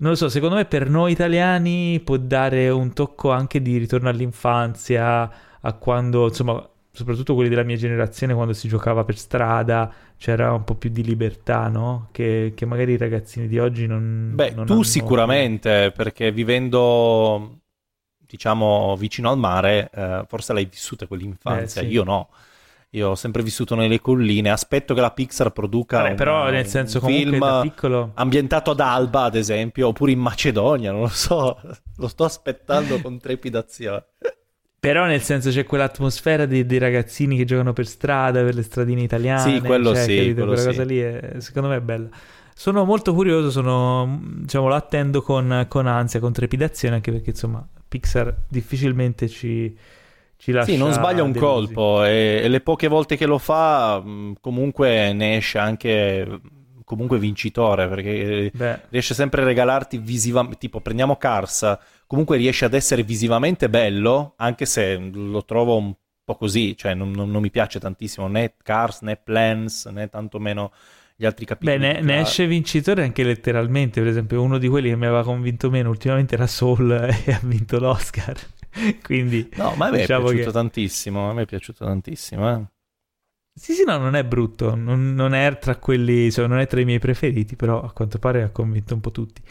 non 0.00 0.10
lo 0.10 0.16
so, 0.16 0.28
secondo 0.30 0.54
me 0.54 0.64
per 0.64 0.88
noi 0.88 1.12
italiani 1.12 2.00
può 2.00 2.16
dare 2.16 2.70
un 2.70 2.92
tocco 2.94 3.30
anche 3.30 3.60
di 3.60 3.76
ritorno 3.76 4.08
all'infanzia, 4.08 5.30
a 5.60 5.72
quando, 5.74 6.28
insomma, 6.28 6.66
soprattutto 6.90 7.34
quelli 7.34 7.50
della 7.50 7.64
mia 7.64 7.76
generazione, 7.76 8.32
quando 8.32 8.54
si 8.54 8.66
giocava 8.66 9.04
per 9.04 9.18
strada, 9.18 9.92
c'era 10.16 10.52
un 10.52 10.64
po' 10.64 10.74
più 10.74 10.88
di 10.88 11.04
libertà, 11.04 11.68
no? 11.68 12.08
Che, 12.12 12.52
che 12.54 12.64
magari 12.64 12.92
i 12.92 12.96
ragazzini 12.96 13.46
di 13.46 13.58
oggi 13.58 13.86
non... 13.86 14.32
Beh, 14.34 14.52
non 14.52 14.64
tu 14.64 14.72
hanno... 14.72 14.82
sicuramente, 14.84 15.92
perché 15.94 16.32
vivendo, 16.32 17.58
diciamo, 18.16 18.96
vicino 18.96 19.30
al 19.30 19.38
mare, 19.38 19.90
eh, 19.92 20.24
forse 20.26 20.54
l'hai 20.54 20.64
vissuta 20.64 21.06
quell'infanzia, 21.06 21.82
eh, 21.82 21.84
sì. 21.84 21.90
io 21.90 22.04
no. 22.04 22.28
Io 22.94 23.10
ho 23.10 23.14
sempre 23.14 23.42
vissuto 23.42 23.76
nelle 23.76 24.00
colline, 24.00 24.50
aspetto 24.50 24.94
che 24.94 25.00
la 25.00 25.12
Pixar 25.12 25.52
produca 25.52 25.98
Vabbè, 25.98 26.10
un, 26.10 26.16
però 26.16 26.50
nel 26.50 26.66
senso 26.66 26.98
un 27.00 27.06
film 27.06 27.60
piccolo... 27.62 28.10
ambientato 28.14 28.72
ad 28.72 28.80
Alba, 28.80 29.22
ad 29.22 29.36
esempio, 29.36 29.88
oppure 29.88 30.10
in 30.10 30.18
Macedonia, 30.18 30.90
non 30.90 31.02
lo 31.02 31.08
so, 31.08 31.56
lo 31.96 32.08
sto 32.08 32.24
aspettando 32.24 33.00
con 33.00 33.20
trepidazione. 33.20 34.06
Però 34.80 35.04
nel 35.04 35.20
senso 35.20 35.50
c'è 35.50 35.64
quell'atmosfera 35.64 36.46
dei, 36.46 36.66
dei, 36.66 36.78
ragazzini 36.78 37.36
che 37.36 37.44
giocano 37.44 37.72
per 37.72 37.86
strada, 37.86 38.42
per 38.42 38.54
le 38.54 38.62
stradine 38.62 39.02
italiane. 39.02 39.52
Sì, 39.52 39.60
quello 39.60 39.94
cioè, 39.94 40.02
sì. 40.02 40.16
Capito? 40.16 40.34
Quello 40.34 40.52
Quella 40.54 40.60
sì. 40.60 40.66
cosa 40.66 40.84
lì 40.84 40.98
è, 40.98 41.34
secondo 41.38 41.68
me 41.68 41.76
è 41.76 41.80
bella. 41.80 42.08
Sono 42.54 42.84
molto 42.84 43.14
curioso, 43.14 43.50
sono, 43.50 44.20
diciamo, 44.38 44.66
lo 44.66 44.74
attendo 44.74 45.22
con, 45.22 45.66
con 45.68 45.86
ansia, 45.86 46.18
con 46.18 46.32
trepidazione, 46.32 46.96
anche 46.96 47.12
perché 47.12 47.30
insomma 47.30 47.64
Pixar 47.86 48.34
difficilmente 48.48 49.28
ci 49.28 49.76
ci 50.40 50.52
lascia 50.52 50.72
sì, 50.72 50.78
non 50.78 50.92
sbaglia 50.92 51.22
un 51.22 51.34
colpo 51.34 52.02
e, 52.02 52.40
e, 52.42 52.48
le 52.48 52.60
poche 52.62 52.88
volte 52.88 53.16
che 53.16 53.26
lo 53.26 53.36
fa 53.36 54.02
comunque 54.40 55.12
ne 55.12 55.36
esce 55.36 55.58
anche 55.58 56.40
comunque 56.82 57.18
vincitore 57.18 57.86
perché 57.88 58.50
Beh. 58.52 58.80
riesce 58.88 59.12
sempre 59.12 59.42
a 59.42 59.44
regalarti 59.44 59.98
visivamente 59.98 60.56
tipo 60.56 60.80
prendiamo 60.80 61.16
Cars 61.16 61.78
comunque 62.06 62.38
riesce 62.38 62.64
ad 62.64 62.72
essere 62.72 63.02
visivamente 63.02 63.68
bello 63.68 64.32
anche 64.36 64.64
se 64.64 64.96
lo 64.96 65.44
trovo 65.44 65.76
un 65.76 65.94
po' 66.24 66.36
così 66.36 66.74
cioè 66.74 66.94
non, 66.94 67.10
non, 67.10 67.30
non 67.30 67.42
mi 67.42 67.50
piace 67.50 67.78
tantissimo 67.78 68.26
né 68.26 68.54
Cars 68.62 69.02
né 69.02 69.16
Plans 69.16 69.84
né 69.92 70.08
tantomeno 70.08 70.72
gli 71.16 71.26
altri 71.26 71.44
capitoli 71.44 71.76
Beh, 71.76 71.86
ne, 71.86 72.00
ne, 72.00 72.20
esce 72.20 72.46
vincitore 72.46 73.02
anche 73.02 73.22
letteralmente 73.24 74.00
per 74.00 74.08
esempio 74.08 74.40
uno 74.40 74.56
di 74.56 74.68
quelli 74.68 74.88
che 74.88 74.96
mi 74.96 75.04
aveva 75.04 75.22
convinto 75.22 75.68
meno 75.68 75.90
ultimamente 75.90 76.34
era 76.34 76.46
Soul 76.46 76.90
e 77.26 77.30
ha 77.30 77.40
vinto 77.42 77.78
l'Oscar 77.78 78.38
Quindi, 79.02 79.48
no, 79.56 79.74
ma 79.76 79.86
a 79.86 79.90
me 79.90 79.98
diciamo 79.98 80.26
è 80.28 80.34
piaciuto 80.34 80.50
che... 80.50 80.56
tantissimo. 80.56 81.30
A 81.30 81.32
me 81.34 81.42
è 81.42 81.46
piaciuto 81.46 81.84
tantissimo. 81.84 82.50
Eh. 82.50 82.64
Sì, 83.52 83.72
sì, 83.72 83.84
no, 83.84 83.98
non 83.98 84.14
è 84.14 84.24
brutto. 84.24 84.74
Non, 84.74 85.14
non, 85.14 85.34
è 85.34 85.58
tra 85.58 85.76
quelli, 85.76 86.30
cioè, 86.30 86.46
non 86.46 86.58
è 86.58 86.66
tra 86.66 86.80
i 86.80 86.84
miei 86.84 86.98
preferiti, 86.98 87.56
però 87.56 87.82
a 87.82 87.92
quanto 87.92 88.18
pare 88.18 88.42
ha 88.42 88.50
convinto 88.50 88.94
un 88.94 89.00
po' 89.00 89.10
tutti. 89.10 89.42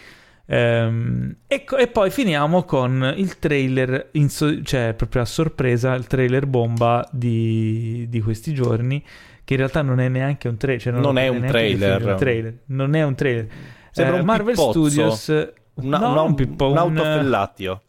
Ehm, 0.52 1.36
e, 1.46 1.64
e, 1.78 1.88
poi 1.88 2.10
finiamo 2.10 2.64
con 2.64 3.14
il 3.16 3.38
trailer, 3.38 4.10
so- 4.28 4.64
cioè 4.64 4.96
proprio 4.96 5.22
a 5.22 5.26
sorpresa, 5.26 5.94
il 5.94 6.08
trailer 6.08 6.48
bomba 6.48 7.08
di, 7.12 8.08
di 8.10 8.20
questi 8.22 8.54
giorni, 8.54 9.04
che 9.44 9.54
in 9.54 9.60
realtà 9.60 9.84
non 9.84 10.00
è 10.00 10.10
neanche 10.10 10.48
un, 10.48 10.58
tra- 10.58 10.78
cioè 10.78 10.91
non 10.91 11.02
non 11.02 11.18
è 11.20 11.28
un, 11.28 11.46
trailer. 11.46 12.04
un 12.04 12.16
trailer. 12.18 12.58
Non 12.66 12.96
è 12.96 13.04
un 13.04 13.14
trailer. 13.14 13.48
Sembra 13.91 14.16
eh, 14.16 14.20
un 14.22 14.26
Marvel 14.26 14.56
pippozzo. 14.56 14.90
Studios 14.90 15.52
Una, 15.76 16.00
no, 16.00 16.12
una, 16.12 16.22
un, 16.22 16.34
Pippo, 16.34 16.70
un 16.70 16.78
autofellatio. 16.78 17.82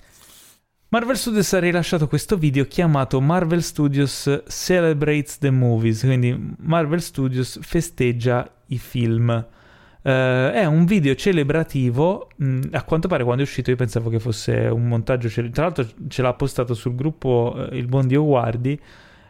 Marvel 0.93 1.17
Studios 1.17 1.53
ha 1.53 1.61
rilasciato 1.61 2.09
questo 2.09 2.37
video 2.37 2.65
chiamato 2.65 3.21
Marvel 3.21 3.63
Studios 3.63 4.43
Celebrates 4.49 5.39
the 5.39 5.51
Movies, 5.51 6.01
quindi 6.01 6.37
Marvel 6.63 7.01
Studios 7.01 7.61
festeggia 7.63 8.53
i 8.67 8.79
film. 8.79 9.29
Uh, 9.29 10.09
è 10.51 10.65
un 10.65 10.87
video 10.87 11.15
celebrativo. 11.15 12.31
Mh, 12.35 12.45
mm, 12.45 12.63
a 12.73 12.83
quanto 12.83 13.07
pare, 13.07 13.23
quando 13.23 13.43
è 13.43 13.45
uscito, 13.45 13.71
io 13.71 13.77
pensavo 13.77 14.11
che 14.11 14.19
fosse 14.19 14.53
un 14.67 14.89
montaggio. 14.89 15.29
Cele- 15.29 15.51
Tra 15.51 15.67
l'altro, 15.67 15.87
ce 16.09 16.23
l'ha 16.23 16.35
postato 16.35 16.75
sul 16.75 16.97
gruppo 16.97 17.55
uh, 17.55 17.73
Il 17.73 17.87
buon 17.87 18.09
Dio 18.09 18.25
Guardi. 18.25 18.81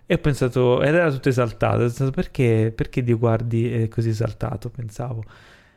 E 0.06 0.14
ho 0.14 0.18
pensato, 0.18 0.80
ed 0.80 0.94
era 0.94 1.10
tutto 1.10 1.28
esaltato. 1.28 1.76
Ho 1.76 1.80
pensato, 1.80 2.10
perché, 2.10 2.72
perché 2.74 3.02
Dio 3.02 3.18
Guardi 3.18 3.70
è 3.70 3.88
così 3.88 4.08
esaltato? 4.08 4.70
Pensavo. 4.70 5.24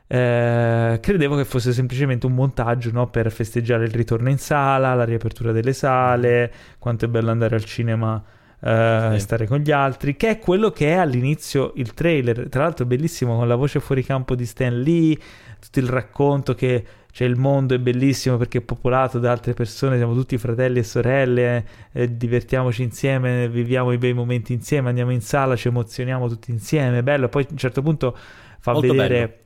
Eh, 0.05 0.99
credevo 1.01 1.35
che 1.35 1.45
fosse 1.45 1.73
semplicemente 1.73 2.25
un 2.25 2.33
montaggio 2.33 2.91
no? 2.91 3.09
per 3.09 3.31
festeggiare 3.31 3.85
il 3.85 3.91
ritorno 3.91 4.29
in 4.29 4.37
sala, 4.37 4.93
la 4.93 5.05
riapertura 5.05 5.51
delle 5.51 5.73
sale, 5.73 6.51
quanto 6.77 7.05
è 7.05 7.07
bello 7.07 7.31
andare 7.31 7.55
al 7.55 7.63
cinema 7.63 8.23
e 8.59 9.07
uh, 9.07 9.13
sì. 9.13 9.19
stare 9.19 9.45
con 9.45 9.59
gli 9.59 9.71
altri, 9.71 10.15
che 10.15 10.29
è 10.29 10.39
quello 10.39 10.71
che 10.71 10.89
è 10.89 10.93
all'inizio 10.93 11.73
il 11.75 11.93
trailer. 11.93 12.47
Tra 12.49 12.63
l'altro, 12.63 12.85
bellissimo 12.85 13.35
con 13.35 13.47
la 13.47 13.55
voce 13.55 13.79
fuori 13.79 14.03
campo 14.03 14.35
di 14.35 14.45
Stan 14.45 14.79
Lee, 14.81 15.17
tutto 15.59 15.79
il 15.79 15.87
racconto 15.87 16.53
che 16.55 16.85
cioè, 17.11 17.27
il 17.27 17.37
mondo 17.37 17.75
è 17.75 17.79
bellissimo 17.79 18.37
perché 18.37 18.59
è 18.59 18.61
popolato 18.61 19.19
da 19.19 19.31
altre 19.31 19.53
persone, 19.53 19.97
siamo 19.97 20.15
tutti 20.15 20.37
fratelli 20.37 20.79
e 20.79 20.83
sorelle, 20.83 21.65
eh, 21.91 22.17
divertiamoci 22.17 22.81
insieme, 22.81 23.47
viviamo 23.49 23.91
i 23.91 23.97
bei 23.97 24.13
momenti 24.13 24.53
insieme, 24.53 24.89
andiamo 24.89 25.11
in 25.11 25.21
sala, 25.21 25.55
ci 25.55 25.67
emozioniamo 25.67 26.27
tutti 26.27 26.51
insieme. 26.51 27.03
Bello, 27.03 27.29
poi 27.29 27.43
a 27.43 27.47
un 27.51 27.57
certo 27.57 27.81
punto 27.81 28.17
fa 28.59 28.71
Molto 28.71 28.93
vedere. 28.93 29.27
Bello 29.27 29.41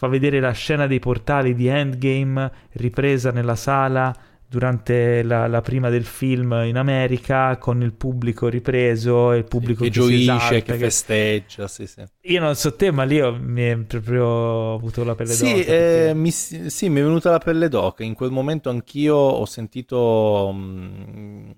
fa 0.00 0.08
vedere 0.08 0.40
la 0.40 0.52
scena 0.52 0.86
dei 0.86 0.98
portali 0.98 1.54
di 1.54 1.66
Endgame 1.66 2.50
ripresa 2.72 3.32
nella 3.32 3.54
sala 3.54 4.16
durante 4.48 5.22
la, 5.22 5.46
la, 5.46 5.60
prima 5.60 5.90
del 5.90 6.06
film 6.06 6.62
in 6.64 6.78
America 6.78 7.58
con 7.58 7.82
il 7.82 7.92
pubblico 7.92 8.48
ripreso 8.48 9.30
e 9.32 9.36
il 9.36 9.44
pubblico 9.44 9.82
che, 9.82 9.90
che 9.90 9.94
gioisce, 9.94 10.32
esalta, 10.32 10.72
che 10.72 10.78
festeggia. 10.78 11.68
Sì, 11.68 11.86
sì. 11.86 12.02
Io 12.22 12.40
non 12.40 12.54
so 12.54 12.74
te, 12.74 12.90
ma 12.90 13.04
lì 13.04 13.20
ho, 13.20 13.36
mi 13.38 13.60
è 13.60 13.76
proprio 13.76 14.72
avuto 14.72 15.04
la 15.04 15.14
pelle 15.14 15.32
sì, 15.34 15.44
d'oca. 15.44 15.58
Eh, 15.58 15.64
perché... 15.66 16.14
mi, 16.14 16.30
sì, 16.30 16.88
mi 16.88 17.00
è 17.00 17.02
venuta 17.02 17.30
la 17.30 17.38
pelle 17.38 17.68
d'oca. 17.68 18.02
In 18.02 18.14
quel 18.14 18.30
momento 18.30 18.70
anch'io 18.70 19.16
ho 19.16 19.44
sentito 19.44 20.48
um, 20.50 21.54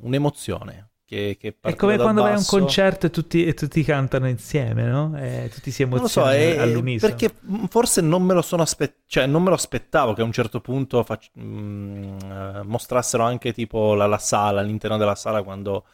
un'emozione 0.00 0.93
che, 1.06 1.36
che 1.38 1.56
È 1.60 1.74
come 1.74 1.96
quando 1.96 2.22
basso. 2.22 2.32
vai 2.32 2.32
a 2.32 2.38
un 2.38 2.44
concerto 2.46 3.06
e 3.06 3.10
tutti, 3.10 3.44
e 3.44 3.54
tutti 3.54 3.82
cantano 3.84 4.26
insieme, 4.26 4.84
no? 4.84 5.16
E 5.18 5.50
tutti 5.52 5.70
si 5.70 5.82
emozionano 5.82 6.54
so, 6.54 6.62
all'unisono. 6.62 7.14
Perché 7.14 7.34
forse 7.68 8.00
non 8.00 8.22
me 8.22 8.32
lo 8.34 8.42
sono 8.42 8.62
aspettato, 8.62 9.02
cioè 9.06 9.26
non 9.26 9.42
me 9.42 9.50
lo 9.50 9.54
aspettavo 9.54 10.14
che 10.14 10.22
a 10.22 10.24
un 10.24 10.32
certo 10.32 10.60
punto 10.60 11.02
fac- 11.02 11.30
mh, 11.34 11.42
mm, 11.44 12.18
eh, 12.20 12.62
mostrassero 12.64 13.22
anche 13.22 13.52
tipo 13.52 13.94
la, 13.94 14.06
la, 14.06 14.18
sala, 14.18 14.60
all'interno 14.60 14.96
della 14.96 15.14
sala 15.14 15.42
quando... 15.42 15.84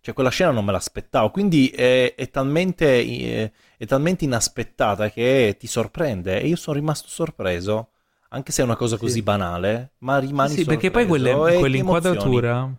Cioè 0.00 0.14
quella 0.14 0.30
scena 0.30 0.52
non 0.52 0.64
me 0.64 0.70
l'aspettavo, 0.70 1.30
quindi 1.32 1.66
è, 1.68 2.14
è, 2.14 2.30
talmente, 2.30 3.02
è, 3.02 3.50
è 3.76 3.86
talmente 3.86 4.24
inaspettata 4.24 5.10
che 5.10 5.56
ti 5.58 5.66
sorprende 5.66 6.40
e 6.40 6.46
io 6.46 6.54
sono 6.54 6.76
rimasto 6.76 7.08
sorpreso 7.08 7.88
anche 8.28 8.52
se 8.52 8.62
è 8.62 8.64
una 8.64 8.76
cosa 8.76 8.98
così 8.98 9.14
sì. 9.14 9.22
banale, 9.22 9.94
ma 9.98 10.18
rimani 10.18 10.50
sì, 10.50 10.62
sorpreso. 10.62 10.80
Sì, 10.80 10.90
perché 10.90 10.90
poi 10.92 11.06
quelle, 11.06 11.58
quell'inquadratura 11.58 12.70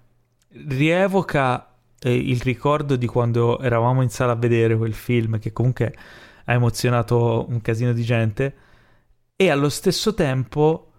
rievoca 0.68 1.68
eh, 2.00 2.16
il 2.16 2.42
ricordo 2.42 2.96
di 2.96 3.08
quando 3.08 3.60
eravamo 3.60 4.02
in 4.02 4.10
sala 4.10 4.34
a 4.34 4.36
vedere 4.36 4.78
quel 4.78 4.94
film, 4.94 5.40
che 5.40 5.52
comunque 5.52 5.94
ha 6.46 6.54
emozionato 6.54 7.46
un 7.50 7.62
casino 7.62 7.94
di 7.94 8.04
gente, 8.04 8.56
e 9.36 9.50
allo 9.50 9.70
stesso 9.70 10.14
tempo 10.14 10.92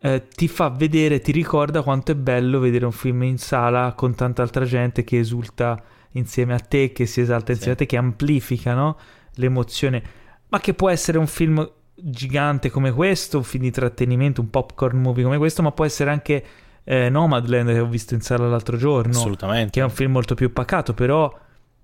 eh, 0.00 0.28
ti 0.28 0.48
fa 0.48 0.68
vedere, 0.70 1.20
ti 1.20 1.32
ricorda 1.32 1.82
quanto 1.82 2.12
è 2.12 2.14
bello 2.14 2.58
vedere 2.58 2.84
un 2.84 2.92
film 2.92 3.22
in 3.22 3.38
sala 3.38 3.92
con 3.94 4.14
tanta 4.14 4.42
altra 4.42 4.64
gente 4.64 5.04
che 5.04 5.18
esulta 5.18 5.82
insieme 6.12 6.54
a 6.54 6.58
te, 6.58 6.92
che 6.92 7.06
si 7.06 7.20
esalta 7.20 7.52
insieme 7.52 7.76
sì. 7.76 7.82
a 7.82 7.86
te, 7.86 7.86
che 7.86 7.96
amplificano 7.96 8.98
l'emozione, 9.34 10.02
ma 10.48 10.58
che 10.58 10.74
può 10.74 10.88
essere 10.88 11.18
un 11.18 11.26
film 11.26 11.70
gigante 11.94 12.70
come 12.70 12.92
questo, 12.92 13.36
un 13.36 13.44
film 13.44 13.64
di 13.64 13.70
trattenimento, 13.70 14.40
un 14.40 14.50
popcorn 14.50 15.00
movie 15.00 15.24
come 15.24 15.38
questo, 15.38 15.62
ma 15.62 15.72
può 15.72 15.84
essere 15.84 16.10
anche 16.10 16.44
eh, 16.84 17.08
Nomadland 17.08 17.72
che 17.72 17.80
ho 17.80 17.86
visto 17.86 18.14
in 18.14 18.20
sala 18.20 18.48
l'altro 18.48 18.76
giorno. 18.76 19.12
Assolutamente. 19.12 19.70
Che 19.70 19.80
è 19.80 19.82
un 19.82 19.90
film 19.90 20.12
molto 20.12 20.34
più 20.34 20.52
pacato, 20.52 20.94
però 20.94 21.32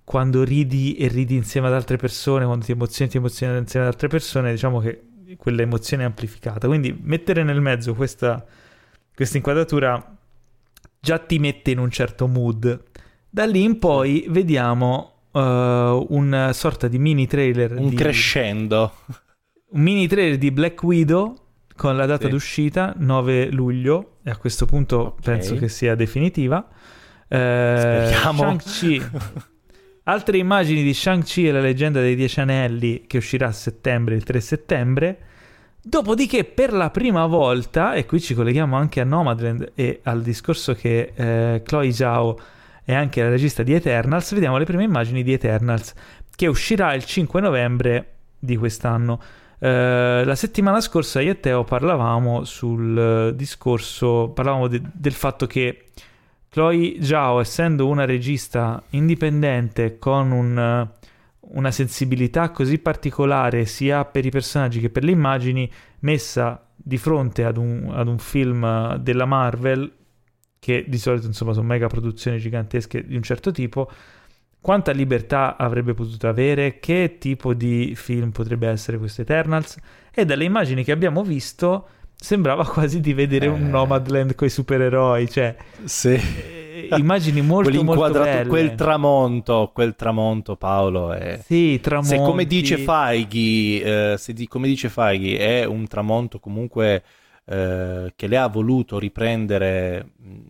quando 0.04 0.44
ridi 0.44 0.96
e 0.96 1.08
ridi 1.08 1.34
insieme 1.34 1.66
ad 1.66 1.74
altre 1.74 1.96
persone, 1.96 2.44
quando 2.44 2.64
ti 2.64 2.72
emozioni, 2.72 3.10
ti 3.10 3.16
emozioni 3.16 3.58
insieme 3.58 3.86
ad 3.86 3.92
altre 3.92 4.08
persone, 4.08 4.52
diciamo 4.52 4.78
che 4.78 5.02
quella 5.36 5.62
emozione 5.62 6.04
è 6.04 6.06
amplificata. 6.06 6.66
Quindi 6.68 6.96
mettere 7.02 7.42
nel 7.42 7.60
mezzo 7.60 7.94
questa, 7.94 8.44
questa 9.14 9.36
inquadratura 9.36 10.16
già 11.00 11.18
ti 11.18 11.38
mette 11.38 11.72
in 11.72 11.78
un 11.78 11.90
certo 11.90 12.26
mood. 12.26 12.84
Da 13.28 13.44
lì 13.46 13.62
in 13.62 13.78
poi 13.78 14.26
vediamo 14.28 15.28
uh, 15.32 15.40
una 15.40 16.52
sorta 16.52 16.88
di 16.88 16.98
mini 16.98 17.26
trailer. 17.26 17.72
Un 17.72 17.88
di, 17.90 17.96
crescendo. 17.96 18.92
Un 19.70 19.80
mini 19.80 20.06
trailer 20.06 20.38
di 20.38 20.50
Black 20.50 20.82
Widow 20.82 21.45
con 21.76 21.96
la 21.96 22.06
data 22.06 22.24
sì. 22.24 22.30
d'uscita 22.30 22.94
9 22.96 23.50
luglio 23.50 24.16
e 24.22 24.30
a 24.30 24.36
questo 24.36 24.66
punto 24.66 24.98
okay. 25.18 25.36
penso 25.36 25.56
che 25.56 25.68
sia 25.68 25.94
definitiva. 25.94 26.66
Eh, 27.28 27.76
Speriamo. 27.78 28.38
Shang-Chi. 28.38 29.02
Altre 30.08 30.38
immagini 30.38 30.82
di 30.82 30.94
Shang-Chi 30.94 31.48
e 31.48 31.52
la 31.52 31.60
leggenda 31.60 32.00
dei 32.00 32.14
Dieci 32.14 32.40
Anelli 32.40 33.04
che 33.06 33.18
uscirà 33.18 33.48
a 33.48 33.52
settembre, 33.52 34.14
il 34.14 34.24
3 34.24 34.40
settembre. 34.40 35.18
Dopodiché, 35.80 36.44
per 36.44 36.72
la 36.72 36.90
prima 36.90 37.26
volta, 37.26 37.94
e 37.94 38.06
qui 38.06 38.20
ci 38.20 38.34
colleghiamo 38.34 38.76
anche 38.76 39.00
a 39.00 39.04
Nomadland 39.04 39.72
e 39.74 40.00
al 40.02 40.22
discorso 40.22 40.74
che 40.74 41.12
eh, 41.14 41.62
Chloe 41.64 41.92
Zhao 41.92 42.40
è 42.84 42.94
anche 42.94 43.22
la 43.22 43.28
regista 43.28 43.62
di 43.62 43.72
Eternals, 43.72 44.32
vediamo 44.32 44.58
le 44.58 44.64
prime 44.64 44.84
immagini 44.84 45.22
di 45.22 45.32
Eternals, 45.32 45.92
che 46.34 46.46
uscirà 46.46 46.94
il 46.94 47.04
5 47.04 47.40
novembre 47.40 48.14
di 48.38 48.56
quest'anno. 48.56 49.20
Eh, 49.58 50.22
la 50.24 50.34
settimana 50.34 50.80
scorsa 50.80 51.20
io 51.20 51.32
e 51.32 51.40
Teo 51.40 51.64
parlavamo 51.64 52.44
sul 52.44 53.32
discorso, 53.34 54.30
parlavamo 54.34 54.68
de- 54.68 54.82
del 54.92 55.12
fatto 55.12 55.46
che 55.46 55.86
Chloe 56.48 57.02
Zhao, 57.02 57.40
essendo 57.40 57.86
una 57.86 58.04
regista 58.04 58.82
indipendente 58.90 59.98
con 59.98 60.30
un, 60.30 60.88
una 61.40 61.70
sensibilità 61.70 62.50
così 62.50 62.78
particolare 62.78 63.66
sia 63.66 64.04
per 64.04 64.24
i 64.24 64.30
personaggi 64.30 64.80
che 64.80 64.90
per 64.90 65.04
le 65.04 65.10
immagini, 65.10 65.70
messa 66.00 66.66
di 66.74 66.98
fronte 66.98 67.44
ad 67.44 67.56
un, 67.56 67.92
ad 67.94 68.08
un 68.08 68.18
film 68.18 68.96
della 68.96 69.24
Marvel, 69.26 69.90
che 70.58 70.84
di 70.88 70.98
solito 70.98 71.26
insomma 71.26 71.52
sono 71.52 71.66
mega 71.66 71.86
produzioni 71.88 72.38
gigantesche 72.38 73.06
di 73.06 73.16
un 73.16 73.22
certo 73.22 73.50
tipo, 73.50 73.90
quanta 74.66 74.90
libertà 74.90 75.56
avrebbe 75.56 75.94
potuto 75.94 76.26
avere, 76.26 76.80
che 76.80 77.18
tipo 77.20 77.54
di 77.54 77.92
film 77.94 78.32
potrebbe 78.32 78.66
essere 78.66 78.98
questo 78.98 79.22
Eternals 79.22 79.76
e 80.12 80.24
dalle 80.24 80.42
immagini 80.42 80.82
che 80.82 80.90
abbiamo 80.90 81.22
visto 81.22 81.86
sembrava 82.16 82.64
quasi 82.66 82.98
di 82.98 83.14
vedere 83.14 83.46
eh... 83.46 83.50
un 83.50 83.68
Nomadland 83.68 84.34
con 84.34 84.48
i 84.48 84.50
supereroi, 84.50 85.30
cioè 85.30 85.54
sì. 85.84 86.14
eh, 86.14 86.88
immagini 86.96 87.42
molto 87.42 87.80
molto 87.84 88.18
belle. 88.18 88.48
Quel 88.48 88.74
tramonto, 88.74 89.70
quel 89.72 89.94
tramonto 89.94 90.56
Paolo 90.56 91.12
è... 91.12 91.38
Sì, 91.44 91.78
tramonti. 91.78 92.08
Se 92.08 92.16
come 92.16 92.44
dice 92.44 92.76
Feighi, 92.76 93.80
eh, 93.80 94.14
se 94.18 94.32
di, 94.32 94.48
come 94.48 94.66
dice 94.66 94.88
Feighi 94.88 95.36
è 95.36 95.62
un 95.64 95.86
tramonto 95.86 96.40
comunque 96.40 97.04
eh, 97.44 98.12
che 98.16 98.26
le 98.26 98.36
ha 98.36 98.48
voluto 98.48 98.98
riprendere 98.98 100.10
mh, 100.16 100.40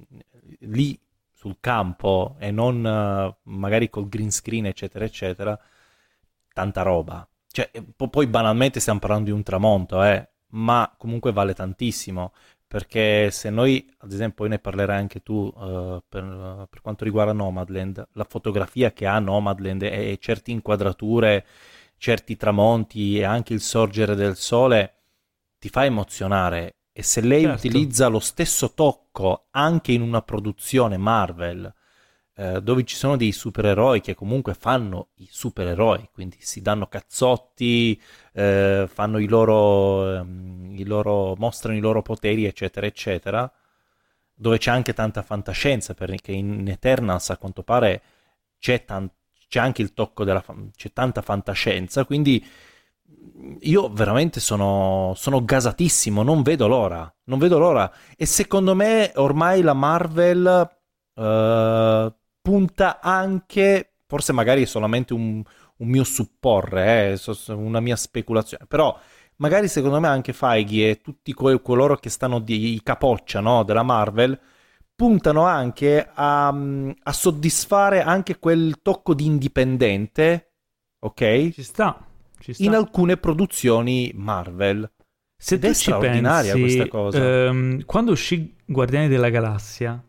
lì 0.61 0.99
sul 1.47 1.59
campo 1.61 2.35
e 2.41 2.51
non 2.51 2.85
uh, 2.85 3.51
magari 3.51 3.89
col 3.89 4.09
green 4.09 4.33
screen, 4.33 4.67
eccetera, 4.67 5.05
eccetera, 5.05 5.59
tanta 6.53 6.83
roba. 6.83 7.27
Cioè, 7.49 7.71
poi 8.11 8.27
banalmente 8.27 8.81
stiamo 8.81 8.99
parlando 8.99 9.27
di 9.27 9.31
un 9.31 9.43
tramonto, 9.45 10.03
eh, 10.03 10.29
ma 10.49 10.93
comunque 10.99 11.33
vale 11.33 11.55
tantissimo. 11.55 12.33
Perché 12.67 13.31
se 13.31 13.49
noi, 13.49 13.89
ad 13.99 14.11
esempio, 14.11 14.39
poi 14.39 14.49
ne 14.49 14.59
parlerai 14.59 14.99
anche 14.99 15.23
tu 15.23 15.35
uh, 15.35 16.03
per, 16.09 16.67
per, 16.69 16.81
quanto 16.83 17.05
riguarda 17.05 17.33
Nomadland, 17.33 18.09
la 18.15 18.27
fotografia 18.29 18.93
che 18.93 19.07
ha 19.07 19.19
Nomadland 19.21 19.83
e, 19.83 20.11
e 20.11 20.19
certe 20.21 20.51
inquadrature, 20.51 21.47
certi 21.97 22.37
tramonti 22.37 23.19
e 23.19 23.25
anche 23.25 23.55
il 23.55 23.61
sorgere 23.61 24.17
del 24.17 24.37
sole 24.37 24.95
ti 25.59 25.69
fa 25.69 25.85
emozionare 25.85 26.76
e 26.99 27.03
se 27.03 27.21
lei 27.21 27.43
certo. 27.43 27.67
utilizza 27.67 28.07
lo 28.07 28.21
stesso 28.21 28.73
tocco 28.73 29.49
anche 29.51 29.93
in 29.93 30.01
una 30.01 30.23
produzione 30.23 30.97
Marvel, 30.97 31.71
eh, 32.35 32.63
dove 32.63 32.85
ci 32.85 32.97
sono 32.97 33.19
dei 33.19 33.33
supereroi 33.33 34.01
che 34.01 34.15
comunque 34.15 34.55
fanno 34.55 35.09
i 35.17 35.29
supereroi, 35.31 36.09
quindi 36.11 36.39
si 36.41 36.63
danno 36.63 36.87
cazzotti, 36.87 38.01
eh, 38.33 38.89
fanno 38.91 39.19
i 39.19 39.29
loro, 39.29 40.11
ehm, 40.15 40.71
i 40.75 40.85
loro, 40.85 41.35
mostrano 41.37 41.77
i 41.77 41.81
loro 41.81 42.01
poteri, 42.01 42.47
eccetera, 42.47 42.87
eccetera, 42.87 43.53
dove 44.33 44.57
c'è 44.57 44.71
anche 44.71 44.95
tanta 44.95 45.23
fantascienza, 45.23 45.93
perché 45.93 46.33
in 46.33 46.67
Eternals 46.67 47.29
a 47.29 47.37
quanto 47.37 47.63
pare 47.63 48.03
c'è, 48.59 48.87
tan- 48.87 49.11
c'è 49.49 49.61
anche 49.61 49.83
il 49.83 49.93
tocco 49.93 50.25
della... 50.25 50.41
Fa- 50.41 50.55
c'è 50.75 50.95
tanta 50.95 51.21
fantascienza, 51.21 52.07
quindi 52.07 52.43
io 53.61 53.89
veramente 53.89 54.41
sono, 54.41 55.13
sono 55.17 55.45
gasatissimo, 55.45 56.23
non 56.23 56.43
vedo 56.43 56.67
l'ora, 56.67 57.13
non 57.25 57.39
vedo 57.39 57.59
l'ora. 57.59 57.91
E 58.17 58.27
secondo 58.27 58.75
me 58.75 59.13
ormai 59.17 59.63
la 59.63 59.75
Marvel 59.75 60.71
uh, 61.15 62.15
punta 62.41 63.01
anche, 63.01 63.95
forse 64.07 64.33
magari 64.33 64.63
è 64.63 64.67
solamente 64.67 65.15
un, 65.15 65.43
un 65.79 65.89
mio 65.89 66.05
supporre, 66.05 67.13
eh, 67.13 67.53
una 67.53 67.81
mia 67.81 67.97
speculazione, 67.97 68.67
però 68.67 68.99
magari 69.37 69.69
secondo 69.69 70.01
me 70.01 70.09
anche 70.09 70.33
Feige 70.33 70.91
e 70.91 71.01
tutti 71.01 71.33
que- 71.33 71.61
coloro 71.61 71.97
che 71.97 72.11
stanno 72.11 72.39
di 72.39 72.81
capoccia 72.83 73.41
no, 73.41 73.65
della 73.65 73.83
Marvel 73.83 74.39
puntano 74.95 75.45
anche 75.45 76.09
a, 76.15 76.49
a, 76.49 77.13
soddisfare 77.13 78.01
anche 78.01 78.39
quel 78.39 78.81
tocco 78.81 79.13
di 79.13 79.27
indipendente, 79.27 80.53
ok? 81.01 81.51
Ci 81.53 81.63
sta. 81.63 82.16
In 82.59 82.75
alcune 82.75 83.17
produzioni 83.17 84.13
Marvel. 84.15 84.91
Se 85.37 85.57
Ed 85.57 85.61
tu 85.61 85.67
è 85.67 85.75
ci 85.75 85.95
pensi, 85.99 86.61
questa 86.61 86.89
cosa. 86.89 87.47
Ehm, 87.47 87.85
quando 87.85 88.13
uscì 88.13 88.55
Guardiani 88.65 89.09
della 89.09 89.29
Galassia, 89.29 90.03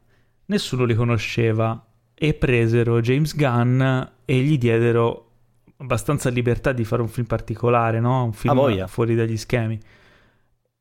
nessuno 0.45 0.85
li 0.85 0.95
conosceva 0.95 1.85
e 2.13 2.33
presero 2.33 3.01
James 3.01 3.35
Gunn 3.35 3.81
e 4.25 4.39
gli 4.39 4.57
diedero 4.57 5.23
abbastanza 5.77 6.29
libertà 6.29 6.71
di 6.71 6.83
fare 6.83 7.01
un 7.01 7.07
film 7.07 7.27
particolare, 7.27 7.99
no? 7.99 8.23
Un 8.23 8.33
film 8.33 8.87
fuori 8.87 9.15
dagli 9.15 9.37
schemi. 9.37 9.79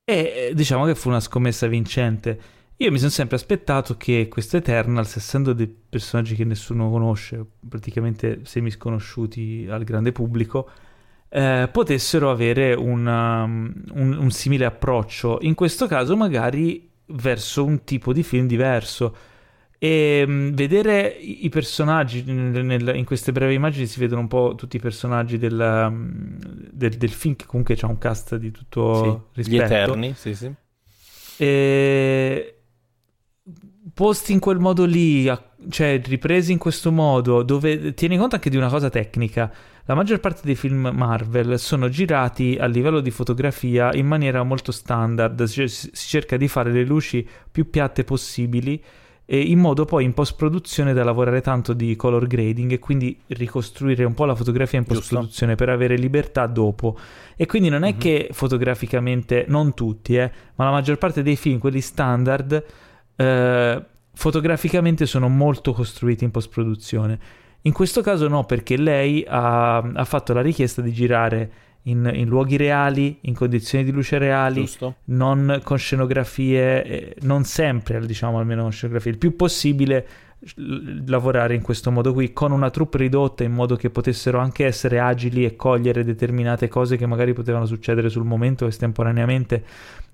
E 0.04 0.52
diciamo 0.54 0.86
che 0.86 0.94
fu 0.94 1.08
una 1.08 1.20
scommessa 1.20 1.66
vincente. 1.66 2.40
Io 2.76 2.90
mi 2.90 2.98
sono 2.98 3.10
sempre 3.10 3.36
aspettato 3.36 3.96
che 3.96 4.28
questo 4.28 4.58
Eternals, 4.58 5.16
essendo 5.16 5.52
dei 5.52 5.66
personaggi 5.66 6.34
che 6.34 6.44
nessuno 6.44 6.90
conosce, 6.90 7.44
praticamente 7.66 8.40
semi 8.44 8.70
sconosciuti 8.70 9.66
al 9.68 9.82
grande 9.82 10.12
pubblico, 10.12 10.68
eh, 11.28 11.68
potessero 11.70 12.30
avere 12.30 12.74
una, 12.74 13.42
um, 13.42 13.72
un, 13.92 14.16
un 14.16 14.30
simile 14.30 14.64
approccio. 14.64 15.38
In 15.42 15.54
questo 15.54 15.86
caso, 15.86 16.16
magari 16.16 16.88
verso 17.06 17.64
un 17.64 17.84
tipo 17.84 18.12
di 18.12 18.22
film 18.22 18.46
diverso. 18.46 19.16
E 19.78 20.24
um, 20.26 20.54
vedere 20.54 21.08
i 21.08 21.48
personaggi 21.50 22.24
nel, 22.24 22.64
nel, 22.64 22.92
in 22.96 23.04
queste 23.04 23.30
brevi 23.32 23.54
immagini 23.54 23.86
si 23.86 24.00
vedono 24.00 24.22
un 24.22 24.28
po' 24.28 24.54
tutti 24.56 24.76
i 24.76 24.80
personaggi 24.80 25.36
del, 25.36 25.86
um, 25.90 26.38
del, 26.72 26.96
del 26.96 27.10
film 27.10 27.36
che 27.36 27.44
comunque 27.44 27.76
c'ha 27.76 27.86
un 27.86 27.98
cast 27.98 28.36
di 28.36 28.50
tutto 28.50 29.02
sì, 29.34 29.40
rispetto. 29.40 29.56
gli 29.56 29.60
Eterni 29.60 30.14
sì 30.14 30.34
sì. 30.34 30.50
E 31.36 32.56
posti 33.92 34.32
in 34.32 34.38
quel 34.38 34.58
modo 34.58 34.86
lì 34.86 35.30
cioè 35.68 36.00
ripresi 36.02 36.52
in 36.52 36.58
questo 36.58 36.90
modo 36.90 37.42
dove 37.42 37.92
tieni 37.92 38.16
conto 38.16 38.34
anche 38.34 38.50
di 38.50 38.56
una 38.56 38.68
cosa 38.68 38.88
tecnica 38.88 39.52
la 39.86 39.94
maggior 39.94 40.18
parte 40.18 40.42
dei 40.44 40.56
film 40.56 40.90
Marvel 40.92 41.58
sono 41.60 41.88
girati 41.88 42.56
a 42.58 42.66
livello 42.66 43.00
di 43.00 43.12
fotografia 43.12 43.92
in 43.94 44.06
maniera 44.06 44.42
molto 44.42 44.72
standard 44.72 45.46
cioè, 45.46 45.68
si 45.68 45.90
cerca 45.94 46.36
di 46.36 46.48
fare 46.48 46.72
le 46.72 46.84
luci 46.84 47.26
più 47.50 47.70
piatte 47.70 48.02
possibili 48.02 48.82
e 49.24 49.40
in 49.40 49.58
modo 49.58 49.84
poi 49.84 50.04
in 50.04 50.12
post 50.12 50.36
produzione 50.36 50.92
da 50.92 51.04
lavorare 51.04 51.40
tanto 51.40 51.72
di 51.72 51.94
color 51.96 52.26
grading 52.26 52.72
e 52.72 52.78
quindi 52.78 53.16
ricostruire 53.28 54.04
un 54.04 54.14
po' 54.14 54.24
la 54.24 54.36
fotografia 54.36 54.78
in 54.78 54.84
post 54.84 55.08
produzione 55.08 55.56
per 55.56 55.68
avere 55.68 55.96
libertà 55.96 56.46
dopo. 56.46 56.96
E 57.36 57.44
quindi 57.46 57.68
non 57.68 57.82
è 57.82 57.90
mm-hmm. 57.90 57.98
che 57.98 58.28
fotograficamente 58.30 59.44
non 59.48 59.74
tutti 59.74 60.16
eh, 60.16 60.30
ma 60.54 60.64
la 60.64 60.70
maggior 60.70 60.98
parte 60.98 61.22
dei 61.22 61.36
film 61.36 61.58
quelli 61.58 61.80
standard 61.80 62.64
eh, 63.16 63.84
fotograficamente 64.14 65.06
sono 65.06 65.28
molto 65.28 65.72
costruiti 65.72 66.22
in 66.22 66.30
post 66.30 66.48
produzione 66.48 67.18
in 67.66 67.72
questo 67.72 68.00
caso 68.00 68.28
no 68.28 68.44
perché 68.44 68.76
lei 68.76 69.24
ha, 69.26 69.78
ha 69.78 70.04
fatto 70.04 70.32
la 70.32 70.40
richiesta 70.40 70.80
di 70.80 70.92
girare 70.92 71.50
in, 71.82 72.10
in, 72.14 72.26
luoghi 72.26 72.56
reali, 72.56 73.18
in 73.22 73.34
condizioni 73.34 73.84
di 73.84 73.90
luce 73.90 74.18
reali, 74.18 74.62
Giusto. 74.62 74.96
non 75.06 75.60
con 75.62 75.76
scenografie, 75.76 76.84
eh, 76.84 77.16
non 77.20 77.44
sempre, 77.44 78.04
diciamo 78.04 78.38
almeno 78.38 78.62
con 78.62 78.72
scenografie, 78.72 79.12
il 79.12 79.18
più 79.18 79.36
possibile 79.36 80.06
lavorare 81.06 81.54
in 81.54 81.62
questo 81.62 81.90
modo 81.90 82.12
qui 82.12 82.32
con 82.32 82.52
una 82.52 82.70
troupe 82.70 82.98
ridotta 82.98 83.42
in 83.42 83.52
modo 83.52 83.74
che 83.74 83.90
potessero 83.90 84.38
anche 84.38 84.66
essere 84.66 85.00
agili 85.00 85.44
e 85.44 85.56
cogliere 85.56 86.04
determinate 86.04 86.68
cose 86.68 86.96
che 86.96 87.06
magari 87.06 87.32
potevano 87.32 87.64
succedere 87.64 88.10
sul 88.10 88.24
momento 88.24 88.66
estemporaneamente 88.66 89.64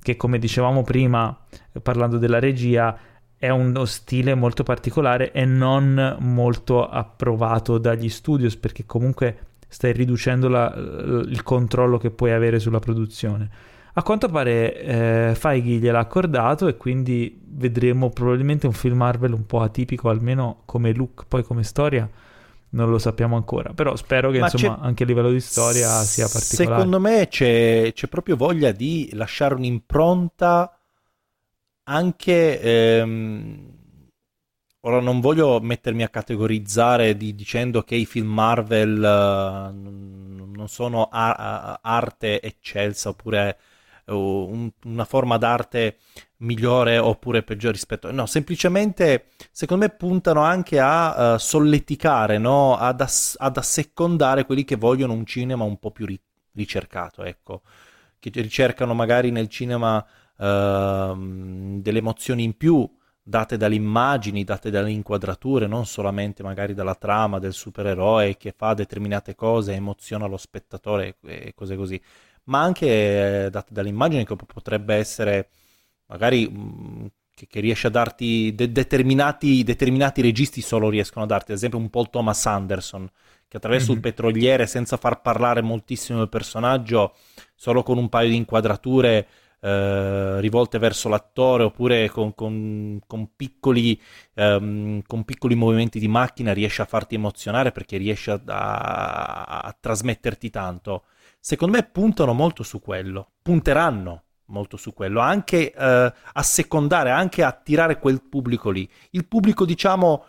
che 0.01 0.17
come 0.17 0.39
dicevamo 0.39 0.85
prima 0.85 1.37
parlando 1.83 2.19
della 2.19 2.39
regia 2.39 2.97
è 3.43 3.49
uno 3.49 3.87
stile 3.87 4.37
molto 4.37 4.63
particolare 4.63 5.33
e 5.33 5.45
non 5.45 6.17
molto 6.21 6.89
approvato 6.89 7.77
dagli 7.77 8.09
studios 8.09 8.55
perché 8.55 8.87
comunque 8.87 9.37
stai 9.67 9.93
riducendo 9.93 10.47
la, 10.47 10.73
il 10.77 11.43
controllo 11.43 11.99
che 11.99 12.13
puoi 12.13 12.31
avere 12.31 12.61
sulla 12.61 12.79
produzione. 12.79 13.51
A 13.95 14.03
quanto 14.05 14.29
pare 14.29 14.81
eh, 14.81 15.35
Feige 15.35 15.79
gliel'ha 15.79 15.99
accordato 15.99 16.69
e 16.69 16.77
quindi 16.77 17.37
vedremo 17.45 18.11
probabilmente 18.11 18.69
un 18.69 18.75
film 18.75 18.99
Marvel 18.99 19.33
un 19.33 19.45
po' 19.45 19.59
atipico, 19.59 20.09
almeno 20.09 20.63
come 20.65 20.93
look, 20.95 21.25
poi 21.27 21.43
come 21.43 21.65
storia 21.65 22.09
non 22.69 22.91
lo 22.91 22.99
sappiamo 22.99 23.35
ancora, 23.35 23.73
però 23.73 23.97
spero 23.97 24.31
che 24.31 24.39
insomma 24.39 24.79
anche 24.79 25.03
a 25.03 25.07
livello 25.07 25.33
di 25.33 25.41
storia 25.41 25.89
sia 25.89 26.29
particolare. 26.29 26.77
Secondo 26.77 27.01
me 27.01 27.27
c'è, 27.27 27.91
c'è 27.93 28.07
proprio 28.07 28.37
voglia 28.37 28.71
di 28.71 29.11
lasciare 29.15 29.55
un'impronta 29.55 30.77
anche 31.85 32.61
ehm, 32.61 33.71
Ora 34.85 35.01
non 35.01 35.21
voglio 35.21 35.61
mettermi 35.61 36.03
a 36.03 36.09
categorizzare 36.09 37.17
di, 37.17 37.37
dicendo 37.37 37.83
che 37.85 37.95
i 37.95 38.05
film 38.05 38.27
Marvel 38.29 38.97
uh, 38.99 39.73
non 39.73 40.65
sono 40.69 41.09
a- 41.11 41.79
arte 41.81 42.41
eccelsa 42.43 43.11
oppure 43.11 43.59
uh, 44.07 44.15
un, 44.17 44.69
una 44.87 45.05
forma 45.05 45.37
d'arte 45.39 45.99
migliore 46.39 46.99
oppure 46.99 47.45
peggiore 47.45 47.75
rispetto 47.75 48.11
no 48.11 48.27
semplicemente 48.27 49.27
secondo 49.53 49.85
me 49.85 49.91
puntano 49.93 50.41
anche 50.41 50.81
a 50.81 51.35
uh, 51.35 51.39
solleticare 51.39 52.39
no? 52.39 52.77
ad, 52.77 53.01
ass- 53.01 53.37
ad, 53.39 53.57
assecondare 53.57 54.45
quelli 54.45 54.65
che 54.65 54.75
vogliono 54.75 55.13
un 55.13 55.25
cinema 55.25 55.63
un 55.63 55.79
po' 55.79 55.93
più 55.93 56.07
ri- 56.07 56.21
ricercato 56.55 57.23
ecco 57.23 57.63
che 58.19 58.31
ricercano 58.35 58.95
magari 58.95 59.31
nel 59.31 59.49
cinema 59.49 60.05
ehm, 60.39 61.81
delle 61.81 61.99
emozioni 61.99 62.45
in 62.45 62.57
più 62.57 62.89
date 63.23 63.57
dalle 63.57 63.77
immagini, 63.77 64.45
date 64.45 64.71
dalle 64.71 64.91
inquadrature, 64.91 65.67
non 65.67 65.87
solamente 65.87 66.43
magari 66.43 66.75
dalla 66.75 66.95
trama 66.95 67.39
del 67.39 67.53
supereroe 67.53 68.37
che 68.37 68.53
fa 68.57 68.75
determinate 68.75 69.35
cose, 69.35 69.75
emoziona 69.75 70.27
lo 70.27 70.37
spettatore 70.37 71.17
e 71.25 71.53
cose 71.55 71.77
così, 71.77 72.01
ma 72.45 72.61
anche 72.63 73.45
eh, 73.47 73.51
date 73.51 73.73
dalle 73.73 73.89
immagini 73.89 74.25
che 74.27 74.35
potrebbe 74.37 74.95
essere 74.97 75.49
magari 76.07 76.49
mh, 76.49 76.59
mm, 76.59 77.07
che, 77.35 77.47
che, 77.47 77.61
riesce 77.61 77.87
a 77.87 77.91
darti 77.91 78.55
de- 78.55 78.73
determinati, 78.73 79.63
determinati 79.63 80.21
registi 80.21 80.61
solo 80.61 80.89
riescono 80.89 81.25
a 81.25 81.29
darti, 81.29 81.53
ad 81.53 81.59
esempio 81.59 81.79
un 81.79 81.91
Paul 81.91 82.11
Thomas 82.11 82.45
Anderson 82.47 83.09
che 83.49 83.59
attraverso 83.59 83.89
mm-hmm. 83.89 83.97
il 83.97 84.01
petroliere 84.01 84.67
senza 84.67 84.97
far 84.97 85.21
parlare 85.21 85.61
moltissimo 85.61 86.23
il 86.23 86.29
personaggio, 86.31 87.15
solo 87.55 87.83
con 87.83 87.99
un 87.99 88.09
paio 88.09 88.31
di 88.31 88.37
inquadrature 88.37 89.27
eh, 89.65 90.41
rivolte 90.41 90.79
verso 90.79 91.09
l'attore 91.09 91.63
oppure 91.63 92.11
con, 92.11 92.35
con, 92.35 92.99
con, 93.07 93.31
piccoli, 93.37 94.01
um, 94.35 95.01
con, 95.07 95.25
piccoli, 95.25 95.55
movimenti 95.55 96.01
di 96.01 96.09
macchina 96.09 96.53
riesce 96.53 96.83
a 96.83 96.87
farti 96.87 97.15
emozionare 97.15 97.71
perché 97.71 97.97
riesce 97.97 98.33
a, 98.33 98.41
a, 98.45 99.61
a 99.61 99.77
trasmetterti 99.79 100.51
tanto. 100.51 101.05
Secondo 101.39 101.77
me 101.77 101.85
puntano 101.85 102.33
molto 102.33 102.65
su 102.65 102.81
quello, 102.81 103.35
punteranno 103.41 104.25
molto 104.47 104.77
su 104.77 104.93
quello, 104.93 105.21
anche 105.21 105.73
uh, 105.75 105.81
a 105.81 106.43
secondare, 106.43 107.11
anche 107.11 107.45
a 107.45 107.49
attirare 107.49 108.01
quel 108.01 108.21
pubblico 108.21 108.71
lì. 108.71 108.89
Il 109.11 109.29
pubblico, 109.29 109.65
diciamo, 109.65 110.25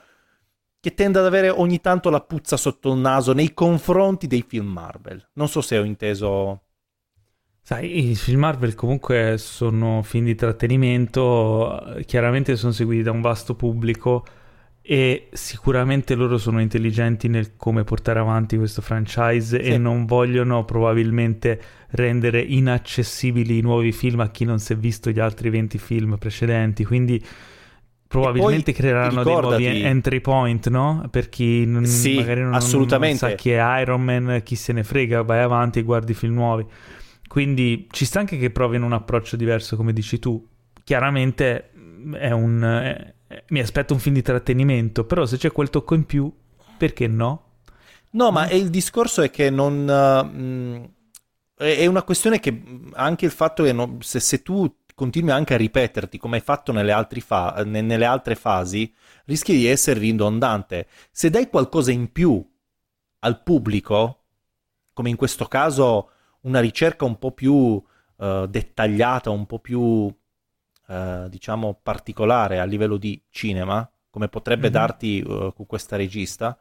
che 0.80 0.93
tende 0.93 1.18
ad 1.18 1.26
avere 1.26 1.49
ogni 1.49 1.81
tanto 1.81 2.11
la 2.11 2.22
puzza 2.22 2.55
sotto 2.55 2.91
il 2.93 2.99
naso 2.99 3.34
nei 3.34 3.53
confronti 3.53 4.27
dei 4.27 4.43
film 4.47 4.68
Marvel. 4.68 5.27
Non 5.34 5.47
so 5.47 5.61
se 5.61 5.77
ho 5.77 5.84
inteso 5.84 6.62
Sai, 7.65 8.11
i 8.11 8.15
film 8.15 8.41
Marvel 8.41 8.76
comunque 8.76 9.35
sono 9.38 10.02
film 10.03 10.26
di 10.26 10.35
trattenimento, 10.35 11.95
chiaramente 12.06 12.57
sono 12.57 12.73
seguiti 12.73 13.03
da 13.03 13.11
un 13.11 13.22
vasto 13.22 13.56
pubblico 13.56 14.26
e 14.81 15.30
sicuramente 15.31 16.14
loro 16.14 16.38
sono 16.38 16.60
intelligenti 16.60 17.30
nel 17.30 17.56
come 17.56 17.85
portare 17.85 18.19
avanti 18.19 18.57
questo 18.57 18.81
franchise 18.81 19.64
sì. 19.64 19.69
e 19.69 19.77
non 19.77 20.06
vogliono 20.06 20.65
probabilmente 20.65 21.61
rendere 21.91 22.41
inaccessibili 22.41 23.60
i 23.60 23.61
nuovi 23.61 23.94
film 23.94 24.19
a 24.19 24.30
chi 24.30 24.44
non 24.44 24.60
si 24.60 24.73
è 24.73 24.76
visto 24.76 25.10
gli 25.10 25.22
altri 25.22 25.49
20 25.49 25.77
film 25.77 26.18
precedenti, 26.18 26.84
quindi 26.84 27.26
probabilmente 28.06 28.73
creeranno 28.73 29.23
dei 29.23 29.40
nuovi 29.40 29.81
entry 29.84 30.19
point, 30.19 30.68
no? 30.68 31.07
Per 31.10 31.30
chi 31.30 31.65
non, 31.65 31.85
sì, 31.85 32.15
magari 32.15 32.41
non, 32.41 32.49
non 32.49 33.15
sa 33.15 33.31
chi 33.35 33.52
è 33.52 33.80
Iron 33.80 34.02
Man, 34.02 34.41
chi 34.44 34.56
se 34.56 34.73
ne 34.73 34.84
frega, 34.84 35.22
vai 35.22 35.40
avanti 35.40 35.80
e 35.80 35.84
guardi 35.84 36.14
film 36.14 36.34
nuovi. 36.34 36.65
Quindi 37.34 37.88
ci 37.89 38.05
sta 38.05 38.19
anche 38.19 38.38
che 38.38 38.51
provino 38.51 38.85
un 38.85 38.93
approccio 38.93 39.35
diverso, 39.35 39.76
come 39.76 39.91
dici 39.91 40.19
tu. 40.19 40.47
Chiaramente 40.84 41.72
è 42.14 42.30
un, 42.30 42.61
è, 42.61 43.43
mi 43.47 43.60
aspetto 43.60 43.91
un 43.91 43.99
film 43.99 44.14
di 44.14 44.22
trattenimento, 44.22 45.03
però 45.05 45.26
se 45.26 45.38
c'è 45.38 45.51
quel 45.51 45.72
tocco 45.72 45.95
in 45.95 46.05
più, 46.05 46.31
perché 46.77 47.07
no? 47.07 47.61
No, 48.11 48.30
ma 48.30 48.47
il 48.51 48.69
discorso 48.69 49.23
è 49.23 49.31
che 49.31 49.49
non... 49.49 50.85
Uh, 51.57 51.64
è 51.65 51.88
una 51.88 52.03
questione 52.03 52.39
che 52.39 52.61
anche 52.91 53.26
il 53.26 53.31
fatto 53.31 53.64
che 53.64 53.73
non, 53.73 53.99
se, 54.03 54.19
se, 54.19 54.43
tu 54.43 54.81
continui 54.93 55.31
anche 55.31 55.55
a 55.55 55.57
ripeterti 55.57 56.19
come 56.19 56.35
hai 56.35 56.43
fatto 56.43 56.72
nelle, 56.72 56.95
fa- 57.18 57.64
nelle 57.65 58.05
altre 58.05 58.35
fasi, 58.35 58.93
rischi 59.26 59.53
di 59.53 59.65
essere 59.65 59.99
ridondante. 59.99 60.85
Se 61.10 61.31
dai 61.31 61.49
qualcosa 61.49 61.89
in 61.89 62.11
più 62.11 62.47
al 63.22 63.41
pubblico, 63.41 64.26
come 64.93 65.10
in 65.10 65.15
questo 65.15 65.45
caso 65.45 66.10
una 66.43 66.59
ricerca 66.59 67.05
un 67.05 67.17
po' 67.17 67.31
più 67.31 67.53
uh, 67.53 68.45
dettagliata, 68.47 69.29
un 69.29 69.45
po' 69.45 69.59
più, 69.59 69.81
uh, 69.81 71.27
diciamo, 71.27 71.79
particolare 71.81 72.59
a 72.59 72.65
livello 72.65 72.97
di 72.97 73.21
cinema, 73.29 73.89
come 74.09 74.27
potrebbe 74.29 74.63
mm-hmm. 74.63 74.73
darti 74.73 75.23
uh, 75.25 75.53
questa 75.65 75.95
regista, 75.95 76.57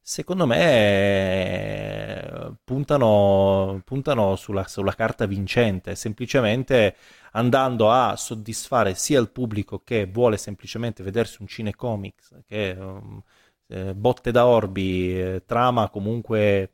secondo 0.00 0.46
me 0.46 2.24
puntano, 2.62 3.80
puntano 3.84 4.36
sulla, 4.36 4.66
sulla, 4.66 4.94
carta 4.94 5.26
vincente, 5.26 5.94
semplicemente 5.94 6.96
andando 7.32 7.90
a 7.90 8.14
soddisfare 8.16 8.94
sia 8.94 9.18
il 9.18 9.30
pubblico 9.30 9.80
che 9.82 10.06
vuole 10.06 10.36
semplicemente 10.36 11.02
vedersi 11.02 11.40
un 11.40 11.48
cinecomics, 11.48 12.42
che 12.46 12.76
um, 12.78 13.22
eh, 13.68 13.94
botte 13.94 14.30
da 14.30 14.46
orbi, 14.46 15.18
eh, 15.18 15.42
trama 15.46 15.88
comunque 15.88 16.72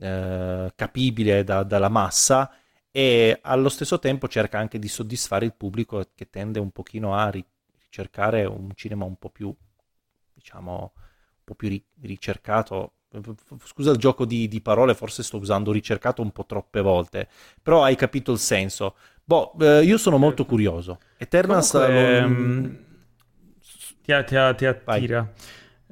eh, 0.00 0.72
capibile 0.74 1.44
da, 1.44 1.62
dalla 1.62 1.90
massa 1.90 2.50
e 2.90 3.38
allo 3.42 3.68
stesso 3.68 3.98
tempo 3.98 4.26
cerca 4.28 4.58
anche 4.58 4.78
di 4.78 4.88
soddisfare 4.88 5.44
il 5.44 5.54
pubblico 5.54 6.04
che 6.14 6.28
tende 6.28 6.58
un 6.58 6.70
pochino 6.70 7.14
a 7.14 7.30
ricercare 7.30 8.44
un 8.44 8.70
cinema 8.74 9.04
un 9.04 9.16
po' 9.16 9.30
più, 9.30 9.54
diciamo, 10.32 10.92
un 10.94 11.44
po' 11.44 11.54
più 11.54 11.68
ri- 11.68 11.84
ricercato. 12.00 12.94
Scusa 13.64 13.90
il 13.90 13.96
gioco 13.96 14.24
di, 14.24 14.48
di, 14.48 14.60
parole, 14.60 14.94
forse 14.94 15.22
sto 15.22 15.36
usando 15.36 15.72
ricercato 15.72 16.22
un 16.22 16.30
po' 16.30 16.46
troppe 16.46 16.80
volte, 16.80 17.28
però 17.62 17.84
hai 17.84 17.96
capito 17.96 18.32
il 18.32 18.38
senso. 18.38 18.96
Boh, 19.22 19.52
eh, 19.60 19.82
io 19.82 19.98
sono 19.98 20.16
molto 20.16 20.44
curioso. 20.46 20.98
Eternals 21.18 21.70
Comunque, 21.72 22.20
non... 22.20 22.30
Ehm, 22.30 22.84
ti, 24.02 24.24
ti, 24.24 24.54
ti 24.56 24.66
attira. 24.66 25.32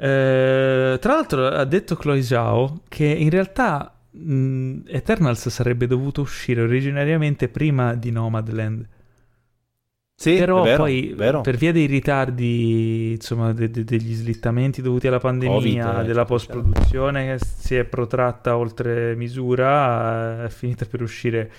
Eh, 0.01 0.97
tra 1.01 1.12
l'altro 1.12 1.48
ha 1.48 1.64
detto 1.64 1.97
Chloe 1.97 2.22
Zhao 2.22 2.82
che 2.89 3.05
in 3.05 3.30
realtà 3.30 3.97
mh, 4.10 4.82
Eternals 4.86 5.48
sarebbe 5.48 5.86
dovuto 5.86 6.20
uscire 6.20 6.62
originariamente 6.62 7.48
prima 7.48 7.94
di 7.94 8.10
Nomadland. 8.10 8.86
Sì, 10.14 10.36
però 10.36 10.62
vero, 10.62 10.78
poi 10.78 11.14
vero. 11.16 11.43
per 11.43 11.56
via 11.56 11.70
dei 11.70 11.86
ritardi, 11.86 13.12
insomma, 13.12 13.52
de- 13.52 13.70
de- 13.70 13.85
degli 13.85 14.14
slittamenti 14.14 14.82
dovuti 14.82 15.06
alla 15.06 15.20
pandemia, 15.20 15.85
COVID, 15.85 16.06
della 16.06 16.24
post-produzione 16.24 17.39
che 17.39 17.44
si 17.44 17.76
è 17.76 17.85
protratta 17.85 18.56
oltre 18.56 19.14
misura, 19.14 20.44
è 20.44 20.48
finita 20.48 20.86
per 20.86 21.02
uscire 21.02 21.52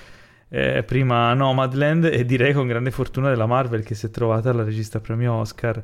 eh, 0.49 0.83
prima 0.83 1.33
Nomadland 1.33 2.03
e 2.05 2.25
direi 2.25 2.51
con 2.51 2.67
grande 2.67 2.91
fortuna 2.91 3.29
della 3.29 3.45
Marvel 3.45 3.83
che 3.83 3.95
si 3.95 4.07
è 4.07 4.09
trovata 4.09 4.51
la 4.51 4.63
regista 4.63 4.99
premio 4.99 5.33
Oscar 5.35 5.81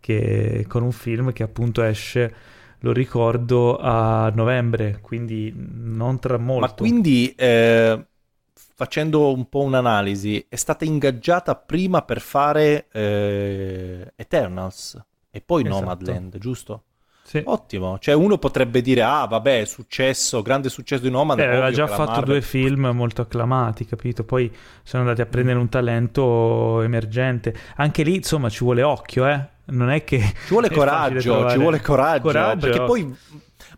che, 0.00 0.64
con 0.66 0.82
un 0.82 0.92
film 0.92 1.32
che 1.32 1.42
appunto 1.42 1.82
esce 1.82 2.34
lo 2.80 2.92
ricordo 2.92 3.78
a 3.78 4.30
novembre, 4.34 4.98
quindi 5.00 5.52
non 5.56 6.18
tra 6.18 6.38
molto. 6.38 6.66
Ma 6.66 6.72
quindi, 6.72 7.34
eh, 7.36 8.06
facendo 8.52 9.32
un 9.32 9.48
po' 9.48 9.62
un'analisi, 9.62 10.46
è 10.48 10.56
stata 10.56 10.84
ingaggiata 10.84 11.54
prima 11.56 12.02
per 12.02 12.20
fare 12.20 12.86
eh, 12.92 14.12
Eternals 14.14 15.02
e 15.30 15.40
poi 15.40 15.62
esatto. 15.64 15.80
Nomadland, 15.80 16.38
giusto? 16.38 16.82
Sì. 17.26 17.42
Ottimo, 17.44 17.98
cioè 17.98 18.14
uno 18.14 18.38
potrebbe 18.38 18.80
dire 18.80 19.02
ah 19.02 19.26
vabbè 19.26 19.64
successo, 19.64 20.42
grande 20.42 20.68
successo 20.68 21.02
di 21.02 21.10
Nomad. 21.10 21.40
Eh, 21.40 21.44
aveva 21.44 21.72
già 21.72 21.88
fatto 21.88 22.10
Marvel... 22.12 22.24
due 22.24 22.40
film 22.40 22.88
molto 22.94 23.22
acclamati, 23.22 23.84
capito? 23.84 24.22
Poi 24.22 24.48
sono 24.84 25.02
andati 25.02 25.22
a 25.22 25.26
prendere 25.26 25.58
un 25.58 25.68
talento 25.68 26.82
emergente. 26.82 27.52
Anche 27.76 28.04
lì 28.04 28.14
insomma 28.14 28.48
ci 28.48 28.62
vuole 28.62 28.84
occhio, 28.84 29.26
eh? 29.26 29.44
Non 29.66 29.90
è 29.90 30.04
che... 30.04 30.18
Ci 30.18 30.50
vuole 30.50 30.70
coraggio, 30.70 31.20
ci 31.20 31.58
vuole 31.58 31.80
coraggio, 31.80 32.22
coraggio, 32.22 32.66
perché 32.66 32.84
poi 32.84 33.14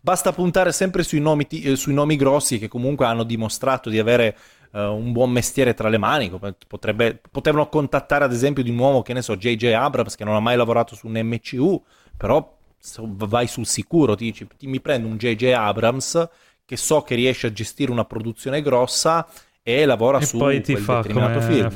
basta 0.01 0.32
puntare 0.32 0.73
sempre 0.73 1.02
sui 1.02 1.20
nomi, 1.20 1.47
eh, 1.47 1.77
sui 1.77 1.94
nomi 1.94 2.16
grossi 2.16 2.59
che 2.59 2.69
comunque 2.69 3.06
hanno 3.06 3.24
dimostrato 3.24 3.89
di 3.89 3.98
avere 3.98 4.36
uh, 4.73 4.78
un 4.81 5.12
buon 5.12 5.31
mestiere 5.31 5.74
tra 5.74 5.89
le 5.89 5.98
mani. 5.98 6.31
Potrebbe, 6.66 7.20
potevano 7.31 7.69
contattare 7.69 8.24
ad 8.24 8.32
esempio 8.32 8.62
di 8.62 8.73
nuovo, 8.73 9.02
che 9.02 9.12
ne 9.12 9.23
so, 9.23 9.36
J.J. 9.36 9.73
Abrams 9.73 10.15
che 10.15 10.24
non 10.24 10.35
ha 10.35 10.40
mai 10.40 10.56
lavorato 10.56 10.94
su 10.94 11.06
un 11.06 11.19
MCU, 11.20 11.82
però 12.16 12.56
vai 13.02 13.47
sul 13.47 13.66
sicuro, 13.66 14.15
ti 14.15 14.24
dici 14.24 14.47
mi 14.60 14.81
prendo 14.81 15.09
un 15.09 15.16
JJ 15.16 15.52
Abrams 15.52 16.28
che 16.65 16.77
so 16.77 17.02
che 17.02 17.15
riesce 17.15 17.48
a 17.48 17.52
gestire 17.52 17.90
una 17.90 18.05
produzione 18.05 18.62
grossa 18.62 19.27
e 19.69 19.85
lavora 19.85 20.19
e 20.19 20.24
su 20.24 20.39
poi 20.39 20.62
ti 20.62 20.77
fa 20.77 21.03
determinato 21.03 21.40
film. 21.43 21.66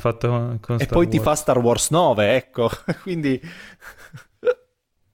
e 0.79 0.87
poi 0.87 1.05
Wars. 1.05 1.11
ti 1.11 1.19
fa 1.19 1.35
Star 1.35 1.59
Wars 1.59 1.91
9, 1.91 2.35
ecco. 2.37 2.71
Quindi 3.03 3.39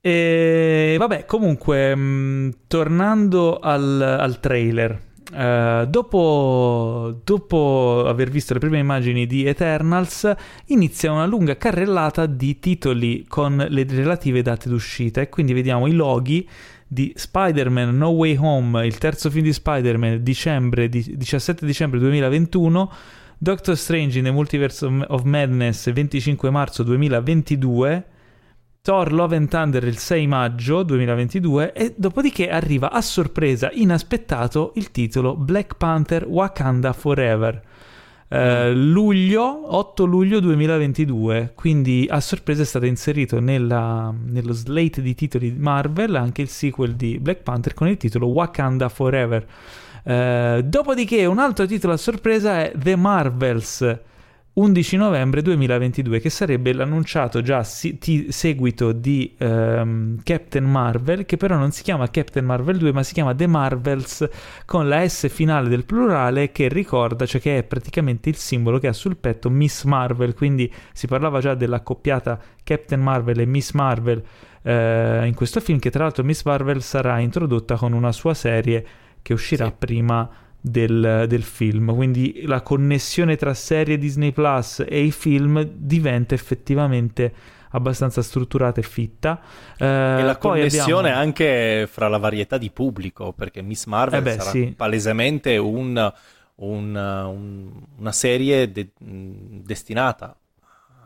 e 0.00 0.94
vabbè, 0.96 1.24
comunque, 1.24 1.94
mh, 1.94 2.00
mm, 2.00 2.50
tornando 2.68 3.58
al, 3.58 4.00
al 4.00 4.38
trailer, 4.40 5.06
Uh, 5.30 5.84
dopo, 5.84 7.20
dopo, 7.22 8.04
aver 8.06 8.30
visto 8.30 8.54
le 8.54 8.60
prime 8.60 8.78
immagini 8.78 9.26
di 9.26 9.44
Eternals, 9.44 10.34
inizia 10.68 11.12
una 11.12 11.26
lunga 11.26 11.58
carrellata 11.58 12.24
di 12.24 12.58
titoli 12.58 13.26
con 13.28 13.62
le 13.68 13.84
relative 13.86 14.40
date 14.40 14.70
d'uscita 14.70 15.20
e 15.20 15.28
quindi 15.28 15.52
vediamo 15.52 15.86
i 15.86 15.92
loghi 15.92 16.48
di 16.88 17.12
Spider-Man 17.14 17.96
No 17.96 18.08
Way 18.08 18.36
Home, 18.40 18.86
il 18.86 18.96
terzo 18.96 19.30
film 19.30 19.44
di 19.44 19.52
Spider-Man, 19.52 20.22
dicembre, 20.22 20.88
di, 20.88 21.16
17 21.16 21.66
dicembre 21.66 21.98
2021, 22.00 22.92
Doctor 23.36 23.76
Strange 23.76 24.18
in 24.18 24.24
the 24.24 24.30
Multiverse 24.30 24.84
of 25.06 25.22
Madness, 25.22 25.90
25 25.90 26.50
marzo 26.50 26.82
2022, 26.82 28.04
Thor 28.80 29.12
Love 29.12 29.36
and 29.36 29.48
Thunder 29.48 29.84
il 29.84 29.98
6 29.98 30.26
maggio 30.26 30.82
2022 30.82 31.72
e 31.74 31.94
dopodiché 31.94 32.48
arriva 32.48 32.90
a 32.90 33.02
sorpresa 33.02 33.70
inaspettato 33.70 34.72
il 34.76 34.90
titolo 34.90 35.36
Black 35.36 35.76
Panther 35.76 36.24
Wakanda 36.26 36.94
Forever. 36.94 37.60
Eh, 38.30 38.74
luglio, 38.74 39.74
8 39.74 40.04
luglio 40.04 40.40
2022, 40.40 41.52
quindi 41.54 42.06
a 42.10 42.20
sorpresa 42.20 42.60
è 42.60 42.66
stato 42.66 42.84
inserito 42.84 43.40
nella, 43.40 44.14
nello 44.26 44.52
slate 44.52 45.00
di 45.00 45.14
titoli 45.14 45.54
di 45.54 45.58
Marvel 45.58 46.14
anche 46.14 46.42
il 46.42 46.48
sequel 46.48 46.94
di 46.94 47.18
Black 47.18 47.42
Panther 47.42 47.72
con 47.72 47.88
il 47.88 47.96
titolo 47.96 48.26
Wakanda 48.26 48.90
Forever. 48.90 49.46
Eh, 50.02 50.62
dopodiché 50.62 51.24
un 51.24 51.38
altro 51.38 51.64
titolo 51.64 51.94
a 51.94 51.96
sorpresa 51.96 52.60
è 52.60 52.72
The 52.76 52.96
Marvels 52.96 53.98
11 54.58 54.96
novembre 54.96 55.40
2022, 55.40 56.18
che 56.18 56.30
sarebbe 56.30 56.72
l'annunciato 56.72 57.42
già 57.42 57.62
si- 57.62 57.96
ti- 57.98 58.32
seguito 58.32 58.90
di 58.90 59.36
um, 59.38 60.20
Captain 60.24 60.64
Marvel, 60.64 61.26
che 61.26 61.36
però 61.36 61.56
non 61.56 61.70
si 61.70 61.84
chiama 61.84 62.10
Captain 62.10 62.44
Marvel 62.44 62.76
2, 62.76 62.92
ma 62.92 63.04
si 63.04 63.12
chiama 63.12 63.36
The 63.36 63.46
Marvels 63.46 64.28
con 64.64 64.88
la 64.88 65.08
S 65.08 65.28
finale 65.28 65.68
del 65.68 65.84
plurale 65.84 66.50
che 66.50 66.66
ricorda, 66.66 67.24
cioè 67.24 67.40
che 67.40 67.58
è 67.58 67.62
praticamente 67.62 68.30
il 68.30 68.34
simbolo 68.34 68.80
che 68.80 68.88
ha 68.88 68.92
sul 68.92 69.16
petto 69.16 69.48
Miss 69.48 69.84
Marvel, 69.84 70.34
quindi 70.34 70.72
si 70.92 71.06
parlava 71.06 71.38
già 71.38 71.54
dell'accoppiata 71.54 72.40
Captain 72.64 73.00
Marvel 73.00 73.38
e 73.38 73.46
Miss 73.46 73.70
Marvel 73.74 74.20
eh, 74.62 75.22
in 75.24 75.34
questo 75.36 75.60
film, 75.60 75.78
che 75.78 75.90
tra 75.90 76.02
l'altro 76.02 76.24
Miss 76.24 76.42
Marvel 76.42 76.82
sarà 76.82 77.20
introdotta 77.20 77.76
con 77.76 77.92
una 77.92 78.10
sua 78.10 78.34
serie 78.34 78.84
che 79.22 79.32
uscirà 79.32 79.66
sì. 79.66 79.74
prima 79.78 80.28
del, 80.60 81.26
del, 81.28 81.42
film. 81.42 81.94
Quindi 81.94 82.42
la 82.46 82.62
connessione 82.62 83.36
tra 83.36 83.54
serie 83.54 83.98
Disney 83.98 84.32
Plus 84.32 84.84
e 84.86 85.02
i 85.02 85.10
film 85.10 85.62
diventa 85.62 86.34
effettivamente 86.34 87.32
abbastanza 87.70 88.22
strutturata 88.22 88.80
e 88.80 88.82
fitta. 88.82 89.40
Eh, 89.76 89.84
e 89.84 90.22
la 90.22 90.36
connessione 90.36 91.08
abbiamo... 91.08 91.20
anche 91.20 91.88
fra 91.90 92.08
la 92.08 92.18
varietà 92.18 92.58
di 92.58 92.70
pubblico, 92.70 93.32
perché 93.32 93.62
Miss 93.62 93.86
Marvel 93.86 94.20
eh 94.20 94.22
beh, 94.22 94.32
sarà 94.32 94.50
sì. 94.50 94.74
palesemente 94.76 95.56
un, 95.56 96.12
un, 96.56 96.96
un, 96.96 97.70
una 97.98 98.12
serie 98.12 98.70
de- 98.72 98.90
destinata 98.98 100.36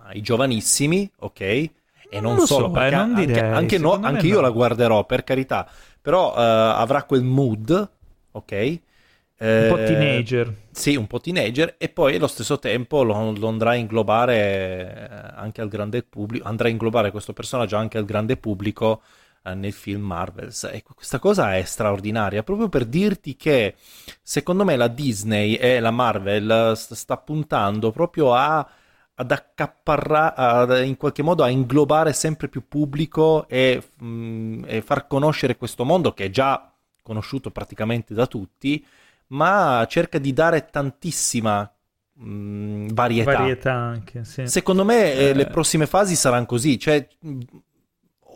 ai 0.05 0.21
giovanissimi, 0.21 1.11
ok? 1.21 1.41
E 1.41 2.21
non, 2.21 2.37
non 2.37 2.47
solo, 2.47 2.71
so, 2.73 2.81
eh, 2.81 2.91
non 2.91 3.17
anche, 3.17 3.41
anche, 3.41 3.79
no, 3.79 3.93
anche 3.93 4.27
io 4.27 4.37
no. 4.37 4.41
la 4.43 4.51
guarderò, 4.51 5.07
per 5.07 5.25
carità, 5.25 5.67
però 6.01 6.33
uh, 6.33 6.37
avrà 6.37 7.05
quel 7.05 7.23
mood, 7.23 7.91
ok? 8.33 8.81
Un 9.43 9.69
po' 9.69 9.79
eh, 9.79 9.85
teenager. 9.85 10.55
Sì, 10.71 10.97
un 10.97 11.07
po' 11.07 11.21
teenager 11.21 11.75
e 11.79 11.89
poi 11.89 12.17
allo 12.17 12.27
stesso 12.27 12.59
tempo 12.59 13.03
lo, 13.03 13.33
lo, 13.33 13.49
andrà 13.49 13.71
a 13.71 13.75
inglobare 13.75 15.09
eh, 15.09 15.33
anche 15.37 15.61
al 15.61 15.69
grande 15.69 16.03
pubblico, 16.03 16.47
andrà 16.47 16.69
a 16.69 16.71
inglobare 16.71 17.11
questo 17.11 17.33
personaggio 17.33 17.77
anche 17.77 17.99
al 17.99 18.05
grande 18.05 18.37
pubblico 18.37 19.03
eh, 19.45 19.55
nel 19.55 19.73
film 19.73 20.03
Marvels. 20.03 20.65
E 20.65 20.83
questa 20.83 21.19
cosa 21.19 21.57
è 21.57 21.63
straordinaria, 21.65 22.43
proprio 22.43 22.69
per 22.69 22.85
dirti 22.85 23.37
che 23.37 23.75
secondo 24.23 24.65
me 24.65 24.77
la 24.77 24.89
Disney 24.89 25.55
e 25.55 25.81
la 25.81 25.91
Marvel 25.91 26.73
sta, 26.77 26.95
sta 26.95 27.17
puntando 27.17 27.91
proprio 27.91 28.35
a 28.35 28.69
ad 29.15 29.31
accaparrare, 29.31 30.85
in 30.85 30.97
qualche 30.97 31.23
modo 31.23 31.43
a 31.43 31.49
inglobare 31.49 32.13
sempre 32.13 32.49
più 32.49 32.67
pubblico 32.67 33.47
e, 33.49 33.83
mh, 33.99 34.07
mm, 34.07 34.65
e 34.67 34.83
far 34.83 35.07
conoscere 35.07 35.57
questo 35.57 35.85
mondo 35.85 36.13
che 36.15 36.27
è 36.27 36.31
già 36.31 36.73
conosciuto 37.03 37.51
praticamente 37.51 38.15
da 38.15 38.27
tutti, 38.27 38.85
ma 39.33 39.85
cerca 39.89 40.19
di 40.19 40.33
dare 40.33 40.69
tantissima 40.71 41.71
mh, 42.15 42.25
mm, 42.25 42.89
varietà. 42.93 43.33
Varietà 43.33 43.73
anche, 43.73 44.25
sì. 44.25 44.47
Secondo 44.47 44.85
me 44.85 45.15
eh, 45.15 45.35
le 45.35 45.47
prossime 45.47 45.87
fasi 45.87 46.15
saranno 46.15 46.47
così, 46.47 46.79
cioè 46.79 47.07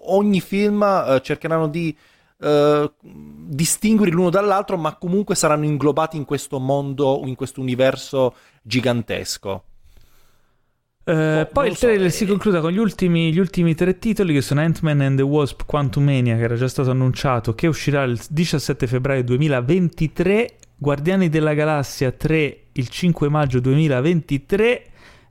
ogni 0.09 0.41
film 0.41 0.83
eh, 0.83 1.21
cercheranno 1.23 1.69
di 1.69 1.97
eh, 2.39 2.93
distinguere 3.01 4.11
l'uno 4.11 4.31
dall'altro, 4.31 4.77
ma 4.77 4.97
comunque 4.97 5.35
saranno 5.35 5.65
inglobati 5.65 6.17
in 6.17 6.25
questo 6.25 6.59
mondo, 6.59 7.23
in 7.25 7.35
questo 7.35 7.61
universo 7.61 8.35
gigantesco. 8.63 9.65
Uh, 11.07 11.47
poi 11.53 11.69
il 11.69 11.79
trailer 11.79 12.11
so, 12.11 12.17
si 12.17 12.27
conclude 12.27 12.59
con 12.59 12.73
gli 12.73 12.79
ultimi, 12.79 13.33
gli 13.33 13.39
ultimi, 13.39 13.77
tre 13.77 13.97
titoli 13.97 14.35
che 14.35 14.41
sono 14.41 14.61
Ant-Man 14.61 15.03
and 15.03 15.17
the 15.19 15.23
Wasp 15.23 15.63
Quantumania 15.65 16.35
che 16.35 16.43
era 16.43 16.57
già 16.57 16.67
stato 16.67 16.91
annunciato 16.91 17.55
che 17.55 17.69
uscirà 17.69 18.03
il 18.03 18.21
17 18.29 18.89
febbraio 18.89 19.23
2023 19.23 20.57
Guardiani 20.79 21.31
della 21.31 21.55
Galassia 21.55 22.13
3 22.13 22.65
il 22.73 22.89
5 22.89 23.31
maggio 23.31 23.61
2023 23.61 24.85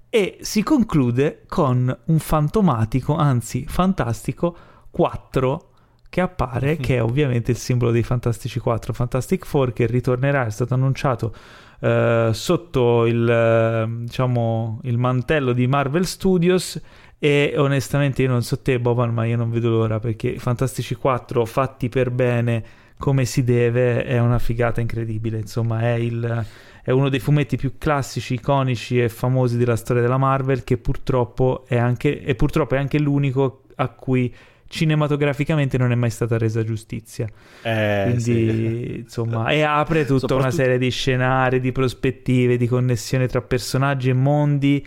e 0.09 0.37
si 0.41 0.63
conclude 0.63 1.43
con 1.47 1.95
un 2.05 2.19
fantomatico, 2.19 3.15
anzi 3.15 3.65
fantastico 3.67 4.57
4 4.89 5.69
che 6.09 6.21
appare, 6.21 6.77
che 6.77 6.95
è 6.95 7.03
ovviamente 7.03 7.51
il 7.51 7.57
simbolo 7.57 7.91
dei 7.91 8.01
Fantastici 8.01 8.59
4, 8.59 8.93
Fantastic 8.93 9.45
Four 9.45 9.73
che 9.73 9.85
ritornerà, 9.85 10.45
è 10.45 10.49
stato 10.49 10.73
annunciato 10.73 11.35
uh, 11.81 12.31
sotto 12.31 13.05
il, 13.05 13.85
uh, 13.87 14.03
diciamo, 14.03 14.79
il 14.83 14.97
mantello 14.97 15.53
di 15.53 15.67
Marvel 15.67 16.05
Studios 16.05 16.81
e 17.19 17.53
onestamente 17.57 18.23
io 18.23 18.29
non 18.29 18.41
so 18.41 18.61
te 18.61 18.79
Boban 18.79 19.13
ma 19.13 19.25
io 19.25 19.37
non 19.37 19.51
vedo 19.51 19.69
l'ora 19.69 19.99
perché 19.99 20.39
Fantastici 20.39 20.95
4 20.95 21.45
fatti 21.45 21.89
per 21.89 22.09
bene 22.09 22.63
come 22.97 23.25
si 23.25 23.43
deve 23.43 24.03
è 24.03 24.19
una 24.19 24.39
figata 24.39 24.81
incredibile. 24.81 25.37
Insomma, 25.37 25.81
è, 25.81 25.93
il, 25.93 26.45
è, 26.83 26.91
uno 26.91 27.09
dei 27.09 27.19
fumetti 27.19 27.57
più 27.57 27.77
classici, 27.77 28.35
iconici 28.35 29.01
e 29.01 29.09
famosi 29.09 29.57
della 29.57 29.75
storia 29.75 30.01
della 30.01 30.17
Marvel, 30.17 30.63
che 30.63 30.77
purtroppo 30.77 31.65
è 31.67 31.77
anche, 31.77 32.21
e 32.21 32.35
purtroppo 32.35 32.75
è 32.75 32.77
anche 32.77 32.99
l'unico 32.99 33.63
a 33.75 33.89
cui 33.89 34.33
cinematograficamente 34.67 35.77
non 35.77 35.91
è 35.91 35.95
mai 35.95 36.09
stata 36.09 36.37
resa 36.37 36.63
giustizia. 36.63 37.27
Eh, 37.61 38.01
Quindi, 38.05 38.21
sì. 38.23 38.95
insomma, 38.99 39.49
e 39.49 39.61
apre 39.61 40.05
tutta 40.05 40.19
Soprattutto... 40.19 40.35
una 40.35 40.51
serie 40.51 40.77
di 40.77 40.89
scenari, 40.89 41.59
di 41.59 41.71
prospettive, 41.71 42.57
di 42.57 42.67
connessione 42.67 43.27
tra 43.27 43.41
personaggi 43.41 44.09
e 44.09 44.13
mondi 44.13 44.85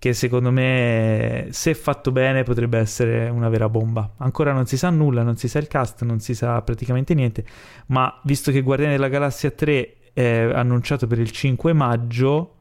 che 0.00 0.14
secondo 0.14 0.50
me 0.50 1.48
se 1.50 1.74
fatto 1.74 2.10
bene 2.10 2.42
potrebbe 2.42 2.78
essere 2.78 3.28
una 3.28 3.50
vera 3.50 3.68
bomba. 3.68 4.14
Ancora 4.16 4.50
non 4.54 4.64
si 4.64 4.78
sa 4.78 4.88
nulla, 4.88 5.22
non 5.22 5.36
si 5.36 5.46
sa 5.46 5.58
il 5.58 5.68
cast, 5.68 6.04
non 6.04 6.20
si 6.20 6.34
sa 6.34 6.62
praticamente 6.62 7.12
niente, 7.12 7.44
ma 7.88 8.18
visto 8.24 8.50
che 8.50 8.62
Guardiani 8.62 8.94
della 8.94 9.08
Galassia 9.08 9.50
3 9.50 9.96
è 10.14 10.50
annunciato 10.54 11.06
per 11.06 11.18
il 11.18 11.30
5 11.30 11.74
maggio 11.74 12.54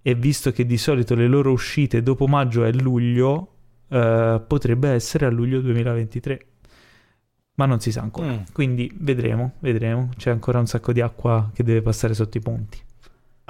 e 0.00 0.14
visto 0.14 0.50
che 0.50 0.64
di 0.64 0.78
solito 0.78 1.14
le 1.14 1.26
loro 1.26 1.52
uscite 1.52 2.02
dopo 2.02 2.26
maggio 2.26 2.64
è 2.64 2.72
luglio, 2.72 3.56
eh, 3.88 4.42
potrebbe 4.46 4.88
essere 4.88 5.26
a 5.26 5.30
luglio 5.30 5.60
2023. 5.60 6.46
Ma 7.56 7.66
non 7.66 7.80
si 7.80 7.92
sa 7.92 8.00
ancora. 8.00 8.32
Mm. 8.32 8.42
Quindi 8.50 8.90
vedremo, 8.98 9.56
vedremo. 9.58 10.08
C'è 10.16 10.30
ancora 10.30 10.58
un 10.58 10.66
sacco 10.66 10.92
di 10.92 11.02
acqua 11.02 11.50
che 11.52 11.62
deve 11.62 11.82
passare 11.82 12.14
sotto 12.14 12.38
i 12.38 12.40
ponti. 12.40 12.78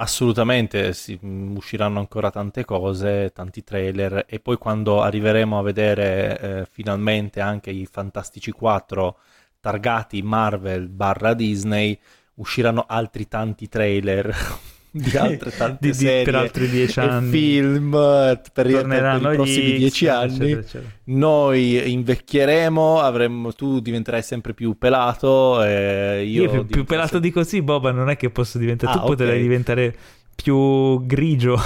Assolutamente, 0.01 0.93
si, 0.93 1.19
mm, 1.23 1.57
usciranno 1.57 1.99
ancora 1.99 2.31
tante 2.31 2.63
cose, 2.63 3.31
tanti 3.33 3.63
trailer 3.65 4.25
e 4.29 4.39
poi 4.39 4.57
quando 4.57 5.01
arriveremo 5.01 5.59
a 5.59 5.61
vedere 5.61 6.39
eh, 6.39 6.65
finalmente 6.71 7.41
anche 7.41 7.69
i 7.71 7.85
Fantastici 7.85 8.51
4 8.51 9.17
targati 9.59 10.21
Marvel 10.21 10.87
barra 10.87 11.33
Disney, 11.33 11.99
usciranno 12.35 12.85
altri 12.87 13.27
tanti 13.27 13.67
trailer 13.67 14.33
di 14.99 15.15
altre 15.17 15.51
tante 15.51 15.87
di, 15.87 15.93
serie 15.93 16.23
per 16.23 16.35
altri 16.35 16.67
dieci 16.67 16.99
anni 16.99 17.29
film 17.29 17.91
per, 17.91 18.41
per, 18.51 18.67
i 18.67 19.35
prossimi 19.35 19.77
dieci 19.77 20.07
anni 20.07 20.33
eccetera, 20.33 20.59
eccetera. 20.59 20.89
noi 21.05 21.91
invecchieremo 21.91 22.99
avremo, 22.99 23.53
tu 23.53 23.79
diventerai 23.79 24.23
sempre 24.23 24.55
più 24.55 24.77
pelato 24.77 25.63
e 25.63 26.23
io, 26.25 26.43
io 26.43 26.49
più, 26.49 26.65
più 26.65 26.83
pelato 26.85 27.11
sempre... 27.11 27.29
di 27.29 27.33
così 27.33 27.61
Boba 27.61 27.91
non 27.91 28.09
è 28.09 28.17
che 28.17 28.31
posso 28.31 28.57
diventare 28.57 28.91
ah, 28.91 28.95
tu 28.95 29.03
okay. 29.03 29.15
potrai 29.15 29.41
diventare 29.41 29.95
più 30.35 31.05
grigio 31.05 31.59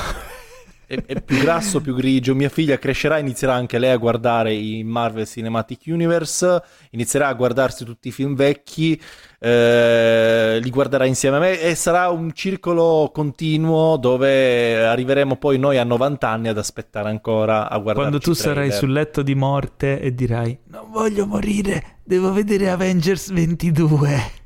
è, 0.93 1.03
è, 1.05 1.21
più 1.21 1.39
grasso, 1.39 1.81
più 1.81 1.95
grigio. 1.95 2.35
Mia 2.35 2.49
figlia 2.49 2.77
crescerà, 2.77 3.17
inizierà 3.17 3.53
anche 3.53 3.79
lei 3.79 3.91
a 3.91 3.97
guardare 3.97 4.53
i 4.53 4.83
Marvel 4.83 5.27
Cinematic 5.27 5.83
Universe, 5.87 6.61
inizierà 6.91 7.27
a 7.27 7.33
guardarsi 7.33 7.83
tutti 7.83 8.09
i 8.09 8.11
film 8.11 8.35
vecchi, 8.35 8.99
eh, 9.39 10.59
li 10.61 10.69
guarderà 10.69 11.05
insieme 11.05 11.37
a 11.37 11.39
me 11.39 11.59
e 11.59 11.75
sarà 11.75 12.09
un 12.09 12.31
circolo 12.33 13.11
continuo 13.13 13.97
dove 13.97 14.85
arriveremo 14.85 15.35
poi 15.37 15.57
noi 15.57 15.77
a 15.77 15.83
90 15.83 16.27
anni 16.27 16.47
ad 16.47 16.57
aspettare 16.57 17.09
ancora 17.09 17.69
a 17.69 17.77
guardare. 17.77 18.09
Quando 18.09 18.19
tu 18.19 18.33
sarai 18.33 18.71
sul 18.71 18.91
letto 18.91 19.21
di 19.21 19.35
morte 19.35 19.99
e 19.99 20.13
dirai 20.13 20.59
non 20.67 20.89
voglio 20.91 21.25
morire, 21.25 21.99
devo 22.03 22.31
vedere 22.31 22.69
Avengers 22.69 23.31
22 23.31 24.41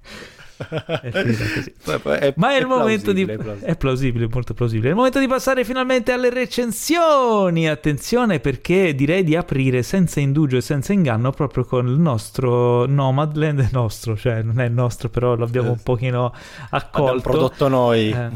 è 0.58 1.12
così. 1.12 1.74
È, 2.20 2.34
Ma 2.38 2.52
è, 2.52 2.60
il 2.60 2.66
momento 2.66 3.12
di... 3.12 3.24
È 3.24 3.76
plausibile, 3.76 4.28
molto 4.32 4.54
plausibile. 4.54 4.88
È 4.88 4.92
il 4.92 4.98
momento 4.98 5.20
di 5.20 5.28
passare 5.28 5.64
finalmente 5.64 6.12
alle 6.12 6.30
recensioni. 6.30 7.68
Attenzione 7.68 8.40
perché 8.40 8.96
direi 8.96 9.24
di 9.24 9.36
aprire 9.36 9.84
senza 9.84 10.20
indugio 10.20 10.58
e 10.58 10.62
senza 10.62 10.94
inganno 10.94 11.32
proprio 11.32 11.64
con 11.66 11.88
il 11.88 12.00
nostro 12.00 12.86
Nomadland. 12.86 13.70
Nostro, 13.72 14.16
cioè 14.18 14.42
non 14.42 14.60
è 14.60 14.66
il 14.66 14.74
nostro, 14.74 15.10
però 15.10 15.36
l'abbiamo 15.36 15.72
un 15.72 15.82
pochino 15.84 16.34
accolto. 16.70 16.98
Abbiamo 17.02 17.22
prodotto 17.22 17.68
noi. 17.68 18.10
Eh. 18.10 18.30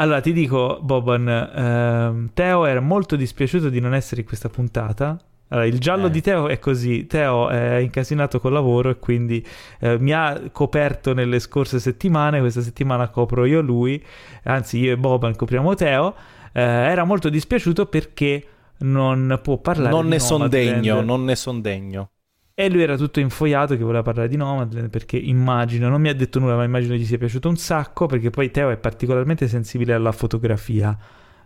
Allora 0.00 0.20
ti 0.20 0.32
dico, 0.32 0.78
Boban, 0.80 1.28
ehm, 1.28 2.30
Teo 2.32 2.64
era 2.64 2.80
molto 2.80 3.16
dispiaciuto 3.16 3.68
di 3.68 3.80
non 3.80 3.94
essere 3.94 4.20
in 4.20 4.26
questa 4.26 4.48
puntata 4.48 5.18
allora, 5.48 5.66
il 5.66 5.78
giallo 5.78 6.06
eh. 6.06 6.10
di 6.10 6.20
Teo 6.20 6.48
è 6.48 6.58
così, 6.58 7.06
Teo 7.06 7.48
è 7.48 7.76
incasinato 7.76 8.38
col 8.38 8.52
lavoro 8.52 8.90
e 8.90 8.98
quindi 8.98 9.44
eh, 9.80 9.98
mi 9.98 10.12
ha 10.12 10.50
coperto 10.52 11.14
nelle 11.14 11.38
scorse 11.38 11.80
settimane, 11.80 12.40
questa 12.40 12.60
settimana 12.60 13.08
copro 13.08 13.46
io 13.46 13.60
lui, 13.62 14.02
anzi 14.44 14.78
io 14.78 14.92
e 14.92 14.98
Boban 14.98 15.34
copriamo 15.34 15.74
Teo, 15.74 16.14
eh, 16.52 16.60
era 16.60 17.04
molto 17.04 17.30
dispiaciuto 17.30 17.86
perché 17.86 18.46
non 18.80 19.40
può 19.42 19.56
parlare 19.58 19.94
non 19.94 20.04
di 20.04 20.10
ne 20.10 20.18
son 20.18 20.48
degno, 20.48 21.00
non 21.00 21.24
ne 21.24 21.34
son 21.34 21.60
degno. 21.62 22.10
E 22.52 22.68
lui 22.68 22.82
era 22.82 22.96
tutto 22.96 23.20
infoiato 23.20 23.76
che 23.76 23.84
voleva 23.84 24.02
parlare 24.02 24.28
di 24.28 24.36
Nomadland 24.36 24.90
perché 24.90 25.16
immagino, 25.16 25.88
non 25.88 26.00
mi 26.00 26.08
ha 26.08 26.14
detto 26.14 26.40
nulla, 26.40 26.56
ma 26.56 26.64
immagino 26.64 26.94
gli 26.94 27.04
sia 27.04 27.16
piaciuto 27.16 27.48
un 27.48 27.56
sacco 27.56 28.06
perché 28.06 28.30
poi 28.30 28.50
Teo 28.50 28.70
è 28.70 28.76
particolarmente 28.76 29.48
sensibile 29.48 29.94
alla 29.94 30.12
fotografia 30.12 30.98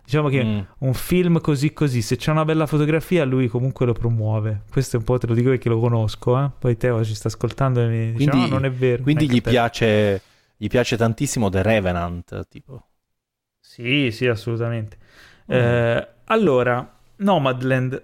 Diciamo 0.03 0.27
che 0.27 0.43
mm. 0.43 0.59
un 0.79 0.93
film 0.93 1.39
così 1.39 1.71
così, 1.71 2.01
se 2.01 2.17
c'è 2.17 2.31
una 2.31 2.43
bella 2.43 2.65
fotografia, 2.65 3.23
lui 3.23 3.47
comunque 3.47 3.85
lo 3.85 3.93
promuove. 3.93 4.63
Questo 4.69 4.97
è 4.97 4.99
un 4.99 5.05
po', 5.05 5.17
te 5.17 5.27
lo 5.27 5.33
dico 5.33 5.49
perché 5.49 5.69
lo 5.69 5.79
conosco, 5.79 6.37
eh? 6.37 6.49
Poi 6.59 6.75
Teo 6.75 7.03
ci 7.05 7.15
sta 7.15 7.29
ascoltando 7.29 7.81
e 7.81 7.87
mi 7.87 8.11
dice, 8.11 8.29
quindi, 8.29 8.49
no, 8.49 8.55
non 8.55 8.65
è 8.65 8.71
vero. 8.71 9.01
Quindi 9.01 9.29
gli 9.29 9.41
piace, 9.41 10.21
gli 10.57 10.67
piace, 10.67 10.97
tantissimo 10.97 11.49
The 11.49 11.61
Revenant, 11.61 12.47
tipo. 12.49 12.87
Sì, 13.59 14.11
sì, 14.11 14.27
assolutamente. 14.27 14.97
Mm. 15.51 15.55
Eh, 15.55 16.07
allora, 16.25 16.97
Nomadland. 17.17 18.03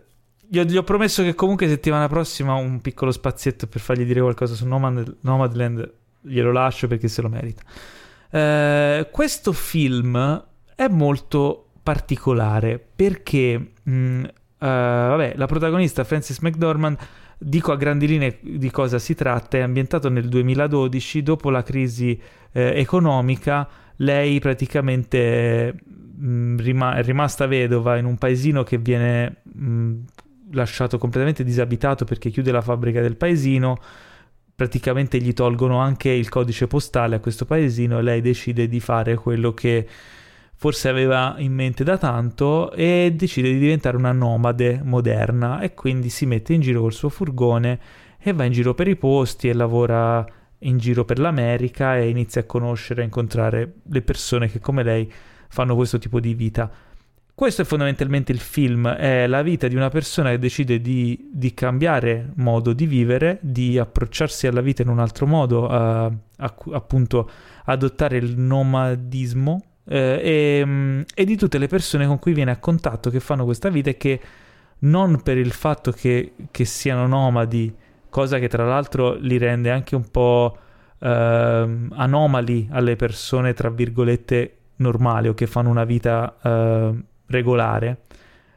Io 0.51 0.63
gli 0.63 0.77
ho 0.77 0.83
promesso 0.83 1.21
che 1.21 1.35
comunque 1.35 1.67
settimana 1.67 2.07
prossima 2.07 2.53
un 2.53 2.81
piccolo 2.81 3.11
spazietto 3.11 3.67
per 3.67 3.81
fargli 3.81 4.05
dire 4.05 4.21
qualcosa 4.21 4.55
su 4.55 4.65
Nomad, 4.65 5.17
Nomadland 5.21 5.93
glielo 6.21 6.51
lascio 6.51 6.87
perché 6.87 7.07
se 7.07 7.21
lo 7.21 7.29
merita. 7.29 7.61
Eh, 8.31 9.09
questo 9.11 9.51
film 9.51 10.43
è 10.75 10.87
molto 10.87 11.68
particolare 11.89 12.79
perché 12.95 13.71
mh, 13.81 14.21
uh, 14.21 14.27
vabbè, 14.59 15.33
la 15.37 15.47
protagonista 15.47 16.03
Frances 16.03 16.37
McDormand 16.41 16.97
dico 17.39 17.71
a 17.71 17.77
grandi 17.77 18.05
linee 18.05 18.37
di 18.41 18.69
cosa 18.69 18.99
si 18.99 19.15
tratta, 19.15 19.57
è 19.57 19.61
ambientato 19.61 20.07
nel 20.07 20.29
2012 20.29 21.23
dopo 21.23 21.49
la 21.49 21.63
crisi 21.63 22.19
eh, 22.51 22.73
economica, 22.79 23.67
lei 23.95 24.39
praticamente 24.39 25.73
mh, 26.15 26.57
rima- 26.57 26.93
è 26.93 27.01
rimasta 27.01 27.47
vedova 27.47 27.97
in 27.97 28.05
un 28.05 28.19
paesino 28.19 28.61
che 28.61 28.77
viene 28.77 29.37
mh, 29.41 29.93
lasciato 30.51 30.99
completamente 30.99 31.43
disabitato 31.43 32.05
perché 32.05 32.29
chiude 32.29 32.51
la 32.51 32.61
fabbrica 32.61 33.01
del 33.01 33.15
paesino, 33.15 33.79
praticamente 34.55 35.19
gli 35.19 35.33
tolgono 35.33 35.79
anche 35.79 36.09
il 36.09 36.29
codice 36.29 36.67
postale 36.67 37.15
a 37.15 37.19
questo 37.19 37.45
paesino 37.45 37.97
e 37.97 38.03
lei 38.03 38.21
decide 38.21 38.67
di 38.67 38.79
fare 38.79 39.15
quello 39.15 39.55
che 39.55 39.87
forse 40.61 40.89
aveva 40.89 41.35
in 41.37 41.53
mente 41.53 41.85
da 41.85 41.97
tanto 41.97 42.73
e 42.73 43.13
decide 43.15 43.49
di 43.49 43.59
diventare 43.59 43.95
una 43.95 44.11
nomade 44.11 44.81
moderna 44.83 45.61
e 45.61 45.73
quindi 45.73 46.09
si 46.09 46.25
mette 46.25 46.51
in 46.51 46.59
giro 46.59 46.81
col 46.81 46.91
suo 46.91 47.07
furgone 47.07 47.79
e 48.19 48.33
va 48.33 48.43
in 48.43 48.51
giro 48.51 48.73
per 48.73 48.89
i 48.89 48.97
posti 48.97 49.47
e 49.47 49.53
lavora 49.53 50.25
in 50.57 50.77
giro 50.77 51.05
per 51.05 51.17
l'America 51.17 51.95
e 51.97 52.09
inizia 52.09 52.41
a 52.41 52.43
conoscere, 52.43 52.99
a 52.99 53.05
incontrare 53.05 53.75
le 53.83 54.01
persone 54.01 54.49
che 54.49 54.59
come 54.59 54.83
lei 54.83 55.09
fanno 55.47 55.75
questo 55.77 55.97
tipo 55.97 56.19
di 56.19 56.33
vita. 56.33 56.69
questo 57.33 57.61
è 57.61 57.65
fondamentalmente 57.65 58.33
il 58.33 58.39
film, 58.39 58.89
è 58.89 59.27
la 59.27 59.41
vita 59.41 59.69
di 59.69 59.75
una 59.77 59.87
persona 59.87 60.31
che 60.31 60.39
decide 60.39 60.81
di, 60.81 61.29
di 61.31 61.53
cambiare 61.53 62.33
modo 62.35 62.73
di 62.73 62.85
vivere, 62.85 63.39
di 63.41 63.77
approcciarsi 63.77 64.45
alla 64.45 64.59
vita 64.59 64.81
in 64.81 64.89
un 64.89 64.99
altro 64.99 65.25
modo, 65.25 65.69
uh, 65.69 66.13
appunto 66.73 67.29
adottare 67.63 68.17
il 68.17 68.37
nomadismo 68.37 69.68
eh, 69.89 70.59
e, 70.61 70.65
mm, 70.65 71.01
e, 71.15 71.25
di 71.25 71.35
tutte 71.35 71.57
le 71.57 71.67
persone 71.67 72.05
con 72.05 72.19
cui 72.19 72.33
viene 72.33 72.51
a 72.51 72.57
contatto 72.57 73.09
che 73.09 73.19
fanno 73.19 73.43
questa 73.43 73.69
vita 73.69 73.89
e 73.89 73.97
che 73.97 74.21
non 74.79 75.21
per 75.21 75.37
il 75.37 75.51
fatto 75.51 75.91
che, 75.91 76.33
che 76.51 76.65
siano 76.65 77.07
nomadi, 77.07 77.73
cosa 78.09 78.37
che 78.37 78.47
tra 78.47 78.65
l'altro 78.65 79.15
li 79.15 79.37
rende 79.37 79.71
anche 79.71 79.95
un 79.95 80.09
po' 80.09 80.57
eh, 80.99 81.07
anomali 81.07 82.69
alle 82.71 82.95
persone, 82.95 83.53
tra 83.53 83.69
virgolette, 83.69 84.57
normali 84.77 85.27
o 85.27 85.33
che 85.33 85.47
fanno 85.47 85.69
una 85.69 85.83
vita 85.83 86.37
eh, 86.41 87.03
regolare, 87.25 88.01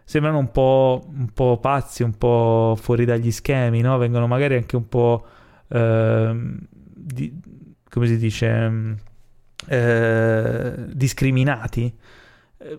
sembrano 0.05 0.39
un 0.39 0.51
po', 0.53 1.03
un 1.09 1.31
po', 1.33 1.59
pazzi, 1.59 2.03
un 2.03 2.17
po' 2.17 2.77
fuori 2.79 3.07
dagli 3.07 3.31
schemi, 3.31 3.81
no? 3.81 3.97
Vengono 3.97 4.27
magari 4.27 4.57
anche 4.57 4.77
un 4.77 4.89
po'... 4.89 5.27
Eh, 5.69 6.37
di, 6.95 7.41
come 7.89 8.07
si 8.07 8.17
dice? 8.17 9.01
Eh, 9.67 10.73
discriminati. 10.89 11.95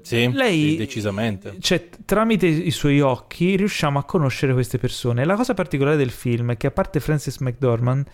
Sì, 0.02 0.32
Lei, 0.32 0.70
sì, 0.70 0.78
decisamente. 0.78 1.56
Cioè, 1.60 1.90
tramite 2.06 2.48
i 2.48 2.72
suoi 2.72 3.02
occhi 3.02 3.58
riusciamo 3.58 4.00
a 4.00 4.06
conoscere 4.06 4.54
queste 4.54 4.78
persone. 4.78 5.26
La 5.26 5.36
cosa 5.36 5.54
particolare 5.54 5.98
del 5.98 6.12
film 6.12 6.52
è 6.52 6.58
che, 6.58 6.68
a 6.68 6.72
parte 6.72 7.02
Francis 7.02 7.38
McDormand, 7.40 8.08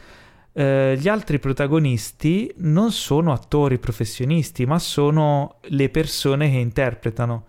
eh, 0.54 0.98
gli 1.00 1.08
altri 1.08 1.38
protagonisti 1.38 2.52
non 2.58 2.92
sono 2.92 3.32
attori 3.32 3.78
professionisti, 3.78 4.66
ma 4.66 4.80
sono 4.80 5.60
le 5.62 5.90
persone 5.90 6.50
che 6.50 6.58
interpretano. 6.58 7.46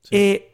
Sì. 0.00 0.14
E 0.14 0.51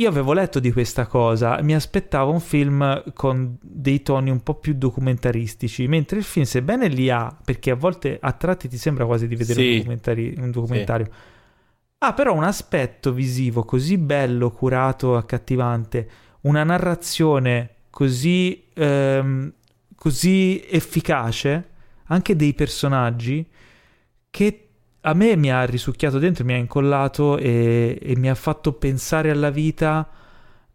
io 0.00 0.08
avevo 0.08 0.32
letto 0.32 0.60
di 0.60 0.72
questa 0.72 1.06
cosa, 1.06 1.60
mi 1.60 1.74
aspettavo 1.74 2.32
un 2.32 2.40
film 2.40 3.12
con 3.12 3.58
dei 3.60 4.00
toni 4.00 4.30
un 4.30 4.42
po' 4.42 4.54
più 4.54 4.72
documentaristici, 4.72 5.86
mentre 5.88 6.16
il 6.16 6.24
film, 6.24 6.46
sebbene 6.46 6.88
li 6.88 7.10
ha, 7.10 7.36
perché 7.44 7.70
a 7.70 7.74
volte 7.74 8.16
a 8.18 8.32
tratti 8.32 8.66
ti 8.66 8.78
sembra 8.78 9.04
quasi 9.04 9.28
di 9.28 9.36
vedere 9.36 9.60
sì. 9.60 9.68
un, 9.68 9.76
documentari- 9.76 10.34
un, 10.38 10.50
documentario, 10.50 11.04
sì. 11.04 11.12
ha 11.98 12.14
però 12.14 12.32
un 12.32 12.44
aspetto 12.44 13.12
visivo 13.12 13.62
così 13.64 13.98
bello, 13.98 14.50
curato, 14.52 15.18
accattivante, 15.18 16.08
una 16.42 16.64
narrazione 16.64 17.74
così, 17.90 18.68
ehm, 18.72 19.52
così 19.94 20.64
efficace, 20.66 21.68
anche 22.04 22.36
dei 22.36 22.54
personaggi, 22.54 23.46
che 24.30 24.69
a 25.02 25.14
me 25.14 25.36
mi 25.36 25.50
ha 25.50 25.64
risucchiato 25.64 26.18
dentro, 26.18 26.44
mi 26.44 26.52
ha 26.52 26.56
incollato 26.56 27.38
e, 27.38 27.98
e 28.00 28.16
mi 28.16 28.28
ha 28.28 28.34
fatto 28.34 28.72
pensare 28.74 29.30
alla 29.30 29.50
vita 29.50 30.08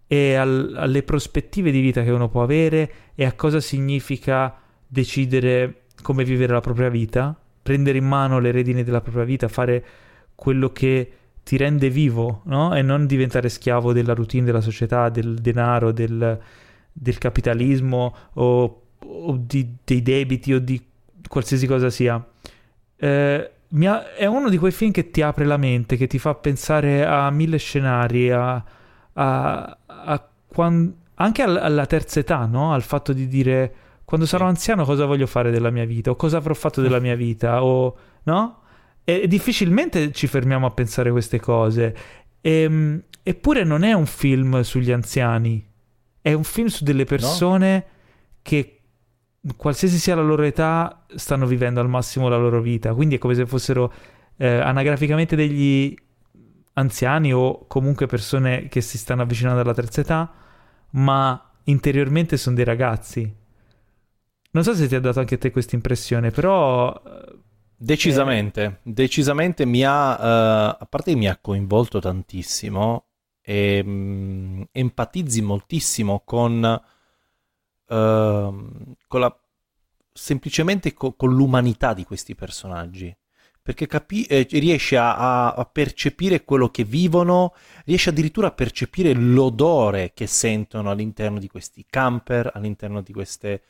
e 0.08 0.36
al, 0.36 0.74
alle 0.78 1.04
prospettive 1.04 1.72
di 1.72 1.80
vita 1.80 2.04
che 2.04 2.12
uno 2.12 2.30
può 2.30 2.44
avere 2.44 2.92
e 3.16 3.26
a 3.26 3.34
cosa 3.34 3.60
significa 3.60 4.56
decidere 4.88 5.82
come 6.02 6.24
vivere 6.24 6.54
la 6.54 6.62
propria 6.62 6.90
vita, 6.90 7.38
prendere 7.62 7.98
in 7.98 8.06
mano 8.06 8.40
le 8.40 8.52
redini 8.52 8.84
della 8.84 9.02
propria 9.02 9.24
vita, 9.24 9.48
fare 9.48 9.86
quello 10.36 10.72
che 10.72 11.12
ti 11.44 11.58
rende 11.58 11.90
vivo, 11.90 12.42
no? 12.46 12.76
E 12.76 12.82
non 12.82 13.06
diventare 13.06 13.50
schiavo 13.50 13.94
della 13.94 14.14
routine 14.14 14.46
della 14.46 14.62
società, 14.62 15.10
del 15.10 15.36
denaro, 15.36 15.92
del, 15.92 16.40
del 16.92 17.18
capitalismo 17.20 18.16
o, 18.34 18.82
o 19.00 19.38
di, 19.40 19.76
dei 19.84 20.02
debiti 20.02 20.54
o 20.54 20.60
di 20.60 20.84
qualsiasi 21.28 21.68
cosa 21.68 21.90
sia. 21.90 22.24
Eh, 22.98 23.52
ha, 23.84 24.14
è 24.14 24.26
uno 24.26 24.50
di 24.50 24.58
quei 24.58 24.72
film 24.72 24.92
che 24.92 25.12
ti 25.12 25.22
apre 25.22 25.46
la 25.46 25.58
mente, 25.58 25.98
che 25.98 26.08
ti 26.08 26.18
fa 26.18 26.34
pensare 26.36 27.06
a 27.06 27.30
mille 27.30 27.58
scenari, 27.58 28.32
a, 28.32 28.64
a, 29.14 29.78
a 29.86 30.30
quando, 30.48 30.94
anche 31.16 31.42
al, 31.42 31.58
alla 31.58 31.86
terza 31.86 32.20
età, 32.20 32.46
no? 32.46 32.74
Al 32.74 32.84
fatto 32.84 33.12
di 33.12 33.28
dire 33.28 33.76
quando 34.06 34.26
sarò 34.26 34.46
anziano 34.46 34.86
cosa 34.86 35.06
voglio 35.06 35.26
fare 35.26 35.52
della 35.52 35.72
mia 35.72 35.86
vita 35.86 36.12
o 36.12 36.16
cosa 36.16 36.38
avrò 36.38 36.54
fatto 36.54 36.82
della 36.82 37.00
mia 37.00 37.16
vita 37.16 37.64
o 37.64 37.98
no? 38.24 38.60
E, 39.04 39.28
difficilmente 39.28 40.12
ci 40.12 40.28
fermiamo 40.28 40.66
a 40.66 40.72
pensare 40.72 41.12
queste 41.12 41.40
cose. 41.40 41.96
E, 42.40 42.52
ehm, 42.62 43.04
eppure 43.24 43.64
non 43.64 43.84
è 43.84 43.94
un 43.94 44.06
film 44.06 44.62
sugli 44.62 44.92
anziani, 44.92 45.68
è 46.22 46.32
un 46.34 46.44
film 46.44 46.68
su 46.68 46.84
delle 46.84 47.06
persone 47.06 47.74
no? 47.76 47.84
che 48.42 48.75
qualsiasi 49.56 49.98
sia 49.98 50.16
la 50.16 50.22
loro 50.22 50.44
età, 50.44 51.06
stanno 51.16 51.46
vivendo 51.46 51.80
al 51.80 51.90
massimo 51.90 52.28
la 52.30 52.38
loro 52.38 52.62
vita. 52.62 52.94
Quindi 52.94 53.16
è 53.16 53.18
come 53.18 53.36
se 53.36 53.46
fossero 53.46 53.94
eh, 54.38 54.48
anagraficamente 54.48 55.36
degli 55.36 55.96
anziani 56.74 57.34
o 57.34 57.66
comunque 57.68 58.06
persone 58.06 58.68
che 58.68 58.82
si 58.82 58.98
stanno 58.98 59.22
avvicinando 59.22 59.62
alla 59.62 59.74
terza 59.74 60.02
età, 60.02 60.34
ma 60.92 61.52
interiormente 61.66 62.38
sono 62.38 62.56
dei 62.56 62.66
ragazzi. 62.66 63.34
Non 64.52 64.64
so 64.64 64.74
se 64.74 64.88
ti 64.88 64.96
ha 64.96 65.00
dato 65.00 65.20
anche 65.20 65.36
a 65.36 65.38
te 65.38 65.52
questa 65.52 65.76
impressione, 65.76 66.32
però... 66.32 66.94
Eh, 66.94 67.40
decisamente, 67.78 68.64
eh... 68.64 68.80
decisamente 68.84 69.66
mi 69.66 69.84
ha, 69.84 70.12
uh, 70.12 70.78
a 70.80 70.88
parte 70.90 71.12
che 71.12 71.18
mi 71.18 71.28
ha 71.28 71.38
coinvolto 71.38 72.00
tantissimo, 72.00 73.06
e, 73.42 73.84
um, 73.86 74.66
empatizzi 74.72 75.42
moltissimo 75.42 76.22
con 76.26 76.82
Ehm, 77.88 78.96
con 79.08 79.20
la, 79.20 79.40
semplicemente 80.12 80.94
co- 80.94 81.14
con 81.14 81.34
l'umanità 81.34 81.94
di 81.94 82.04
questi 82.04 82.36
personaggi. 82.36 83.16
Perché 83.62 83.88
capi- 83.88 84.26
eh, 84.26 84.48
riesce 84.52 84.96
a, 84.96 85.54
a, 85.54 85.66
percepire 85.66 86.44
quello 86.44 86.70
che 86.70 86.84
vivono, 86.84 87.54
riesce 87.86 88.12
addirittura 88.12 88.48
a 88.48 88.52
percepire 88.52 89.12
l'odore 89.14 90.12
che 90.14 90.28
sentono 90.28 90.92
all'interno 90.92 91.40
di 91.40 91.48
questi 91.48 91.84
camper, 91.90 92.52
all'interno 92.54 93.02
di 93.02 93.12
queste 93.12 93.64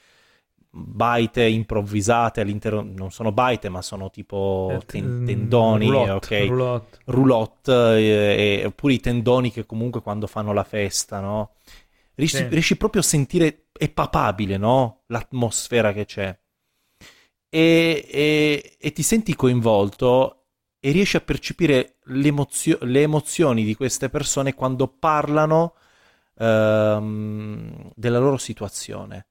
baite 0.77 1.45
improvvisate 1.45 2.41
all'interno, 2.41 2.81
non 2.81 3.09
sono 3.09 3.31
baite 3.31 3.69
ma 3.69 3.81
sono 3.81 4.09
tipo 4.09 4.67
eh, 4.71 4.85
ten- 4.85 5.23
tendoni, 5.25 5.85
roulotte, 5.85 6.11
ok? 6.11 6.47
Roulotte, 6.47 6.99
roulotte 7.05 7.71
eh, 7.97 8.59
eh, 8.59 8.65
oppure 8.65 8.93
i 8.93 8.99
tendoni 8.99 9.51
che 9.51 9.65
comunque 9.65 10.01
quando 10.01 10.27
fanno 10.27 10.51
la 10.51 10.65
festa, 10.65 11.21
no? 11.21 11.51
Riesci, 12.15 12.37
sì. 12.37 12.47
riesci 12.47 12.77
proprio 12.77 13.01
a 13.01 13.05
sentire, 13.05 13.67
è 13.71 13.89
papabile, 13.89 14.57
no? 14.57 15.03
L'atmosfera 15.07 15.91
che 15.93 16.05
c'è. 16.05 16.37
E, 17.49 18.07
e, 18.09 18.77
e, 18.79 18.91
ti 18.91 19.03
senti 19.03 19.35
coinvolto 19.35 20.47
e 20.79 20.91
riesci 20.91 21.17
a 21.17 21.21
percepire 21.21 21.97
l'emozio- 22.05 22.79
le 22.81 23.01
emozioni 23.01 23.63
di 23.63 23.75
queste 23.75 24.09
persone 24.09 24.53
quando 24.53 24.87
parlano 24.87 25.75
ehm, 26.37 27.91
della 27.95 28.19
loro 28.19 28.37
situazione. 28.37 29.27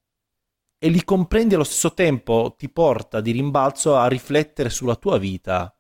E 0.78 0.88
li 0.88 1.04
comprendi 1.04 1.54
allo 1.54 1.64
stesso 1.64 1.94
tempo, 1.94 2.54
ti 2.58 2.68
porta 2.68 3.20
di 3.20 3.30
rimbalzo 3.30 3.96
a 3.96 4.06
riflettere 4.06 4.68
sulla 4.68 4.96
tua 4.96 5.18
vita. 5.18 5.74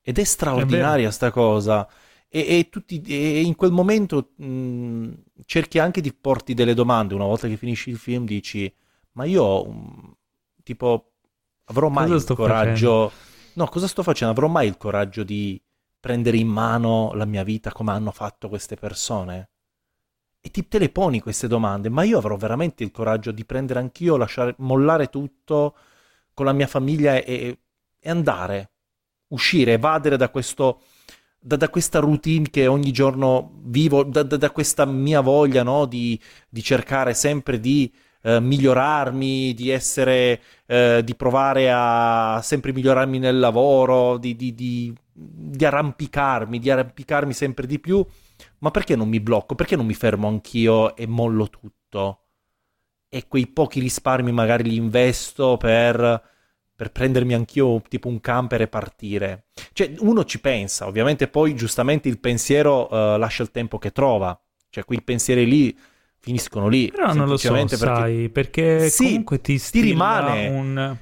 Ed 0.00 0.18
è 0.18 0.24
straordinaria 0.24 1.08
è 1.08 1.12
sta 1.12 1.30
cosa 1.30 1.88
e, 2.34 2.58
e, 2.58 2.68
tutti, 2.70 3.02
e 3.02 3.42
in 3.42 3.54
quel 3.54 3.72
momento 3.72 4.30
mh, 4.36 5.10
cerchi 5.44 5.78
anche 5.78 6.00
di 6.00 6.14
porti 6.14 6.54
delle 6.54 6.72
domande. 6.72 7.12
Una 7.12 7.26
volta 7.26 7.46
che 7.46 7.58
finisci 7.58 7.90
il 7.90 7.98
film 7.98 8.24
dici 8.24 8.74
ma 9.12 9.24
io 9.24 9.68
um, 9.68 10.14
tipo 10.62 11.12
avrò 11.64 11.90
mai 11.90 12.08
cosa 12.08 12.32
il 12.32 12.38
coraggio 12.38 13.08
facendo? 13.10 13.52
no 13.52 13.66
cosa 13.66 13.86
sto 13.86 14.02
facendo? 14.02 14.32
Avrò 14.32 14.48
mai 14.48 14.66
il 14.66 14.78
coraggio 14.78 15.24
di 15.24 15.60
prendere 16.00 16.38
in 16.38 16.48
mano 16.48 17.12
la 17.12 17.26
mia 17.26 17.42
vita 17.42 17.70
come 17.70 17.90
hanno 17.90 18.12
fatto 18.12 18.48
queste 18.48 18.76
persone? 18.76 19.50
E 20.40 20.50
ti 20.50 20.66
te 20.66 20.78
le 20.78 20.88
poni 20.88 21.20
queste 21.20 21.46
domande 21.48 21.90
ma 21.90 22.02
io 22.02 22.16
avrò 22.16 22.36
veramente 22.36 22.82
il 22.82 22.92
coraggio 22.92 23.30
di 23.30 23.44
prendere 23.44 23.78
anch'io 23.78 24.16
lasciare 24.16 24.54
mollare 24.58 25.10
tutto 25.10 25.76
con 26.32 26.46
la 26.46 26.52
mia 26.52 26.66
famiglia 26.66 27.16
e, 27.16 27.58
e 27.98 28.08
andare 28.08 28.70
uscire 29.28 29.72
evadere 29.74 30.16
da 30.16 30.30
questo 30.30 30.80
da, 31.42 31.56
da, 31.56 31.68
questa 31.68 31.98
routine 31.98 32.48
che 32.50 32.68
ogni 32.68 32.92
giorno 32.92 33.50
vivo, 33.64 34.04
da, 34.04 34.22
da 34.22 34.50
questa 34.50 34.84
mia 34.84 35.20
voglia 35.20 35.64
no? 35.64 35.86
di, 35.86 36.18
di, 36.48 36.62
cercare 36.62 37.14
sempre 37.14 37.58
di 37.58 37.92
eh, 38.22 38.38
migliorarmi, 38.38 39.52
di 39.52 39.68
essere, 39.70 40.40
eh, 40.66 41.02
di 41.04 41.14
provare 41.16 41.70
a 41.72 42.40
sempre 42.42 42.72
migliorarmi 42.72 43.18
nel 43.18 43.40
lavoro, 43.40 44.18
di, 44.18 44.36
di, 44.36 44.54
di 45.12 45.64
arrampicarmi, 45.64 46.58
di 46.60 46.70
arrampicarmi 46.70 47.32
sempre 47.32 47.66
di 47.66 47.80
più. 47.80 48.04
Ma 48.58 48.70
perché 48.70 48.94
non 48.94 49.08
mi 49.08 49.20
blocco? 49.20 49.56
Perché 49.56 49.74
non 49.74 49.86
mi 49.86 49.94
fermo 49.94 50.28
anch'io 50.28 50.94
e 50.94 51.06
mollo 51.06 51.50
tutto? 51.50 52.20
E 53.08 53.26
quei 53.26 53.48
pochi 53.48 53.80
risparmi 53.80 54.30
magari 54.32 54.70
li 54.70 54.76
investo 54.76 55.56
per 55.56 56.31
per 56.74 56.90
prendermi 56.90 57.34
anch'io 57.34 57.82
tipo 57.88 58.08
un 58.08 58.20
camper 58.20 58.62
e 58.62 58.68
partire. 58.68 59.44
Cioè, 59.72 59.92
uno 59.98 60.24
ci 60.24 60.40
pensa, 60.40 60.86
ovviamente 60.86 61.28
poi 61.28 61.54
giustamente 61.54 62.08
il 62.08 62.18
pensiero 62.18 62.88
uh, 62.90 63.16
lascia 63.18 63.42
il 63.42 63.50
tempo 63.50 63.78
che 63.78 63.92
trova. 63.92 64.38
Cioè, 64.68 64.84
quei 64.84 65.02
pensieri 65.02 65.46
lì 65.46 65.76
finiscono 66.18 66.68
lì. 66.68 66.90
Però 66.90 67.12
non 67.12 67.28
lo 67.28 67.36
so, 67.36 67.52
perché... 67.52 67.76
sai, 67.76 68.28
perché 68.30 68.88
sì, 68.88 69.04
comunque 69.04 69.40
ti, 69.40 69.58
ti 69.58 69.80
rimane 69.80 70.48
un... 70.48 70.96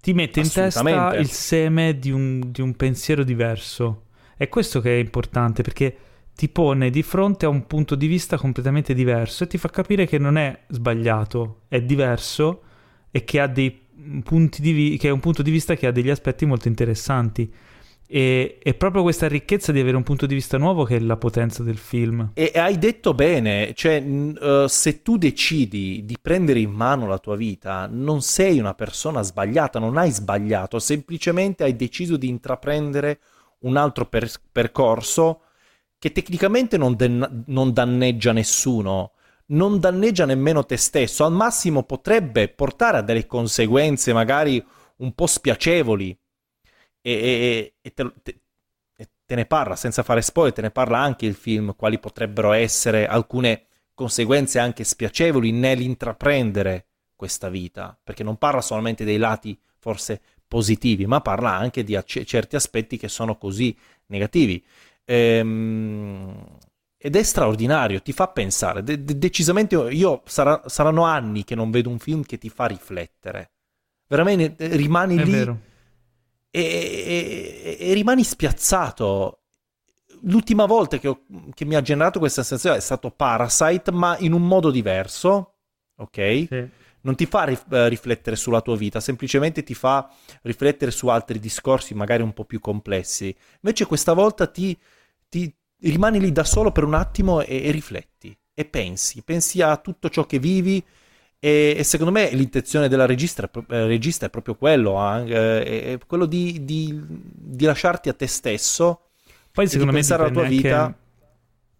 Ti 0.00 0.14
mette 0.14 0.40
in 0.40 0.50
testa 0.50 1.14
il 1.16 1.28
seme 1.28 1.98
di 1.98 2.10
un, 2.10 2.50
di 2.50 2.62
un 2.62 2.74
pensiero 2.74 3.22
diverso. 3.22 4.04
È 4.34 4.48
questo 4.48 4.80
che 4.80 4.96
è 4.96 4.98
importante, 4.98 5.62
perché 5.62 5.94
ti 6.34 6.48
pone 6.48 6.88
di 6.88 7.02
fronte 7.02 7.44
a 7.44 7.50
un 7.50 7.66
punto 7.66 7.94
di 7.94 8.06
vista 8.06 8.38
completamente 8.38 8.94
diverso 8.94 9.44
e 9.44 9.46
ti 9.46 9.58
fa 9.58 9.68
capire 9.68 10.06
che 10.06 10.16
non 10.16 10.38
è 10.38 10.58
sbagliato, 10.68 11.64
è 11.68 11.82
diverso 11.82 12.62
e 13.10 13.24
che, 13.24 13.40
ha 13.40 13.46
dei 13.46 13.79
vi- 14.60 14.96
che 14.96 15.08
è 15.08 15.10
un 15.10 15.20
punto 15.20 15.42
di 15.42 15.50
vista 15.50 15.74
che 15.74 15.86
ha 15.86 15.92
degli 15.92 16.10
aspetti 16.10 16.46
molto 16.46 16.68
interessanti. 16.68 17.52
E 18.12 18.58
è 18.60 18.74
proprio 18.74 19.02
questa 19.02 19.28
ricchezza 19.28 19.70
di 19.70 19.78
avere 19.78 19.96
un 19.96 20.02
punto 20.02 20.26
di 20.26 20.34
vista 20.34 20.58
nuovo 20.58 20.82
che 20.82 20.96
è 20.96 20.98
la 20.98 21.16
potenza 21.16 21.62
del 21.62 21.76
film. 21.76 22.32
E 22.34 22.50
hai 22.56 22.76
detto 22.76 23.14
bene, 23.14 23.72
cioè 23.74 24.00
uh, 24.00 24.66
se 24.66 25.02
tu 25.02 25.16
decidi 25.16 26.04
di 26.04 26.16
prendere 26.20 26.58
in 26.58 26.72
mano 26.72 27.06
la 27.06 27.18
tua 27.18 27.36
vita, 27.36 27.88
non 27.88 28.20
sei 28.20 28.58
una 28.58 28.74
persona 28.74 29.22
sbagliata, 29.22 29.78
non 29.78 29.96
hai 29.96 30.10
sbagliato, 30.10 30.80
semplicemente 30.80 31.62
hai 31.62 31.76
deciso 31.76 32.16
di 32.16 32.26
intraprendere 32.28 33.20
un 33.60 33.76
altro 33.76 34.06
per- 34.06 34.32
percorso 34.50 35.42
che 35.96 36.10
tecnicamente 36.10 36.76
non, 36.76 36.96
den- 36.96 37.44
non 37.46 37.72
danneggia 37.72 38.32
nessuno, 38.32 39.12
non 39.50 39.78
danneggia 39.78 40.26
nemmeno 40.26 40.64
te 40.64 40.76
stesso, 40.76 41.24
al 41.24 41.32
massimo 41.32 41.82
potrebbe 41.82 42.48
portare 42.48 42.98
a 42.98 43.02
delle 43.02 43.26
conseguenze 43.26 44.12
magari 44.12 44.64
un 44.96 45.14
po' 45.14 45.26
spiacevoli 45.26 46.16
e, 47.00 47.12
e, 47.12 47.74
e 47.80 47.94
te, 47.94 48.12
te, 48.22 48.40
te, 49.24 49.34
ne 49.34 49.46
parla, 49.46 49.76
senza 49.76 50.02
fare 50.02 50.22
spoiler, 50.22 50.52
te 50.52 50.62
ne 50.62 50.70
parla 50.70 50.98
anche 50.98 51.26
il 51.26 51.34
film, 51.34 51.74
quali 51.74 51.98
potrebbero 51.98 52.52
essere 52.52 53.06
alcune 53.06 53.66
conseguenze 53.94 54.58
anche 54.58 54.84
spiacevoli 54.84 55.52
nell'intraprendere 55.52 56.86
questa 57.16 57.48
vita, 57.48 57.98
perché 58.02 58.22
non 58.22 58.36
parla 58.36 58.60
solamente 58.60 59.04
dei 59.04 59.18
lati 59.18 59.58
forse 59.78 60.20
positivi, 60.46 61.06
ma 61.06 61.20
parla 61.20 61.54
anche 61.56 61.84
di 61.84 61.96
ac- 61.96 62.24
certi 62.24 62.56
aspetti 62.56 62.96
che 62.96 63.08
sono 63.08 63.36
così 63.36 63.76
negativi. 64.06 64.64
Ehm, 65.04 66.58
ed 67.02 67.16
è 67.16 67.22
straordinario, 67.22 68.02
ti 68.02 68.12
fa 68.12 68.28
pensare. 68.28 68.82
De- 68.82 69.02
de- 69.02 69.16
decisamente 69.16 69.74
io 69.74 70.20
sarà- 70.26 70.60
saranno 70.66 71.04
anni 71.04 71.44
che 71.44 71.54
non 71.54 71.70
vedo 71.70 71.88
un 71.88 71.98
film 71.98 72.24
che 72.24 72.36
ti 72.36 72.50
fa 72.50 72.66
riflettere. 72.66 73.52
Veramente 74.06 74.62
eh, 74.62 74.76
rimani 74.76 75.16
è 75.16 75.24
lì 75.24 75.30
vero. 75.30 75.60
E, 76.50 76.60
e, 76.60 77.76
e, 77.80 77.94
rimani 77.94 78.22
spiazzato. 78.22 79.44
L'ultima 80.24 80.66
volta 80.66 80.98
che, 80.98 81.08
ho, 81.08 81.22
che, 81.54 81.64
mi 81.64 81.74
ha 81.74 81.80
generato 81.80 82.18
questa 82.18 82.42
sensazione 82.42 82.76
è 82.76 82.80
stato 82.80 83.10
Parasite, 83.10 83.90
ma 83.92 84.18
in 84.18 84.34
un 84.34 84.46
modo 84.46 84.70
diverso, 84.70 85.54
ok? 85.96 86.46
Sì. 86.48 86.68
Non 87.02 87.14
ti 87.14 87.24
fa 87.24 87.44
rif- 87.44 87.72
eh, 87.72 87.88
riflettere 87.88 88.36
sulla 88.36 88.60
tua 88.60 88.76
vita, 88.76 89.00
semplicemente 89.00 89.62
ti 89.62 89.72
fa 89.72 90.06
riflettere 90.42 90.90
su 90.90 91.08
altri 91.08 91.38
discorsi 91.38 91.94
magari 91.94 92.22
un 92.22 92.34
po' 92.34 92.44
più 92.44 92.60
complessi. 92.60 93.34
Invece 93.62 93.86
questa 93.86 94.12
volta 94.12 94.46
ti, 94.46 94.78
ti 95.30 95.54
rimani 95.82 96.20
lì 96.20 96.32
da 96.32 96.44
solo 96.44 96.72
per 96.72 96.84
un 96.84 96.94
attimo 96.94 97.40
e, 97.40 97.64
e, 97.64 97.70
rifletti 97.70 98.36
e 98.54 98.64
pensi, 98.64 99.22
pensi 99.22 99.62
a 99.62 99.76
tutto 99.76 100.08
ciò 100.10 100.26
che 100.26 100.38
vivi 100.38 100.82
e, 101.38 101.74
e 101.76 101.84
secondo 101.84 102.12
me 102.12 102.30
l'intenzione 102.32 102.88
della 102.88 103.06
regista, 103.06 103.48
eh, 103.68 103.86
regista 103.86 104.26
è 104.26 104.30
proprio 104.30 104.56
quello, 104.56 105.24
eh, 105.24 105.94
è 105.94 105.98
quello 106.06 106.26
di, 106.26 106.64
di, 106.64 107.02
di, 107.06 107.64
lasciarti 107.64 108.10
a 108.10 108.12
te 108.12 108.26
stesso, 108.26 109.08
poi 109.50 109.66
secondo 109.66 109.92
me 109.92 109.98
pensare 109.98 110.22
alla 110.22 110.30
tua 110.32 110.42
anche, 110.42 110.54
vita. 110.54 110.94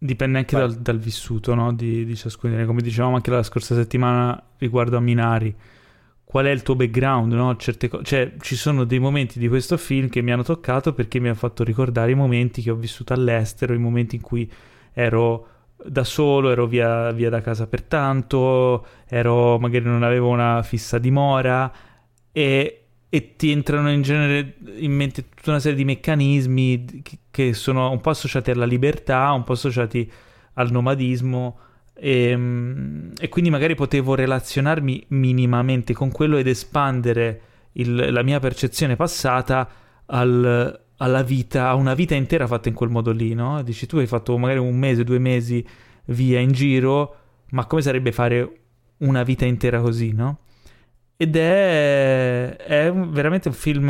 Dipende 0.03 0.39
anche 0.39 0.57
dal, 0.57 0.73
dal, 0.73 0.97
vissuto 0.97 1.53
no? 1.53 1.71
di, 1.73 2.05
di 2.05 2.15
ciascuno, 2.15 2.65
come 2.65 2.81
dicevamo 2.81 3.15
anche 3.15 3.29
la 3.29 3.43
scorsa 3.43 3.75
settimana 3.75 4.41
riguardo 4.57 4.97
a 4.97 4.99
Minari 4.99 5.55
qual 6.31 6.45
è 6.45 6.49
il 6.49 6.63
tuo 6.63 6.77
background, 6.77 7.33
no? 7.33 7.57
Certe 7.57 7.89
co- 7.89 8.03
cioè, 8.03 8.35
ci 8.39 8.55
sono 8.55 8.85
dei 8.85 8.99
momenti 8.99 9.37
di 9.37 9.49
questo 9.49 9.75
film 9.75 10.07
che 10.07 10.21
mi 10.21 10.31
hanno 10.31 10.43
toccato 10.43 10.93
perché 10.93 11.19
mi 11.19 11.27
hanno 11.27 11.35
fatto 11.35 11.65
ricordare 11.65 12.11
i 12.11 12.15
momenti 12.15 12.61
che 12.61 12.71
ho 12.71 12.75
vissuto 12.75 13.11
all'estero, 13.11 13.73
i 13.73 13.77
momenti 13.77 14.15
in 14.15 14.21
cui 14.21 14.49
ero 14.93 15.47
da 15.83 16.05
solo, 16.05 16.49
ero 16.49 16.67
via, 16.67 17.11
via 17.11 17.29
da 17.29 17.41
casa 17.41 17.67
per 17.67 17.83
tanto, 17.83 18.85
ero, 19.09 19.59
magari 19.59 19.83
non 19.83 20.03
avevo 20.03 20.29
una 20.29 20.63
fissa 20.63 20.99
dimora 20.99 21.69
e, 22.31 22.83
e 23.09 23.35
ti 23.35 23.51
entrano 23.51 23.91
in 23.91 24.01
genere 24.01 24.55
in 24.77 24.93
mente 24.93 25.27
tutta 25.27 25.49
una 25.49 25.59
serie 25.59 25.75
di 25.75 25.83
meccanismi 25.83 27.01
che, 27.03 27.17
che 27.29 27.53
sono 27.53 27.91
un 27.91 27.99
po' 27.99 28.11
associati 28.11 28.51
alla 28.51 28.63
libertà, 28.63 29.33
un 29.33 29.43
po' 29.43 29.51
associati 29.51 30.09
al 30.53 30.71
nomadismo 30.71 31.57
e, 32.03 32.29
ehm, 32.29 33.11
e, 33.19 33.29
quindi 33.29 33.51
magari 33.51 33.75
potevo 33.75 34.15
relazionarmi 34.15 35.05
minimamente 35.09 35.93
con 35.93 36.11
quello 36.11 36.37
ed 36.37 36.47
espandere 36.47 37.41
il, 37.73 38.11
la 38.11 38.23
mia 38.23 38.39
percezione 38.39 38.95
passata 38.95 39.69
al, 40.07 40.81
alla 40.97 41.21
vita, 41.21 41.69
a 41.69 41.75
una 41.75 41.93
vita 41.93 42.15
intera 42.15 42.47
fatta 42.47 42.69
in 42.69 42.75
quel 42.75 42.89
modo 42.89 43.11
lì, 43.11 43.35
no? 43.35 43.61
Dici 43.61 43.85
tu 43.85 43.97
hai 43.97 44.07
fatto 44.07 44.35
magari 44.39 44.57
un 44.59 44.75
mese, 44.75 45.03
due 45.03 45.19
mesi 45.19 45.65
via 46.05 46.39
in 46.39 46.51
giro, 46.51 47.15
ma 47.51 47.65
come 47.67 47.83
sarebbe 47.83 48.11
fare 48.11 48.51
una 48.97 49.21
vita 49.21 49.45
intera 49.45 49.79
così, 49.79 50.11
no? 50.11 50.39
Ed 51.17 51.35
è, 51.35 52.55
è 52.55 52.91
veramente 52.91 53.47
un 53.47 53.53
film 53.53 53.89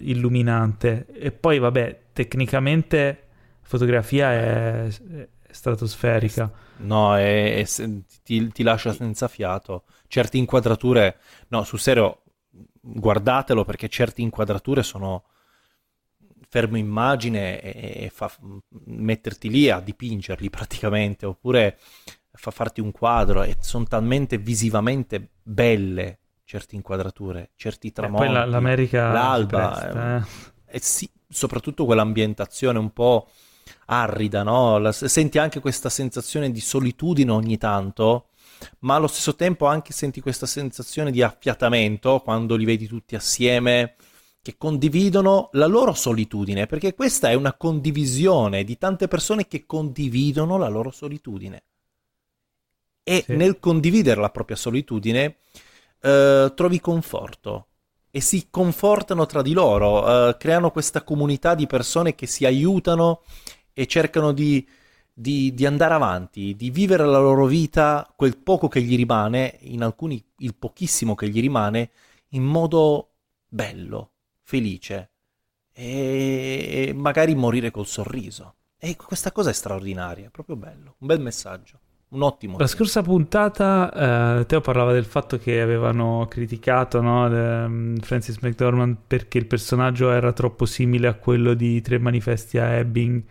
illuminante. 0.00 1.06
E 1.12 1.30
poi, 1.30 1.60
vabbè, 1.60 2.00
tecnicamente 2.12 3.18
fotografia 3.62 4.32
è 4.32 4.88
stratosferica. 5.52 6.50
No, 6.78 7.16
è, 7.16 7.56
è, 7.56 7.64
ti, 8.22 8.48
ti, 8.48 8.62
lascia 8.62 8.92
senza 8.92 9.28
fiato. 9.28 9.84
Certe 10.08 10.36
inquadrature, 10.36 11.18
no, 11.48 11.62
sul 11.64 11.78
serio, 11.78 12.22
guardatelo 12.80 13.64
perché 13.64 13.88
certe 13.88 14.22
inquadrature 14.22 14.82
sono 14.82 15.24
fermo 16.48 16.76
immagine 16.76 17.60
e, 17.60 18.04
e 18.04 18.10
fa 18.10 18.30
metterti 18.86 19.48
lì 19.48 19.70
a 19.70 19.80
dipingerli 19.80 20.50
praticamente, 20.50 21.24
oppure 21.24 21.78
fa 22.32 22.50
farti 22.50 22.80
un 22.80 22.92
quadro 22.92 23.42
e 23.42 23.56
sono 23.60 23.84
talmente 23.84 24.38
visivamente 24.38 25.30
belle 25.42 26.18
certe 26.44 26.74
inquadrature, 26.74 27.52
certi 27.56 27.92
tramonti, 27.92 28.24
e 28.24 28.26
poi 28.26 28.34
la, 28.34 28.44
l'America 28.44 29.12
l'alba, 29.12 29.68
presta, 29.70 30.16
eh. 30.16 30.76
e 30.76 30.78
sì, 30.80 31.10
soprattutto 31.26 31.86
quell'ambientazione 31.86 32.78
un 32.78 32.92
po' 32.92 33.28
arida, 33.86 34.42
no? 34.42 34.78
La, 34.78 34.92
senti 34.92 35.38
anche 35.38 35.60
questa 35.60 35.88
sensazione 35.88 36.50
di 36.50 36.60
solitudine 36.60 37.30
ogni 37.30 37.58
tanto, 37.58 38.28
ma 38.80 38.94
allo 38.94 39.06
stesso 39.06 39.34
tempo 39.34 39.66
anche 39.66 39.92
senti 39.92 40.20
questa 40.20 40.46
sensazione 40.46 41.10
di 41.10 41.22
affiatamento 41.22 42.20
quando 42.20 42.56
li 42.56 42.64
vedi 42.64 42.86
tutti 42.86 43.14
assieme 43.14 43.96
che 44.42 44.56
condividono 44.56 45.50
la 45.52 45.66
loro 45.66 45.94
solitudine, 45.94 46.66
perché 46.66 46.94
questa 46.94 47.30
è 47.30 47.34
una 47.34 47.52
condivisione 47.52 48.64
di 48.64 48.76
tante 48.76 49.06
persone 49.06 49.46
che 49.46 49.64
condividono 49.66 50.58
la 50.58 50.68
loro 50.68 50.90
solitudine. 50.90 51.62
E 53.04 53.22
sì. 53.24 53.36
nel 53.36 53.60
condividere 53.60 54.20
la 54.20 54.30
propria 54.30 54.56
solitudine 54.56 55.36
eh, 56.00 56.52
trovi 56.54 56.80
conforto 56.80 57.66
e 58.10 58.20
si 58.20 58.48
confortano 58.50 59.26
tra 59.26 59.42
di 59.42 59.52
loro, 59.52 60.28
eh, 60.28 60.36
creano 60.36 60.70
questa 60.70 61.02
comunità 61.02 61.54
di 61.54 61.66
persone 61.66 62.14
che 62.14 62.26
si 62.26 62.44
aiutano 62.44 63.22
e 63.72 63.86
cercano 63.86 64.32
di, 64.32 64.66
di, 65.12 65.52
di, 65.54 65.66
andare 65.66 65.94
avanti, 65.94 66.54
di 66.56 66.70
vivere 66.70 67.04
la 67.04 67.18
loro 67.18 67.46
vita, 67.46 68.10
quel 68.16 68.36
poco 68.38 68.68
che 68.68 68.82
gli 68.82 68.96
rimane, 68.96 69.58
in 69.62 69.82
alcuni 69.82 70.22
il 70.38 70.54
pochissimo 70.54 71.14
che 71.14 71.28
gli 71.28 71.40
rimane, 71.40 71.90
in 72.30 72.44
modo 72.44 73.10
bello, 73.48 74.10
felice 74.42 75.10
e 75.72 76.92
magari 76.94 77.34
morire 77.34 77.70
col 77.70 77.86
sorriso. 77.86 78.54
E 78.78 78.96
questa 78.96 79.32
cosa 79.32 79.50
è 79.50 79.52
straordinaria, 79.52 80.26
è 80.26 80.30
proprio 80.30 80.56
bello, 80.56 80.96
un 80.98 81.06
bel 81.06 81.20
messaggio. 81.20 81.78
Un 82.12 82.22
ottimo. 82.22 82.58
La 82.58 82.66
scorsa 82.66 83.00
puntata 83.00 84.40
eh, 84.40 84.44
Teo 84.44 84.60
parlava 84.60 84.92
del 84.92 85.06
fatto 85.06 85.38
che 85.38 85.62
avevano 85.62 86.26
criticato 86.28 87.00
no, 87.00 87.24
um, 87.24 87.96
Francis 88.00 88.36
McDormand 88.42 88.98
perché 89.06 89.38
il 89.38 89.46
personaggio 89.46 90.10
era 90.10 90.30
troppo 90.32 90.66
simile 90.66 91.08
a 91.08 91.14
quello 91.14 91.54
di 91.54 91.80
Tre 91.80 91.98
manifesti 91.98 92.58
a 92.58 92.66
Ebbing 92.72 93.22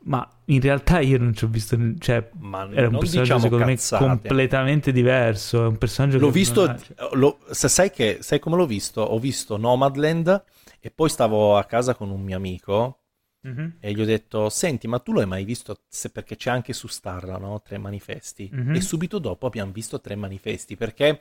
ma 0.00 0.28
in 0.46 0.60
realtà 0.60 1.00
io 1.00 1.18
non 1.18 1.34
ci 1.34 1.44
ho 1.44 1.48
visto, 1.48 1.76
cioè 1.98 2.30
ma 2.38 2.68
era 2.70 2.88
un 2.88 2.98
personaggio 2.98 3.20
diciamo 3.20 3.40
secondo 3.40 3.64
cazzate. 3.64 4.04
me 4.04 4.10
completamente 4.10 4.92
diverso. 4.92 5.64
È 5.64 5.66
un 5.66 5.76
personaggio 5.76 6.18
l'ho 6.18 6.26
che 6.26 6.32
visto, 6.32 6.66
cioè... 6.66 7.08
lo, 7.14 7.38
se 7.50 7.68
sai, 7.68 7.90
che, 7.90 8.18
sai 8.20 8.38
come 8.38 8.56
l'ho 8.56 8.66
visto? 8.66 9.02
Ho 9.02 9.18
visto 9.18 9.56
Nomadland 9.56 10.44
e 10.80 10.90
poi 10.90 11.08
stavo 11.08 11.56
a 11.56 11.64
casa 11.64 11.94
con 11.94 12.10
un 12.10 12.22
mio 12.22 12.36
amico 12.36 13.00
mm-hmm. 13.46 13.68
e 13.80 13.92
gli 13.92 14.00
ho 14.00 14.04
detto: 14.04 14.48
Senti, 14.48 14.86
ma 14.86 14.98
tu 15.00 15.12
l'hai 15.12 15.26
mai 15.26 15.44
visto? 15.44 15.82
Se, 15.88 16.10
perché 16.10 16.36
c'è 16.36 16.50
anche 16.50 16.72
su 16.72 16.86
Star, 16.86 17.38
no? 17.40 17.60
Tre 17.60 17.76
manifesti. 17.78 18.50
Mm-hmm. 18.54 18.74
E 18.74 18.80
subito 18.80 19.18
dopo 19.18 19.46
abbiamo 19.46 19.72
visto 19.72 20.00
tre 20.00 20.14
manifesti 20.14 20.76
perché 20.76 21.20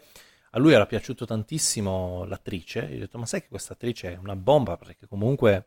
a 0.52 0.60
lui 0.60 0.74
era 0.74 0.86
piaciuto 0.86 1.26
tantissimo 1.26 2.24
l'attrice. 2.26 2.88
Gli 2.88 2.96
ho 2.96 3.00
detto: 3.00 3.18
Ma 3.18 3.26
sai 3.26 3.42
che 3.42 3.48
questa 3.50 3.74
attrice 3.74 4.14
è 4.14 4.18
una 4.18 4.36
bomba? 4.36 4.78
Perché 4.78 5.08
comunque 5.08 5.66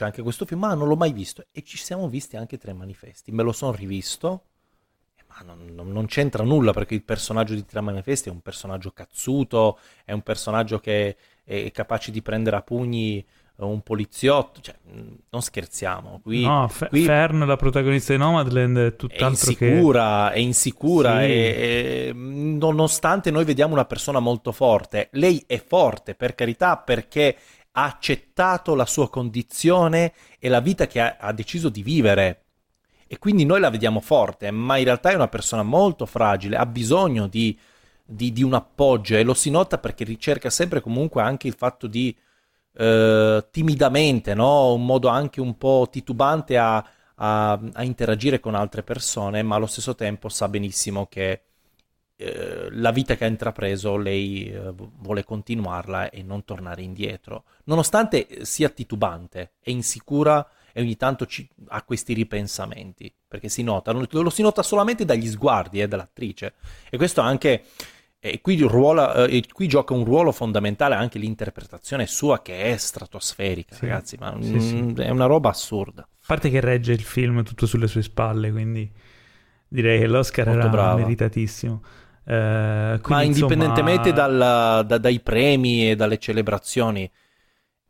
c'è 0.00 0.06
anche 0.06 0.22
questo 0.22 0.46
film, 0.46 0.60
ma 0.60 0.72
non 0.72 0.88
l'ho 0.88 0.96
mai 0.96 1.12
visto. 1.12 1.44
E 1.52 1.62
ci 1.62 1.76
siamo 1.76 2.08
visti 2.08 2.36
anche 2.36 2.56
tre 2.56 2.72
manifesti. 2.72 3.32
Me 3.32 3.42
lo 3.42 3.52
sono 3.52 3.72
rivisto, 3.72 4.44
ma 5.28 5.44
non, 5.44 5.74
non, 5.74 5.92
non, 5.92 6.06
c'entra 6.06 6.42
nulla 6.42 6.72
perché 6.72 6.94
il 6.94 7.02
personaggio 7.02 7.52
di 7.52 7.66
tre 7.66 7.82
manifesti 7.82 8.30
è 8.30 8.32
un 8.32 8.40
personaggio 8.40 8.92
cazzuto, 8.92 9.78
è 10.06 10.12
un 10.12 10.22
personaggio 10.22 10.78
che 10.80 11.16
è 11.44 11.70
capace 11.70 12.10
di 12.10 12.22
prendere 12.22 12.56
a 12.56 12.62
pugni 12.62 13.22
un 13.56 13.82
poliziotto, 13.82 14.62
cioè, 14.62 14.74
non 15.28 15.42
scherziamo. 15.42 16.20
Qui, 16.22 16.44
no, 16.44 16.66
F- 16.66 16.88
qui 16.88 17.02
Fern, 17.02 17.46
la 17.46 17.56
protagonista 17.56 18.14
di 18.14 18.18
Nomadland, 18.18 18.78
è 18.78 18.96
tutt'altro 18.96 19.26
è 19.26 19.30
insicura, 19.30 20.30
che... 20.30 20.34
È 20.34 20.38
insicura, 20.38 21.18
sì. 21.18 21.26
e, 21.26 22.12
nonostante 22.14 23.30
noi 23.30 23.44
vediamo 23.44 23.74
una 23.74 23.84
persona 23.84 24.18
molto 24.18 24.52
forte, 24.52 25.08
lei 25.12 25.44
è 25.46 25.62
forte, 25.62 26.14
per 26.14 26.34
carità, 26.34 26.78
perché 26.78 27.36
ha 27.72 27.84
accettato 27.84 28.74
la 28.74 28.86
sua 28.86 29.08
condizione 29.08 30.12
e 30.38 30.48
la 30.48 30.60
vita 30.60 30.86
che 30.86 31.00
ha, 31.00 31.16
ha 31.18 31.32
deciso 31.32 31.68
di 31.68 31.82
vivere. 31.82 32.44
E 33.06 33.18
quindi 33.18 33.44
noi 33.44 33.60
la 33.60 33.70
vediamo 33.70 34.00
forte, 34.00 34.50
ma 34.50 34.76
in 34.76 34.84
realtà 34.84 35.10
è 35.10 35.14
una 35.14 35.28
persona 35.28 35.62
molto 35.62 36.06
fragile, 36.06 36.56
ha 36.56 36.66
bisogno 36.66 37.26
di, 37.26 37.58
di, 38.04 38.32
di 38.32 38.42
un 38.42 38.54
appoggio 38.54 39.16
e 39.16 39.24
lo 39.24 39.34
si 39.34 39.50
nota 39.50 39.78
perché 39.78 40.04
ricerca 40.04 40.48
sempre 40.48 40.80
comunque 40.80 41.22
anche 41.22 41.48
il 41.48 41.54
fatto 41.54 41.86
di 41.88 42.16
eh, 42.74 43.46
timidamente, 43.50 44.34
no? 44.34 44.72
un 44.74 44.84
modo 44.84 45.08
anche 45.08 45.40
un 45.40 45.56
po' 45.58 45.88
titubante 45.90 46.56
a, 46.56 46.76
a, 47.16 47.60
a, 47.72 47.82
interagire 47.82 48.38
con 48.38 48.54
altre 48.54 48.82
persone, 48.82 49.42
ma 49.42 49.56
allo 49.56 49.66
stesso 49.66 49.94
tempo 49.94 50.28
sa 50.28 50.48
benissimo 50.48 51.06
che 51.06 51.42
la 52.72 52.90
vita 52.90 53.16
che 53.16 53.24
ha 53.24 53.28
intrapreso 53.28 53.96
lei 53.96 54.50
eh, 54.50 54.72
vuole 54.98 55.24
continuarla 55.24 56.10
e 56.10 56.22
non 56.22 56.44
tornare 56.44 56.82
indietro, 56.82 57.44
nonostante 57.64 58.44
sia 58.44 58.68
titubante 58.68 59.52
e 59.60 59.70
insicura 59.70 60.46
e 60.72 60.82
ogni 60.82 60.96
tanto 60.96 61.26
ci, 61.26 61.48
ha 61.68 61.82
questi 61.82 62.12
ripensamenti, 62.12 63.12
perché 63.26 63.48
si 63.48 63.62
nota, 63.62 63.92
lo, 63.92 64.30
si 64.30 64.42
nota 64.42 64.62
solamente 64.62 65.04
dagli 65.04 65.28
sguardi 65.28 65.80
eh, 65.80 65.88
dell'attrice 65.88 66.54
e 66.90 66.96
questo 66.96 67.20
anche 67.20 67.64
e 68.22 68.42
qui, 68.42 68.60
ruolo, 68.60 69.14
eh, 69.24 69.42
qui, 69.50 69.66
gioca 69.66 69.94
un 69.94 70.04
ruolo 70.04 70.30
fondamentale 70.30 70.94
anche 70.94 71.18
l'interpretazione 71.18 72.06
sua 72.06 72.42
che 72.42 72.64
è 72.64 72.76
stratosferica, 72.76 73.74
sì. 73.74 73.86
ragazzi, 73.86 74.16
ma 74.20 74.36
sì, 74.38 74.52
mm, 74.52 74.94
sì. 74.94 75.02
è 75.02 75.08
una 75.08 75.24
roba 75.24 75.48
assurda. 75.48 76.02
A 76.02 76.24
parte 76.26 76.50
che 76.50 76.60
regge 76.60 76.92
il 76.92 77.00
film 77.00 77.42
tutto 77.44 77.64
sulle 77.64 77.86
sue 77.86 78.02
spalle, 78.02 78.50
quindi 78.50 78.92
direi 79.66 80.00
che 80.00 80.06
l'Oscar 80.06 80.48
Molto 80.48 80.60
era 80.60 80.68
brava. 80.68 80.96
meritatissimo. 80.96 81.82
Eh, 82.30 83.00
ma 83.08 83.22
indipendentemente 83.22 84.10
insomma... 84.10 84.28
dal, 84.28 84.86
da, 84.86 84.98
dai 84.98 85.18
premi 85.18 85.90
e 85.90 85.96
dalle 85.96 86.18
celebrazioni, 86.18 87.10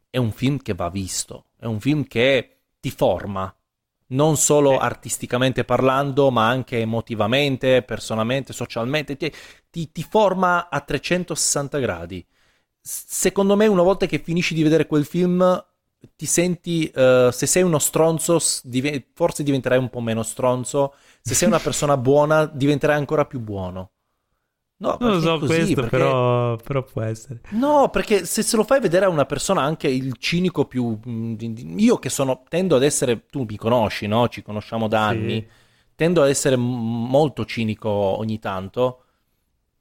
è 0.08 0.16
un 0.16 0.32
film 0.32 0.56
che 0.62 0.72
va 0.72 0.88
visto, 0.88 1.48
è 1.58 1.66
un 1.66 1.78
film 1.78 2.06
che 2.06 2.60
ti 2.80 2.90
forma, 2.90 3.54
non 4.08 4.38
solo 4.38 4.72
eh. 4.72 4.78
artisticamente 4.80 5.64
parlando, 5.64 6.30
ma 6.30 6.48
anche 6.48 6.78
emotivamente, 6.78 7.82
personalmente, 7.82 8.54
socialmente, 8.54 9.18
ti, 9.18 9.30
ti, 9.68 9.92
ti, 9.92 10.02
forma 10.02 10.70
a 10.70 10.80
360 10.80 11.78
gradi. 11.78 12.26
Secondo 12.80 13.56
me, 13.56 13.66
una 13.66 13.82
volta 13.82 14.06
che 14.06 14.20
finisci 14.20 14.54
di 14.54 14.62
vedere 14.62 14.86
quel 14.86 15.04
film, 15.04 15.66
ti 16.16 16.24
senti, 16.24 16.90
uh, 16.94 17.28
se 17.30 17.44
sei 17.44 17.62
uno 17.62 17.78
stronzo, 17.78 18.40
div- 18.62 19.04
forse 19.12 19.42
diventerai 19.42 19.76
un 19.76 19.90
po' 19.90 20.00
meno 20.00 20.22
stronzo, 20.22 20.94
se 21.20 21.34
sei 21.34 21.46
una 21.46 21.58
persona 21.60 21.98
buona, 21.98 22.46
diventerai 22.46 22.96
ancora 22.96 23.26
più 23.26 23.38
buono. 23.38 23.90
No, 24.81 24.97
non 24.98 25.12
lo 25.12 25.20
so 25.20 25.39
così, 25.39 25.55
questo, 25.55 25.74
perché... 25.74 25.90
però, 25.90 26.57
però, 26.57 26.82
può 26.82 27.02
essere. 27.02 27.40
No, 27.51 27.90
perché 27.90 28.24
se 28.24 28.43
se 28.43 28.57
lo 28.57 28.65
fai 28.65 28.81
vedere 28.81 29.05
a 29.05 29.11
una 29.11 29.27
persona 29.27 29.61
anche 29.61 29.89
il 29.89 30.16
cinico 30.19 30.65
più... 30.65 30.98
Mm, 31.07 31.35
io 31.77 31.98
che 31.98 32.09
sono... 32.09 32.44
tendo 32.48 32.77
ad 32.77 32.82
essere... 32.82 33.27
Tu 33.27 33.44
mi 33.47 33.57
conosci, 33.57 34.07
no? 34.07 34.28
Ci 34.28 34.43
conosciamo 34.43 34.89
da 34.89 35.07
anni. 35.07 35.35
Sì. 35.35 35.47
Tendo 35.94 36.23
ad 36.23 36.31
essere 36.31 36.57
molto 36.57 37.44
cinico 37.44 37.90
ogni 37.90 38.39
tanto. 38.39 39.02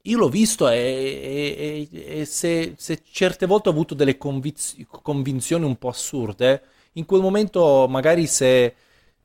Io 0.02 0.18
l'ho 0.18 0.28
visto 0.28 0.68
e, 0.68 1.88
e, 1.90 2.20
e 2.20 2.24
se, 2.26 2.74
se, 2.76 3.00
certe 3.10 3.46
volte 3.46 3.70
ho 3.70 3.72
avuto 3.72 3.94
delle 3.94 4.18
conviz- 4.18 4.76
convinzioni 4.86 5.64
un 5.64 5.76
po' 5.76 5.88
assurde, 5.88 6.62
in 6.92 7.06
quel 7.06 7.22
momento 7.22 7.86
magari 7.88 8.26
se 8.26 8.74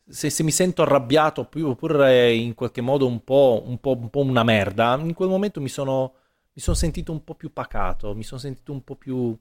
se, 0.07 0.29
se, 0.29 0.43
mi 0.43 0.51
sento 0.51 0.81
arrabbiato 0.81 1.41
oppure 1.41 2.33
in 2.33 2.53
qualche 2.53 2.81
modo 2.81 3.07
un 3.07 3.23
po', 3.23 3.63
un, 3.65 3.79
po', 3.79 3.97
un 3.97 4.09
po', 4.09 4.21
una 4.21 4.43
merda, 4.43 4.95
in 5.01 5.13
quel 5.13 5.29
momento 5.29 5.61
mi 5.61 5.69
sono, 5.69 6.13
mi 6.53 6.61
sono 6.61 6.75
sentito 6.75 7.11
un 7.11 7.23
po' 7.23 7.35
più 7.35 7.51
pacato, 7.51 8.13
mi 8.15 8.23
sono 8.23 8.39
sentito 8.39 8.71
un 8.71 8.83
po' 8.83 8.95
più 8.95 9.37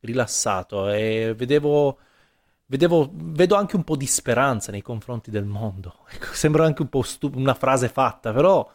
rilassato 0.00 0.88
e 0.90 1.34
vedevo, 1.36 1.98
vedevo, 2.66 3.10
vedo 3.12 3.54
anche 3.56 3.76
un 3.76 3.84
po' 3.84 3.96
di 3.96 4.06
speranza 4.06 4.72
nei 4.72 4.82
confronti 4.82 5.30
del 5.30 5.44
mondo. 5.44 6.04
Ecco, 6.10 6.32
sembra 6.34 6.64
anche 6.64 6.82
un 6.82 6.88
po' 6.88 7.02
stu- 7.02 7.34
una 7.36 7.54
frase 7.54 7.88
fatta, 7.88 8.32
però 8.32 8.68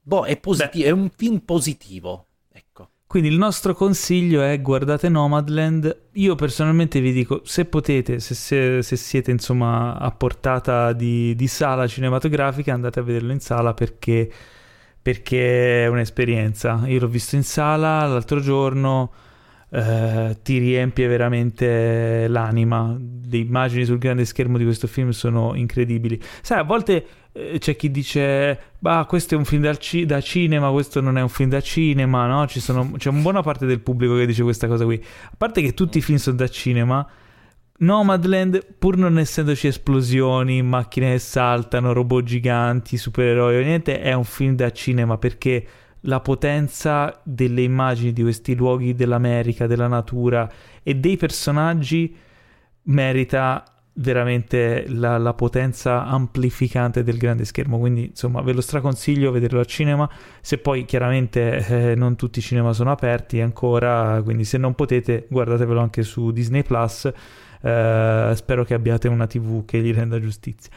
boh, 0.00 0.24
è, 0.24 0.38
posit- 0.38 0.76
è 0.82 0.90
un 0.90 1.10
film 1.10 1.40
positivo. 1.40 2.27
Quindi 3.08 3.30
il 3.30 3.38
nostro 3.38 3.74
consiglio 3.74 4.42
è 4.42 4.60
guardate 4.60 5.08
Nomadland. 5.08 6.08
Io 6.12 6.34
personalmente 6.34 7.00
vi 7.00 7.12
dico, 7.12 7.40
se 7.42 7.64
potete, 7.64 8.20
se, 8.20 8.34
se, 8.34 8.82
se 8.82 8.96
siete 8.96 9.30
insomma 9.30 9.96
a 9.96 10.10
portata 10.10 10.92
di, 10.92 11.34
di, 11.34 11.46
sala 11.46 11.86
cinematografica, 11.86 12.74
andate 12.74 13.00
a 13.00 13.02
vederlo 13.02 13.32
in 13.32 13.40
sala 13.40 13.72
perché, 13.72 14.30
perché 15.00 15.84
è 15.84 15.86
un'esperienza. 15.86 16.82
Io 16.84 17.00
l'ho 17.00 17.08
visto 17.08 17.34
in 17.34 17.44
sala 17.44 18.04
l'altro 18.04 18.40
giorno, 18.40 19.10
eh, 19.70 20.36
ti 20.42 20.58
riempie 20.58 21.06
veramente 21.06 22.28
l'anima. 22.28 22.94
Le 22.94 23.38
immagini 23.38 23.86
sul 23.86 23.96
grande 23.96 24.26
schermo 24.26 24.58
di 24.58 24.64
questo 24.64 24.86
film 24.86 25.10
sono 25.10 25.54
incredibili. 25.54 26.20
Sai, 26.42 26.58
a 26.58 26.62
volte 26.62 27.06
c'è 27.58 27.76
chi 27.76 27.90
dice, 27.90 28.58
bah, 28.78 29.06
questo 29.08 29.34
è 29.34 29.38
un 29.38 29.44
film 29.44 29.76
ci- 29.78 30.06
da 30.06 30.20
cinema, 30.20 30.70
questo 30.70 31.00
non 31.00 31.18
è 31.18 31.22
un 31.22 31.28
film 31.28 31.50
da 31.50 31.60
cinema, 31.60 32.26
no? 32.26 32.46
Sono, 32.48 32.92
c'è 32.96 33.08
una 33.10 33.20
buona 33.20 33.42
parte 33.42 33.66
del 33.66 33.80
pubblico 33.80 34.16
che 34.16 34.26
dice 34.26 34.42
questa 34.42 34.66
cosa 34.66 34.84
qui. 34.84 35.02
A 35.24 35.34
parte 35.36 35.62
che 35.62 35.74
tutti 35.74 35.98
i 35.98 36.00
film 36.00 36.18
sono 36.18 36.36
da 36.36 36.48
cinema, 36.48 37.06
Nomadland, 37.80 38.74
pur 38.78 38.96
non 38.96 39.18
essendoci 39.18 39.68
esplosioni, 39.68 40.62
macchine 40.62 41.12
che 41.12 41.18
saltano, 41.18 41.92
robot 41.92 42.24
giganti, 42.24 42.96
supereroi 42.96 43.56
o 43.56 43.60
niente, 43.60 44.00
è 44.00 44.12
un 44.14 44.24
film 44.24 44.56
da 44.56 44.70
cinema 44.72 45.16
perché 45.16 45.66
la 46.02 46.20
potenza 46.20 47.20
delle 47.24 47.62
immagini 47.62 48.12
di 48.12 48.22
questi 48.22 48.54
luoghi 48.54 48.94
dell'America, 48.94 49.66
della 49.66 49.86
natura 49.86 50.50
e 50.82 50.94
dei 50.94 51.16
personaggi 51.16 52.14
merita 52.84 53.64
veramente 53.98 54.84
la, 54.88 55.18
la, 55.18 55.34
potenza 55.34 56.04
amplificante 56.04 57.02
del 57.02 57.16
grande 57.16 57.44
schermo. 57.44 57.78
Quindi, 57.78 58.06
insomma, 58.06 58.40
ve 58.42 58.52
lo 58.52 58.60
straconsiglio 58.60 59.30
vederlo 59.30 59.58
al 59.58 59.66
cinema. 59.66 60.08
Se 60.40 60.58
poi 60.58 60.84
chiaramente 60.84 61.90
eh, 61.90 61.94
non 61.94 62.16
tutti 62.16 62.38
i 62.38 62.42
cinema 62.42 62.72
sono 62.72 62.90
aperti 62.90 63.40
ancora, 63.40 64.20
quindi 64.22 64.44
se 64.44 64.58
non 64.58 64.74
potete, 64.74 65.26
guardatevelo 65.28 65.80
anche 65.80 66.02
su 66.02 66.30
Disney 66.30 66.62
Plus. 66.62 67.10
Eh, 67.60 68.32
spero 68.34 68.64
che 68.64 68.74
abbiate 68.74 69.08
una 69.08 69.26
TV 69.26 69.64
che 69.64 69.80
gli 69.80 69.92
renda 69.92 70.20
giustizia. 70.20 70.70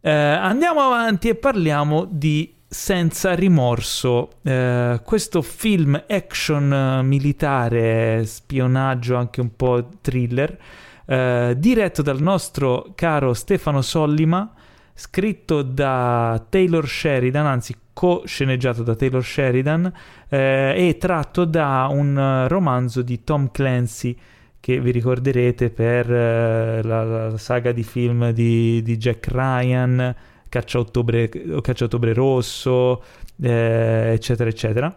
Eh, 0.00 0.10
andiamo 0.10 0.80
avanti 0.80 1.28
e 1.28 1.34
parliamo 1.34 2.06
di 2.10 2.60
Senza 2.72 3.34
rimorso, 3.34 4.30
eh, 4.42 4.98
questo 5.04 5.42
film 5.42 6.02
action 6.08 7.00
militare, 7.04 8.24
spionaggio, 8.24 9.14
anche 9.16 9.42
un 9.42 9.54
po' 9.54 9.90
thriller 10.00 10.58
eh, 11.06 11.54
diretto 11.56 12.02
dal 12.02 12.20
nostro 12.20 12.92
caro 12.94 13.34
Stefano 13.34 13.82
Sollima, 13.82 14.52
scritto 14.94 15.62
da 15.62 16.44
Taylor 16.48 16.86
Sheridan, 16.86 17.46
anzi 17.46 17.76
co-sceneggiato 17.92 18.82
da 18.82 18.94
Taylor 18.94 19.24
Sheridan 19.24 19.92
eh, 20.28 20.74
e 20.76 20.96
tratto 20.98 21.44
da 21.44 21.88
un 21.90 22.46
romanzo 22.48 23.02
di 23.02 23.22
Tom 23.24 23.50
Clancy 23.50 24.16
che 24.62 24.80
vi 24.80 24.92
ricorderete 24.92 25.70
per 25.70 26.08
eh, 26.10 26.82
la, 26.84 27.02
la, 27.02 27.36
saga 27.36 27.72
di 27.72 27.82
film 27.82 28.30
di, 28.30 28.80
di 28.82 28.96
Jack 28.96 29.26
Ryan, 29.28 30.14
Caccia 30.48 30.78
Ottobre, 30.78 31.28
Caccia 31.60 31.86
Ottobre 31.86 32.12
Rosso, 32.12 33.02
eh, 33.42 34.12
eccetera, 34.12 34.48
eccetera. 34.48 34.96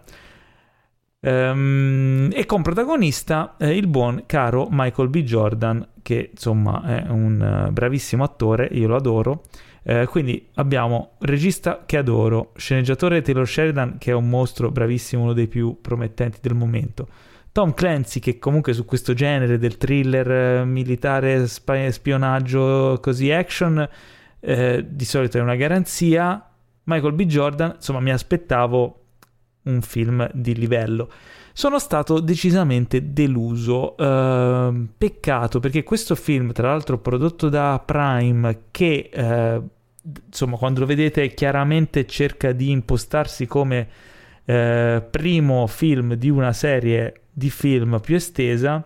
Um, 1.25 2.29
e 2.31 2.45
con 2.45 2.61
protagonista 2.61 3.55
eh, 3.57 3.75
il 3.75 3.87
buon 3.87 4.25
caro 4.27 4.67
Michael 4.69 5.09
B. 5.09 5.23
Jordan, 5.23 5.87
che 6.03 6.29
insomma 6.31 6.83
è 6.83 7.09
un 7.09 7.65
uh, 7.67 7.71
bravissimo 7.71 8.23
attore, 8.23 8.69
io 8.71 8.87
lo 8.87 8.95
adoro. 8.95 9.41
Eh, 9.81 10.05
quindi 10.05 10.47
abbiamo 10.55 11.13
regista 11.19 11.83
che 11.85 11.97
adoro, 11.97 12.51
sceneggiatore 12.55 13.23
Taylor 13.23 13.47
Sheridan, 13.47 13.97
che 13.97 14.11
è 14.11 14.13
un 14.13 14.29
mostro 14.29 14.69
bravissimo, 14.69 15.23
uno 15.23 15.33
dei 15.33 15.47
più 15.47 15.79
promettenti 15.81 16.37
del 16.41 16.53
momento. 16.53 17.07
Tom 17.51 17.73
Clancy, 17.73 18.19
che 18.19 18.37
comunque 18.37 18.73
su 18.73 18.85
questo 18.85 19.13
genere 19.13 19.57
del 19.57 19.77
thriller 19.77 20.31
eh, 20.31 20.65
militare, 20.65 21.47
sp- 21.47 21.87
spionaggio, 21.87 22.99
così 23.01 23.31
action, 23.31 23.87
eh, 24.39 24.85
di 24.87 25.05
solito 25.05 25.39
è 25.39 25.41
una 25.41 25.55
garanzia. 25.55 26.51
Michael 26.83 27.13
B. 27.13 27.23
Jordan, 27.25 27.73
insomma, 27.77 27.99
mi 27.99 28.11
aspettavo 28.11 29.04
un 29.65 29.81
film 29.81 30.29
di 30.33 30.55
livello. 30.55 31.09
Sono 31.53 31.79
stato 31.79 32.19
decisamente 32.19 33.13
deluso. 33.13 33.95
Uh, 33.97 34.87
peccato 34.97 35.59
perché 35.59 35.83
questo 35.83 36.15
film, 36.15 36.51
tra 36.51 36.69
l'altro 36.69 36.97
prodotto 36.97 37.49
da 37.49 37.81
Prime, 37.85 38.63
che 38.71 39.09
uh, 39.13 39.69
insomma 40.27 40.57
quando 40.57 40.81
lo 40.81 40.85
vedete 40.85 41.33
chiaramente 41.33 42.05
cerca 42.05 42.51
di 42.51 42.71
impostarsi 42.71 43.47
come 43.47 43.87
uh, 44.45 45.01
primo 45.09 45.65
film 45.67 46.15
di 46.15 46.29
una 46.29 46.51
serie 46.51 47.21
di 47.31 47.49
film 47.49 47.99
più 48.01 48.15
estesa, 48.15 48.85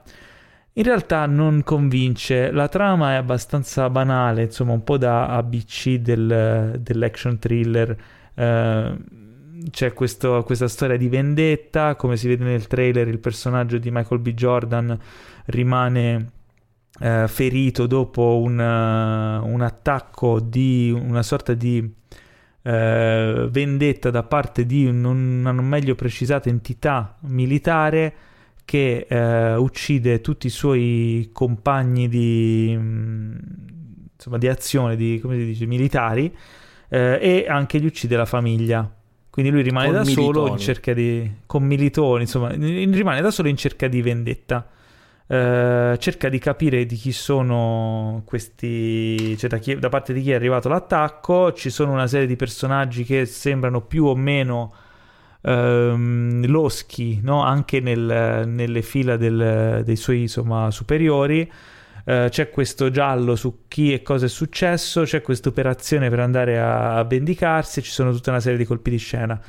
in 0.74 0.84
realtà 0.84 1.26
non 1.26 1.64
convince. 1.64 2.52
La 2.52 2.68
trama 2.68 3.14
è 3.14 3.16
abbastanza 3.16 3.90
banale, 3.90 4.44
insomma, 4.44 4.74
un 4.74 4.84
po' 4.84 4.98
da 4.98 5.28
ABC 5.28 5.96
del, 5.96 6.78
dell'action 6.80 7.40
thriller. 7.40 7.98
C'è 9.70 9.94
questo, 9.94 10.44
questa 10.44 10.68
storia 10.68 10.98
di 10.98 11.10
vendetta, 11.10 11.96
come 11.96 12.18
si 12.18 12.28
vede 12.28 12.44
nel 12.44 12.68
trailer 12.68 13.08
il 13.08 13.20
personaggio 13.20 13.78
di 13.78 13.92
Michael 13.92 14.22
B. 14.22 14.34
Jordan 14.34 14.98
rimane 15.46 16.32
eh, 17.00 17.28
ferito 17.28 17.88
dopo 17.88 18.40
un, 18.40 18.58
uh, 18.58 19.48
un, 19.48 19.62
attacco 19.62 20.40
di 20.40 20.92
una 20.92 21.24
sorta 21.24 21.54
di 21.54 21.98
eh, 22.62 23.48
vendetta 23.50 24.10
da 24.10 24.24
parte 24.24 24.66
di 24.66 24.86
un, 24.86 25.04
una 25.04 25.52
non 25.52 25.66
meglio 25.66 25.96
precisata 25.96 26.50
entità 26.50 27.18
militare 27.22 28.14
che 28.66 29.08
eh, 29.10 29.56
uccide 29.56 30.22
tutti 30.22 30.46
i 30.46 30.52
suoi 30.52 31.32
compagni 31.34 32.08
di, 32.08 32.76
mm, 32.78 33.38
insomma, 34.14 34.38
di 34.38 34.48
azione, 34.48 34.96
di, 34.96 35.20
come 35.20 35.40
si 35.40 35.46
dice, 35.46 35.66
militari, 35.66 36.32
eh, 36.88 37.18
e 37.20 37.46
anche 37.50 37.80
gli 37.80 37.86
uccide 37.86 38.16
la 38.16 38.26
famiglia. 38.26 38.99
Quindi 39.40 39.52
lui 39.56 39.62
rimane 39.62 39.92
da 39.92 40.02
militoni. 40.02 40.34
solo 40.34 40.48
in 40.48 40.58
cerca 40.58 40.94
di... 40.94 41.32
con 41.46 41.64
militoni, 41.64 42.24
insomma, 42.24 42.50
rimane 42.50 43.22
da 43.22 43.32
solo 43.32 43.48
in 43.48 43.56
cerca 43.56 43.88
di 43.88 44.02
vendetta. 44.02 44.68
Uh, 45.28 45.96
cerca 45.98 46.28
di 46.28 46.40
capire 46.40 46.86
di 46.86 46.96
chi 46.96 47.12
sono 47.12 48.24
questi, 48.26 49.38
cioè 49.38 49.48
da, 49.48 49.60
chi, 49.60 49.78
da, 49.78 49.88
parte 49.88 50.12
di 50.12 50.22
chi 50.22 50.32
è 50.32 50.36
arrivato 50.36 50.68
l'attacco. 50.68 51.54
Ci 51.54 51.70
sono 51.70 51.94
una 51.94 52.08
serie 52.08 52.28
di 52.28 52.36
personaggi 52.36 53.06
che 53.06 53.26
sembrano 53.26 53.80
più 53.80 54.06
o 54.06 54.16
meno 54.16 54.74
uh, 55.42 55.96
loschi, 56.46 57.22
no? 57.24 57.42
anche 57.42 57.80
nel, 57.80 58.44
nelle 58.46 58.82
fila 58.82 59.16
del, 59.16 59.84
dei 59.86 59.96
suoi 59.96 60.22
insomma, 60.22 60.70
superiori. 60.70 61.50
Uh, 62.06 62.30
c'è 62.30 62.50
questo 62.50 62.90
giallo 62.90 63.36
su 63.36 63.66
chi 63.68 63.94
e 63.94 64.02
cosa 64.02 64.26
è 64.26 64.30
successo, 64.30 65.04
c'è 65.04 65.22
questa 65.22 65.50
operazione 65.50 66.10
per 66.10 66.20
andare 66.20 66.60
a, 66.60 67.04
vendicarsi, 67.04 67.82
ci 67.82 67.92
sono 67.92 68.12
tutta 68.12 68.32
una 68.32 68.40
serie 68.40 68.58
di 68.58 68.66
colpi 68.66 68.90
di 68.90 68.98
scena 68.98 69.40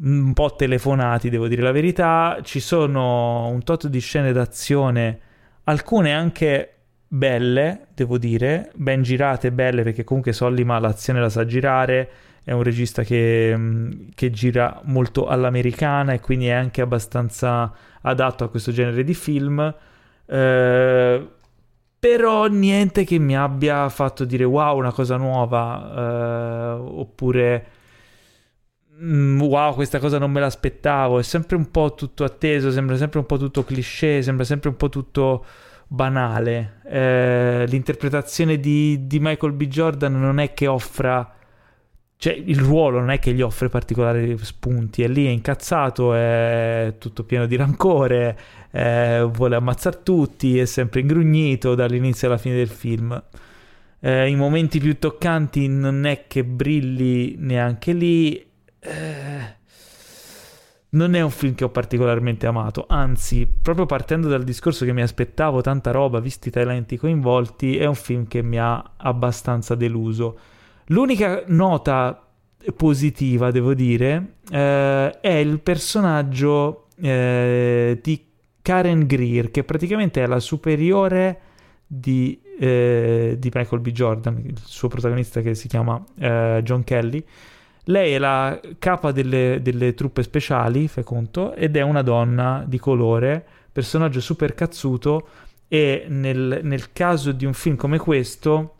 un 0.00 0.32
po' 0.32 0.54
telefonati, 0.54 1.28
devo 1.28 1.48
dire 1.48 1.62
la 1.62 1.72
verità. 1.72 2.38
Ci 2.42 2.60
sono 2.60 3.48
un 3.48 3.62
tot 3.64 3.88
di 3.88 3.98
scene 3.98 4.32
d'azione, 4.32 5.20
alcune 5.64 6.12
anche 6.12 6.74
belle, 7.08 7.88
devo 7.94 8.18
dire, 8.18 8.70
ben 8.74 9.02
girate, 9.02 9.50
belle, 9.50 9.82
perché 9.82 10.04
comunque 10.04 10.32
Sollima 10.32 10.78
l'azione 10.78 11.20
la 11.20 11.30
sa 11.30 11.44
girare, 11.44 12.10
è 12.44 12.52
un 12.52 12.62
regista 12.62 13.02
che, 13.02 13.54
mm, 13.56 13.90
che 14.14 14.30
gira 14.30 14.80
molto 14.84 15.26
all'americana 15.26 16.12
e 16.12 16.20
quindi 16.20 16.46
è 16.46 16.52
anche 16.52 16.80
abbastanza 16.80 17.72
adatto 18.02 18.44
a 18.44 18.50
questo 18.50 18.72
genere 18.72 19.04
di 19.04 19.14
film. 19.14 19.74
Eh, 20.26 21.28
però 21.98 22.46
niente 22.46 23.04
che 23.04 23.18
mi 23.18 23.36
abbia 23.36 23.88
fatto 23.88 24.24
dire 24.24 24.44
wow, 24.44 24.76
una 24.78 24.92
cosa 24.92 25.16
nuova, 25.16 25.94
eh, 25.96 26.80
oppure 26.80 27.66
mm, 29.02 29.40
wow, 29.40 29.74
questa 29.74 29.98
cosa 29.98 30.18
non 30.18 30.30
me 30.30 30.40
l'aspettavo. 30.40 31.18
È 31.18 31.22
sempre 31.22 31.56
un 31.56 31.70
po' 31.70 31.94
tutto 31.94 32.24
atteso, 32.24 32.70
sembra 32.70 32.96
sempre 32.96 33.18
un 33.18 33.26
po' 33.26 33.36
tutto 33.36 33.64
cliché, 33.64 34.22
sembra 34.22 34.44
sempre 34.44 34.68
un 34.68 34.76
po' 34.76 34.88
tutto 34.88 35.44
banale. 35.88 36.80
Eh, 36.86 37.64
l'interpretazione 37.66 38.60
di, 38.60 39.06
di, 39.06 39.18
Michael 39.18 39.52
B. 39.52 39.66
Jordan 39.66 40.20
non 40.20 40.38
è 40.38 40.54
che 40.54 40.66
offra. 40.68 41.32
Cioè, 42.16 42.32
il 42.32 42.58
ruolo 42.58 42.98
non 42.98 43.10
è 43.10 43.18
che 43.20 43.32
gli 43.32 43.42
offre 43.42 43.68
particolari 43.68 44.36
spunti, 44.38 45.02
è 45.04 45.08
lì, 45.08 45.26
è 45.26 45.30
incazzato, 45.30 46.14
è 46.14 46.94
tutto 46.98 47.22
pieno 47.24 47.46
di 47.46 47.54
rancore, 47.56 48.36
eh, 48.70 49.28
vuole 49.32 49.56
ammazzare 49.56 50.00
tutti, 50.02 50.58
è 50.58 50.64
sempre 50.64 51.00
ingrugnito 51.00 51.74
dall'inizio 51.74 52.28
alla 52.28 52.38
fine 52.38 52.56
del 52.56 52.68
film. 52.68 53.22
Eh, 54.00 54.28
I 54.28 54.34
momenti 54.36 54.78
più 54.78 54.98
toccanti 54.98 55.66
non 55.68 56.04
è 56.04 56.26
che 56.26 56.44
brilli 56.44 57.34
neanche 57.38 57.92
lì, 57.92 58.46
eh, 58.78 59.56
non 60.90 61.14
è 61.14 61.20
un 61.20 61.30
film 61.30 61.54
che 61.54 61.64
ho 61.64 61.70
particolarmente 61.70 62.46
amato, 62.46 62.86
anzi, 62.88 63.46
proprio 63.60 63.86
partendo 63.86 64.28
dal 64.28 64.44
discorso 64.44 64.84
che 64.84 64.92
mi 64.92 65.02
aspettavo 65.02 65.60
tanta 65.60 65.90
roba, 65.90 66.20
visti 66.20 66.48
i 66.48 66.52
talenti 66.52 66.96
coinvolti, 66.96 67.76
è 67.76 67.84
un 67.84 67.94
film 67.94 68.26
che 68.26 68.42
mi 68.42 68.58
ha 68.58 68.92
abbastanza 68.96 69.74
deluso. 69.74 70.38
L'unica 70.86 71.42
nota 71.48 72.24
positiva, 72.74 73.50
devo 73.50 73.74
dire, 73.74 74.36
eh, 74.50 75.20
è 75.20 75.32
il 75.32 75.60
personaggio 75.60 76.86
eh, 77.00 77.98
di 78.02 78.27
Karen 78.68 79.06
Greer, 79.06 79.50
che 79.50 79.64
praticamente 79.64 80.22
è 80.22 80.26
la 80.26 80.40
superiore 80.40 81.40
di, 81.86 82.38
eh, 82.60 83.36
di 83.38 83.50
Michael 83.54 83.80
B. 83.80 83.90
Jordan, 83.92 84.42
il 84.44 84.58
suo 84.62 84.88
protagonista 84.88 85.40
che 85.40 85.54
si 85.54 85.68
chiama 85.68 86.04
eh, 86.18 86.60
John 86.62 86.84
Kelly 86.84 87.24
lei 87.84 88.12
è 88.12 88.18
la 88.18 88.60
capa 88.78 89.12
delle, 89.12 89.60
delle 89.62 89.94
truppe 89.94 90.22
speciali, 90.22 90.88
fai 90.88 91.04
conto, 91.04 91.54
ed 91.54 91.74
è 91.74 91.80
una 91.80 92.02
donna 92.02 92.62
di 92.66 92.78
colore, 92.78 93.42
personaggio 93.72 94.20
super 94.20 94.52
cazzuto 94.52 95.28
e 95.68 96.04
nel, 96.06 96.60
nel 96.62 96.92
caso 96.92 97.32
di 97.32 97.46
un 97.46 97.54
film 97.54 97.76
come 97.76 97.96
questo 97.96 98.74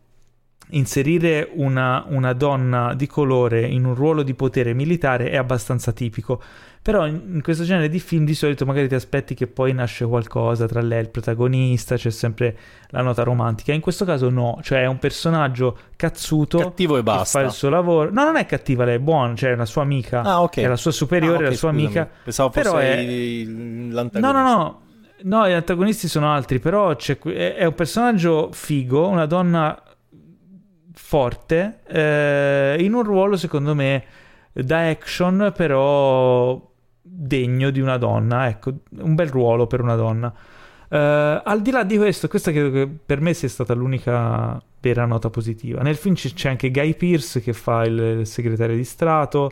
inserire 0.72 1.48
una, 1.54 2.04
una, 2.08 2.34
donna 2.34 2.92
di 2.92 3.06
colore 3.06 3.66
in 3.66 3.86
un 3.86 3.94
ruolo 3.94 4.22
di 4.22 4.34
potere 4.34 4.74
militare 4.74 5.30
è 5.30 5.36
abbastanza 5.36 5.92
tipico. 5.92 6.42
Però 6.82 7.06
in, 7.06 7.20
in, 7.34 7.42
questo 7.42 7.64
genere 7.64 7.88
di 7.88 7.98
film 8.00 8.24
di 8.24 8.34
solito 8.34 8.64
magari 8.64 8.88
ti 8.88 8.94
aspetti 8.94 9.34
che 9.34 9.46
poi 9.46 9.72
nasce 9.72 10.06
qualcosa 10.06 10.66
tra 10.66 10.80
lei 10.80 10.98
e 10.98 11.02
il 11.02 11.08
protagonista, 11.10 11.96
c'è 11.96 12.10
sempre 12.10 12.56
la 12.88 13.02
nota 13.02 13.22
romantica. 13.22 13.72
In 13.72 13.80
questo 13.80 14.04
caso 14.04 14.30
no, 14.30 14.58
cioè 14.62 14.82
è 14.82 14.86
un 14.86 14.98
personaggio 14.98 15.76
cazzuto 15.96 16.58
cattivo 16.58 16.96
e 16.96 17.02
basta. 17.02 17.40
fa 17.40 17.44
il 17.44 17.52
suo 17.52 17.68
lavoro. 17.68 18.10
No, 18.10 18.24
non 18.24 18.36
è 18.36 18.46
cattiva, 18.46 18.84
lei 18.84 18.96
è 18.96 19.00
buona, 19.00 19.34
cioè 19.34 19.52
è 19.52 19.54
la 19.56 19.66
sua 19.66 19.82
amica, 19.82 20.22
ah, 20.22 20.42
okay. 20.42 20.64
è 20.64 20.68
la 20.68 20.76
sua 20.76 20.92
superiore, 20.92 21.34
ah, 21.34 21.38
okay, 21.38 21.50
la 21.50 21.56
sua 21.56 21.70
scusami. 21.70 21.84
amica. 21.84 22.10
Pensavo 22.24 22.50
fosse 22.50 22.62
però 22.62 22.78
è... 22.78 23.04
l'antagonista. 23.44 24.18
No, 24.20 24.32
no, 24.32 24.42
no. 24.42 24.80
No, 25.20 25.48
gli 25.48 25.52
antagonisti 25.52 26.06
sono 26.06 26.32
altri, 26.32 26.60
però 26.60 26.96
è 26.96 27.64
un 27.64 27.74
personaggio 27.74 28.50
figo, 28.52 29.08
una 29.08 29.26
donna 29.26 29.82
forte, 30.92 31.80
eh, 31.86 32.76
in 32.78 32.92
un 32.92 33.02
ruolo 33.02 33.36
secondo 33.36 33.74
me 33.74 34.04
da 34.52 34.88
action, 34.88 35.52
però 35.54 36.60
degno 37.00 37.70
di 37.70 37.80
una 37.80 37.96
donna, 37.96 38.48
ecco, 38.48 38.72
un 38.98 39.14
bel 39.14 39.28
ruolo 39.28 39.66
per 39.66 39.80
una 39.80 39.94
donna. 39.94 40.32
Uh, 40.90 41.42
al 41.44 41.60
di 41.60 41.70
là 41.70 41.84
di 41.84 41.96
questo, 41.96 42.28
questa 42.28 42.50
credo 42.50 42.70
che 42.70 42.88
per 42.88 43.20
me 43.20 43.34
sia 43.34 43.48
stata 43.48 43.74
l'unica 43.74 44.60
vera 44.80 45.04
nota 45.04 45.28
positiva. 45.30 45.82
Nel 45.82 45.96
film 45.96 46.14
c'è 46.14 46.48
anche 46.48 46.70
Guy 46.70 46.94
Pierce 46.94 47.40
che 47.40 47.52
fa 47.52 47.84
il 47.84 48.26
segretario 48.26 48.76
di 48.76 48.84
Stato 48.84 49.50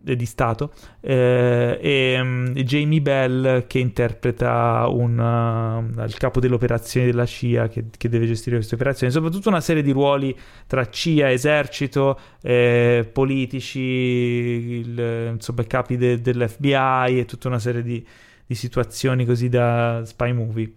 di 0.00 0.26
Stato 0.26 0.72
eh, 1.00 1.78
e 1.80 2.20
um, 2.20 2.52
Jamie 2.52 3.00
Bell 3.00 3.66
che 3.66 3.78
interpreta 3.78 4.86
un, 4.88 5.18
uh, 5.18 6.02
il 6.04 6.16
capo 6.16 6.40
delle 6.40 6.54
operazioni 6.54 7.06
della 7.06 7.26
CIA 7.26 7.68
che, 7.68 7.84
che, 7.96 8.08
deve 8.08 8.26
gestire 8.26 8.56
queste 8.56 8.74
operazioni. 8.74 9.12
Soprattutto 9.12 9.48
una 9.48 9.60
serie 9.60 9.82
di 9.82 9.90
ruoli 9.90 10.36
tra 10.66 10.88
CIA, 10.88 11.30
esercito 11.30 12.18
eh, 12.42 13.08
politici 13.12 13.78
il, 13.80 15.30
insomma 15.32 15.64
capi 15.64 15.96
de, 15.96 16.20
dell'FBI 16.20 17.18
e 17.18 17.24
tutta 17.26 17.48
una 17.48 17.58
serie 17.58 17.82
di, 17.82 18.04
di, 18.46 18.54
situazioni 18.54 19.24
così 19.24 19.48
da 19.48 20.02
spy 20.04 20.32
movie. 20.32 20.72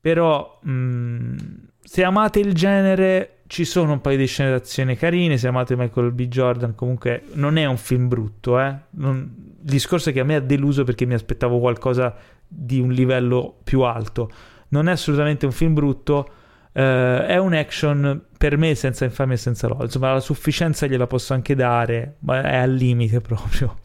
Però 0.00 0.58
mh, 0.62 0.70
mm, 0.70 1.36
se 1.82 2.04
amate 2.04 2.40
il 2.40 2.52
genere 2.54 3.38
ci 3.54 3.64
sono 3.64 3.92
un 3.92 4.00
paio 4.00 4.16
di 4.16 4.26
scene 4.26 4.50
d'azione 4.50 4.96
carine, 4.96 5.38
se 5.38 5.46
amate 5.46 5.76
Michael 5.76 6.10
B. 6.10 6.26
Jordan, 6.26 6.74
comunque 6.74 7.22
non 7.34 7.56
è 7.56 7.64
un 7.66 7.76
film 7.76 8.08
brutto, 8.08 8.58
eh? 8.58 8.74
non... 8.90 9.32
Il 9.64 9.70
discorso 9.70 10.10
è 10.10 10.12
che 10.12 10.18
a 10.18 10.24
me 10.24 10.34
ha 10.34 10.40
deluso 10.40 10.82
perché 10.82 11.06
mi 11.06 11.14
aspettavo 11.14 11.60
qualcosa 11.60 12.16
di 12.48 12.80
un 12.80 12.90
livello 12.90 13.60
più 13.62 13.82
alto. 13.82 14.28
Non 14.70 14.88
è 14.88 14.90
assolutamente 14.90 15.46
un 15.46 15.52
film 15.52 15.72
brutto, 15.72 16.28
eh, 16.72 17.26
è 17.28 17.36
un 17.36 17.54
action 17.54 18.24
per 18.36 18.56
me 18.58 18.74
senza 18.74 19.04
infamia 19.04 19.34
e 19.34 19.38
senza 19.38 19.68
lode. 19.68 19.84
Insomma, 19.84 20.12
la 20.12 20.18
sufficienza 20.18 20.88
gliela 20.88 21.06
posso 21.06 21.32
anche 21.32 21.54
dare, 21.54 22.16
ma 22.20 22.42
è 22.42 22.56
al 22.56 22.72
limite 22.72 23.20
proprio. 23.20 23.78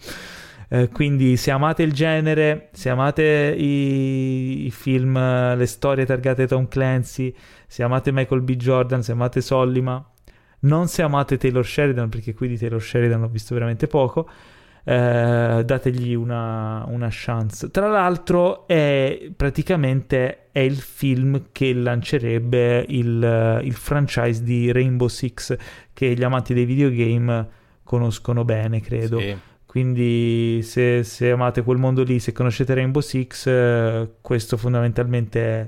Eh, 0.71 0.89
quindi 0.89 1.35
se 1.35 1.49
amate 1.49 1.81
il 1.81 1.93
genere, 1.93 2.69
se 2.73 2.89
amate 2.89 3.55
i, 3.57 4.67
i 4.67 4.71
film, 4.71 5.13
le 5.55 5.65
storie 5.65 6.05
targate 6.05 6.45
Tom 6.45 6.67
Clancy, 6.67 7.33
se 7.65 7.81
amate 7.81 8.11
Michael 8.11 8.41
B. 8.41 8.55
Jordan, 8.55 9.01
se 9.01 9.11
amate 9.11 9.41
Sollima, 9.41 10.07
non 10.61 10.87
se 10.87 11.01
amate 11.01 11.37
Taylor 11.37 11.65
Sheridan, 11.65 12.09
perché 12.09 12.35
qui 12.35 12.47
di 12.47 12.57
Taylor 12.57 12.81
Sheridan 12.81 13.23
ho 13.23 13.27
visto 13.29 13.55
veramente 13.55 13.87
poco, 13.87 14.29
eh, 14.83 15.63
dategli 15.65 16.13
una, 16.13 16.85
una, 16.87 17.07
chance. 17.09 17.71
Tra 17.71 17.87
l'altro 17.87 18.67
è 18.67 19.31
praticamente 19.35 20.49
è 20.51 20.59
il 20.59 20.77
film 20.77 21.47
che 21.51 21.73
lancerebbe 21.73 22.85
il, 22.89 23.61
il 23.63 23.73
franchise 23.73 24.43
di 24.43 24.71
Rainbow 24.71 25.07
Six, 25.07 25.55
che 25.93 26.13
gli 26.13 26.23
amanti 26.23 26.53
dei 26.53 26.65
videogame 26.65 27.47
conoscono 27.83 28.45
bene, 28.45 28.81
credo. 28.81 29.19
Sì. 29.19 29.37
Quindi 29.69 30.61
se, 30.63 31.03
se, 31.03 31.29
amate 31.29 31.61
quel 31.61 31.77
mondo 31.77 32.01
lì, 32.01 32.19
se 32.19 32.31
conoscete 32.31 32.73
Rainbow 32.73 33.03
Six, 33.03 33.45
eh, 33.45 34.13
questo 34.19 34.57
fondamentalmente 34.57 35.41
è 35.43 35.67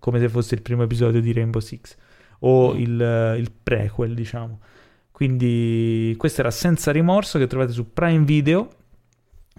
come 0.00 0.18
se 0.18 0.28
fosse 0.28 0.56
il 0.56 0.62
primo 0.62 0.82
episodio 0.82 1.20
di 1.20 1.32
Rainbow 1.32 1.60
Six 1.60 1.94
o 2.40 2.74
Mm. 2.74 2.80
il, 2.80 3.34
il 3.38 3.52
prequel, 3.62 4.14
diciamo. 4.14 4.58
Quindi 5.12 6.12
questo 6.18 6.40
era 6.40 6.50
Senza 6.50 6.90
Rimorso 6.90 7.38
che 7.38 7.46
trovate 7.46 7.70
su 7.70 7.92
Prime 7.92 8.24
Video. 8.24 8.68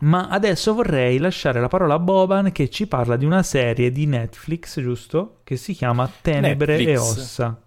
Ma 0.01 0.27
adesso 0.27 0.73
vorrei 0.73 1.17
lasciare 1.17 1.61
la 1.61 1.69
parola 1.69 1.93
a 1.93 1.99
Boban 1.99 2.51
che 2.51 2.69
ci 2.69 2.87
parla 2.87 3.15
di 3.15 3.23
una 3.23 3.41
serie 3.41 3.89
di 3.89 4.05
Netflix, 4.05 4.81
giusto? 4.81 5.39
Che 5.45 5.55
si 5.55 5.71
chiama 5.71 6.11
Tenebre 6.21 6.75
e 6.75 6.85
Netflix. 6.85 6.99
Ossa. 6.99 7.61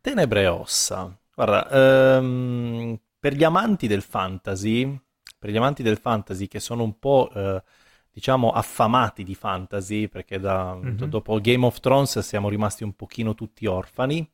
Tenebre 0.00 0.40
e 0.40 0.46
ossa. 0.46 1.18
Guarda, 1.34 2.16
ehm, 2.16 2.98
per 3.20 3.34
gli 3.34 3.44
amanti 3.44 3.86
del 3.86 4.00
fantasy, 4.00 4.98
per 5.38 5.50
gli 5.50 5.56
amanti 5.56 5.82
del 5.82 5.98
fantasy 5.98 6.48
che 6.48 6.60
sono 6.60 6.82
un 6.82 6.98
po', 6.98 7.30
eh, 7.34 7.62
diciamo, 8.10 8.50
affamati 8.50 9.22
di 9.22 9.34
fantasy, 9.34 10.08
perché 10.08 10.40
da- 10.40 10.74
Mhm. 10.74 10.96
do- 10.96 11.06
dopo 11.06 11.40
Game 11.40 11.64
of 11.64 11.78
Thrones 11.80 12.18
siamo 12.20 12.48
rimasti 12.48 12.82
un 12.82 12.92
pochino 12.94 13.34
tutti 13.34 13.66
orfani, 13.66 14.28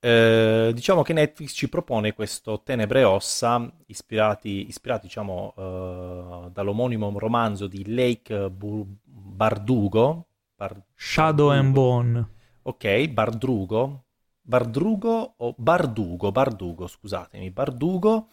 eh, 0.00 0.70
diciamo 0.74 1.02
che 1.02 1.12
Netflix 1.14 1.54
ci 1.54 1.68
propone 1.68 2.12
questo 2.12 2.60
Tenebre 2.62 3.00
e 3.00 3.04
ossa, 3.04 3.72
ispirati, 3.86 4.68
ispirati, 4.68 5.06
diciamo, 5.06 5.54
eh, 5.56 6.50
dall'omonimo 6.52 7.18
romanzo 7.18 7.66
di 7.66 7.92
Lake 7.92 8.50
Bu- 8.50 8.86
Bardugo. 9.02 10.26
Bar- 10.56 10.80
Shadow 10.94 11.48
and 11.48 11.72
Bardugo. 11.72 11.80
Bone. 11.80 12.28
Ok, 12.62 13.08
Bardrugo. 13.08 14.04
Bardrugo 14.46 15.34
o 15.38 15.54
Bardugo, 15.56 16.30
Bardugo, 16.30 16.86
scusatemi, 16.86 17.50
Bardugo. 17.50 18.28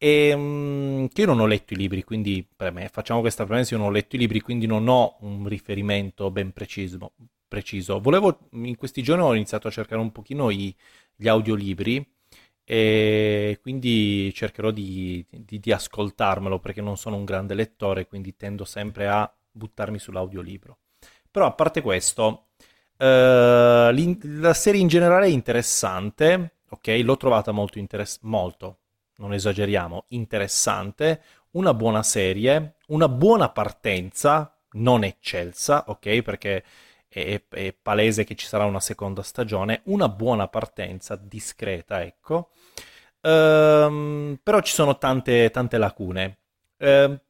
E, 0.00 0.32
mm, 0.36 1.06
che 1.06 1.22
io 1.22 1.26
non 1.26 1.40
ho 1.40 1.46
letto 1.46 1.72
i 1.74 1.76
libri, 1.76 2.04
quindi 2.04 2.46
per 2.56 2.72
me 2.72 2.88
facciamo 2.88 3.20
questa 3.20 3.44
premessa, 3.44 3.74
io 3.74 3.80
non 3.80 3.90
ho 3.90 3.92
letto 3.92 4.14
i 4.16 4.18
libri, 4.18 4.40
quindi 4.40 4.66
non 4.66 4.86
ho 4.88 5.16
un 5.20 5.46
riferimento 5.48 6.30
ben 6.30 6.52
preciso. 6.52 7.12
preciso. 7.48 7.98
Volevo, 8.00 8.48
in 8.52 8.76
questi 8.76 9.02
giorni 9.02 9.22
ho 9.24 9.34
iniziato 9.34 9.68
a 9.68 9.70
cercare 9.70 10.00
un 10.00 10.12
pochino 10.12 10.50
i- 10.50 10.74
gli 11.16 11.28
audiolibri 11.28 12.06
e 12.64 13.58
quindi 13.62 14.30
cercherò 14.34 14.70
di, 14.70 15.24
di- 15.30 15.58
di 15.58 15.72
ascoltarmelo 15.72 16.58
perché 16.60 16.82
non 16.82 16.96
sono 16.98 17.16
un 17.16 17.24
grande 17.24 17.54
lettore, 17.54 18.06
quindi 18.06 18.36
tendo 18.36 18.64
sempre 18.66 19.08
a 19.08 19.30
buttarmi 19.50 19.98
sull'audiolibro. 19.98 20.78
Però 21.30 21.46
a 21.46 21.52
parte 21.52 21.80
questo, 21.82 22.48
l'in- 22.98 24.18
la 24.40 24.54
serie 24.54 24.80
in 24.80 24.88
generale 24.88 25.26
è 25.26 25.30
interessante, 25.30 26.56
ok? 26.70 27.00
L'ho 27.02 27.16
trovata 27.16 27.52
molto 27.52 27.78
interessante, 27.78 28.26
molto, 28.26 28.78
non 29.18 29.32
esageriamo, 29.32 30.06
interessante, 30.08 31.22
una 31.52 31.74
buona 31.74 32.02
serie, 32.02 32.74
una 32.88 33.08
buona 33.08 33.48
partenza, 33.50 34.54
non 34.72 35.04
eccelsa, 35.04 35.84
ok? 35.88 36.22
Perché 36.22 36.64
è, 37.08 37.42
è 37.48 37.74
palese 37.80 38.24
che 38.24 38.34
ci 38.34 38.46
sarà 38.46 38.64
una 38.64 38.80
seconda 38.80 39.22
stagione, 39.22 39.82
una 39.84 40.08
buona 40.08 40.48
partenza, 40.48 41.16
discreta, 41.16 42.02
ecco. 42.02 42.50
Ehm, 43.20 44.38
però 44.42 44.60
ci 44.60 44.72
sono 44.72 44.98
tante, 44.98 45.50
tante 45.50 45.78
lacune. 45.78 46.38
Ehm, 46.78 47.20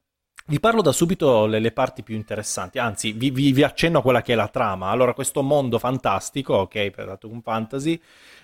vi 0.46 0.60
parlo 0.60 0.80
da 0.82 0.92
subito 0.92 1.46
le, 1.46 1.58
le 1.60 1.72
parti 1.72 2.02
più 2.02 2.14
interessanti, 2.14 2.78
anzi 2.78 3.12
vi, 3.12 3.30
vi- 3.30 3.52
vi 3.52 3.62
accenno 3.62 3.98
a 3.98 4.02
quella 4.02 4.22
che 4.22 4.32
è 4.32 4.36
la 4.36 4.48
trama. 4.48 4.88
Allora, 4.90 5.12
questo 5.14 5.42
mondo 5.42 5.78
fantastico, 5.78 6.54
ok, 6.54 7.04
dato 7.04 7.28
un 7.28 7.42
fantasy, 7.42 8.00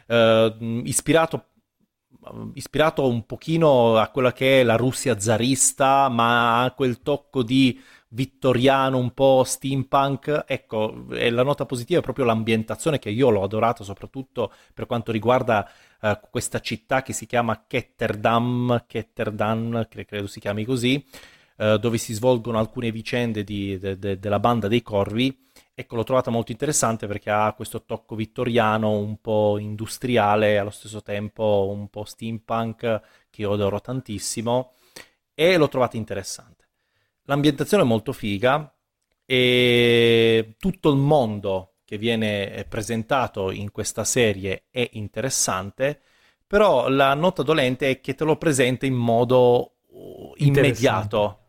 eh, 0.06 0.56
ispirato, 0.84 1.46
ispirato 2.54 3.06
un 3.06 3.26
pochino 3.26 3.96
a 3.96 4.08
quella 4.08 4.32
che 4.32 4.60
è 4.60 4.64
la 4.64 4.76
Russia 4.76 5.18
zarista, 5.18 6.08
ma 6.08 6.62
ha 6.62 6.72
quel 6.72 7.02
tocco 7.02 7.42
di 7.42 7.80
vittoriano, 8.08 8.96
un 8.98 9.12
po' 9.12 9.42
steampunk. 9.44 10.44
Ecco, 10.46 11.06
e 11.10 11.30
la 11.30 11.42
nota 11.42 11.66
positiva 11.66 12.00
è 12.00 12.02
proprio 12.02 12.24
l'ambientazione 12.24 12.98
che 12.98 13.10
io 13.10 13.30
l'ho 13.30 13.42
adorata, 13.42 13.84
soprattutto 13.84 14.52
per 14.72 14.86
quanto 14.86 15.12
riguarda 15.12 15.68
eh, 16.00 16.20
questa 16.30 16.60
città 16.60 17.02
che 17.02 17.12
si 17.12 17.26
chiama 17.26 17.64
Ketterdam, 17.66 18.84
Ketterdam, 18.86 19.86
cre- 19.88 20.04
credo 20.04 20.26
si 20.26 20.40
chiami 20.40 20.64
così, 20.64 21.04
eh, 21.56 21.78
dove 21.78 21.98
si 21.98 22.14
svolgono 22.14 22.58
alcune 22.58 22.90
vicende 22.90 23.44
di- 23.44 23.78
de- 23.78 23.98
de- 23.98 24.18
della 24.18 24.40
banda 24.40 24.68
dei 24.68 24.82
corvi. 24.82 25.42
Ecco, 25.76 25.96
l'ho 25.96 26.04
trovata 26.04 26.30
molto 26.30 26.52
interessante 26.52 27.08
perché 27.08 27.30
ha 27.30 27.52
questo 27.52 27.82
tocco 27.82 28.14
vittoriano, 28.14 28.92
un 28.92 29.20
po' 29.20 29.58
industriale, 29.58 30.56
allo 30.56 30.70
stesso 30.70 31.02
tempo 31.02 31.68
un 31.68 31.88
po' 31.88 32.04
steampunk, 32.04 33.00
che 33.28 33.42
io 33.42 33.52
adoro 33.52 33.80
tantissimo, 33.80 34.72
e 35.34 35.56
l'ho 35.56 35.66
trovata 35.66 35.96
interessante. 35.96 36.68
L'ambientazione 37.24 37.82
è 37.82 37.86
molto 37.86 38.12
figa 38.12 38.72
e 39.26 40.54
tutto 40.58 40.90
il 40.90 40.96
mondo 40.96 41.74
che 41.84 41.98
viene 41.98 42.64
presentato 42.68 43.50
in 43.50 43.72
questa 43.72 44.04
serie 44.04 44.66
è 44.70 44.88
interessante, 44.92 46.00
però 46.46 46.88
la 46.88 47.14
nota 47.14 47.42
dolente 47.42 47.90
è 47.90 48.00
che 48.00 48.14
te 48.14 48.22
lo 48.22 48.36
presenta 48.36 48.86
in 48.86 48.94
modo 48.94 49.78
uh, 49.88 50.34
immediato. 50.36 51.43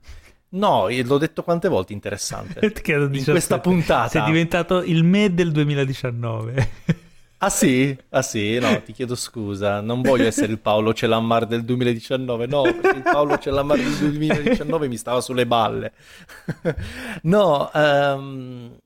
No, 0.56 0.88
l'ho 0.90 1.18
detto 1.18 1.44
quante 1.44 1.68
volte 1.68 1.94
interessante. 1.94 2.60
In 2.65 2.72
17. 2.72 3.32
questa 3.32 3.60
puntata. 3.60 4.10
Sei 4.10 4.23
diventato 4.23 4.82
il 4.82 5.03
me 5.03 5.34
del 5.34 5.52
2019. 5.52 7.03
Ah 7.40 7.49
sì? 7.49 7.95
Ah 8.10 8.22
sì? 8.22 8.57
No, 8.60 8.82
ti 8.82 8.94
chiedo 8.94 9.14
scusa, 9.14 9.82
non 9.82 10.02
voglio 10.02 10.26
essere 10.26 10.53
il 10.53 10.57
Paolo 10.57 10.94
Celammar 10.94 11.45
del 11.45 11.64
2019, 11.64 12.48
no, 12.48 12.61
perché 12.64 12.98
il 12.98 13.03
Paolo 13.03 13.38
Celammar 13.38 13.77
del 13.77 13.94
2019 13.94 14.88
mi 14.88 14.98
stava 14.98 15.22
sulle 15.22 15.45
balle. 15.45 15.94
No, 17.23 17.72
ehm, 17.72 18.77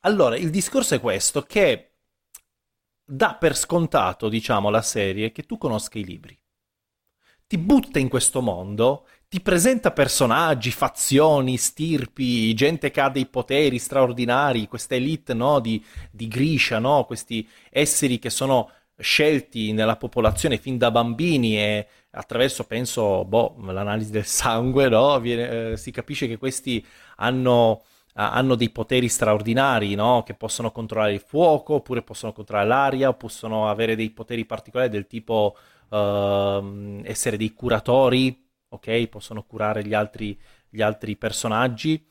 allora, 0.00 0.36
il 0.36 0.50
discorso 0.50 0.96
è 0.96 1.00
questo, 1.00 1.42
che 1.42 1.92
dà 3.04 3.36
per 3.36 3.56
scontato, 3.56 4.28
diciamo, 4.28 4.68
la 4.68 4.82
serie 4.82 5.32
che 5.32 5.44
tu 5.44 5.56
conosca 5.56 5.98
i 5.98 6.04
libri. 6.04 6.38
Ti 7.46 7.56
butta 7.56 8.00
in 8.00 8.08
questo 8.08 8.42
mondo, 8.42 9.06
ti 9.36 9.42
presenta 9.42 9.90
personaggi, 9.90 10.70
fazioni, 10.70 11.58
stirpi, 11.58 12.54
gente 12.54 12.90
che 12.90 13.02
ha 13.02 13.10
dei 13.10 13.26
poteri 13.26 13.78
straordinari, 13.78 14.66
questa 14.66 14.94
elite, 14.94 15.34
no, 15.34 15.60
di, 15.60 15.84
di 16.10 16.26
Grisha, 16.26 16.78
no? 16.78 17.04
Questi 17.04 17.46
esseri 17.68 18.18
che 18.18 18.30
sono 18.30 18.70
scelti 18.96 19.72
nella 19.72 19.96
popolazione 19.96 20.56
fin 20.56 20.78
da 20.78 20.90
bambini 20.90 21.58
e 21.58 21.86
attraverso, 22.12 22.64
penso, 22.64 23.26
boh, 23.26 23.56
l'analisi 23.60 24.10
del 24.10 24.24
sangue, 24.24 24.88
no? 24.88 25.20
Viene- 25.20 25.72
eh, 25.72 25.76
si 25.76 25.90
capisce 25.90 26.26
che 26.26 26.38
questi 26.38 26.82
hanno, 27.16 27.82
ah, 28.14 28.32
hanno 28.32 28.54
dei 28.54 28.70
poteri 28.70 29.08
straordinari, 29.08 29.94
no? 29.94 30.22
Che 30.22 30.32
possono 30.32 30.70
controllare 30.70 31.12
il 31.12 31.20
fuoco, 31.20 31.74
oppure 31.74 32.00
possono 32.00 32.32
controllare 32.32 32.68
l'aria, 32.68 33.08
o 33.10 33.14
possono 33.14 33.68
avere 33.68 33.96
dei 33.96 34.08
poteri 34.08 34.46
particolari 34.46 34.88
del 34.88 35.06
tipo 35.06 35.58
ehm, 35.90 37.02
essere 37.04 37.36
dei 37.36 37.52
curatori, 37.52 38.44
ok? 38.76 39.06
Possono 39.08 39.42
curare 39.42 39.84
gli 39.84 39.94
altri, 39.94 40.38
gli 40.68 40.80
altri 40.80 41.16
personaggi. 41.16 42.04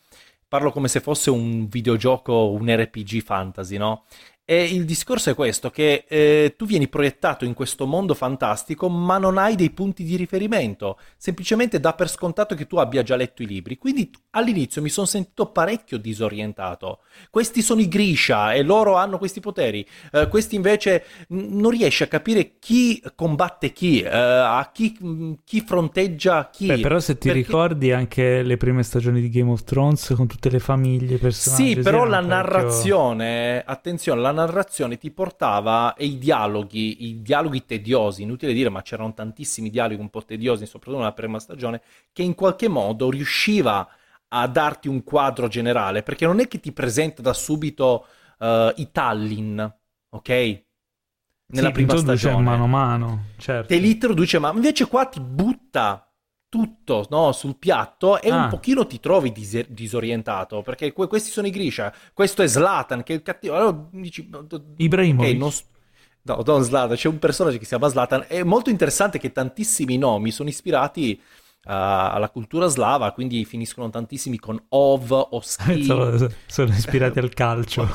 Parlo 0.47 0.71
come 0.71 0.87
se 0.87 0.99
fosse 0.99 1.29
un 1.29 1.67
videogioco, 1.67 2.51
un 2.51 2.73
RPG 2.73 3.21
fantasy, 3.21 3.77
no? 3.77 4.05
E 4.47 4.63
il 4.65 4.85
discorso 4.85 5.31
è 5.31 5.33
questo, 5.33 5.71
che 5.71 6.05
eh, 6.07 6.53
tu 6.55 6.67
vieni 6.67 6.87
proiettato 6.87 7.45
in 7.45 7.55
questo 7.55 7.87
mondo 7.87 8.13
fantastico, 8.13 8.87
ma 8.89 9.17
non 9.17 9.39
hai 9.39 9.55
dei 9.55 9.71
punti 9.71 10.03
di 10.03 10.15
riferimento, 10.15 10.99
semplicemente 11.17 11.79
dà 11.79 11.93
per 11.93 12.07
scontato 12.11 12.53
che 12.53 12.67
tu 12.67 12.75
abbia 12.77 13.01
già 13.01 13.15
letto 13.15 13.41
i 13.41 13.47
libri. 13.47 13.79
Quindi 13.79 14.07
all'inizio 14.31 14.83
mi 14.83 14.89
sono 14.89 15.07
sentito 15.07 15.47
parecchio 15.47 15.97
disorientato. 15.97 16.99
Questi 17.31 17.63
sono 17.63 17.81
i 17.81 17.87
Grisha 17.87 18.53
e 18.53 18.61
loro 18.61 18.93
hanno 18.97 19.17
questi 19.17 19.39
poteri, 19.39 19.83
Eh, 20.11 20.27
questi 20.27 20.55
invece 20.55 21.05
n- 21.29 21.57
non 21.59 21.71
riesci 21.71 22.03
a 22.03 22.07
capire 22.07 22.59
chi 22.59 23.01
combatte 23.15 23.73
chi, 23.73 24.01
eh, 24.01 24.07
a 24.09 24.69
chi, 24.71 24.95
mh, 24.99 25.33
chi 25.43 25.61
fronteggia 25.61 26.49
chi. 26.51 26.67
Beh, 26.67 26.79
però 26.81 26.99
se 26.99 27.17
ti 27.17 27.29
Perché- 27.29 27.43
ricordi 27.43 27.91
anche 27.91 28.43
le 28.43 28.57
prime 28.57 28.83
stagioni 28.83 29.21
di 29.21 29.29
Game 29.29 29.49
of 29.49 29.63
Thrones 29.63 30.13
con 30.15 30.27
tutte 30.27 30.51
le 30.51 30.59
famiglie, 30.59 31.17
personaggi. 31.17 31.73
Sì, 31.73 31.81
però 31.81 32.03
la 32.03 32.17
parecchio- 32.21 32.27
narrazione, 32.35 33.63
attenzione, 33.65 34.21
la 34.21 34.33
narrazione 34.35 34.97
ti 34.99 35.11
portava 35.11 35.95
e 35.95 36.05
i 36.05 36.19
dialoghi, 36.19 37.05
i 37.07 37.21
dialoghi 37.23 37.65
tediosi, 37.65 38.21
inutile 38.21 38.53
dire, 38.53 38.69
ma 38.69 38.83
c'erano 38.83 39.13
tantissimi 39.15 39.71
dialoghi 39.71 39.99
un 40.01 40.09
po' 40.11 40.23
tediosi, 40.23 40.67
soprattutto 40.67 40.99
nella 40.99 41.13
prima 41.13 41.39
stagione, 41.39 41.81
che 42.13 42.21
in 42.23 42.35
qualche 42.35 42.67
modo 42.67 43.09
riusciva 43.09 43.87
a 44.29 44.47
darti 44.47 44.87
un 44.87 45.03
quadro 45.03 45.47
generale, 45.47 46.03
perché 46.03 46.25
non 46.27 46.39
è 46.39 46.47
che 46.47 46.59
ti 46.59 46.71
presenta 46.71 47.21
da 47.23 47.33
subito 47.33 48.05
eh, 48.39 48.73
i 48.77 48.91
Tallinn, 48.91 49.59
ok? 50.09 50.63
Nella 51.47 51.71
Sì, 51.71 51.71
prima 51.71 51.95
stagione. 51.95 52.43
mano 52.43 52.65
a 52.65 52.67
mano, 52.67 53.23
certo. 53.37 53.73
Te 53.73 53.77
li 53.77 53.91
introduce, 53.91 54.39
ma 54.39 54.51
invece 54.51 54.87
qua 54.87 55.05
ti 55.07 55.19
butta 55.19 56.04
tutto 56.55 57.05
no, 57.09 57.33
sul 57.33 57.57
piatto 57.57 58.21
e 58.21 58.29
Ah. 58.31 58.43
un 58.43 58.49
pochino 58.49 58.87
ti 58.87 59.01
trovi 59.01 59.33
dis- 59.33 59.67
disorientato 59.67 60.61
perché 60.61 60.93
que- 60.93 61.07
questi 61.07 61.29
sono 61.29 61.47
i 61.47 61.49
Grisha, 61.49 61.93
questo 62.13 62.41
è 62.43 62.47
Zlatan 62.47 63.03
che 63.03 63.11
è 63.11 63.15
il 63.17 63.21
cattivo. 63.23 63.55
Allora 63.55 63.77
dici, 63.91 64.29
Ibrahimovic. 64.77 65.37
non 65.37 65.51
s- 65.51 65.63
no, 66.21 66.41
non 66.45 66.63
Zlatan, 66.63 66.95
c'è 66.95 67.09
un 67.09 67.19
personaggio 67.19 67.57
che 67.57 67.63
si 67.63 67.69
chiama 67.69 67.89
Zlatan. 67.89 68.23
È 68.29 68.41
molto 68.43 68.69
interessante 68.69 69.19
che 69.19 69.33
tantissimi 69.33 69.97
nomi 69.97 70.31
sono 70.31 70.47
ispirati 70.47 71.19
alla 71.65 72.29
cultura 72.29 72.67
slava, 72.67 73.11
quindi 73.11 73.43
finiscono 73.43 73.89
tantissimi 73.89 74.37
con 74.37 74.61
ov 74.69 75.11
o 75.11 75.39
ski. 75.41 75.83
sono, 75.85 76.29
sono 76.45 76.69
ispirati 76.73 77.19
al 77.19 77.33
calcio. 77.33 77.87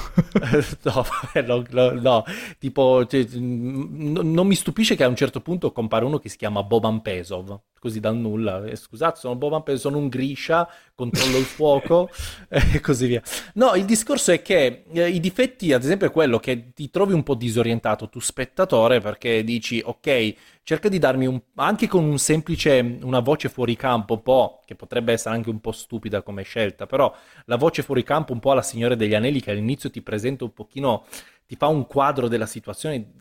no, 0.82 1.04
no, 1.46 1.64
no, 1.70 1.90
no, 1.92 2.24
tipo, 2.58 3.06
cioè, 3.06 3.26
non 3.34 4.46
mi 4.46 4.54
stupisce 4.54 4.96
che 4.96 5.04
a 5.04 5.08
un 5.08 5.16
certo 5.16 5.40
punto 5.40 5.72
compare 5.72 6.04
uno 6.04 6.18
che 6.18 6.28
si 6.28 6.36
chiama 6.36 6.62
Boban 6.62 7.00
Pesov, 7.00 7.60
così 7.78 8.00
dal 8.00 8.16
nulla. 8.16 8.64
Eh, 8.64 8.76
scusate, 8.76 9.18
sono 9.18 9.36
Boban 9.36 9.62
Pesov, 9.62 9.80
sono 9.80 9.98
un 9.98 10.08
Grisha, 10.08 10.68
controllo 11.00 11.38
il 11.38 11.44
fuoco 11.44 12.10
e 12.48 12.80
così 12.80 13.06
via. 13.06 13.22
No, 13.54 13.74
il 13.74 13.86
discorso 13.86 14.32
è 14.32 14.42
che 14.42 14.84
eh, 14.92 15.08
i 15.08 15.18
difetti, 15.18 15.72
ad 15.72 15.82
esempio, 15.82 16.06
è 16.06 16.10
quello 16.10 16.38
che 16.38 16.72
ti 16.74 16.90
trovi 16.90 17.14
un 17.14 17.22
po' 17.22 17.34
disorientato 17.34 18.10
tu 18.10 18.20
spettatore 18.20 19.00
perché 19.00 19.42
dici, 19.42 19.80
ok, 19.82 20.34
cerca 20.62 20.90
di 20.90 20.98
darmi 20.98 21.26
un, 21.26 21.40
anche 21.54 21.88
con 21.88 22.04
un 22.04 22.18
semplice, 22.18 22.98
una 23.02 23.20
voce 23.20 23.48
fuori 23.48 23.76
campo, 23.76 24.14
un 24.14 24.22
po', 24.22 24.60
che 24.66 24.74
potrebbe 24.74 25.12
essere 25.12 25.34
anche 25.34 25.48
un 25.48 25.60
po' 25.60 25.72
stupida 25.72 26.20
come 26.22 26.42
scelta, 26.42 26.86
però 26.86 27.14
la 27.46 27.56
voce 27.56 27.82
fuori 27.82 28.02
campo 28.02 28.32
un 28.32 28.40
po' 28.40 28.52
alla 28.52 28.62
Signore 28.62 28.96
degli 28.96 29.14
Anelli 29.14 29.40
che 29.40 29.50
all'inizio 29.50 29.90
ti 29.90 30.02
presenta 30.02 30.44
un 30.44 30.52
pochino, 30.52 31.06
ti 31.46 31.56
fa 31.56 31.68
un 31.68 31.86
quadro 31.86 32.28
della 32.28 32.46
situazione 32.46 33.14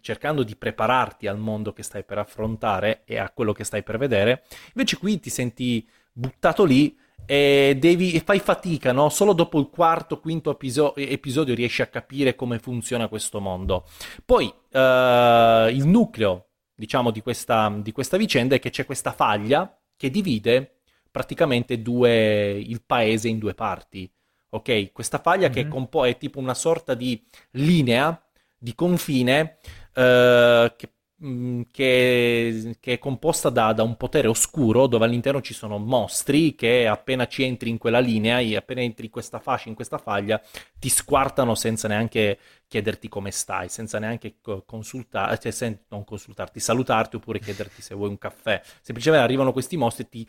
cercando 0.00 0.42
di 0.42 0.56
prepararti 0.56 1.26
al 1.26 1.38
mondo 1.38 1.72
che 1.72 1.82
stai 1.82 2.04
per 2.04 2.18
affrontare 2.18 3.02
e 3.04 3.18
a 3.18 3.30
quello 3.30 3.52
che 3.52 3.64
stai 3.64 3.82
per 3.82 3.98
vedere, 3.98 4.44
invece 4.68 4.96
qui 4.96 5.20
ti 5.20 5.30
senti 5.30 5.86
buttato 6.12 6.64
lì 6.64 6.96
e, 7.26 7.76
devi, 7.78 8.12
e 8.12 8.20
fai 8.20 8.38
fatica, 8.38 8.92
no? 8.92 9.08
Solo 9.08 9.32
dopo 9.32 9.58
il 9.58 9.68
quarto, 9.70 10.20
quinto 10.20 10.50
episo- 10.50 10.94
episodio 10.96 11.54
riesci 11.54 11.82
a 11.82 11.86
capire 11.86 12.34
come 12.34 12.58
funziona 12.58 13.08
questo 13.08 13.40
mondo. 13.40 13.86
Poi 14.24 14.44
uh, 14.46 15.68
il 15.70 15.86
nucleo 15.86 16.48
diciamo, 16.74 17.10
di 17.10 17.22
questa, 17.22 17.72
di 17.80 17.92
questa 17.92 18.16
vicenda 18.16 18.56
è 18.56 18.58
che 18.58 18.70
c'è 18.70 18.84
questa 18.84 19.12
faglia 19.12 19.78
che 19.96 20.10
divide 20.10 20.80
praticamente 21.10 21.80
due, 21.80 22.50
il 22.58 22.82
paese 22.84 23.28
in 23.28 23.38
due 23.38 23.54
parti. 23.54 24.10
Ok? 24.50 24.92
Questa 24.92 25.18
faglia 25.18 25.48
mm-hmm. 25.48 25.52
che 25.52 25.68
compo- 25.68 26.04
è 26.04 26.16
tipo 26.18 26.40
una 26.40 26.54
sorta 26.54 26.94
di 26.94 27.22
linea 27.52 28.20
di 28.58 28.74
confine 28.74 29.58
uh, 29.94 30.74
che 30.76 30.88
Mm, 31.24 31.62
che, 31.70 32.76
che, 32.80 32.92
è 32.92 32.98
composta 32.98 33.48
da, 33.48 33.72
da, 33.72 33.82
un 33.82 33.96
potere 33.96 34.28
oscuro 34.28 34.86
dove 34.86 35.06
all'interno 35.06 35.40
ci 35.40 35.54
sono 35.54 35.78
mostri 35.78 36.54
che 36.54 36.86
appena 36.86 37.26
ci 37.26 37.44
entri 37.44 37.70
in 37.70 37.78
quella 37.78 37.98
linea, 37.98 38.58
appena 38.58 38.82
entri 38.82 39.06
in 39.06 39.10
questa 39.10 39.38
fascia, 39.38 39.70
in 39.70 39.74
questa 39.74 39.96
faglia, 39.96 40.38
ti 40.78 40.90
squartano 40.90 41.54
senza 41.54 41.88
neanche 41.88 42.38
chiederti 42.68 43.08
come 43.08 43.30
stai, 43.30 43.70
senza 43.70 43.98
neanche 43.98 44.34
consultarti, 44.66 45.50
cioè 45.50 45.78
non 45.88 46.04
consultarti, 46.04 46.60
salutarti 46.60 47.16
oppure 47.16 47.38
chiederti 47.38 47.80
se 47.80 47.94
vuoi 47.94 48.10
un 48.10 48.18
caffè. 48.18 48.60
Semplicemente 48.82 49.24
arrivano 49.24 49.52
questi 49.52 49.78
mostri 49.78 50.04
e 50.04 50.08
ti, 50.10 50.28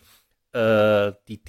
uh, 0.52 1.14
ti, 1.26 1.42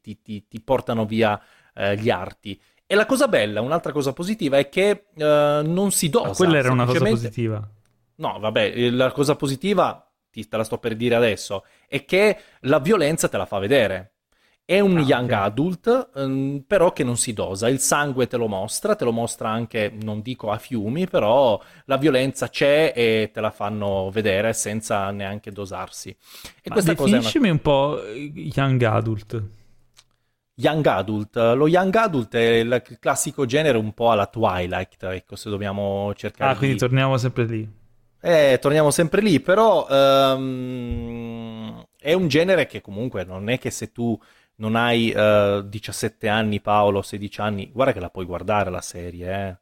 ti, 0.00 0.46
ti, 0.48 0.60
portano 0.64 1.04
via 1.04 1.38
uh, 1.74 1.90
gli 1.90 2.08
arti. 2.08 2.58
E 2.86 2.94
la 2.94 3.04
cosa 3.04 3.28
bella, 3.28 3.60
un'altra 3.60 3.92
cosa 3.92 4.14
positiva 4.14 4.56
è 4.56 4.70
che 4.70 5.08
uh, 5.12 5.22
non 5.22 5.90
si 5.90 6.08
dosa. 6.08 6.28
Ma 6.28 6.34
quella 6.34 6.56
era 6.56 6.72
una 6.72 6.86
cosa 6.86 7.04
positiva 7.04 7.68
No, 8.16 8.38
vabbè, 8.38 8.90
la 8.90 9.10
cosa 9.12 9.36
positiva, 9.36 10.10
ti, 10.30 10.46
te 10.46 10.56
la 10.56 10.64
sto 10.64 10.78
per 10.78 10.96
dire 10.96 11.14
adesso, 11.14 11.64
è 11.88 12.04
che 12.04 12.38
la 12.60 12.78
violenza 12.78 13.28
te 13.28 13.36
la 13.36 13.46
fa 13.46 13.58
vedere. 13.58 14.12
È 14.64 14.78
un 14.78 14.96
ah, 14.96 15.00
young 15.00 15.30
adult, 15.32 16.10
um, 16.14 16.62
però 16.64 16.92
che 16.92 17.02
non 17.02 17.16
si 17.16 17.32
dosa. 17.32 17.68
Il 17.68 17.80
sangue 17.80 18.28
te 18.28 18.36
lo 18.36 18.46
mostra, 18.46 18.94
te 18.94 19.04
lo 19.04 19.10
mostra 19.10 19.50
anche, 19.50 19.92
non 20.00 20.22
dico 20.22 20.50
a 20.50 20.56
fiumi, 20.56 21.08
però 21.08 21.60
la 21.86 21.96
violenza 21.96 22.48
c'è 22.48 22.92
e 22.94 23.30
te 23.32 23.40
la 23.40 23.50
fanno 23.50 24.08
vedere 24.10 24.52
senza 24.52 25.10
neanche 25.10 25.50
dosarsi. 25.50 26.10
E 26.10 26.68
Ma 26.68 26.74
questa 26.74 26.94
definiscimi 26.94 27.46
una... 27.46 27.54
un 27.54 27.60
po' 27.60 28.00
young 28.06 28.82
adult. 28.84 29.42
Young 30.54 30.86
adult. 30.86 31.36
Lo 31.36 31.66
young 31.66 31.94
adult 31.96 32.34
è 32.36 32.58
il 32.60 32.82
classico 33.00 33.44
genere 33.44 33.78
un 33.78 33.92
po' 33.92 34.12
alla 34.12 34.26
Twilight, 34.26 35.02
ecco, 35.02 35.34
se 35.34 35.50
dobbiamo 35.50 36.14
cercare 36.14 36.52
Ah, 36.52 36.56
quindi 36.56 36.78
torniamo 36.78 37.16
sempre 37.16 37.44
lì. 37.44 37.80
Eh, 38.24 38.58
torniamo 38.60 38.92
sempre 38.92 39.20
lì, 39.20 39.40
però 39.40 39.84
um, 39.90 41.84
è 41.98 42.12
un 42.12 42.28
genere 42.28 42.66
che 42.66 42.80
comunque 42.80 43.24
non 43.24 43.48
è 43.48 43.58
che 43.58 43.70
se 43.70 43.90
tu 43.90 44.16
non 44.56 44.76
hai 44.76 45.12
uh, 45.12 45.58
eh, 45.58 45.64
17 45.68 46.28
anni, 46.28 46.60
Paolo, 46.60 47.02
16 47.02 47.40
anni, 47.40 47.70
guarda 47.72 47.92
che 47.92 47.98
la 47.98 48.10
puoi 48.10 48.24
guardare 48.24 48.70
la 48.70 48.80
serie, 48.80 49.48
eh. 49.48 49.56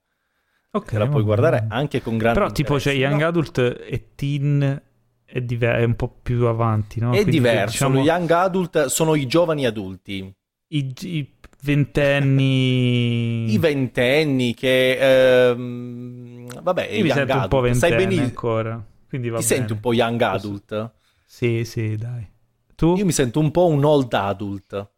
Ok. 0.73 0.93
la 0.93 1.09
puoi 1.09 1.23
guardare 1.23 1.67
anche 1.69 2.01
con 2.01 2.17
grande 2.17 2.39
Però 2.39 2.53
tipo 2.53 2.77
c'è 2.77 2.93
Young 2.93 3.23
no? 3.23 3.27
Adult 3.27 3.59
e 3.59 4.11
Teen 4.15 4.83
è, 5.25 5.41
diver- 5.41 5.79
è, 5.79 5.85
un 5.85 5.97
po' 5.97 6.15
più 6.23 6.45
avanti, 6.47 7.01
no? 7.01 7.09
È 7.13 7.23
Quindi, 7.23 7.31
diverso, 7.31 7.71
diciamo... 7.71 8.03
Young 8.03 8.31
Adult 8.31 8.85
sono 8.87 9.15
i 9.15 9.27
giovani 9.27 9.65
adulti. 9.65 10.33
I, 10.69 10.95
i 11.01 11.29
ventenni... 11.63 13.51
I 13.55 13.59
ventenni 13.59 14.55
che... 14.55 15.49
Ehm, 15.49 16.30
vabbè, 16.63 16.89
Io 16.91 17.03
mi 17.03 17.11
sento 17.11 17.33
adult. 17.33 17.43
un 17.43 17.49
po' 17.49 17.61
ventenne 17.61 17.97
benissimo... 17.97 18.25
ancora. 18.27 18.85
Quindi 19.09 19.29
va 19.29 19.39
Ti 19.39 19.45
bene. 19.45 19.57
senti 19.57 19.73
un 19.73 19.81
po' 19.81 19.93
young 19.93 20.21
adult? 20.23 20.93
Sì, 21.25 21.65
sì, 21.65 21.97
dai. 21.97 22.29
Tu? 22.75 22.97
Io 22.97 23.05
mi 23.05 23.13
sento 23.13 23.41
un 23.41 23.51
po' 23.51 23.67
un 23.67 23.85
old 23.85 24.13
adult. 24.13 24.91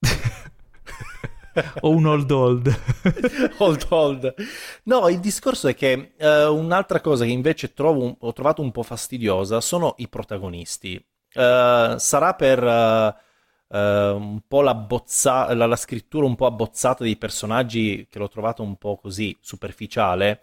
o 1.80 1.90
un 1.90 2.06
old 2.06 2.30
old. 2.30 2.80
old 3.58 3.86
old. 3.88 4.34
No, 4.84 5.08
il 5.08 5.20
discorso 5.20 5.68
è 5.68 5.74
che 5.74 6.12
uh, 6.18 6.54
un'altra 6.54 7.00
cosa 7.00 7.24
che 7.24 7.30
invece 7.30 7.72
trovo, 7.72 8.16
ho 8.18 8.32
trovato 8.32 8.62
un 8.62 8.70
po' 8.70 8.82
fastidiosa 8.82 9.60
sono 9.60 9.94
i 9.98 10.08
protagonisti. 10.08 10.94
Uh, 11.34 11.96
sarà 11.98 12.34
per... 12.34 12.62
Uh, 12.62 13.24
Uh, 13.68 14.14
un 14.14 14.42
po' 14.46 14.60
la, 14.60 14.76
bozza- 14.76 15.52
la, 15.52 15.66
la, 15.66 15.74
scrittura 15.74 16.24
un 16.24 16.36
po' 16.36 16.46
abbozzata 16.46 17.02
dei 17.02 17.16
personaggi 17.16 18.06
che 18.08 18.20
l'ho 18.20 18.28
trovato 18.28 18.62
un 18.62 18.76
po' 18.76 18.96
così 18.96 19.36
superficiale 19.40 20.42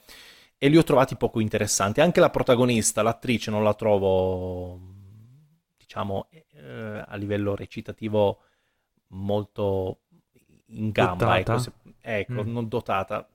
e 0.63 0.69
li 0.69 0.77
ho 0.77 0.83
trovati 0.83 1.17
poco 1.17 1.41
interessanti. 1.41 1.99
Anche 1.99 2.21
la 2.21 2.29
protagonista, 2.29 3.01
l'attrice, 3.01 3.51
non 3.51 3.65
la 3.65 3.73
trovo, 3.73 4.79
diciamo, 5.75 6.29
eh, 6.29 7.03
a 7.05 7.15
livello 7.17 7.53
recitativo 7.53 8.43
molto 9.07 10.03
in 10.67 10.91
gamba. 10.91 11.37
Ecco, 11.37 11.57
se, 11.57 11.73
ecco 11.99 12.45
mm. 12.45 12.49
non 12.49 12.69
dotata. 12.69 13.27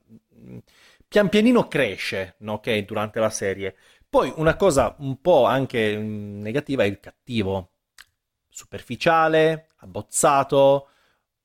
Pian 1.07 1.29
pianino 1.29 1.69
cresce, 1.69 2.37
no, 2.39 2.55
okay, 2.55 2.87
durante 2.87 3.21
la 3.21 3.29
serie. 3.29 3.77
Poi 4.09 4.33
una 4.37 4.57
cosa 4.57 4.95
un 5.01 5.21
po' 5.21 5.45
anche 5.45 5.99
mm, 5.99 6.41
negativa 6.41 6.85
è 6.85 6.87
il 6.87 6.99
cattivo. 6.99 7.73
Superficiale, 8.49 9.67
abbozzato, 9.81 10.89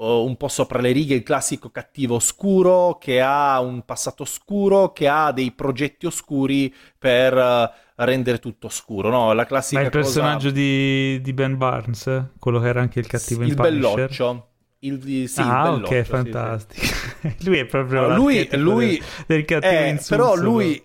un 0.04 0.36
po' 0.36 0.48
sopra 0.48 0.80
le 0.80 0.92
righe, 0.92 1.16
il 1.16 1.24
classico 1.24 1.70
cattivo 1.70 2.16
oscuro 2.16 2.98
che 3.00 3.22
ha 3.22 3.60
un 3.62 3.84
passato 3.86 4.24
oscuro, 4.24 4.92
che 4.92 5.08
ha 5.08 5.32
dei 5.32 5.52
progetti 5.52 6.06
oscuri 6.06 6.74
per 6.98 7.34
uh, 7.34 8.04
rendere 8.04 8.40
tutto 8.40 8.68
oscuro, 8.68 9.10
no? 9.10 9.34
La 9.34 9.46
classica 9.46 9.80
Ma 9.80 9.86
il 9.86 9.92
personaggio 9.92 10.50
cosa... 10.50 10.52
di, 10.52 11.22
di, 11.22 11.34
Ben 11.34 11.58
Barnes, 11.58 12.32
quello 12.40 12.60
che 12.60 12.68
era 12.68 12.82
anche 12.82 13.00
il 13.00 13.08
cattivo 13.08 13.42
sì, 13.42 13.46
in 13.46 13.52
il 13.52 13.56
Punisher. 13.56 13.94
belloccio. 13.94 14.48
Il, 14.80 15.30
sì, 15.30 15.40
ah, 15.42 15.76
il 15.78 15.84
ok, 15.84 16.02
fantastico. 16.02 16.86
Sì, 16.86 17.30
sì. 17.30 17.36
lui 17.48 17.58
è 17.60 17.66
proprio 17.66 18.00
allora, 18.00 18.16
lui, 18.16 18.50
lui 18.52 18.88
del, 18.88 19.04
del 19.28 19.46
cattivo 19.46 19.72
eh, 19.72 19.90
insulso. 19.90 20.16
Però 20.16 20.36
lui... 20.36 20.84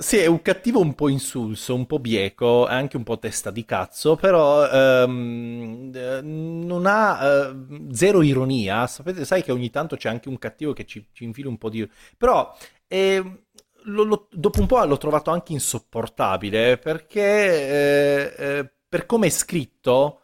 Sì, 0.00 0.16
è 0.16 0.24
un 0.24 0.40
cattivo 0.40 0.80
un 0.80 0.94
po' 0.94 1.10
insulso, 1.10 1.74
un 1.74 1.84
po' 1.84 1.98
bieco, 1.98 2.64
anche 2.66 2.96
un 2.96 3.02
po' 3.02 3.18
testa 3.18 3.50
di 3.50 3.66
cazzo, 3.66 4.16
però 4.16 4.66
ehm, 4.66 5.90
non 6.22 6.86
ha 6.86 7.22
eh, 7.22 7.66
zero 7.92 8.22
ironia. 8.22 8.86
Sapete, 8.86 9.26
sai 9.26 9.42
che 9.42 9.52
ogni 9.52 9.68
tanto 9.68 9.96
c'è 9.96 10.08
anche 10.08 10.30
un 10.30 10.38
cattivo 10.38 10.72
che 10.72 10.86
ci, 10.86 11.06
ci 11.12 11.24
infila 11.24 11.50
un 11.50 11.58
po' 11.58 11.68
di... 11.68 11.86
Però 12.16 12.56
eh, 12.86 13.42
lo, 13.84 14.02
lo, 14.04 14.28
dopo 14.32 14.60
un 14.60 14.66
po' 14.66 14.82
l'ho 14.84 14.96
trovato 14.96 15.30
anche 15.30 15.52
insopportabile 15.52 16.78
perché 16.78 17.20
eh, 17.20 18.34
eh 18.58 18.72
per 18.88 19.06
come 19.06 19.26
è 19.28 19.30
scritto 19.30 20.20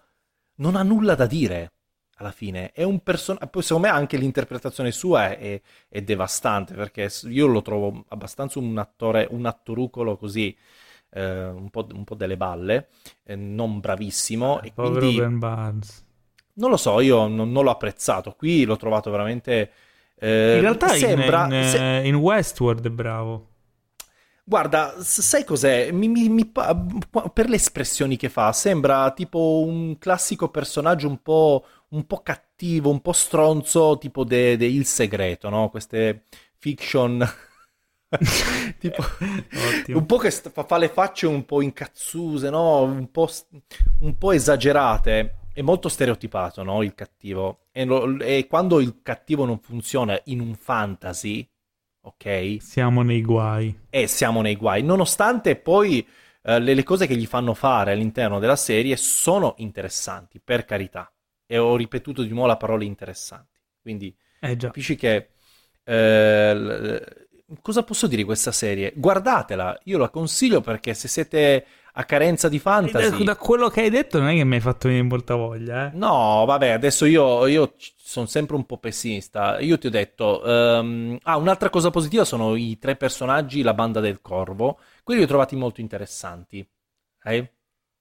non 0.57 0.75
ha 0.75 0.83
nulla 0.83 1.15
da 1.15 1.27
dire 1.27 1.76
alla 2.17 2.31
fine 2.31 2.73
è 2.73 2.83
un 2.83 3.01
personaggio. 3.01 3.47
Poi, 3.49 3.63
secondo 3.63 3.89
me, 3.89 3.93
anche 3.93 4.17
l'interpretazione 4.17 4.91
sua 4.91 5.31
è, 5.31 5.39
è, 5.39 5.61
è, 5.89 6.03
devastante 6.03 6.75
perché 6.75 7.11
io 7.25 7.47
lo 7.47 7.63
trovo 7.63 8.05
abbastanza 8.09 8.59
un 8.59 8.77
attore, 8.79 9.27
un 9.31 9.47
attorucolo 9.47 10.17
così. 10.17 10.57
Eh, 11.11 11.45
un, 11.45 11.71
po', 11.71 11.87
un, 11.93 12.05
po', 12.05 12.15
delle 12.15 12.37
balle, 12.37 12.89
eh, 13.25 13.37
non 13.37 13.81
bravissimo. 13.81 14.61
Eh, 14.61 14.69
e 14.69 14.73
quindi, 14.75 15.17
Ben 15.17 15.39
Barnes. 15.39 16.05
Non 16.55 16.71
lo 16.71 16.77
so, 16.77 17.01
io 17.01 17.27
non, 17.27 17.53
non 17.53 17.65
l'ho 17.65 17.71
apprezzato. 17.71 18.33
Qui 18.33 18.65
l'ho 18.65 18.77
trovato 18.77 19.11
veramente. 19.11 19.71
Eh, 20.19 20.55
in 20.55 20.61
realtà 20.63 20.89
sembra, 20.89 21.47
in, 21.47 21.53
in, 21.53 21.65
se... 21.65 22.03
in 22.05 22.15
Westworld 22.15 22.87
è 22.87 22.91
bravo. 22.91 23.49
Guarda, 24.49 24.95
sai 25.01 25.43
cos'è? 25.43 25.91
Mi, 25.91 26.07
mi, 26.07 26.29
mi, 26.29 26.47
per 26.47 27.49
le 27.49 27.57
espressioni 27.57 28.17
che 28.17 28.29
fa, 28.29 28.53
sembra 28.53 29.11
tipo 29.11 29.65
un 29.67 29.99
classico 29.99 30.51
personaggio 30.51 31.09
un 31.09 31.21
po', 31.21 31.67
un 31.91 32.07
po 32.07 32.23
cattivo, 32.23 32.91
un 32.91 33.01
po' 33.01 33.13
stronzo, 33.13 33.99
tipo 33.99 34.25
de, 34.25 34.57
de 34.57 34.67
Il 34.67 34.87
Segreto, 34.87 35.49
no? 35.49 35.69
Queste 35.71 36.25
fiction 36.57 37.27
tipo, 38.79 39.03
un 39.89 40.07
po' 40.07 40.17
che 40.17 40.31
fa 40.31 40.79
le 40.79 40.89
facce 40.89 41.27
un 41.27 41.45
po' 41.45 41.61
incazzuse, 41.61 42.51
no? 42.51 42.83
un, 42.83 43.11
po', 43.11 43.29
un 44.01 44.17
po' 44.17 44.33
esagerate. 44.33 45.39
È 45.53 45.63
molto 45.63 45.89
stereotipato, 45.89 46.63
no? 46.63 46.83
Il 46.83 46.95
cattivo. 46.95 47.67
E, 47.73 47.85
lo, 47.85 48.19
e, 48.21 48.47
quando 48.47 48.81
il 48.81 49.01
cattivo 49.03 49.45
non 49.45 49.59
funziona 49.59 50.21
in 50.25 50.41
un 50.41 50.55
fantasy, 50.55 51.49
ok? 52.03 52.59
Siamo 52.61 53.03
nei 53.03 53.23
guai. 53.23 53.77
E 53.89 54.07
siamo 54.07 54.43
nei 54.43 54.57
guai. 54.57 54.83
Nonostante 54.83 55.57
poi 55.57 56.07
eh, 56.43 56.61
le, 56.61 56.75
le 56.75 56.83
cose 56.83 57.07
che 57.07 57.17
gli 57.17 57.27
fanno 57.27 57.55
fare 57.55 57.93
all'interno 57.93 58.39
della 58.39 58.57
serie 58.57 58.97
sono 58.97 59.55
interessanti, 59.59 60.41
per 60.45 60.67
carità. 60.67 61.11
E 61.47 61.59
ho 61.59 61.77
ripetuto 61.77 62.23
di 62.23 62.29
nuovo 62.31 62.49
la 62.49 62.57
parola 62.57 62.85
interessanti. 62.85 63.61
Quindi 63.81 64.15
eh 64.41 64.57
capisci 64.57 64.97
che... 64.97 65.29
Eh, 65.85 67.29
cosa 67.63 67.85
posso 67.85 68.07
dire 68.07 68.23
di 68.23 68.25
questa 68.25 68.51
serie? 68.51 68.93
Guardatela, 68.97 69.79
io 69.85 69.99
la 69.99 70.09
consiglio 70.09 70.61
perché 70.61 70.95
se 70.95 71.07
siete 71.07 71.67
a 71.93 72.05
carenza 72.05 72.49
di 72.49 72.59
fantasy... 72.59 73.19
Da, 73.19 73.33
da 73.33 73.37
quello 73.37 73.69
che 73.69 73.83
hai 73.83 73.91
detto 73.91 74.19
non 74.19 74.29
è 74.29 74.35
che 74.35 74.45
mi 74.45 74.57
hai 74.57 74.61
fatto 74.61 74.89
venire 74.89 75.07
molta 75.07 75.35
voglia, 75.37 75.87
eh? 75.87 75.97
No, 75.97 76.45
vabbè, 76.45 76.71
adesso 76.71 77.05
io, 77.05 77.47
io 77.47 77.75
sono 77.79 78.27
sempre 78.27 78.57
un 78.57 78.67
po' 78.67 78.79
pessimista. 78.79 79.61
Io 79.61 79.79
ti 79.79 79.87
ho 79.87 79.91
detto... 79.91 80.43
Um... 80.45 81.17
Ah, 81.23 81.37
un'altra 81.37 81.71
cosa 81.71 81.91
positiva 81.91 82.25
sono 82.25 82.57
i 82.57 82.79
tre 82.79 82.97
personaggi, 82.97 83.63
la 83.63 83.75
banda 83.75 84.01
del 84.01 84.21
corvo. 84.21 84.79
Quelli 85.05 85.21
li 85.21 85.27
ho 85.27 85.29
trovati 85.29 85.57
molto 85.57 85.81
interessanti. 85.81 86.69
Eh? 87.23 87.53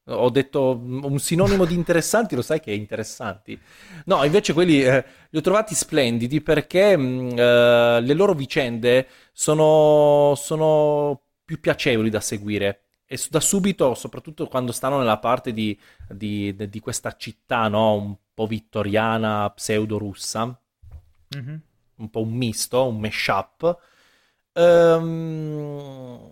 Ho 0.07 0.30
detto 0.30 0.80
un 0.80 1.18
sinonimo 1.18 1.65
di 1.65 1.73
interessanti, 1.73 2.36
lo 2.36 2.44
sai 2.44 2.60
che 2.60 2.72
è 2.72 2.76
interessanti. 2.76 3.60
No, 4.06 4.23
invece 4.23 4.53
quelli 4.53 4.84
eh, 4.84 5.03
li 5.32 5.38
ho 5.40 5.41
trovati 5.41 5.73
splendidi 5.73 6.41
perché 6.41 6.95
mh, 6.95 7.02
mm, 7.02 7.30
eh, 7.40 8.02
le 8.02 8.14
loro 8.14 8.34
vicende 8.34 9.07
sono, 9.32 10.34
sono 10.36 11.22
più 11.44 11.60
piacevoli 11.60 12.11
da 12.11 12.19
seguire. 12.19 12.82
E 13.07 13.19
da 13.30 13.40
subito, 13.40 13.95
soprattutto 13.95 14.48
quando 14.48 14.72
stanno 14.72 14.99
nella 14.99 15.18
parte 15.18 15.53
di, 15.53 15.77
di, 16.07 16.56
di 16.56 16.80
questa 16.80 17.15
città, 17.15 17.68
no? 17.68 17.95
Un 17.95 18.15
po' 18.34 18.45
vittoriana, 18.45 19.49
pseudo-russa, 19.49 20.60
mm-hmm. 21.36 21.56
un 21.95 22.10
po' 22.11 22.22
un 22.22 22.32
misto, 22.32 22.88
un 22.88 22.99
mashup. 22.99 23.80
Um, 24.53 26.32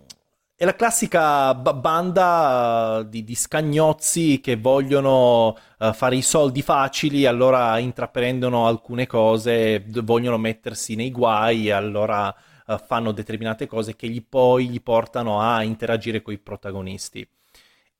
è 0.56 0.64
la 0.64 0.76
classica 0.76 1.52
banda 1.54 2.98
uh, 2.98 3.08
di, 3.08 3.24
di, 3.24 3.34
scagnozzi 3.34 4.40
che 4.40 4.56
vogliono 4.56 5.56
uh, 5.78 5.92
fare 5.92 6.14
i 6.16 6.22
soldi 6.22 6.62
facili, 6.62 7.26
allora 7.26 7.78
intraprendono 7.78 8.66
alcune 8.66 9.06
cose, 9.06 9.84
vogliono 10.02 10.38
mettersi 10.38 10.94
nei 10.94 11.10
guai, 11.10 11.70
allora 11.70 12.32
uh, 12.66 12.78
fanno 12.78 13.10
determinate 13.10 13.66
cose 13.66 13.96
che 13.96 14.08
gli 14.08 14.24
poi 14.24 14.68
gli 14.68 14.80
portano 14.80 15.40
a 15.40 15.64
interagire 15.64 16.22
con 16.22 16.32
i 16.32 16.38
protagonisti. 16.38 17.28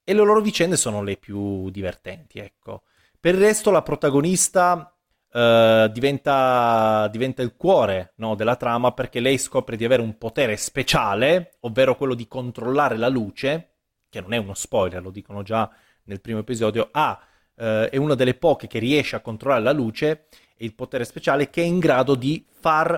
E 0.05 0.12
le 0.12 0.22
loro 0.22 0.40
vicende 0.40 0.76
sono 0.76 1.02
le 1.02 1.16
più 1.16 1.70
divertenti, 1.70 2.39
ecco. 2.39 2.82
Per 3.18 3.35
il 3.35 3.40
resto 3.40 3.70
la 3.70 3.82
protagonista 3.82 4.94
Uh, 5.35 5.89
diventa, 5.89 7.09
diventa, 7.11 7.43
il 7.43 7.56
cuore 7.56 8.12
no, 8.19 8.36
della 8.36 8.55
trama 8.55 8.93
perché 8.93 9.19
lei 9.19 9.36
scopre 9.36 9.74
di 9.77 9.85
avere 9.85 10.01
un 10.01 10.16
potere 10.16 10.56
speciale, 10.56 11.56
ovvero 11.62 11.97
quello 11.97 12.15
di 12.15 12.28
controllare 12.28 12.97
la 12.97 13.09
luce, 13.09 13.70
che 14.09 14.20
non 14.20 14.32
è 14.32 14.36
uno 14.36 14.55
spoiler, 14.55 15.02
lo 15.02 15.11
dicono 15.11 15.43
già 15.43 15.69
nel 16.05 16.20
primo 16.20 16.39
episodio, 16.39 16.89
ah, 16.93 17.20
uh, 17.56 17.62
è 17.62 17.97
una 17.97 18.15
delle 18.15 18.35
poche 18.35 18.69
che 18.69 18.78
riesce 18.78 19.16
a 19.16 19.20
controllare 19.20 19.65
la 19.65 19.73
luce 19.73 20.28
e 20.56 20.65
il 20.65 20.74
potere 20.77 21.05
speciale 21.05 21.51
che 21.51 21.62
è 21.62 21.66
in 21.66 21.81
grado 21.81 22.15
di 22.15 22.47
far 22.48 22.93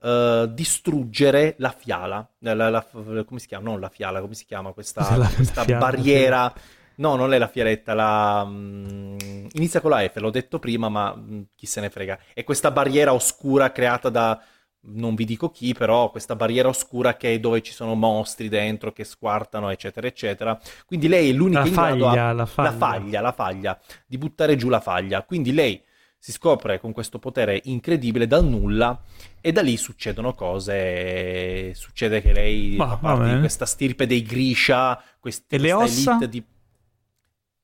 uh, 0.00 0.46
distruggere 0.46 1.54
la 1.58 1.70
fiala, 1.70 2.28
la, 2.40 2.54
la, 2.54 2.68
la, 2.68 2.84
come 3.24 3.38
si 3.38 3.46
chiama? 3.46 3.70
Non 3.70 3.78
la 3.78 3.90
fiala, 3.90 4.20
come 4.20 4.34
si 4.34 4.44
chiama 4.44 4.72
questa, 4.72 5.04
questa 5.36 5.64
barriera? 5.64 6.52
No, 6.96 7.16
non 7.16 7.32
è 7.34 7.38
la 7.38 7.48
fialetta, 7.48 7.94
la... 7.94 8.42
Um, 8.46 9.16
inizia 9.52 9.80
con 9.80 9.90
la 9.90 10.06
F, 10.08 10.16
l'ho 10.16 10.30
detto 10.30 10.58
prima, 10.58 10.88
ma 10.88 11.12
um, 11.12 11.46
chi 11.54 11.66
se 11.66 11.80
ne 11.80 11.90
frega. 11.90 12.18
È 12.32 12.44
questa 12.44 12.70
barriera 12.70 13.12
oscura 13.12 13.72
creata 13.72 14.08
da... 14.08 14.40
Non 14.88 15.16
vi 15.16 15.24
dico 15.24 15.50
chi, 15.50 15.74
però 15.74 16.10
questa 16.10 16.36
barriera 16.36 16.68
oscura 16.68 17.16
che 17.16 17.34
è 17.34 17.40
dove 17.40 17.60
ci 17.60 17.72
sono 17.72 17.94
mostri 17.94 18.48
dentro 18.48 18.92
che 18.92 19.02
squartano, 19.02 19.68
eccetera, 19.70 20.06
eccetera. 20.06 20.56
Quindi 20.86 21.08
lei 21.08 21.30
è 21.30 21.32
l'unica 21.32 21.60
la 21.60 21.66
in 21.66 21.72
faglia, 21.72 22.12
grado 22.12 22.30
a... 22.30 22.32
la, 22.32 22.46
faglia. 22.46 22.70
la 22.70 22.76
faglia, 22.76 23.20
la 23.20 23.32
faglia, 23.32 23.80
di 24.06 24.16
buttare 24.16 24.54
giù 24.54 24.68
la 24.68 24.80
faglia. 24.80 25.22
Quindi 25.24 25.52
lei 25.52 25.82
si 26.16 26.32
scopre 26.32 26.78
con 26.80 26.92
questo 26.92 27.18
potere 27.18 27.60
incredibile 27.64 28.26
dal 28.26 28.44
nulla 28.44 29.00
e 29.40 29.50
da 29.50 29.60
lì 29.60 29.76
succedono 29.76 30.34
cose. 30.34 31.74
Succede 31.74 32.22
che 32.22 32.32
lei 32.32 32.76
Ma, 32.76 32.86
fa 32.88 32.96
parte 32.96 33.34
di 33.34 33.38
questa 33.40 33.66
stirpe 33.66 34.06
dei 34.06 34.22
Grisha, 34.22 35.02
quest- 35.18 35.52
e 35.52 35.58
le 35.58 35.72
ossa? 35.72 36.18
di 36.26 36.44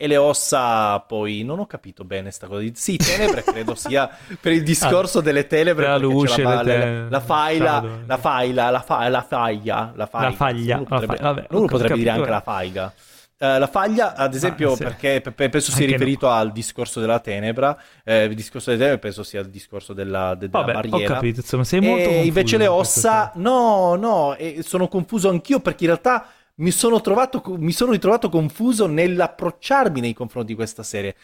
e 0.02 0.08
le 0.08 0.16
ossa 0.16 0.98
poi 0.98 1.44
non 1.44 1.60
ho 1.60 1.66
capito 1.66 2.02
bene 2.02 2.32
sta 2.32 2.48
cosa 2.48 2.68
sì 2.74 2.96
tenebre 2.96 3.44
credo 3.44 3.76
sia 3.76 4.10
per 4.40 4.50
il 4.50 4.64
discorso 4.64 5.20
ah, 5.20 5.22
delle 5.22 5.46
tenebre 5.46 5.86
la 5.86 5.96
luce 5.96 6.42
la, 6.42 6.60
te... 6.60 6.76
la, 6.76 7.08
la, 7.08 7.20
faila 7.20 8.02
la 8.04 8.18
faila 8.18 8.70
la, 8.70 8.80
fa, 8.80 9.08
la 9.08 9.22
faglia 9.22 9.92
la 9.94 10.06
faglia 10.06 10.28
la 10.28 10.34
faglia 10.34 10.76
uno 10.78 10.84
potrebbe. 10.86 11.16
Vabbè, 11.20 11.46
uno 11.50 11.66
potrebbe 11.66 11.94
dire 11.94 12.10
anche 12.10 12.30
la 12.30 12.40
faiga 12.40 12.92
Uh, 13.42 13.58
la 13.58 13.66
faglia, 13.66 14.14
ad 14.14 14.34
esempio, 14.34 14.70
ah, 14.70 14.76
sì. 14.76 14.84
perché 14.84 15.20
penso 15.20 15.72
sia 15.72 15.84
riferito 15.84 16.28
no. 16.28 16.32
al 16.32 16.52
discorso 16.52 17.00
della 17.00 17.18
tenebra, 17.18 17.76
eh, 18.04 18.26
il 18.26 18.36
discorso 18.36 18.70
delle 18.70 18.80
tenebre 18.80 19.00
penso 19.00 19.24
sia 19.24 19.40
il 19.40 19.48
discorso 19.48 19.92
della, 19.92 20.36
de- 20.36 20.46
Vabbè, 20.46 20.66
della 20.66 20.80
barriera. 20.80 21.12
Ho 21.12 21.14
capito, 21.14 21.40
insomma, 21.40 21.64
sei 21.64 21.80
molto 21.80 22.08
e 22.08 22.24
invece 22.24 22.56
le 22.56 22.68
ossa, 22.68 23.32
no, 23.34 23.96
no, 23.96 24.36
sono 24.60 24.86
confuso 24.86 25.28
anch'io 25.28 25.58
perché 25.58 25.82
in 25.82 25.90
realtà 25.90 26.24
mi 26.62 26.70
sono, 26.70 27.00
trovato, 27.00 27.42
mi 27.58 27.72
sono 27.72 27.90
ritrovato 27.90 28.28
confuso 28.28 28.86
nell'approcciarmi 28.86 30.00
nei 30.00 30.14
confronti 30.14 30.50
di 30.50 30.54
questa 30.54 30.84
serie. 30.84 31.16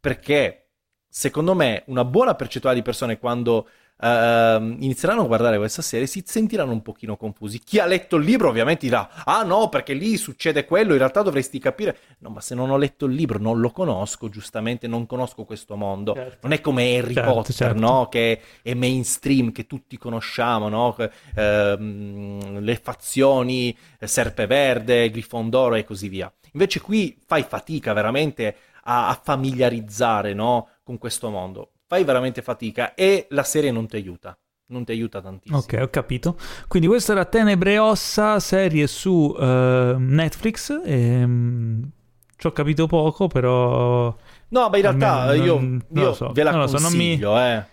Perché, 0.00 0.70
secondo 1.06 1.54
me, 1.54 1.84
una 1.86 2.04
buona 2.04 2.34
percentuale 2.34 2.76
di 2.76 2.82
persone 2.82 3.18
quando 3.18 3.68
uh, 3.98 4.06
inizieranno 4.06 5.22
a 5.22 5.26
guardare 5.26 5.56
questa 5.56 5.82
serie 5.82 6.06
si 6.06 6.22
sentiranno 6.26 6.72
un 6.72 6.82
pochino 6.82 7.16
confusi. 7.16 7.60
Chi 7.60 7.78
ha 7.78 7.86
letto 7.86 8.16
il 8.16 8.24
libro 8.24 8.48
ovviamente 8.48 8.86
dirà, 8.86 9.24
ah 9.24 9.42
no, 9.42 9.68
perché 9.68 9.94
lì 9.94 10.16
succede 10.16 10.64
quello, 10.64 10.92
in 10.92 10.98
realtà 10.98 11.22
dovresti 11.22 11.58
capire. 11.58 11.98
No, 12.18 12.30
ma 12.30 12.40
se 12.40 12.54
non 12.54 12.70
ho 12.70 12.76
letto 12.76 13.06
il 13.06 13.14
libro, 13.14 13.38
non 13.38 13.60
lo 13.60 13.70
conosco, 13.70 14.28
giustamente 14.28 14.86
non 14.86 15.06
conosco 15.06 15.44
questo 15.44 15.76
mondo. 15.76 16.14
Certo. 16.14 16.38
Non 16.42 16.52
è 16.52 16.60
come 16.60 16.96
Harry 16.96 17.14
certo, 17.14 17.32
Potter, 17.32 17.54
certo. 17.54 17.80
no? 17.80 18.08
Che 18.08 18.40
è 18.62 18.74
mainstream, 18.74 19.52
che 19.52 19.66
tutti 19.66 19.96
conosciamo, 19.96 20.68
no? 20.68 20.94
Uh, 20.98 22.60
le 22.60 22.80
fazioni, 22.82 23.76
Serpeverde, 24.00 25.10
Grifondoro 25.10 25.74
e 25.74 25.84
così 25.84 26.08
via. 26.08 26.32
Invece 26.52 26.80
qui 26.80 27.18
fai 27.26 27.42
fatica 27.42 27.92
veramente 27.92 28.56
a, 28.84 29.08
a 29.08 29.20
familiarizzare 29.22 30.32
no? 30.32 30.68
con 30.82 30.98
questo 30.98 31.28
mondo 31.28 31.72
fai 31.86 32.04
veramente 32.04 32.42
fatica 32.42 32.94
e 32.94 33.26
la 33.30 33.42
serie 33.42 33.70
non 33.70 33.86
ti 33.86 33.96
aiuta. 33.96 34.38
Non 34.68 34.84
ti 34.84 34.90
aiuta 34.90 35.20
tantissimo. 35.20 35.58
Ok, 35.58 35.78
ho 35.80 35.88
capito. 35.90 36.36
Quindi 36.66 36.88
questa 36.88 37.12
era 37.12 37.24
Tenebre 37.24 37.74
e 37.74 37.78
Ossa, 37.78 38.40
serie 38.40 38.88
su 38.88 39.32
uh, 39.38 39.96
Netflix. 39.96 40.80
E, 40.84 41.22
um, 41.22 41.88
ci 42.36 42.46
ho 42.46 42.52
capito 42.52 42.86
poco, 42.86 43.28
però... 43.28 44.14
No, 44.48 44.68
ma 44.68 44.76
in 44.76 44.82
realtà 44.82 45.26
non, 45.26 45.44
io, 45.44 46.02
io 46.02 46.12
so. 46.14 46.32
ve 46.32 46.42
la 46.42 46.52
consiglio, 46.52 46.78
so, 46.78 46.96
mi... 46.96 47.12
eh. 47.14 47.64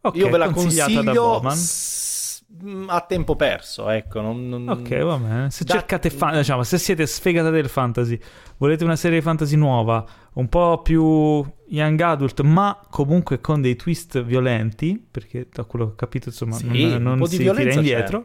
Okay, 0.00 0.20
io 0.20 0.30
ve 0.30 0.38
la 0.38 0.50
consiglio 0.50 1.40
Mm, 1.42 1.46
a 2.86 3.00
tempo 3.02 3.36
perso, 3.36 3.90
ecco. 3.90 4.20
Non, 4.20 4.48
non... 4.48 4.68
Ok, 4.68 4.96
va 5.02 5.16
bene. 5.16 5.50
Se 5.50 5.64
da... 5.64 5.74
cercate 5.74 6.10
fan, 6.10 6.36
diciamo, 6.36 6.62
se 6.62 6.78
siete 6.78 7.06
sfegate 7.06 7.50
del 7.50 7.68
fantasy, 7.68 8.18
volete 8.56 8.84
una 8.84 8.96
serie 8.96 9.20
fantasy 9.20 9.56
nuova, 9.56 10.04
un 10.34 10.48
po' 10.48 10.80
più 10.82 11.44
young 11.68 12.00
adult, 12.00 12.40
ma 12.42 12.80
comunque 12.90 13.40
con 13.40 13.60
dei 13.60 13.76
twist 13.76 14.22
violenti, 14.22 15.04
perché 15.10 15.48
da 15.52 15.64
quello 15.64 15.86
che 15.86 15.92
ho 15.92 15.96
capito, 15.96 16.28
insomma, 16.28 16.56
sì, 16.56 16.98
non, 16.98 17.18
non 17.18 17.26
si 17.26 17.38
tira 17.38 17.60
indietro, 17.60 18.24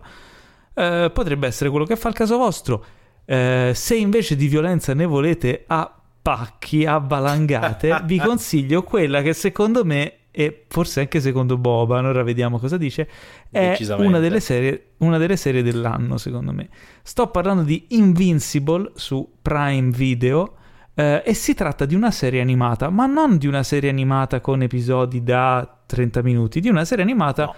eh, 0.73 1.09
potrebbe 1.13 1.47
essere 1.47 1.69
quello 1.69 1.85
che 1.85 1.95
fa 1.95 2.09
il 2.09 2.15
caso 2.15 2.37
vostro. 2.37 2.85
Eh, 3.25 3.71
se 3.73 3.95
invece 3.95 4.35
di 4.35 4.47
violenza 4.47 4.93
ne 4.93 5.05
volete 5.05 5.63
a 5.67 5.93
pacchi, 6.21 6.85
a 6.85 6.99
valangate, 6.99 8.01
vi 8.05 8.19
consiglio 8.19 8.83
quella 8.83 9.21
che 9.21 9.33
secondo 9.33 9.83
me 9.83 10.17
e 10.31 10.63
forse 10.67 11.01
anche 11.01 11.19
secondo 11.19 11.57
Boban, 11.57 12.05
ora 12.05 12.23
vediamo 12.23 12.57
cosa 12.57 12.77
dice, 12.77 13.07
è 13.49 13.77
una 13.97 14.19
delle, 14.19 14.39
serie, 14.39 14.91
una 14.99 15.17
delle 15.17 15.35
serie 15.35 15.61
dell'anno 15.61 16.17
secondo 16.17 16.53
me. 16.53 16.69
Sto 17.03 17.27
parlando 17.27 17.63
di 17.63 17.87
Invincible 17.89 18.91
su 18.95 19.29
Prime 19.41 19.89
Video 19.89 20.55
eh, 20.95 21.21
e 21.25 21.33
si 21.33 21.53
tratta 21.53 21.85
di 21.85 21.95
una 21.95 22.11
serie 22.11 22.39
animata, 22.39 22.89
ma 22.89 23.05
non 23.07 23.37
di 23.37 23.45
una 23.45 23.63
serie 23.63 23.89
animata 23.89 24.39
con 24.39 24.61
episodi 24.61 25.21
da 25.21 25.79
30 25.85 26.21
minuti, 26.23 26.61
di 26.61 26.69
una 26.69 26.85
serie 26.85 27.03
animata 27.03 27.45
no. 27.45 27.55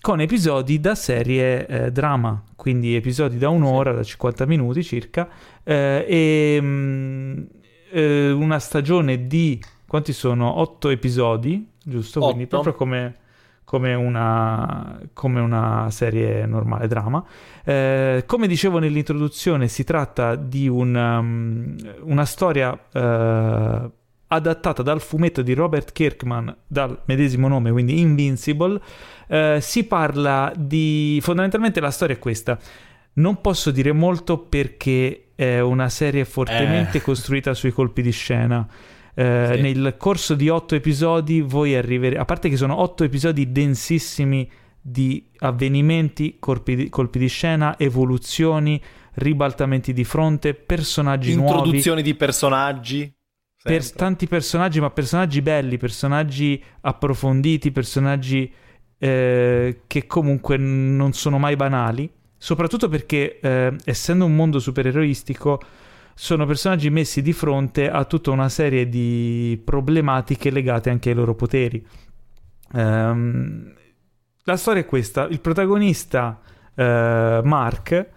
con 0.00 0.20
episodi 0.20 0.80
da 0.80 0.96
serie 0.96 1.66
eh, 1.66 1.92
drama, 1.92 2.42
quindi 2.56 2.96
episodi 2.96 3.38
da 3.38 3.50
un'ora, 3.50 3.90
sì. 3.90 3.96
da 3.96 4.02
50 4.02 4.46
minuti 4.46 4.82
circa, 4.82 5.28
eh, 5.62 6.04
e 6.08 6.60
mh, 6.60 6.66
mm, 6.66 7.42
eh, 7.92 8.30
una 8.32 8.58
stagione 8.58 9.28
di... 9.28 9.62
quanti 9.86 10.12
sono? 10.12 10.58
8 10.58 10.88
episodi 10.88 11.69
giusto? 11.82 12.20
Quindi 12.20 12.46
proprio 12.46 12.74
come, 12.74 13.16
come 13.64 13.94
una, 13.94 15.00
come 15.12 15.40
una 15.40 15.88
serie 15.90 16.44
normale 16.46 16.88
drama. 16.88 17.24
Eh, 17.64 18.24
come 18.26 18.46
dicevo 18.46 18.78
nell'introduzione, 18.78 19.68
si 19.68 19.84
tratta 19.84 20.34
di 20.34 20.68
un, 20.68 20.94
um, 20.94 21.76
una 22.02 22.24
storia 22.24 22.72
uh, 22.72 23.90
adattata 24.26 24.82
dal 24.82 25.00
fumetto 25.00 25.42
di 25.42 25.54
Robert 25.54 25.92
Kirkman 25.92 26.54
dal 26.66 27.02
medesimo 27.04 27.48
nome, 27.48 27.70
quindi 27.70 28.00
Invincible. 28.00 28.80
Uh, 29.28 29.60
si 29.60 29.84
parla 29.84 30.52
di 30.56 31.20
fondamentalmente 31.22 31.80
la 31.80 31.90
storia 31.90 32.16
è 32.16 32.18
questa. 32.18 32.58
Non 33.12 33.40
posso 33.40 33.70
dire 33.70 33.92
molto 33.92 34.38
perché 34.38 35.30
è 35.34 35.60
una 35.60 35.88
serie 35.88 36.24
fortemente 36.24 36.98
eh. 36.98 37.02
costruita 37.02 37.54
sui 37.54 37.72
colpi 37.72 38.02
di 38.02 38.10
scena. 38.10 38.66
Eh, 39.14 39.52
sì. 39.54 39.60
Nel 39.60 39.96
corso 39.96 40.34
di 40.34 40.48
otto 40.48 40.74
episodi 40.74 41.40
voi 41.40 41.74
arriverete, 41.74 42.20
a 42.20 42.24
parte 42.24 42.48
che 42.48 42.56
sono 42.56 42.80
otto 42.80 43.04
episodi 43.04 43.50
densissimi 43.52 44.48
di 44.80 45.28
avvenimenti, 45.38 46.38
di, 46.64 46.88
colpi 46.88 47.18
di 47.18 47.28
scena, 47.28 47.78
evoluzioni, 47.78 48.80
ribaltamenti 49.14 49.92
di 49.92 50.04
fronte, 50.04 50.54
personaggi 50.54 51.30
Introduzioni 51.30 51.52
nuovi. 51.52 51.76
Introduzioni 51.76 52.02
di 52.02 52.14
personaggi. 52.14 53.14
Per 53.62 53.92
tanti 53.92 54.26
personaggi, 54.26 54.80
ma 54.80 54.90
personaggi 54.90 55.42
belli, 55.42 55.76
personaggi 55.76 56.62
approfonditi, 56.80 57.70
personaggi 57.72 58.50
eh, 58.96 59.82
che 59.86 60.06
comunque 60.06 60.56
non 60.56 61.12
sono 61.12 61.38
mai 61.38 61.56
banali. 61.56 62.10
Soprattutto 62.38 62.88
perché, 62.88 63.38
eh, 63.38 63.76
essendo 63.84 64.24
un 64.24 64.34
mondo 64.34 64.58
supereroistico, 64.58 65.60
sono 66.14 66.46
personaggi 66.46 66.90
messi 66.90 67.22
di 67.22 67.32
fronte 67.32 67.90
a 67.90 68.04
tutta 68.04 68.30
una 68.30 68.48
serie 68.48 68.88
di 68.88 69.60
problematiche 69.64 70.50
legate 70.50 70.90
anche 70.90 71.10
ai 71.10 71.14
loro 71.14 71.34
poteri. 71.34 71.84
Um, 72.72 73.72
la 74.44 74.56
storia 74.56 74.82
è 74.82 74.86
questa: 74.86 75.26
il 75.26 75.40
protagonista 75.40 76.40
uh, 76.74 76.82
Mark 76.82 78.08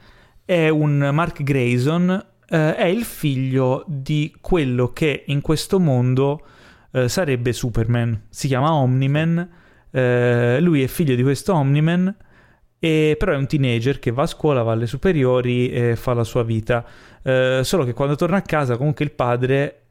è 0.45 0.69
un 0.69 1.09
Mark 1.13 1.43
Grayson, 1.43 2.09
uh, 2.09 2.55
è 2.55 2.85
il 2.85 3.03
figlio 3.03 3.83
di 3.87 4.35
quello 4.41 4.91
che 4.91 5.23
in 5.27 5.41
questo 5.41 5.79
mondo 5.79 6.45
uh, 6.91 7.07
sarebbe 7.07 7.53
Superman. 7.53 8.23
Si 8.29 8.47
chiama 8.47 8.73
Omniman. 8.73 9.49
lui 9.91 10.81
è 10.81 10.87
figlio 10.87 11.13
di 11.13 11.21
questo 11.21 11.53
Omniman 11.53 12.15
e 12.83 13.15
però 13.17 13.31
è 13.31 13.37
un 13.37 13.47
teenager 13.47 13.97
che 13.97 14.11
va 14.11 14.23
a 14.23 14.25
scuola, 14.25 14.61
va 14.61 14.73
alle 14.73 14.87
superiori 14.87 15.69
e 15.69 15.95
fa 15.95 16.13
la 16.13 16.25
sua 16.25 16.43
vita. 16.43 16.83
Eh, 17.23 17.61
solo 17.63 17.85
che 17.85 17.93
quando 17.93 18.15
torna 18.15 18.35
a 18.35 18.41
casa, 18.41 18.75
comunque 18.75 19.05
il 19.05 19.11
padre, 19.11 19.83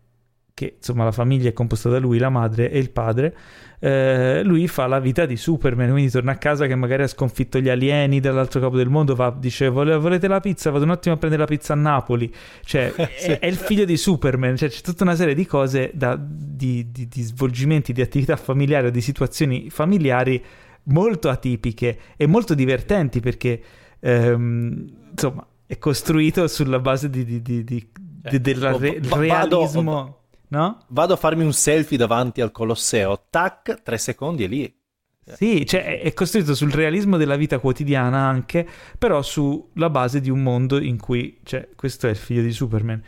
che 0.53 0.75
insomma 0.77 1.05
la 1.05 1.11
famiglia 1.11 1.49
è 1.49 1.55
composta 1.55 1.89
da 1.89 1.99
lui, 1.99 2.19
la 2.19 2.29
madre 2.29 2.71
e 2.71 2.79
il 2.79 2.91
padre, 2.91 3.35
eh, 3.79 4.43
lui 4.45 4.69
fa 4.69 4.87
la 4.89 5.01
vita 5.01 5.25
di 5.25 5.39
Superman, 5.39 5.91
quindi 5.91 6.11
torna 6.11 6.33
a 6.33 6.37
casa 6.37 6.67
che 6.67 6.75
magari 6.75 7.05
ha 7.05 7.07
sconfitto 7.07 7.61
gli 7.61 7.71
alieni 7.71 8.21
dall'altro 8.21 8.61
capo 8.61 8.77
del 8.77 8.91
mondo, 8.91 9.15
va, 9.15 9.35
dice 9.35 9.71
volete 9.71 10.29
la 10.29 10.41
pizza? 10.41 10.71
Vado 10.71 10.85
un 10.85 10.91
attimo 10.91 11.15
a 11.15 11.19
prendere 11.19 11.41
la 11.41 11.49
pizza 11.49 11.73
a 11.73 11.77
Napoli. 11.77 12.31
Cioè, 12.63 12.93
è, 12.95 13.39
è, 13.39 13.47
il 13.47 13.57
figlio 13.57 13.87
di 13.87 13.97
Superman, 13.97 14.55
cioè, 14.55 14.69
c'è 14.69 14.83
tutta 14.83 15.03
una 15.05 15.15
serie 15.15 15.35
di 15.35 15.47
cose, 15.47 15.93
da, 15.95 16.15
di, 16.21 16.91
di, 16.93 17.09
di 17.09 17.23
svolgimenti, 17.23 17.95
di 17.95 18.03
attività 18.03 18.37
familiari 18.37 18.89
o 18.89 18.91
di 18.91 19.01
situazioni 19.01 19.71
familiari 19.71 20.45
molto 20.85 21.29
atipiche 21.29 21.99
e 22.17 22.27
molto 22.27 22.55
divertenti 22.55 23.21
perché 23.21 23.63
ehm, 24.01 25.11
insomma 25.11 25.47
è 25.67 25.79
costruito 25.79 26.47
sulla 26.49 26.81
base 26.81 27.09
di, 27.09 27.25
di, 27.25 27.41
di, 27.41 27.65
di 27.65 27.91
eh, 28.23 28.41
del 28.41 28.63
oh, 28.63 28.79
re- 28.79 29.01
vado, 29.01 29.59
realismo. 29.59 30.19
No? 30.49 30.85
Vado 30.89 31.15
a 31.15 31.17
farmi 31.17 31.45
un 31.45 31.53
selfie 31.53 31.97
davanti 31.97 32.41
al 32.41 32.53
Colosseo, 32.53 33.27
tac, 33.31 33.83
tre 33.83 33.97
secondi 33.99 34.45
e 34.45 34.47
lì. 34.47 34.77
Sì, 35.25 35.65
cioè 35.65 36.01
è 36.01 36.13
costruito 36.13 36.55
sul 36.55 36.73
realismo 36.73 37.17
della 37.17 37.37
vita 37.37 37.59
quotidiana 37.59 38.19
anche, 38.19 38.67
però 38.99 39.23
sulla 39.23 39.89
base 39.89 40.21
di 40.21 40.31
un 40.31 40.43
mondo 40.43 40.81
in 40.81 40.99
cui, 40.99 41.39
cioè, 41.45 41.69
questo 41.77 42.09
è 42.09 42.11
il 42.11 42.17
figlio 42.17 42.43
di 42.43 42.53
Superman. 42.53 43.03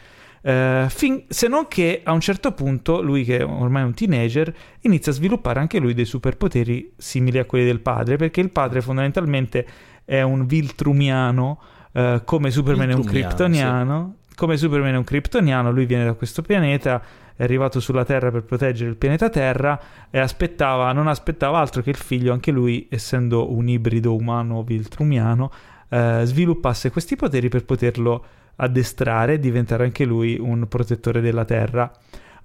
Uh, 0.44 0.90
fin- 0.90 1.24
se 1.26 1.48
non 1.48 1.68
che 1.68 2.02
a 2.04 2.12
un 2.12 2.20
certo 2.20 2.52
punto 2.52 3.00
lui, 3.00 3.24
che 3.24 3.38
è 3.38 3.44
ormai 3.46 3.80
è 3.80 3.86
un 3.86 3.94
teenager, 3.94 4.54
inizia 4.80 5.10
a 5.10 5.14
sviluppare 5.14 5.58
anche 5.58 5.78
lui 5.78 5.94
dei 5.94 6.04
superpoteri 6.04 6.92
simili 6.98 7.38
a 7.38 7.46
quelli 7.46 7.64
del 7.64 7.80
padre, 7.80 8.16
perché 8.16 8.42
il 8.42 8.50
padre 8.50 8.82
fondamentalmente 8.82 9.66
è 10.04 10.20
un 10.20 10.44
Viltrumiano, 10.44 11.60
uh, 11.92 12.22
come 12.24 12.50
Superman 12.50 12.90
è 12.90 12.92
un 12.92 13.04
Kryptoniano. 13.04 14.16
Sì. 14.28 14.34
Come 14.36 14.58
Superman 14.58 14.92
è 14.92 14.96
un 14.98 15.04
Kryptoniano, 15.04 15.72
lui 15.72 15.86
viene 15.86 16.04
da 16.04 16.12
questo 16.12 16.42
pianeta, 16.42 17.00
è 17.34 17.42
arrivato 17.42 17.80
sulla 17.80 18.04
Terra 18.04 18.30
per 18.30 18.42
proteggere 18.42 18.90
il 18.90 18.96
pianeta 18.96 19.30
Terra 19.30 19.80
e 20.10 20.18
aspettava, 20.18 20.92
non 20.92 21.06
aspettava 21.08 21.58
altro 21.58 21.80
che 21.80 21.88
il 21.88 21.96
figlio, 21.96 22.34
anche 22.34 22.50
lui, 22.50 22.86
essendo 22.90 23.50
un 23.50 23.66
ibrido 23.66 24.14
umano 24.14 24.62
Viltrumiano, 24.62 25.50
uh, 25.88 26.22
sviluppasse 26.22 26.90
questi 26.90 27.16
poteri 27.16 27.48
per 27.48 27.64
poterlo 27.64 28.24
addestrare 28.56 29.34
e 29.34 29.38
diventare 29.38 29.84
anche 29.84 30.04
lui 30.04 30.36
un 30.38 30.66
protettore 30.68 31.20
della 31.20 31.44
terra. 31.44 31.90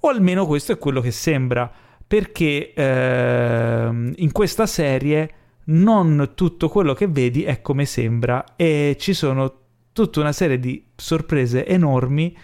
O 0.02 0.10
almeno 0.10 0.46
questo 0.46 0.72
è 0.72 0.78
quello 0.78 1.02
che 1.02 1.12
sembra, 1.12 1.72
perché 2.08 2.74
eh, 2.74 3.90
in 4.16 4.32
questa 4.32 4.66
serie 4.66 5.30
non 5.66 6.32
tutto 6.36 6.70
quello 6.70 6.94
che 6.94 7.08
vedi 7.08 7.44
è 7.44 7.62
come 7.62 7.86
sembra 7.86 8.44
e 8.56 8.96
ci 9.00 9.14
sono 9.14 9.54
tutta 9.94 10.20
una 10.20 10.32
serie 10.32 10.60
di 10.60 10.84
sorprese 10.96 11.66
enormi 11.66 12.36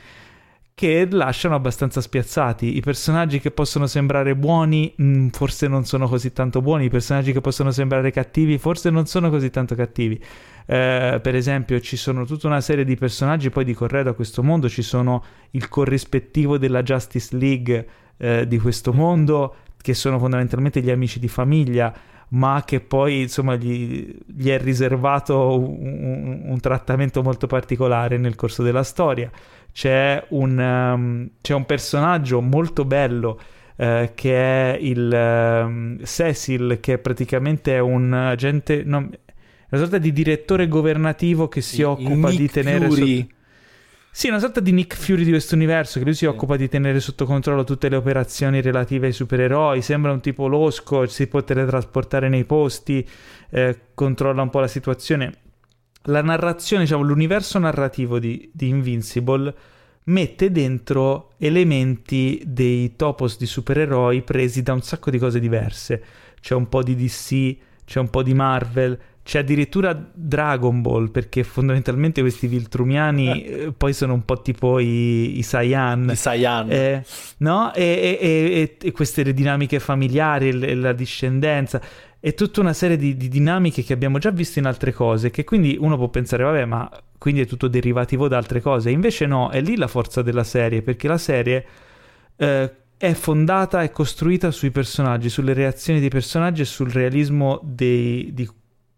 che 0.75 1.07
lasciano 1.09 1.55
abbastanza 1.55 2.01
spiazzati. 2.01 2.75
I 2.75 2.81
personaggi 2.81 3.39
che 3.39 3.49
possono 3.49 3.87
sembrare 3.87 4.35
buoni 4.35 4.93
mh, 4.95 5.05
mm, 5.05 5.27
forse 5.29 5.67
non 5.69 5.85
sono 5.85 6.07
così 6.07 6.33
tanto 6.33 6.61
buoni, 6.61 6.85
i 6.85 6.89
personaggi 6.89 7.31
che 7.31 7.39
possono 7.39 7.71
sembrare 7.71 8.11
cattivi 8.11 8.57
forse 8.57 8.89
non 8.89 9.05
sono 9.05 9.29
così 9.29 9.49
tanto 9.49 9.73
cattivi. 9.73 10.21
Eh, 10.65 11.19
per 11.21 11.35
esempio 11.35 11.79
ci 11.79 11.95
sono 11.95 12.25
tutta 12.25 12.47
una 12.47 12.61
serie 12.61 12.83
di 12.83 12.95
personaggi 12.95 13.49
poi 13.49 13.63
di 13.63 13.73
corredo 13.73 14.09
a 14.09 14.13
questo 14.13 14.41
mondo, 14.41 14.67
ci 14.67 14.81
sono 14.81 15.23
il 15.51 15.67
corrispettivo 15.69 16.57
della 16.57 16.81
Justice 16.81 17.37
League 17.37 17.87
eh, 18.17 18.47
di 18.47 18.57
questo 18.57 18.91
mondo, 18.93 19.55
che 19.81 19.93
sono 19.93 20.17
fondamentalmente 20.17 20.81
gli 20.81 20.89
amici 20.89 21.19
di 21.19 21.27
famiglia, 21.27 21.93
ma 22.29 22.63
che 22.65 22.79
poi 22.79 23.21
insomma 23.21 23.55
gli, 23.55 24.15
gli 24.25 24.49
è 24.49 24.59
riservato 24.59 25.59
un, 25.59 26.41
un, 26.43 26.59
trattamento 26.59 27.21
molto 27.21 27.45
particolare 27.45 28.17
nel 28.17 28.35
corso 28.35 28.63
della 28.63 28.83
storia. 28.83 29.29
C'è 29.71 30.25
un, 30.29 30.57
um, 30.57 31.29
c'è 31.41 31.53
un 31.53 31.65
personaggio 31.65 32.41
molto 32.41 32.83
bello 32.85 33.39
uh, 33.75 34.09
che 34.15 34.73
è 34.73 34.77
il 34.79 35.11
um, 35.13 36.03
Cecil, 36.03 36.79
che 36.81 36.97
praticamente 36.97 37.75
è 37.75 37.79
un 37.79 38.11
agente... 38.11 38.83
No, 38.83 39.09
una 39.75 39.83
sorta 39.83 39.97
di 39.97 40.11
direttore 40.11 40.67
governativo 40.67 41.47
che 41.47 41.61
si 41.61 41.81
occupa 41.81 42.29
Nick 42.29 42.37
di 42.37 42.49
tenere 42.49 42.87
Fury. 42.87 43.19
sotto... 43.19 43.33
Sì, 44.11 44.29
una 44.29 44.39
sorta 44.39 44.61
di 44.61 44.71
Nick 44.71 44.95
Fury 44.95 45.23
di 45.25 45.31
questo 45.31 45.55
universo, 45.55 45.99
che 45.99 46.05
lui 46.05 46.13
si 46.13 46.19
sì. 46.19 46.25
occupa 46.25 46.55
di 46.55 46.69
tenere 46.69 47.01
sotto 47.01 47.25
controllo 47.25 47.65
tutte 47.65 47.89
le 47.89 47.97
operazioni 47.97 48.61
relative 48.61 49.07
ai 49.07 49.11
supereroi, 49.11 49.81
sembra 49.81 50.13
un 50.13 50.21
tipo 50.21 50.47
losco, 50.47 51.05
si 51.05 51.27
può 51.27 51.43
teletrasportare 51.43 52.29
nei 52.29 52.45
posti, 52.45 53.05
eh, 53.49 53.77
controlla 53.93 54.41
un 54.41 54.49
po' 54.49 54.61
la 54.61 54.67
situazione. 54.67 55.33
La 56.03 56.21
narrazione, 56.21 56.83
diciamo, 56.83 57.03
l'universo 57.03 57.59
narrativo 57.59 58.17
di, 58.17 58.49
di 58.53 58.69
Invincible 58.69 59.53
mette 60.05 60.51
dentro 60.51 61.31
elementi 61.37 62.41
dei 62.45 62.95
topos 62.95 63.37
di 63.37 63.45
supereroi 63.45 64.21
presi 64.21 64.61
da 64.61 64.73
un 64.73 64.81
sacco 64.81 65.09
di 65.09 65.17
cose 65.17 65.39
diverse. 65.39 66.03
C'è 66.39 66.53
un 66.53 66.69
po' 66.69 66.83
di 66.83 66.95
DC, 66.95 67.57
c'è 67.85 67.99
un 67.99 68.09
po' 68.09 68.23
di 68.23 68.33
Marvel, 68.33 68.97
c'è 69.25 69.39
addirittura 69.39 69.99
Dragon 70.13 70.83
Ball, 70.83 71.09
perché 71.09 71.43
fondamentalmente 71.43 72.21
questi 72.21 72.45
Viltrumiani 72.45 73.43
eh, 73.43 73.73
poi 73.75 73.91
sono 73.91 74.13
un 74.13 74.23
po' 74.23 74.39
tipo 74.43 74.77
i, 74.77 75.39
i 75.39 75.41
Saiyan. 75.41 76.09
I 76.11 76.15
Saiyan. 76.15 76.71
Eh, 76.71 77.03
no? 77.37 77.73
E, 77.73 77.83
e, 77.83 78.17
e, 78.21 78.77
e, 78.79 78.91
queste 78.91 79.33
dinamiche 79.33 79.79
familiari, 79.79 80.75
la 80.75 80.93
discendenza, 80.93 81.81
e 82.19 82.35
tutta 82.35 82.61
una 82.61 82.73
serie 82.73 82.97
di, 82.97 83.17
di, 83.17 83.27
dinamiche 83.27 83.81
che 83.81 83.93
abbiamo 83.93 84.19
già 84.19 84.29
visto 84.29 84.59
in 84.59 84.67
altre 84.67 84.93
cose, 84.93 85.31
che 85.31 85.43
quindi 85.43 85.75
uno 85.79 85.97
può 85.97 86.09
pensare, 86.09 86.43
vabbè, 86.43 86.65
ma 86.65 86.87
quindi 87.17 87.41
è 87.41 87.47
tutto 87.47 87.67
derivativo 87.67 88.27
da 88.27 88.37
altre 88.37 88.61
cose. 88.61 88.91
Invece 88.91 89.25
no, 89.25 89.49
è 89.49 89.59
lì 89.59 89.75
la 89.75 89.87
forza 89.87 90.21
della 90.21 90.43
serie, 90.43 90.83
perché 90.83 91.07
la 91.07 91.17
serie... 91.17 91.65
Eh, 92.35 92.71
è 92.97 93.11
fondata 93.11 93.83
e 93.83 93.91
costruita 93.91 94.51
sui 94.51 94.71
personaggi, 94.71 95.27
sulle 95.27 95.51
reazioni 95.51 95.99
dei 95.99 96.07
personaggi 96.07 96.61
e 96.61 96.65
sul 96.65 96.89
realismo 96.89 97.59
dei, 97.61 98.33
di 98.33 98.47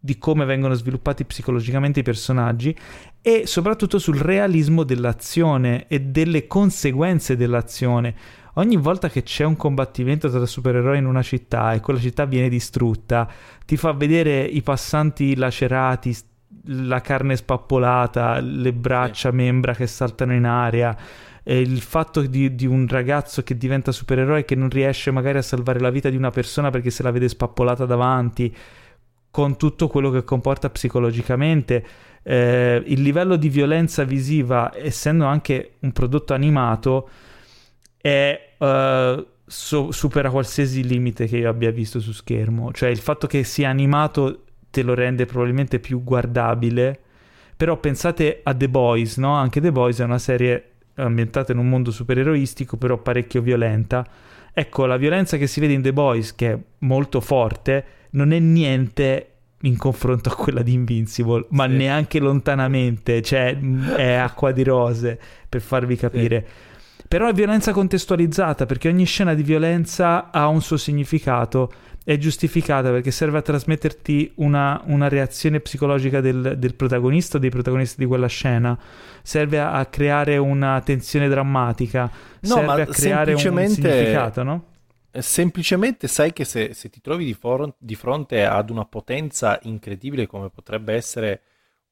di 0.08 0.18
come 0.18 0.46
vengono 0.46 0.74
sviluppati 0.74 1.26
psicologicamente 1.26 2.00
i 2.00 2.04
personaggi 2.04 2.74
e 3.22 3.46
soprattutto 3.46 4.00
sul 4.00 4.18
realismo 4.18 4.84
dell'azione 4.84 5.86
e 5.90 6.00
delle 6.00 6.48
conseguenze 6.48 7.36
dell'azione. 7.36 8.16
Ogni 8.54 8.78
volta 8.78 9.10
che 9.10 9.24
c'è 9.24 9.44
un 9.44 9.58
combattimento 9.58 10.30
tra 10.30 10.46
supereroi 10.46 10.98
in 10.98 11.06
una 11.06 11.22
città 11.22 11.74
e 11.74 11.82
quella 11.82 12.00
città 12.00 12.24
viene 12.24 12.48
distrutta, 12.48 13.30
ti 13.66 13.76
fa 13.76 13.92
vedere 13.92 14.46
i 14.46 14.62
passanti 14.62 15.36
lacerati, 15.36 16.16
la 16.68 17.02
carne 17.02 17.36
spappolata, 17.36 18.40
le 18.40 18.72
braccia, 18.72 19.32
membra 19.32 19.74
che 19.74 19.88
saltano 19.88 20.34
in 20.34 20.46
aria 20.46 20.98
il 21.50 21.80
fatto 21.80 22.22
di, 22.22 22.56
di, 22.56 22.66
un 22.66 22.88
ragazzo 22.88 23.42
che 23.42 23.58
diventa 23.58 23.94
supereroe 23.94 24.44
che 24.44 24.56
non 24.56 24.70
riesce 24.70 25.12
magari 25.12 25.38
a 25.38 25.42
salvare 25.42 25.80
la 25.80 25.90
vita 25.90 26.10
di 26.10 26.18
una 26.18 26.30
persona 26.30 26.70
perché 26.70 26.90
se 26.90 27.04
la 27.04 27.12
vede 27.12 27.30
spappolata 27.30 27.86
davanti, 27.86 28.54
con 29.32 29.58
tutto 29.58 29.88
quello 29.88 30.10
che 30.10 30.24
comporta 30.24 30.70
psicologicamente. 30.70 31.86
Eh, 32.24 32.82
il 32.86 33.02
livello 33.02 33.36
di 33.36 33.50
violenza 33.50 34.04
visiva, 34.04 34.72
essendo 34.76 35.26
anche 35.26 35.74
un 35.80 35.92
prodotto 35.92 36.34
animato, 36.34 37.10
è, 37.98 38.54
uh, 38.58 39.26
so, 39.46 39.92
supera 39.92 40.30
qualsiasi 40.30 40.86
limite 40.86 41.28
che 41.28 41.38
io 41.38 41.50
abbia 41.50 41.72
visto 41.72 42.00
su 42.00 42.12
schermo. 42.12 42.72
Cioè 42.72 42.90
il 42.90 43.00
fatto 43.00 43.28
che 43.28 43.44
sia 43.44 43.70
animato 43.70 44.44
te 44.70 44.84
lo 44.84 44.94
rende 44.94 45.26
probabilmente 45.26 45.80
più 45.80 46.04
guardabile. 46.04 47.00
Però 47.56 47.78
pensate 47.78 48.42
a 48.44 48.54
The 48.54 48.70
Boys, 48.70 49.18
no? 49.18 49.34
Anche 49.34 49.60
The 49.60 49.72
Boys 49.72 50.00
è 50.00 50.04
una 50.04 50.20
serie 50.20 50.72
ambientata 50.96 51.52
in 51.52 51.58
un 51.58 51.68
mondo 51.70 51.92
supereroistico, 51.92 52.78
però 52.78 52.98
parecchio 52.98 53.42
violenta. 53.42 54.06
Ecco, 54.54 54.86
la 54.86 54.98
violenza 54.98 55.38
che 55.38 55.48
si 55.48 55.60
vede 55.60 55.74
in 55.74 55.82
The 55.82 55.94
Boys, 55.94 56.36
che 56.36 56.52
è 56.52 56.60
molto 56.80 57.20
forte, 57.20 57.86
non 58.12 58.32
è 58.32 58.40
niente 58.40 59.32
in 59.62 59.78
confronto 59.78 60.30
a 60.30 60.36
quella 60.36 60.62
di 60.62 60.74
Invincible, 60.74 61.46
ma 61.50 61.68
sì. 61.68 61.76
neanche 61.76 62.20
lontanamente, 62.20 63.22
cioè 63.22 63.58
è 63.96 64.14
acqua 64.14 64.52
di 64.52 64.64
rose 64.64 65.20
per 65.50 65.62
farvi 65.62 65.96
capire. 65.96 66.46
Sì. 66.48 66.66
Però 67.08 67.28
è 67.28 67.34
violenza 67.34 67.72
contestualizzata 67.72 68.66
perché 68.66 68.90
ogni 68.90 69.06
scena 69.06 69.34
di 69.34 69.42
violenza 69.42 70.30
ha 70.30 70.48
un 70.48 70.62
suo 70.62 70.76
significato, 70.76 71.72
è 72.04 72.18
giustificata 72.18 72.90
perché 72.90 73.12
serve 73.12 73.38
a 73.38 73.42
trasmetterti 73.42 74.34
una, 74.36 74.82
una 74.86 75.08
reazione 75.08 75.62
psicologica 75.62 76.20
del, 76.20 76.56
del, 76.58 76.76
protagonista 76.76 77.38
o 77.38 77.40
dei 77.40 77.50
protagonisti 77.50 77.96
di 78.00 78.06
quella 78.06 78.28
scena, 78.28 78.78
serve 79.22 79.60
a, 79.60 79.74
a 79.74 79.86
creare 79.86 80.38
una 80.38 80.82
tensione 80.82 81.30
drammatica, 81.30 82.12
no, 82.42 82.56
serve 82.56 82.82
a 82.82 82.86
creare 82.88 83.34
un 83.34 83.40
significato, 83.40 84.44
no? 84.44 84.64
Semplicemente 85.12 86.08
sai 86.08 86.34
che 86.34 86.46
se, 86.46 86.74
se 86.74 86.90
ti 86.90 87.02
trovi 87.02 87.26
di, 87.26 87.34
for- 87.34 87.74
di, 87.78 87.96
fronte 87.96 88.46
ad 88.46 88.70
una 88.70 88.86
potenza 88.86 89.60
incredibile 89.64 90.28
come 90.28 90.50
potrebbe 90.50 90.94
essere 90.94 91.42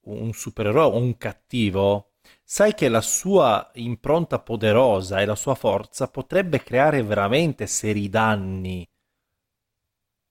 un 0.01 0.31
supereroe 0.33 0.93
o 0.93 0.97
un 0.97 1.17
cattivo, 1.17 2.11
sai 2.43 2.73
che 2.73 2.89
la 2.89 3.01
sua 3.01 3.71
impronta 3.75 4.39
poderosa 4.39 5.21
e 5.21 5.25
la 5.25 5.35
sua 5.35 5.55
forza 5.55 6.07
potrebbe 6.07 6.61
creare 6.61 7.01
veramente 7.03 7.65
seri 7.67 8.09
danni 8.09 8.87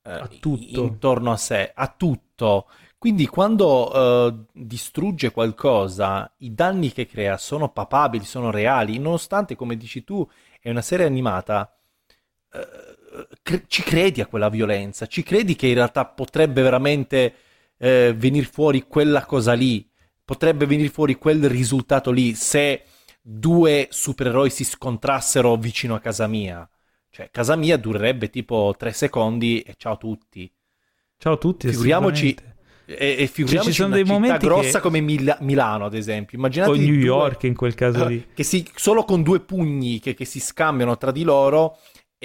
eh, 0.02 0.10
a 0.10 0.28
tutto. 0.28 0.80
intorno 0.80 1.32
a 1.32 1.36
sé, 1.36 1.72
a 1.74 1.88
tutto. 1.88 2.68
Quindi 2.98 3.26
quando 3.26 3.92
uh, 3.92 4.46
distrugge 4.52 5.30
qualcosa, 5.30 6.32
i 6.38 6.54
danni 6.54 6.92
che 6.92 7.06
crea 7.06 7.36
sono 7.36 7.68
papabili, 7.70 8.24
sono 8.24 8.50
reali, 8.50 8.98
nonostante, 8.98 9.56
come 9.56 9.76
dici 9.76 10.04
tu, 10.04 10.26
è 10.60 10.70
una 10.70 10.80
serie 10.80 11.04
animata, 11.04 11.70
cre- 13.42 13.64
ci 13.66 13.82
credi 13.82 14.20
a 14.20 14.26
quella 14.26 14.48
violenza, 14.48 15.06
ci 15.06 15.22
credi 15.22 15.56
che 15.56 15.66
in 15.66 15.74
realtà 15.74 16.04
potrebbe 16.04 16.62
veramente 16.62 17.34
uh, 17.76 18.12
venire 18.14 18.46
fuori 18.46 18.86
quella 18.86 19.24
cosa 19.24 19.52
lì 19.52 19.88
potrebbe 20.24 20.66
venire 20.66 20.88
fuori 20.88 21.16
quel 21.16 21.48
risultato 21.48 22.10
lì 22.10 22.34
se 22.34 22.84
due 23.20 23.88
supereroi 23.90 24.50
si 24.50 24.64
scontrassero 24.64 25.56
vicino 25.56 25.94
a 25.94 26.00
casa 26.00 26.26
mia. 26.26 26.68
Cioè, 27.10 27.30
casa 27.30 27.54
mia 27.54 27.76
durerebbe 27.76 28.28
tipo 28.30 28.74
tre 28.76 28.92
secondi 28.92 29.60
e 29.60 29.74
ciao 29.76 29.92
a 29.92 29.96
tutti. 29.96 30.50
Ciao 31.16 31.34
a 31.34 31.36
tutti, 31.36 31.68
figuriamoci. 31.68 32.36
E, 32.86 33.16
e 33.18 33.26
figuriamoci 33.28 33.72
cioè, 33.72 33.72
ci 33.72 33.72
sono 33.72 33.94
dei 33.94 34.04
momenti 34.04 34.46
grossa 34.46 34.78
che... 34.78 34.80
come 34.80 35.00
Mil- 35.00 35.36
Milano, 35.40 35.84
ad 35.84 35.94
esempio. 35.94 36.36
Immaginate 36.36 36.72
o 36.72 36.74
New 36.74 36.92
York 36.92 37.40
due... 37.40 37.48
in 37.48 37.54
quel 37.54 37.74
caso 37.74 38.06
lì. 38.06 38.26
Che 38.34 38.42
si, 38.42 38.68
solo 38.74 39.04
con 39.04 39.22
due 39.22 39.40
pugni 39.40 40.00
che, 40.00 40.14
che 40.14 40.24
si 40.24 40.40
scambiano 40.40 40.96
tra 40.96 41.12
di 41.12 41.22
loro 41.22 41.78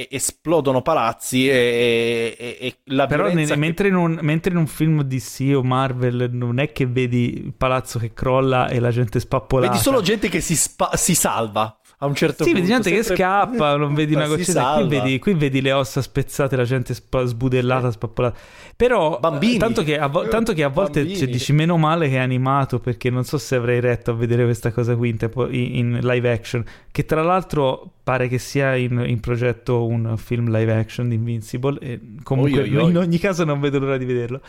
esplodono 0.10 0.82
palazzi 0.82 1.50
e, 1.50 2.36
e, 2.38 2.58
e 2.60 2.76
la 2.86 3.08
Però 3.08 3.32
ne, 3.32 3.46
che... 3.46 3.56
mentre, 3.56 3.88
in 3.88 3.96
un, 3.96 4.20
mentre, 4.22 4.52
in 4.52 4.58
un, 4.58 4.68
film 4.68 5.04
DC 5.04 5.52
o 5.56 5.64
Marvel 5.64 6.30
non 6.32 6.60
è 6.60 6.72
che 6.72 6.86
vedi 6.86 7.46
il 7.46 7.54
palazzo 7.54 8.00
che 8.00 8.14
crolla 8.14 8.68
e 8.68 8.80
la 8.80 8.92
gente 8.92 9.20
spappolata. 9.20 9.72
Vedi 9.72 9.84
solo 9.84 10.02
gente 10.02 10.30
che 10.30 10.42
si, 10.42 10.56
spa- 10.56 10.92
si 10.96 11.16
salva 11.16 11.79
a 12.02 12.06
un 12.06 12.16
certo 12.16 12.44
sì, 12.44 12.52
punto. 12.52 12.66
Sì, 12.66 12.72
vedi 12.72 12.84
gente 12.84 12.90
sempre... 12.90 13.16
che 13.16 13.22
scappa, 13.22 13.76
non 13.78 13.94
vedi 13.94 14.16
una 14.16 14.28
cosa. 14.28 14.76
Qui 14.76 14.88
vedi, 14.88 15.20
qui 15.20 15.34
vedi 15.34 15.62
le 15.62 15.74
ossa 15.74 16.02
spezzate, 16.02 16.56
la 16.56 16.64
gente 16.64 16.94
sp- 16.94 17.24
sbudellata, 17.24 17.92
spappolata. 17.92 18.38
Però, 18.76 19.20
Bambini. 19.20 19.58
Tanto, 19.58 19.84
che 19.84 20.00
a, 20.00 20.08
vo- 20.08 20.28
tanto 20.30 20.54
che 20.54 20.64
a 20.64 20.70
volte 20.70 21.08
cioè, 21.14 21.28
dici 21.28 21.52
meno 21.52 21.78
male 21.78 22.08
che 22.08 22.16
è 22.16 22.20
animato, 22.20 22.80
perché 22.80 23.10
non 23.10 23.26
so 23.26 23.38
se 23.38 23.56
avrei 23.56 23.82
retto 23.82 24.12
a 24.12 24.14
vedere 24.14 24.46
questa 24.46 24.72
cosa 24.72 24.96
qui 24.96 25.10
in, 25.10 25.18
tempo, 25.18 25.50
in, 25.50 26.00
live 26.02 26.32
action, 26.32 26.64
che 26.90 27.04
tra 27.04 27.22
l'altro 27.22 27.92
pare 28.02 28.30
che 28.30 28.38
sia 28.38 28.76
in, 28.76 29.04
in, 29.06 29.20
progetto 29.20 29.86
un 29.86 30.16
film 30.16 30.50
live 30.50 30.74
action 30.74 31.10
di 31.10 31.16
Invincible, 31.16 31.80
e 31.82 32.00
comunque 32.24 32.62
oi, 32.62 32.76
oi, 32.76 32.84
oi. 32.84 32.90
in 32.92 32.98
ogni 32.98 33.20
caso 33.20 33.44
non 33.44 33.60
vedo 33.60 33.78
l'ora 33.78 33.98
di 33.98 34.06
vederlo. 34.06 34.40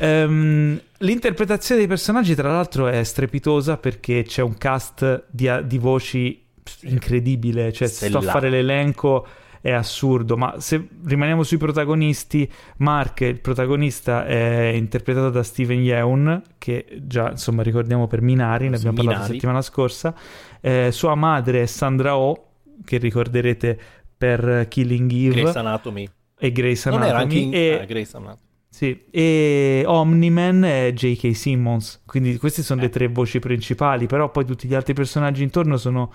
Um, 0.00 0.78
l'interpretazione 0.98 1.80
dei 1.80 1.88
personaggi, 1.88 2.34
tra 2.34 2.50
l'altro, 2.50 2.88
è 2.88 3.04
strepitosa 3.04 3.76
perché 3.76 4.24
c'è 4.24 4.42
un 4.42 4.58
cast 4.58 5.26
di, 5.30 5.48
di 5.64 5.78
voci 5.78 6.48
incredibile, 6.82 7.72
cioè 7.72 7.88
Stella. 7.88 8.20
sto 8.20 8.28
a 8.28 8.32
fare 8.32 8.50
l'elenco 8.50 9.26
è 9.62 9.72
assurdo, 9.72 10.36
ma 10.38 10.58
se 10.58 10.88
rimaniamo 11.04 11.42
sui 11.42 11.58
protagonisti, 11.58 12.50
Mark, 12.78 13.20
il 13.20 13.40
protagonista, 13.40 14.24
è 14.24 14.72
interpretato 14.74 15.28
da 15.28 15.42
Steven 15.42 15.82
Yeun, 15.82 16.42
che 16.56 16.86
già 17.02 17.30
insomma 17.30 17.62
ricordiamo 17.62 18.06
per 18.06 18.22
Minari, 18.22 18.70
ne 18.70 18.76
abbiamo 18.76 18.96
Minari. 18.96 19.06
parlato 19.06 19.28
la 19.28 19.34
settimana 19.34 19.62
scorsa, 19.62 20.14
eh, 20.62 20.88
sua 20.92 21.14
madre 21.14 21.62
è 21.62 21.66
Sandra 21.66 22.16
Oh, 22.16 22.52
che 22.84 22.96
ricorderete 22.96 23.78
per 24.16 24.66
Killing 24.68 25.12
Eve 25.12 25.42
Grace 25.42 25.58
Anatomy 25.58 26.08
e 26.38 26.52
Grace 26.52 26.88
Anatomy. 26.88 27.10
Non 27.10 27.16
era 27.16 27.18
anche 27.18 27.38
in... 27.38 27.54
e... 27.54 27.80
ah, 27.80 27.84
Grace 27.84 28.16
Anatomy. 28.16 28.48
Sì, 28.72 29.04
e 29.10 29.82
Omni-Man 29.84 30.64
è 30.64 30.92
J.K. 30.94 31.34
Simmons, 31.34 32.02
quindi 32.06 32.38
queste 32.38 32.62
sono 32.62 32.80
eh. 32.80 32.84
le 32.84 32.88
tre 32.88 33.08
voci 33.08 33.40
principali, 33.40 34.06
però 34.06 34.30
poi 34.30 34.46
tutti 34.46 34.66
gli 34.66 34.74
altri 34.74 34.94
personaggi 34.94 35.42
intorno 35.42 35.76
sono 35.76 36.10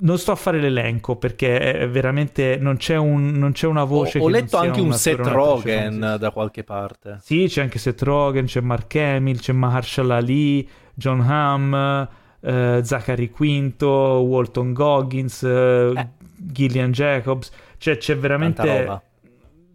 non 0.00 0.18
sto 0.18 0.32
a 0.32 0.36
fare 0.36 0.60
l'elenco 0.60 1.16
perché 1.16 1.58
è 1.58 1.88
veramente 1.88 2.56
non 2.60 2.76
c'è, 2.76 2.96
un, 2.96 3.32
non 3.32 3.52
c'è 3.52 3.66
una 3.66 3.84
voce. 3.84 4.18
Ho, 4.18 4.24
ho 4.24 4.28
letto 4.28 4.56
anche 4.56 4.80
un 4.80 4.92
Seth 4.92 5.26
Rogen 5.26 6.16
da 6.18 6.30
qualche 6.30 6.64
parte. 6.64 7.18
Sì, 7.22 7.46
c'è 7.48 7.62
anche 7.62 7.78
Seth 7.78 8.02
Rogen, 8.02 8.46
c'è 8.46 8.60
Mark 8.60 8.94
Hamill, 8.96 9.38
c'è 9.38 9.52
Mahershala 9.52 10.16
Ali, 10.16 10.68
John 10.94 11.20
Hamm, 11.20 12.06
eh, 12.40 12.80
Zachary 12.82 13.30
Quinto, 13.30 13.88
Walton 13.88 14.72
Goggins, 14.72 15.42
eh, 15.42 15.92
eh. 15.96 16.08
Gillian 16.36 16.92
Jacobs. 16.92 17.50
Cioè 17.76 17.96
c'è 17.96 18.16
veramente, 18.16 19.00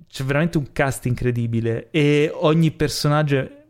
c'è 0.08 0.24
veramente 0.24 0.58
un 0.58 0.72
cast 0.72 1.06
incredibile 1.06 1.88
e 1.90 2.32
ogni 2.34 2.72
personaggio 2.72 3.64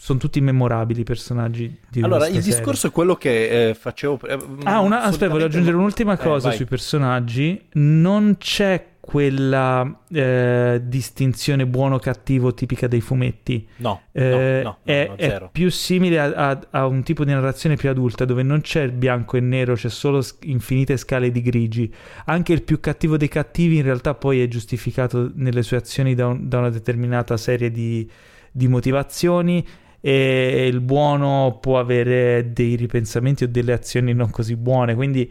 sono 0.00 0.18
tutti 0.18 0.40
memorabili 0.40 1.02
i 1.02 1.04
personaggi 1.04 1.78
di 1.86 2.00
Allora, 2.00 2.26
il 2.26 2.36
serie. 2.36 2.48
discorso 2.48 2.86
è 2.86 2.90
quello 2.90 3.16
che 3.16 3.68
eh, 3.68 3.74
facevo. 3.74 4.18
Eh, 4.26 4.38
ah, 4.64 4.80
una, 4.80 5.02
aspetta, 5.02 5.30
voglio 5.30 5.44
aggiungere 5.44 5.76
un'ultima 5.76 6.14
eh, 6.14 6.16
cosa 6.16 6.50
eh, 6.50 6.56
sui 6.56 6.64
personaggi. 6.64 7.66
Non 7.72 8.36
c'è 8.38 8.86
quella 8.98 10.04
eh, 10.10 10.80
distinzione 10.84 11.66
buono-cattivo 11.66 12.54
tipica 12.54 12.86
dei 12.86 13.02
fumetti. 13.02 13.68
No, 13.76 14.00
eh, 14.12 14.60
no, 14.64 14.70
no, 14.70 14.78
è, 14.84 15.12
è, 15.16 15.48
più 15.52 15.70
simile 15.70 16.18
a, 16.18 16.48
a, 16.48 16.60
a, 16.70 16.86
un 16.86 17.02
tipo 17.02 17.26
di 17.26 17.32
narrazione 17.32 17.76
più 17.76 17.90
adulta 17.90 18.24
dove 18.24 18.42
non 18.42 18.62
c'è 18.62 18.80
il 18.80 18.92
bianco 18.92 19.36
e 19.36 19.40
nero, 19.40 19.74
c'è 19.74 19.90
solo 19.90 20.24
infinite 20.44 20.96
scale 20.96 21.30
di 21.30 21.42
grigi. 21.42 21.92
Anche 22.24 22.54
il 22.54 22.62
più 22.62 22.80
cattivo 22.80 23.18
dei 23.18 23.28
cattivi 23.28 23.76
in 23.76 23.82
realtà 23.82 24.14
poi 24.14 24.40
è 24.40 24.48
giustificato 24.48 25.30
nelle 25.34 25.62
sue 25.62 25.76
azioni 25.76 26.14
da, 26.14 26.28
un, 26.28 26.48
da 26.48 26.56
una 26.56 26.70
determinata 26.70 27.36
serie 27.36 27.70
di, 27.70 28.08
di 28.50 28.66
motivazioni 28.66 29.66
e 30.00 30.66
il 30.66 30.80
buono 30.80 31.58
può 31.60 31.78
avere 31.78 32.52
dei 32.52 32.74
ripensamenti 32.74 33.44
o 33.44 33.48
delle 33.48 33.72
azioni 33.72 34.14
non 34.14 34.30
così 34.30 34.56
buone, 34.56 34.94
quindi 34.94 35.30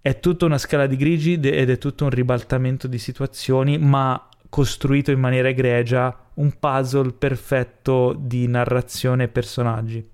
è 0.00 0.18
tutta 0.18 0.46
una 0.46 0.58
scala 0.58 0.86
di 0.86 0.96
grigi 0.96 1.34
ed 1.34 1.70
è 1.70 1.78
tutto 1.78 2.04
un 2.04 2.10
ribaltamento 2.10 2.86
di 2.86 2.98
situazioni, 2.98 3.78
ma 3.78 4.28
costruito 4.48 5.10
in 5.10 5.20
maniera 5.20 5.48
egregia, 5.48 6.30
un 6.34 6.58
puzzle 6.58 7.12
perfetto 7.12 8.16
di 8.18 8.46
narrazione 8.48 9.24
e 9.24 9.28
personaggi, 9.28 10.06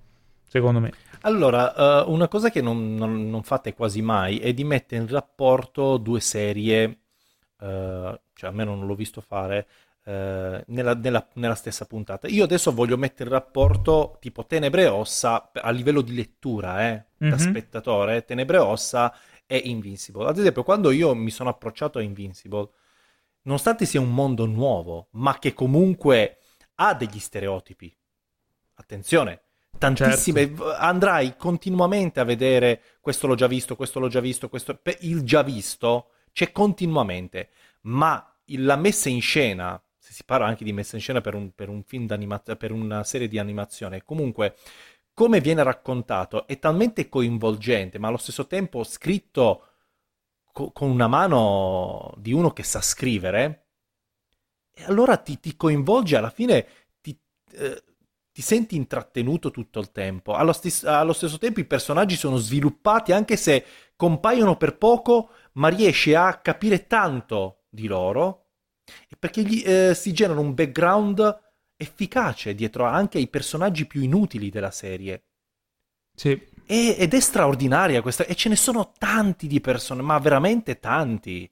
secondo 0.46 0.80
me. 0.80 0.92
Allora, 1.22 2.04
uh, 2.04 2.12
una 2.12 2.28
cosa 2.28 2.50
che 2.50 2.60
non, 2.60 2.94
non, 2.94 3.28
non, 3.28 3.42
fate 3.42 3.74
quasi 3.74 4.02
mai 4.02 4.38
è 4.38 4.52
di 4.52 4.62
mettere 4.62 5.02
in 5.02 5.08
rapporto 5.08 5.96
due 5.96 6.20
serie, 6.20 6.84
uh, 7.58 8.16
cioè 8.34 8.50
almeno 8.50 8.74
non 8.74 8.86
l'ho 8.86 8.94
visto 8.94 9.20
fare, 9.20 9.66
eh, 10.08 10.62
nella, 10.68 10.94
nella, 10.94 11.26
nella, 11.34 11.56
stessa 11.56 11.84
puntata. 11.84 12.28
Io 12.28 12.44
adesso 12.44 12.72
voglio 12.72 12.96
mettere 12.96 13.28
il 13.28 13.34
rapporto 13.34 14.18
tipo 14.20 14.46
Tenebre 14.46 14.82
e 14.82 14.86
Ossa 14.86 15.50
a 15.52 15.70
livello 15.70 16.00
di 16.00 16.14
lettura, 16.14 16.86
eh, 16.86 16.92
mm-hmm. 16.92 17.30
da 17.30 17.36
mhm. 17.36 17.50
spettatore, 17.50 18.24
Tenebre 18.24 18.56
e 18.58 18.60
Ossa 18.60 19.12
e 19.46 19.56
Invincible. 19.56 20.28
Ad 20.28 20.38
esempio, 20.38 20.62
quando 20.62 20.92
io 20.92 21.12
mi 21.16 21.30
sono 21.30 21.50
approcciato 21.50 21.98
a 21.98 22.02
Invincible, 22.02 22.70
nonostante 23.42 23.84
sia 23.84 24.00
un 24.00 24.14
mondo 24.14 24.46
nuovo, 24.46 25.08
ma 25.12 25.40
che 25.40 25.52
comunque 25.52 26.38
ha 26.76 26.94
degli 26.94 27.18
stereotipi, 27.18 27.92
attenzione, 28.74 29.40
tantissime, 29.76 30.46
certo. 30.46 30.72
andrai 30.72 31.36
continuamente 31.36 32.20
a 32.20 32.24
vedere 32.24 32.80
questo 33.00 33.26
l'ho 33.26 33.34
già 33.34 33.48
visto, 33.48 33.74
questo 33.74 33.98
l'ho 33.98 34.08
già 34.08 34.20
visto, 34.20 34.48
questo... 34.48 34.80
il 35.00 35.22
già 35.24 35.42
visto 35.42 36.10
c'è 36.32 36.52
continuamente, 36.52 37.50
ma 37.82 38.24
la 38.58 38.76
messa 38.76 39.08
in 39.08 39.20
scena, 39.20 39.80
si 40.16 40.24
parla 40.24 40.46
anche 40.46 40.64
di 40.64 40.72
messa 40.72 40.96
in 40.96 41.02
scena 41.02 41.20
per 41.20 41.34
un, 41.34 41.52
per 41.54 41.68
un 41.68 41.82
per 42.56 42.72
una 42.72 43.04
serie 43.04 43.28
di 43.28 43.38
animazione, 43.38 44.02
comunque 44.02 44.56
come 45.12 45.40
viene 45.42 45.62
raccontato 45.62 46.46
è 46.46 46.58
talmente 46.58 47.10
coinvolgente, 47.10 47.98
ma 47.98 48.08
allo 48.08 48.16
stesso 48.16 48.46
tempo 48.46 48.82
scritto 48.82 49.66
co- 50.52 50.70
con 50.72 50.88
una 50.88 51.06
mano 51.06 52.14
di 52.16 52.32
uno 52.32 52.50
che 52.54 52.62
sa 52.62 52.80
scrivere, 52.80 53.66
e 54.72 54.84
allora 54.84 55.18
ti, 55.18 55.38
ti 55.38 55.54
coinvolge 55.54 56.16
alla 56.16 56.30
fine, 56.30 56.66
ti, 57.02 57.18
eh, 57.52 57.82
ti, 58.32 58.40
senti 58.40 58.74
intrattenuto 58.74 59.50
tutto 59.50 59.80
il 59.80 59.92
tempo. 59.92 60.32
Allo, 60.32 60.54
stes- 60.54 60.84
allo 60.84 61.12
stesso 61.12 61.36
tempo 61.36 61.60
i 61.60 61.66
personaggi 61.66 62.16
sono 62.16 62.38
sviluppati 62.38 63.12
anche 63.12 63.36
se 63.36 63.64
compaiono 63.96 64.56
per 64.56 64.78
poco, 64.78 65.28
ma 65.54 65.68
riesci 65.68 66.14
a 66.14 66.38
capire 66.38 66.86
tanto 66.86 67.64
di 67.68 67.86
loro 67.86 68.45
perché 69.18 69.42
gli, 69.42 69.62
eh, 69.64 69.94
si 69.94 70.12
genera 70.12 70.40
un 70.40 70.54
background 70.54 71.44
efficace 71.76 72.54
dietro 72.54 72.84
anche 72.84 73.18
ai 73.18 73.28
personaggi 73.28 73.86
più 73.86 74.02
inutili 74.02 74.50
della 74.50 74.70
serie. 74.70 75.24
Sì. 76.14 76.30
E, 76.66 76.96
ed 76.98 77.14
è 77.14 77.20
straordinaria 77.20 78.02
questa, 78.02 78.24
e 78.24 78.34
ce 78.34 78.48
ne 78.48 78.56
sono 78.56 78.92
tanti 78.98 79.46
di 79.46 79.60
persone, 79.60 80.02
ma 80.02 80.18
veramente 80.18 80.80
tanti. 80.80 81.48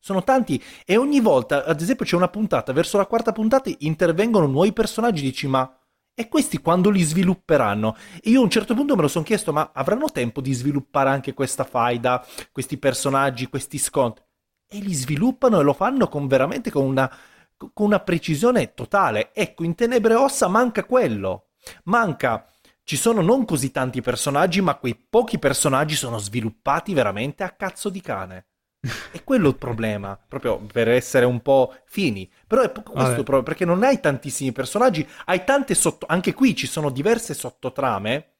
Sono 0.00 0.22
tanti, 0.22 0.62
e 0.84 0.96
ogni 0.96 1.20
volta, 1.20 1.64
ad 1.64 1.80
esempio, 1.80 2.04
c'è 2.04 2.16
una 2.16 2.28
puntata, 2.28 2.72
verso 2.72 2.96
la 2.98 3.06
quarta 3.06 3.32
puntata 3.32 3.70
intervengono 3.78 4.46
nuovi 4.46 4.72
personaggi, 4.72 5.22
dici, 5.22 5.46
ma 5.46 5.72
e 6.14 6.28
questi 6.28 6.58
quando 6.58 6.90
li 6.90 7.02
svilupperanno? 7.02 7.96
E 8.20 8.30
io 8.30 8.40
a 8.40 8.42
un 8.42 8.50
certo 8.50 8.74
punto 8.74 8.96
me 8.96 9.02
lo 9.02 9.08
sono 9.08 9.24
chiesto, 9.24 9.52
ma 9.52 9.70
avranno 9.72 10.10
tempo 10.10 10.40
di 10.40 10.52
sviluppare 10.52 11.10
anche 11.10 11.32
questa 11.32 11.64
faida, 11.64 12.26
questi 12.50 12.76
personaggi, 12.76 13.48
questi 13.48 13.78
scontri? 13.78 14.24
E 14.68 14.78
li 14.78 14.92
sviluppano 14.92 15.60
e 15.60 15.62
lo 15.62 15.72
fanno 15.72 16.08
con 16.08 16.26
veramente 16.26 16.70
con 16.70 16.84
una 16.84 17.10
con 17.58 17.86
una 17.86 18.00
precisione 18.00 18.72
totale. 18.74 19.30
Ecco, 19.34 19.64
in 19.64 19.74
Tenebre 19.74 20.14
Ossa 20.14 20.48
manca 20.48 20.84
quello. 20.84 21.48
Manca. 21.84 22.48
Ci 22.84 22.96
sono 22.96 23.20
non 23.20 23.44
così 23.44 23.70
tanti 23.70 24.00
personaggi, 24.00 24.62
ma 24.62 24.76
quei 24.76 24.94
pochi 24.96 25.38
personaggi 25.38 25.94
sono 25.94 26.16
sviluppati 26.16 26.94
veramente 26.94 27.42
a 27.42 27.50
cazzo 27.50 27.90
di 27.90 28.00
cane. 28.00 28.46
È 29.12 29.22
quello 29.24 29.48
il 29.48 29.56
problema, 29.56 30.16
proprio 30.16 30.58
per 30.58 30.88
essere 30.88 31.26
un 31.26 31.42
po' 31.42 31.74
fini. 31.84 32.30
Però 32.46 32.62
è 32.62 32.72
questo 32.72 33.18
il 33.18 33.24
problema, 33.24 33.42
perché 33.42 33.66
non 33.66 33.82
hai 33.82 34.00
tantissimi 34.00 34.52
personaggi, 34.52 35.06
hai 35.26 35.44
tante 35.44 35.74
sotto... 35.74 36.06
Anche 36.08 36.32
qui 36.32 36.56
ci 36.56 36.66
sono 36.66 36.88
diverse 36.88 37.34
sottotrame 37.34 38.36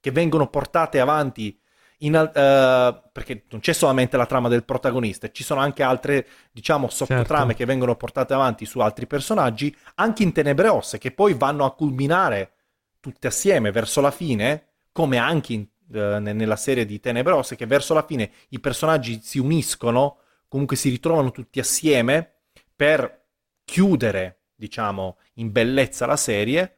che 0.00 0.12
vengono 0.12 0.48
portate 0.48 0.98
avanti 0.98 1.59
in, 2.02 2.14
uh, 2.14 3.10
perché 3.12 3.44
non 3.50 3.60
c'è 3.60 3.72
solamente 3.72 4.16
la 4.16 4.26
trama 4.26 4.48
del 4.48 4.64
protagonista, 4.64 5.30
ci 5.30 5.42
sono 5.42 5.60
anche 5.60 5.82
altre, 5.82 6.26
diciamo, 6.52 6.88
sottotrame 6.88 7.48
certo. 7.48 7.54
che 7.54 7.64
vengono 7.64 7.96
portate 7.96 8.34
avanti 8.34 8.64
su 8.64 8.80
altri 8.80 9.06
personaggi, 9.06 9.74
anche 9.96 10.22
in 10.22 10.32
Tenebre 10.32 10.68
Osse, 10.68 10.98
che 10.98 11.10
poi 11.10 11.34
vanno 11.34 11.64
a 11.64 11.74
culminare 11.74 12.52
tutte 13.00 13.26
assieme 13.26 13.70
verso 13.70 14.00
la 14.00 14.10
fine, 14.10 14.66
come 14.92 15.18
anche 15.18 15.52
in, 15.52 15.66
uh, 15.88 16.18
nella 16.18 16.56
serie 16.56 16.86
di 16.86 17.00
Tenebre 17.00 17.32
Osse, 17.32 17.56
che 17.56 17.66
verso 17.66 17.92
la 17.94 18.04
fine 18.04 18.30
i 18.50 18.60
personaggi 18.60 19.20
si 19.22 19.38
uniscono, 19.38 20.18
comunque 20.48 20.76
si 20.76 20.88
ritrovano 20.88 21.30
tutti 21.30 21.60
assieme 21.60 22.34
per 22.74 23.24
chiudere, 23.64 24.44
diciamo, 24.54 25.18
in 25.34 25.52
bellezza 25.52 26.06
la 26.06 26.16
serie. 26.16 26.76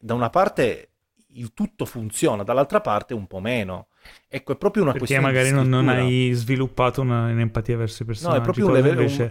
Da 0.00 0.14
una 0.14 0.30
parte 0.30 0.90
il 1.36 1.52
tutto 1.52 1.84
funziona, 1.84 2.42
dall'altra 2.42 2.80
parte 2.80 3.14
un 3.14 3.26
po' 3.26 3.40
meno. 3.40 3.88
Ecco, 4.28 4.52
è 4.52 4.56
proprio 4.56 4.82
una 4.82 4.92
Perché 4.92 5.06
questione 5.06 5.32
magari 5.32 5.54
non, 5.54 5.68
non, 5.68 5.88
hai 5.88 6.32
sviluppato 6.32 7.00
una, 7.00 7.26
un'empatia 7.26 7.76
verso 7.76 8.02
i 8.02 8.06
personaggi. 8.06 8.36
No, 8.36 8.42
è 8.42 8.44
proprio, 8.44 8.66
un, 8.66 8.74
livello, 8.74 9.00
invece... 9.00 9.22
un, 9.22 9.28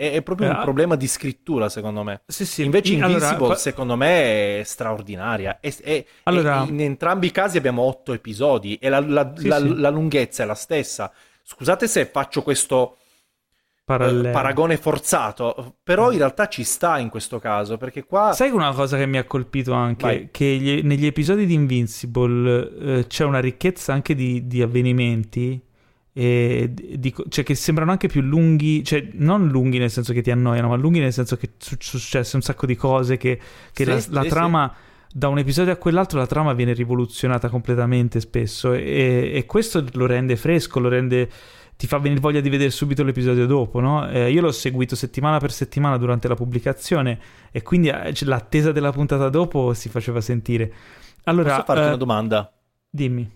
è, 0.00 0.12
è 0.12 0.22
proprio 0.22 0.48
eh, 0.48 0.50
un 0.50 0.60
problema 0.62 0.96
di 0.96 1.06
scrittura, 1.06 1.68
secondo 1.68 2.02
me. 2.02 2.22
Sì, 2.26 2.46
sì. 2.46 2.64
Invece 2.64 2.94
Invincible, 2.94 3.26
allora, 3.26 3.54
secondo 3.56 3.96
me, 3.96 4.60
è 4.60 4.62
straordinaria. 4.64 5.58
È, 5.60 5.74
è, 5.82 6.04
allora... 6.22 6.64
in 6.66 6.80
entrambi 6.80 7.26
i 7.26 7.30
casi 7.30 7.58
abbiamo 7.58 7.82
otto 7.82 8.12
episodi 8.14 8.76
e 8.76 8.88
la, 8.88 9.00
la, 9.00 9.32
sì, 9.36 9.46
la, 9.46 9.58
la 9.58 9.90
lunghezza 9.90 10.42
è 10.42 10.46
la 10.46 10.54
stessa. 10.54 11.12
Scusate 11.42 11.86
se 11.86 12.06
faccio 12.06 12.42
questo 12.42 12.96
Parallelo. 13.98 14.30
paragone 14.30 14.76
forzato, 14.76 15.76
però 15.82 16.12
in 16.12 16.18
realtà 16.18 16.48
ci 16.48 16.64
sta 16.64 16.98
in 16.98 17.08
questo 17.08 17.38
caso, 17.38 17.76
perché 17.76 18.04
qua... 18.04 18.32
Sai 18.32 18.50
una 18.50 18.72
cosa 18.72 18.96
che 18.96 19.06
mi 19.06 19.18
ha 19.18 19.24
colpito 19.24 19.72
anche? 19.72 20.04
Vai. 20.04 20.28
Che 20.30 20.44
gli, 20.44 20.80
negli 20.84 21.06
episodi 21.06 21.46
di 21.46 21.54
Invincible 21.54 22.98
eh, 22.98 23.06
c'è 23.06 23.24
una 23.24 23.40
ricchezza 23.40 23.92
anche 23.92 24.14
di, 24.14 24.46
di 24.46 24.62
avvenimenti, 24.62 25.60
di, 26.12 27.14
cioè 27.28 27.44
che 27.44 27.54
sembrano 27.54 27.90
anche 27.92 28.08
più 28.08 28.20
lunghi, 28.20 28.84
cioè 28.84 29.08
non 29.12 29.48
lunghi 29.48 29.78
nel 29.78 29.90
senso 29.90 30.12
che 30.12 30.22
ti 30.22 30.30
annoiano, 30.30 30.68
ma 30.68 30.76
lunghi 30.76 31.00
nel 31.00 31.12
senso 31.12 31.36
che 31.36 31.46
è 31.46 31.50
successo 31.58 32.36
un 32.36 32.42
sacco 32.42 32.66
di 32.66 32.76
cose, 32.76 33.16
che, 33.16 33.40
che 33.72 33.84
sì, 33.84 34.10
la, 34.10 34.22
la 34.22 34.28
trama... 34.28 34.72
Sì 34.74 34.88
da 35.12 35.26
un 35.26 35.38
episodio 35.38 35.72
a 35.72 35.76
quell'altro 35.76 36.20
la 36.20 36.26
trama 36.26 36.52
viene 36.52 36.72
rivoluzionata 36.72 37.48
completamente 37.48 38.20
spesso 38.20 38.72
e, 38.72 39.32
e, 39.34 39.44
questo 39.44 39.84
lo 39.94 40.06
rende 40.06 40.36
fresco, 40.36 40.78
lo 40.78 40.88
rende 40.88 41.28
ti 41.80 41.86
fa 41.86 41.96
venire 41.96 42.20
voglia 42.20 42.40
di 42.40 42.50
vedere 42.50 42.68
subito 42.68 43.02
l'episodio 43.02 43.46
dopo, 43.46 43.80
no? 43.80 44.06
Eh, 44.10 44.30
io 44.30 44.42
l'ho 44.42 44.52
seguito 44.52 44.94
settimana 44.94 45.38
per 45.38 45.50
settimana 45.50 45.96
durante 45.96 46.28
la 46.28 46.34
pubblicazione 46.34 47.18
e 47.50 47.62
quindi 47.62 47.88
eh, 47.88 48.12
l'attesa 48.26 48.70
della 48.70 48.92
puntata 48.92 49.30
dopo 49.30 49.72
si 49.72 49.88
faceva 49.88 50.20
sentire. 50.20 50.70
Allora, 51.24 51.54
Posso 51.54 51.64
farti 51.64 51.82
eh, 51.82 51.86
una 51.86 51.96
domanda? 51.96 52.52
Dimmi. 52.90 53.30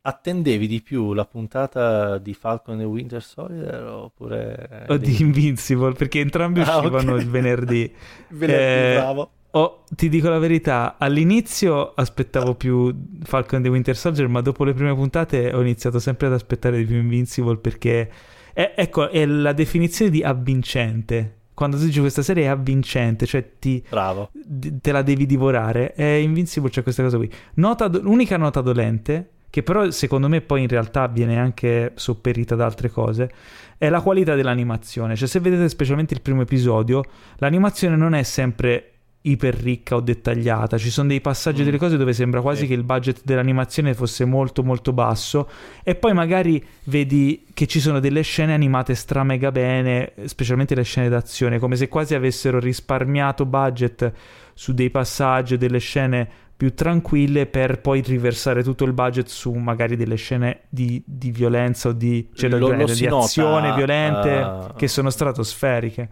Attendevi 0.00 0.66
di 0.66 0.80
più 0.80 1.12
la 1.12 1.26
puntata 1.26 2.16
di 2.16 2.32
Falcon 2.32 2.80
e 2.80 2.84
Winter 2.84 3.22
Soldier 3.22 3.84
oppure... 3.84 4.86
O 4.88 4.96
di 4.96 5.20
Invincible, 5.20 5.92
perché 5.92 6.20
entrambi 6.20 6.60
ah, 6.60 6.78
uscivano 6.78 7.12
okay. 7.12 7.22
il 7.22 7.30
venerdì. 7.30 7.94
venerdì, 8.30 8.62
eh, 8.62 8.98
bravo. 8.98 9.30
Oh, 9.56 9.84
ti 9.94 10.08
dico 10.08 10.28
la 10.28 10.38
verità, 10.38 10.96
all'inizio 10.98 11.94
aspettavo 11.94 12.56
più 12.56 12.92
Falcon 13.22 13.62
the 13.62 13.68
Winter 13.68 13.96
Soldier, 13.96 14.26
ma 14.26 14.40
dopo 14.40 14.64
le 14.64 14.74
prime 14.74 14.92
puntate 14.96 15.52
ho 15.52 15.60
iniziato 15.60 16.00
sempre 16.00 16.26
ad 16.26 16.32
aspettare 16.32 16.78
di 16.78 16.84
più 16.84 16.96
Invincible 16.96 17.58
perché, 17.58 18.10
è, 18.52 18.74
ecco, 18.76 19.08
è 19.08 19.24
la 19.24 19.52
definizione 19.52 20.10
di 20.10 20.24
avvincente. 20.24 21.42
Quando 21.54 21.76
tu 21.76 21.84
dici 21.84 22.00
questa 22.00 22.22
serie 22.22 22.44
è 22.44 22.46
avvincente, 22.48 23.26
cioè 23.26 23.48
ti, 23.60 23.80
Bravo. 23.88 24.30
D- 24.32 24.80
te 24.80 24.90
la 24.90 25.02
devi 25.02 25.24
divorare. 25.24 25.94
E 25.94 26.20
Invincible 26.20 26.68
c'è 26.68 26.82
questa 26.82 27.04
cosa 27.04 27.16
qui. 27.16 27.30
Nota, 27.54 27.88
unica 28.02 28.36
nota 28.36 28.60
dolente, 28.60 29.34
che 29.50 29.62
però 29.62 29.88
secondo 29.92 30.28
me 30.28 30.40
poi 30.40 30.62
in 30.62 30.68
realtà 30.68 31.06
viene 31.06 31.38
anche 31.38 31.92
sopperita 31.94 32.56
da 32.56 32.64
altre 32.64 32.90
cose, 32.90 33.30
è 33.78 33.88
la 33.88 34.00
qualità 34.00 34.34
dell'animazione. 34.34 35.14
Cioè 35.14 35.28
se 35.28 35.38
vedete 35.38 35.68
specialmente 35.68 36.12
il 36.12 36.22
primo 36.22 36.42
episodio, 36.42 37.04
l'animazione 37.36 37.94
non 37.94 38.14
è 38.14 38.24
sempre 38.24 38.93
iper 39.26 39.54
ricca 39.54 39.96
o 39.96 40.00
dettagliata. 40.00 40.76
Ci 40.76 40.90
sono 40.90 41.08
dei 41.08 41.20
passaggi 41.20 41.62
mm. 41.62 41.64
delle 41.64 41.78
cose 41.78 41.96
dove 41.96 42.12
sembra 42.12 42.40
quasi 42.40 42.62
sì. 42.62 42.66
che 42.68 42.74
il 42.74 42.82
budget 42.82 43.20
dell'animazione 43.24 43.94
fosse 43.94 44.24
molto 44.24 44.62
molto 44.62 44.92
basso 44.92 45.48
e 45.82 45.94
poi 45.94 46.12
magari 46.12 46.62
vedi 46.84 47.46
che 47.54 47.66
ci 47.66 47.80
sono 47.80 48.00
delle 48.00 48.22
scene 48.22 48.52
animate 48.52 48.94
stra 48.94 49.22
mega 49.22 49.50
bene, 49.50 50.12
specialmente 50.24 50.74
le 50.74 50.82
scene 50.82 51.08
d'azione, 51.08 51.58
come 51.58 51.76
se 51.76 51.88
quasi 51.88 52.14
avessero 52.14 52.58
risparmiato 52.58 53.46
budget 53.46 54.12
su 54.52 54.74
dei 54.74 54.90
passaggi 54.90 55.54
o 55.54 55.58
delle 55.58 55.78
scene 55.78 56.28
più 56.56 56.74
tranquille 56.74 57.46
per 57.46 57.80
poi 57.80 58.00
riversare 58.00 58.62
tutto 58.62 58.84
il 58.84 58.92
budget 58.92 59.26
su 59.26 59.52
magari 59.52 59.96
delle 59.96 60.14
scene 60.14 60.60
di, 60.68 61.02
di 61.04 61.30
violenza 61.30 61.88
o 61.88 61.92
di, 61.92 62.28
cioè, 62.32 62.48
lo, 62.48 62.58
lo 62.58 62.84
di 62.84 63.06
azione 63.06 63.74
violente 63.74 64.30
uh, 64.30 64.74
che 64.76 64.86
sono 64.86 65.10
stratosferiche. 65.10 66.08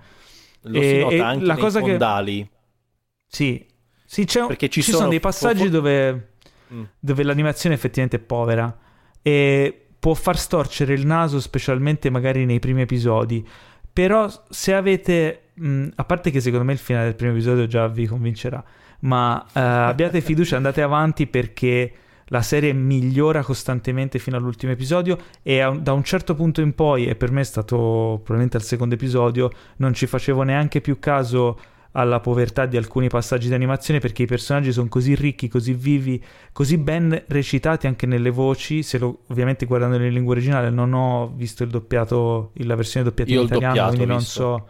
Lo 0.63 0.81
e, 0.81 0.89
si 0.89 0.99
nota 0.99 1.27
anche 1.29 1.45
la 1.45 1.57
cosa 1.57 1.81
fondali. 1.81 2.43
Che 2.43 2.62
sì, 3.33 3.65
sì 4.05 4.27
c'è, 4.27 4.47
Perché 4.47 4.69
ci, 4.69 4.83
ci 4.83 4.91
sono, 4.91 4.99
sono, 4.99 5.09
dei 5.09 5.21
passaggi 5.21 5.65
po- 5.65 5.71
dove, 5.71 6.33
mm. 6.71 6.83
dove 6.99 7.23
l'animazione 7.23 7.75
effettivamente 7.75 8.19
è 8.19 8.21
povera 8.21 8.79
e 9.23 9.87
può 9.99 10.13
far 10.13 10.39
storcere 10.39 10.93
il 10.93 11.07
naso, 11.07 11.41
specialmente 11.41 12.11
magari 12.11 12.45
nei 12.45 12.59
primi 12.59 12.83
episodi. 12.83 13.47
Però 13.91 14.31
se 14.51 14.75
avete, 14.75 15.45
mh, 15.55 15.67
mm, 15.67 15.89
a 15.95 16.05
parte 16.05 16.31
che 16.31 16.41
secondo 16.41 16.67
me 16.67 16.73
il 16.73 16.79
finale 16.79 17.07
del 17.07 17.15
primo 17.15 17.33
episodio 17.33 17.67
già 17.67 17.89
vi 17.89 18.07
convincerà, 18.07 18.63
ma 19.01 19.43
uh, 19.47 19.51
abbiate 19.55 20.21
fiducia, 20.21 20.57
andate 20.57 20.83
avanti 20.83 21.27
perché 21.27 21.93
la 22.27 22.43
serie 22.43 22.75
migliora 22.75 23.43
costantemente 23.43 24.19
fino 24.19 24.37
all'ultimo 24.37 24.73
episodio 24.73 25.17
e 25.43 25.61
a, 25.61 25.71
da 25.71 25.95
un 25.95 26.05
certo 26.05 26.35
punto 26.35 26.61
in 26.61 26.75
poi, 26.75 27.07
e 27.07 27.15
per 27.15 27.31
me 27.31 27.41
è 27.41 27.45
stato 27.45 27.77
probabilmente 28.25 28.59
al 28.59 28.63
secondo 28.63 28.95
episodio, 28.95 29.51
non 29.77 29.95
ci 29.95 30.07
facevo 30.07 30.43
neanche 30.43 30.83
più 30.83 30.99
caso 30.99 31.59
alla 31.93 32.21
povertà 32.21 32.67
di 32.67 32.77
alcuni 32.77 33.09
passaggi 33.09 33.49
di 33.49 33.55
animazione 33.55 34.01
perché 34.01 34.23
i 34.23 34.27
personaggi 34.27 34.73
sono 34.73 34.89
così 34.89 35.15
ricchi, 35.15 35.49
così 35.49 35.75
vivi, 35.75 36.23
così 36.53 36.79
ben 36.79 37.25
recitati 37.29 37.87
anche 37.87 38.07
nelle 38.07 38.31
voci. 38.31 38.83
Se 38.83 38.99
lo, 38.99 39.21
ovviamente 39.29 39.67
guardando 39.67 39.97
in 39.97 40.13
lingua 40.13 40.33
originale 40.33 40.71
non 40.71 40.93
ho 40.93 41.33
visto 41.35 41.63
il 41.63 41.71
doppiato, 41.71 42.53
la 42.55 42.75
versione 42.75 43.05
doppiata 43.05 43.31
Io 43.31 43.41
in 43.41 43.47
italiano, 43.47 43.89
quindi 43.89 44.07
non 44.07 44.21
so. 44.21 44.67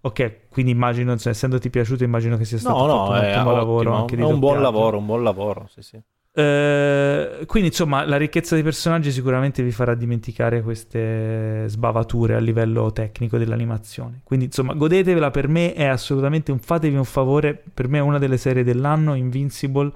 Ok, 0.00 0.48
quindi 0.50 0.70
immagino, 0.70 1.16
cioè, 1.16 1.32
essendoti 1.32 1.70
piaciuto, 1.70 2.04
immagino 2.04 2.36
che 2.36 2.44
sia 2.44 2.58
stato 2.58 2.76
no, 2.76 2.86
no, 2.86 3.08
un 3.08 3.16
ottimo 3.16 3.52
lavoro. 3.52 3.94
Anche 3.94 4.16
è 4.16 4.22
un 4.22 4.38
buon 4.38 4.60
lavoro, 4.60 4.98
un 4.98 5.06
buon 5.06 5.22
lavoro, 5.22 5.66
sì, 5.70 5.80
sì. 5.80 5.98
Uh, 6.36 7.46
quindi 7.46 7.68
insomma 7.68 8.04
la 8.04 8.16
ricchezza 8.16 8.56
dei 8.56 8.64
personaggi 8.64 9.12
sicuramente 9.12 9.62
vi 9.62 9.70
farà 9.70 9.94
dimenticare 9.94 10.62
queste 10.62 11.68
sbavature 11.68 12.34
a 12.34 12.40
livello 12.40 12.90
tecnico 12.90 13.38
dell'animazione. 13.38 14.20
Quindi 14.24 14.46
insomma 14.46 14.74
godetevela. 14.74 15.30
Per 15.30 15.46
me 15.46 15.74
è 15.74 15.84
assolutamente 15.84 16.50
un 16.50 16.58
fatevi 16.58 16.96
un 16.96 17.04
favore. 17.04 17.62
Per 17.72 17.86
me 17.86 17.98
è 17.98 18.00
una 18.00 18.18
delle 18.18 18.36
serie 18.36 18.64
dell'anno 18.64 19.14
Invincible. 19.14 19.92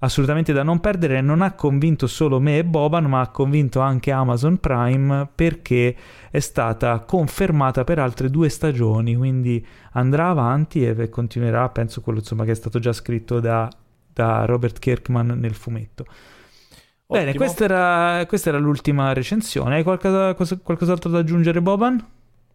Assolutamente 0.00 0.52
da 0.52 0.62
non 0.62 0.80
perdere. 0.80 1.22
Non 1.22 1.40
ha 1.40 1.52
convinto 1.52 2.06
solo 2.06 2.40
me 2.40 2.58
e 2.58 2.64
Boban 2.64 3.06
ma 3.06 3.20
ha 3.22 3.28
convinto 3.28 3.80
anche 3.80 4.10
Amazon 4.10 4.58
Prime 4.58 5.28
perché 5.34 5.96
è 6.30 6.40
stata 6.40 7.00
confermata 7.00 7.84
per 7.84 7.98
altre 7.98 8.28
due 8.28 8.50
stagioni. 8.50 9.16
Quindi 9.16 9.66
andrà 9.92 10.28
avanti 10.28 10.84
e 10.84 11.08
continuerà 11.08 11.70
penso 11.70 12.02
quello 12.02 12.18
insomma 12.18 12.44
che 12.44 12.50
è 12.50 12.54
stato 12.54 12.78
già 12.78 12.92
scritto 12.92 13.40
da, 13.40 13.66
da 14.12 14.44
Robert 14.44 14.78
Kirkman 14.78 15.38
nel 15.38 15.54
fumetto 15.54 16.04
Ottimo. 17.10 17.24
Bene, 17.24 17.34
questa 17.34 17.64
era, 17.64 18.24
questa 18.26 18.50
era, 18.50 18.58
l'ultima 18.58 19.12
recensione. 19.12 19.76
Hai 19.76 19.82
qualcosa, 19.82 20.32
qualcos'altro 20.34 21.10
da 21.10 21.18
aggiungere, 21.18 21.60
Boban? 21.60 22.06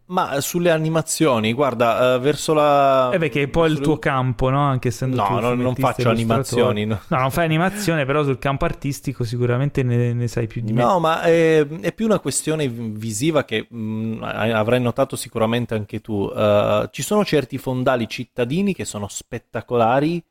Ma 0.06 0.40
sulle 0.40 0.70
animazioni, 0.70 1.52
guarda, 1.52 2.14
uh, 2.14 2.20
verso 2.20 2.54
la... 2.54 3.10
Eh 3.10 3.18
beh, 3.18 3.28
che 3.28 3.42
è 3.42 3.48
poi 3.48 3.70
il 3.70 3.80
tuo 3.80 3.98
campo, 3.98 4.48
no? 4.48 4.60
Anche 4.60 4.88
essendo 4.88 5.16
No, 5.16 5.40
non, 5.40 5.58
non 5.58 5.74
faccio 5.74 6.08
animazioni. 6.08 6.86
No. 6.86 7.00
no. 7.08 7.18
non 7.18 7.30
fai 7.30 7.44
animazione, 7.44 8.06
però 8.06 8.22
sul 8.22 8.38
campo 8.38 8.64
artistico 8.64 9.24
sicuramente 9.24 9.82
ne, 9.82 10.14
ne 10.14 10.28
sai 10.28 10.46
più 10.46 10.62
di 10.62 10.72
me. 10.72 10.80
No, 10.80 11.00
ma 11.00 11.20
è, 11.22 11.66
è, 11.66 11.92
più 11.92 12.06
una 12.06 12.20
questione 12.20 12.66
visiva 12.68 13.44
che 13.44 13.66
mh, 13.68 13.76
mm, 13.76 14.22
avrai 14.22 14.80
notato 14.80 15.16
sicuramente 15.16 15.74
anche 15.74 16.00
tu. 16.00 16.32
Uh, 16.32 16.88
ci 16.90 17.02
sono 17.02 17.24
certi 17.26 17.58
fondali 17.58 18.08
cittadini 18.08 18.72
che 18.74 18.86
sono 18.86 19.06
spettacolari 19.08 20.22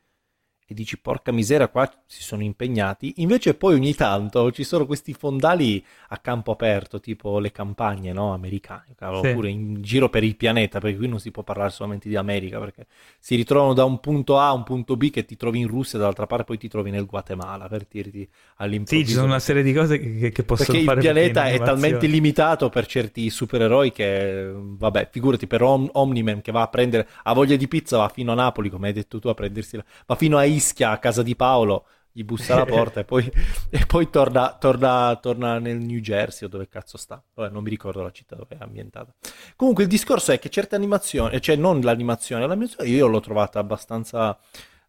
e 0.67 0.73
dici 0.73 0.97
porca 0.97 1.31
misera 1.31 1.67
qua 1.67 1.87
si 2.07 2.23
sono 2.23 2.41
impegnati 2.41 3.13
invece 3.17 3.53
poi 3.53 3.75
ogni 3.75 3.93
tanto 3.93 4.51
ci 4.51 4.63
sono 4.63 4.87
questi 4.87 5.13
fondali 5.13 5.83
a 6.09 6.17
campo 6.17 6.51
aperto 6.51 6.99
tipo 6.99 7.37
le 7.37 7.51
campagne 7.51 8.11
no? 8.13 8.33
americane 8.33 8.95
sì. 8.97 9.03
oppure 9.03 9.49
in 9.49 9.83
giro 9.83 10.09
per 10.09 10.23
il 10.23 10.35
pianeta 10.35 10.79
perché 10.79 10.97
qui 10.97 11.07
non 11.07 11.19
si 11.19 11.29
può 11.29 11.43
parlare 11.43 11.69
solamente 11.69 12.09
di 12.09 12.15
America 12.15 12.57
perché 12.57 12.87
si 13.19 13.35
ritrovano 13.35 13.73
da 13.73 13.83
un 13.83 13.99
punto 13.99 14.39
A 14.39 14.47
a 14.47 14.53
un 14.53 14.63
punto 14.63 14.97
B 14.97 15.11
che 15.11 15.23
ti 15.23 15.37
trovi 15.37 15.59
in 15.59 15.67
Russia 15.67 15.99
dall'altra 15.99 16.25
parte 16.25 16.45
poi 16.45 16.57
ti 16.57 16.67
trovi 16.67 16.89
nel 16.89 17.05
Guatemala 17.05 17.67
per 17.67 17.85
dirti 17.87 18.27
all'improvviso 18.55 19.05
sì 19.05 19.07
ci 19.07 19.13
sono 19.13 19.27
una 19.27 19.39
serie 19.39 19.61
di 19.61 19.71
cose 19.71 19.99
che, 19.99 20.31
che 20.31 20.43
possono 20.43 20.79
perché 20.79 20.83
fare 20.83 20.97
il 20.97 21.03
pianeta 21.03 21.45
è 21.45 21.59
talmente 21.59 22.07
limitato 22.07 22.69
per 22.69 22.87
certi 22.87 23.29
supereroi 23.29 23.91
che 23.91 24.51
vabbè 24.51 25.09
figurati 25.11 25.45
per 25.45 25.61
Om- 25.61 25.89
Omniman 25.91 26.41
che 26.41 26.51
va 26.51 26.63
a 26.63 26.67
prendere 26.69 27.07
a 27.21 27.33
voglia 27.33 27.55
di 27.55 27.67
pizza 27.67 27.97
va 27.97 28.09
fino 28.09 28.31
a 28.31 28.35
Napoli 28.35 28.71
come 28.71 28.87
hai 28.87 28.93
detto 28.93 29.19
tu 29.19 29.27
a 29.27 29.35
prendersi 29.35 29.75
la... 29.75 29.85
va 30.07 30.15
fino 30.15 30.37
a 30.39 30.53
Ischia 30.55 30.91
a 30.91 30.97
casa 30.99 31.21
di 31.23 31.35
Paolo, 31.35 31.85
gli 32.11 32.23
bussa 32.23 32.53
alla 32.53 32.65
porta 32.65 33.01
e 33.01 33.03
poi, 33.03 33.29
e 33.69 33.85
poi 33.85 34.09
torna, 34.09 34.55
torna, 34.57 35.17
torna, 35.21 35.59
nel 35.59 35.77
New 35.77 35.99
Jersey 35.99 36.47
o 36.47 36.49
dove 36.49 36.67
cazzo 36.67 36.97
sta. 36.97 37.21
Vabbè, 37.33 37.51
non 37.51 37.63
mi 37.63 37.69
ricordo 37.69 38.01
la 38.01 38.11
città 38.11 38.35
dove 38.35 38.55
è 38.57 38.63
ambientata. 38.63 39.13
Comunque 39.55 39.83
il 39.83 39.89
discorso 39.89 40.31
è 40.31 40.39
che 40.39 40.49
certe 40.49 40.75
animazioni, 40.75 41.41
cioè 41.41 41.55
non 41.55 41.81
l'animazione, 41.81 42.47
l'animazione 42.47 42.89
io 42.89 43.07
l'ho 43.07 43.19
trovata 43.19 43.59
abbastanza 43.59 44.37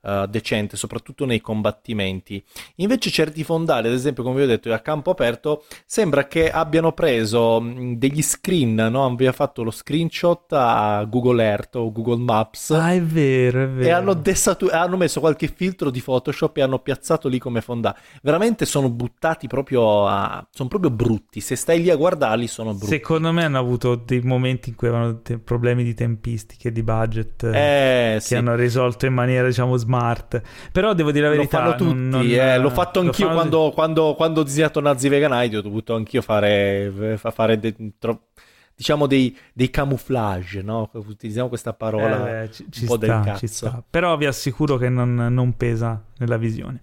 uh, 0.07 0.27
decente, 0.27 0.77
soprattutto 0.77 1.25
nei 1.27 1.41
combattimenti. 1.41 2.43
Invece 2.77 3.11
certi 3.11 3.43
fondali, 3.43 3.89
ad 3.89 3.95
esempio, 3.95 4.23
come 4.23 4.37
vi 4.37 4.43
ho 4.43 4.47
detto, 4.47 4.73
a 4.73 4.79
campo 4.79 5.11
aperto, 5.11 5.65
sembra 5.85 6.27
che 6.27 6.51
abbiano 6.51 6.93
preso 6.93 7.61
degli 7.95 8.23
screen, 8.23 8.75
no? 8.75 9.05
Abbia 9.05 9.33
fatto 9.33 9.63
lo 9.63 9.71
screenshot 9.71 10.53
a 10.53 11.05
Google 11.05 11.43
Earth 11.43 11.77
o 11.77 11.91
Google 11.91 12.23
Maps. 12.23 12.71
Ah, 12.71 12.93
è 12.93 13.03
vero, 13.03 13.65
è 13.65 13.69
vero. 13.69 13.89
E 13.89 13.91
hanno, 13.91 14.15
desatu- 14.15 14.73
hanno 14.73 14.97
messo 14.97 15.21
qualche 15.21 15.49
filtro 15.49 15.91
di 15.91 16.01
Photoshop 16.01 16.57
e 16.57 16.63
hanno 16.63 16.79
piazzato 16.79 17.29
lì 17.29 17.39
come 17.39 17.61
fondali. 17.61 17.97
Veramente 18.23 18.65
sono 18.65 18.89
buttati 18.91 19.49
proprio 19.49 20.07
a... 20.07 20.47
sono 20.53 20.69
proprio 20.69 20.91
brutti. 20.91 21.41
Se 21.41 21.57
stai 21.57 21.83
lì 21.83 21.91
a 21.91 21.97
guardarli 21.97 22.47
sono 22.47 22.71
brutti. 22.71 22.87
Secondo 22.87 23.33
me 23.33 23.45
hanno 23.45 23.59
avuto 23.59 23.97
dei 23.97 24.21
momenti 24.21 24.71
in 24.71 24.77
cui 24.77 24.89
avevano 24.89 25.21
te- 25.21 25.39
problemi 25.39 25.83
di 25.83 25.95
tempistiche, 25.95 26.71
di 26.71 26.83
budget, 26.83 27.45
eh, 27.45 28.15
che 28.15 28.21
sì. 28.21 28.35
hanno 28.35 28.55
risolto 28.55 29.07
in 29.07 29.15
maniera, 29.15 29.47
diciamo, 29.47 29.77
smart 29.77 29.95
smart. 29.97 30.43
Però 30.73 30.93
devo 30.93 31.11
dire 31.11 31.25
la 31.25 31.35
verità. 31.35 31.59
Lo 31.59 31.65
fanno 31.65 31.77
tutti. 31.77 31.95
Non, 31.95 32.09
non, 32.09 32.27
eh, 32.27 32.59
l'ho 32.59 32.71
fatto 32.71 33.01
anch'io 33.01 33.27
fanno... 33.27 33.35
quando, 33.39 33.73
quando, 33.75 34.15
quando, 34.15 34.41
ho 34.41 34.45
disegnato 34.45 34.81
Nazi 34.81 35.09
Veganite. 35.09 35.57
Ho 35.57 35.63
dovuto 35.63 35.95
anch'io 35.95 36.23
fare, 36.23 37.19
fare 37.19 37.59
de, 37.59 37.75
tro, 37.99 38.29
diciamo 38.75 39.07
dei, 39.07 39.37
dei, 39.53 39.71
camouflage. 39.71 40.63
No? 40.63 40.91
Utilizziamo 40.93 41.49
questa 41.49 41.73
parola 41.73 42.43
eh, 42.43 42.51
ci, 42.51 42.65
un 42.81 42.87
po' 42.87 42.97
sta, 42.97 43.07
del 43.07 43.21
cazzo. 43.25 43.85
Però 43.89 44.17
vi 44.17 44.27
assicuro 44.27 44.77
che 44.77 44.89
non, 44.89 45.15
non 45.15 45.57
pesa 45.57 46.03
nella 46.19 46.37
visione. 46.37 46.81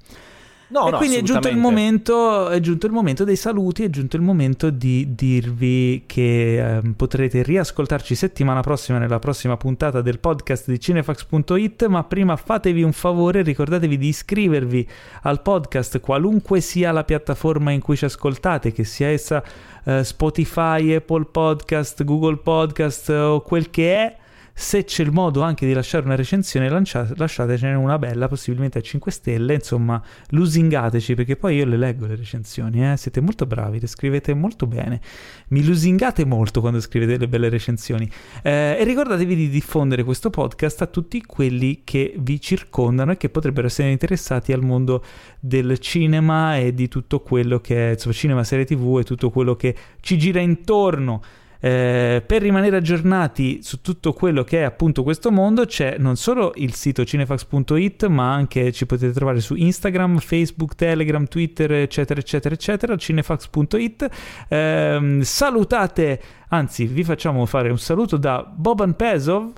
No, 0.73 0.87
e 0.87 0.89
no, 0.89 0.97
quindi 0.97 1.17
è 1.17 1.21
giunto, 1.21 1.53
momento, 1.53 2.49
è 2.49 2.59
giunto, 2.59 2.87
il 2.87 2.91
momento, 2.91 3.23
dei 3.23 3.35
saluti, 3.35 3.83
è 3.83 3.91
giunto 3.91 4.15
il 4.15 4.23
momento 4.23 4.71
di 4.71 5.13
dirvi 5.13 6.05
che 6.07 6.77
eh, 6.77 6.81
potrete 6.97 7.43
riascoltarci 7.43 8.15
settimana 8.15 8.61
prossima 8.61 8.97
nella 8.97 9.19
prossima 9.19 9.55
puntata 9.55 10.01
del 10.01 10.17
podcast 10.17 10.71
di 10.71 10.79
cinefax.it, 10.79 11.85
ma 11.85 12.03
prima 12.05 12.35
fatevi 12.35 12.81
un 12.81 12.91
favore, 12.91 13.43
ricordatevi 13.43 13.99
di 13.99 14.07
iscrivervi 14.07 14.89
al 15.21 15.43
podcast 15.43 15.99
qualunque 15.99 16.59
sia 16.59 16.91
la 16.91 17.03
piattaforma 17.03 17.69
in 17.69 17.79
cui 17.79 17.95
ci 17.95 18.05
ascoltate, 18.05 18.71
che 18.71 18.83
sia 18.83 19.09
essa 19.09 19.43
eh, 19.83 20.03
Spotify, 20.03 20.95
Apple 20.95 21.25
Podcast, 21.25 22.03
Google 22.03 22.37
Podcast 22.37 23.09
o 23.09 23.41
quel 23.41 23.69
che 23.69 23.95
è 23.95 24.17
se 24.55 24.83
c'è 24.83 25.01
il 25.01 25.11
modo 25.11 25.41
anche 25.41 25.65
di 25.65 25.73
lasciare 25.73 26.05
una 26.05 26.15
recensione, 26.15 26.69
lanciate, 26.69 27.15
lasciatecene 27.17 27.73
una 27.73 27.97
bella, 27.97 28.27
possibilmente 28.27 28.77
a 28.77 28.81
5 28.81 29.11
stelle. 29.11 29.55
Insomma, 29.55 30.01
lusingateci 30.29 31.15
perché 31.15 31.35
poi 31.35 31.55
io 31.55 31.65
le 31.65 31.75
leggo 31.75 32.05
le 32.05 32.15
recensioni. 32.15 32.91
Eh? 32.91 32.95
Siete 32.95 33.19
molto 33.19 33.47
bravi, 33.47 33.79
le 33.79 33.87
scrivete 33.87 34.33
molto 34.35 34.67
bene. 34.67 35.01
Mi 35.49 35.63
lusingate 35.63 36.23
molto 36.25 36.61
quando 36.61 36.79
scrivete 36.79 37.17
le 37.17 37.27
belle 37.27 37.49
recensioni. 37.49 38.09
Eh, 38.43 38.77
e 38.79 38.83
ricordatevi 38.83 39.35
di 39.35 39.49
diffondere 39.49 40.03
questo 40.03 40.29
podcast 40.29 40.83
a 40.83 40.87
tutti 40.87 41.23
quelli 41.23 41.81
che 41.83 42.13
vi 42.17 42.39
circondano 42.39 43.13
e 43.13 43.17
che 43.17 43.29
potrebbero 43.29 43.67
essere 43.67 43.89
interessati 43.89 44.53
al 44.53 44.61
mondo 44.61 45.03
del 45.39 45.79
cinema 45.79 46.57
e 46.57 46.75
di 46.75 46.87
tutto 46.87 47.21
quello 47.21 47.59
che 47.59 47.89
è 47.89 47.93
insomma, 47.93 48.13
cinema, 48.13 48.43
serie 48.43 48.65
tv 48.65 48.99
e 48.99 49.03
tutto 49.03 49.31
quello 49.31 49.55
che 49.55 49.75
ci 49.99 50.15
gira 50.17 50.39
intorno. 50.39 51.21
Eh, 51.65 52.21
per 52.25 52.41
rimanere 52.41 52.75
aggiornati 52.75 53.63
su 53.63 53.79
tutto 53.79 54.11
quello 54.11 54.43
che 54.43 54.59
è 54.59 54.63
appunto 54.63 55.01
questo 55.01 55.31
mondo 55.31 55.63
c'è 55.63 55.95
non 55.97 56.17
solo 56.17 56.51
il 56.55 56.73
sito 56.73 57.05
cinefax.it 57.05 58.07
ma 58.07 58.33
anche 58.33 58.73
ci 58.73 58.85
potete 58.85 59.13
trovare 59.13 59.39
su 59.39 59.55
Instagram, 59.55 60.17
Facebook, 60.17 60.75
Telegram, 60.75 61.25
Twitter 61.25 61.71
eccetera 61.71 62.19
eccetera 62.19 62.53
eccetera 62.53 62.97
cinefax.it 62.97 64.09
eh, 64.49 65.19
salutate 65.21 66.21
anzi 66.49 66.85
vi 66.85 67.05
facciamo 67.05 67.45
fare 67.45 67.69
un 67.69 67.79
saluto 67.79 68.17
da 68.17 68.43
Boban 68.43 68.97
Pesov. 68.97 69.53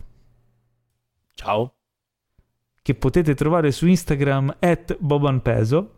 Ciao. 1.34 1.74
Che 2.84 2.93
potete 2.93 3.34
trovare 3.34 3.72
su 3.72 3.88
Instagram 3.88 4.58
at 4.59 4.95
Boban 5.00 5.42
Pesov 5.42 5.90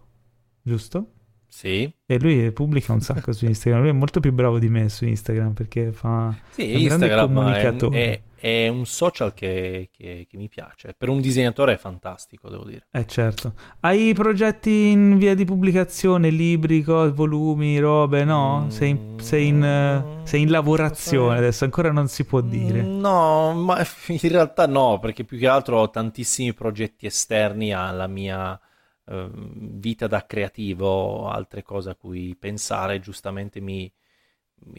giusto? 0.61 1.16
Sì. 1.49 1.91
E 2.05 2.19
lui 2.19 2.51
pubblica 2.51 2.93
un 2.93 3.01
sacco 3.01 3.31
su 3.31 3.45
Instagram. 3.45 3.81
Lui 3.81 3.89
è 3.89 3.93
molto 3.93 4.19
più 4.19 4.31
bravo 4.31 4.59
di 4.59 4.69
me 4.69 4.89
su 4.89 5.05
Instagram 5.05 5.53
perché 5.53 5.91
fa. 5.91 6.35
Sì, 6.51 6.73
un 6.73 6.81
Instagram 6.81 7.33
comunicatore. 7.33 7.97
È, 7.97 8.21
è, 8.35 8.65
è, 8.65 8.67
un 8.67 8.85
social 8.85 9.33
che, 9.33 9.89
che, 9.91 10.27
che, 10.29 10.37
mi 10.37 10.49
piace. 10.49 10.93
Per 10.95 11.09
un 11.09 11.19
disegnatore 11.19 11.73
è 11.73 11.77
fantastico, 11.77 12.49
devo 12.49 12.65
dire. 12.65 12.87
Eh, 12.91 13.07
certo. 13.07 13.53
Hai 13.79 14.13
progetti 14.13 14.89
in 14.89 15.17
via 15.17 15.33
di 15.33 15.45
pubblicazione, 15.45 16.29
libri, 16.29 16.83
cose, 16.83 17.11
volumi, 17.11 17.79
robe? 17.79 18.23
No? 18.23 18.65
Mm, 18.65 18.69
sei, 18.69 18.89
in, 18.89 19.15
sei, 19.19 19.47
in, 19.47 20.03
sei 20.23 20.41
in 20.41 20.51
lavorazione 20.51 21.37
adesso, 21.37 21.63
ancora 21.63 21.91
non 21.91 22.07
si 22.07 22.23
può 22.25 22.41
dire. 22.41 22.81
No, 22.83 23.53
ma 23.53 23.79
in 24.07 24.29
realtà 24.29 24.67
no, 24.67 24.99
perché 24.99 25.23
più 25.23 25.37
che 25.39 25.47
altro 25.47 25.79
ho 25.79 25.89
tantissimi 25.89 26.53
progetti 26.53 27.05
esterni 27.05 27.73
alla 27.73 28.07
mia 28.07 28.59
Ehm, 29.09 29.79
vita 29.79 30.07
da 30.07 30.25
creativo, 30.25 31.27
altre 31.27 31.63
cose 31.63 31.91
a 31.91 31.95
cui 31.95 32.35
pensare, 32.37 32.99
giustamente 32.99 33.61
mi, 33.61 33.91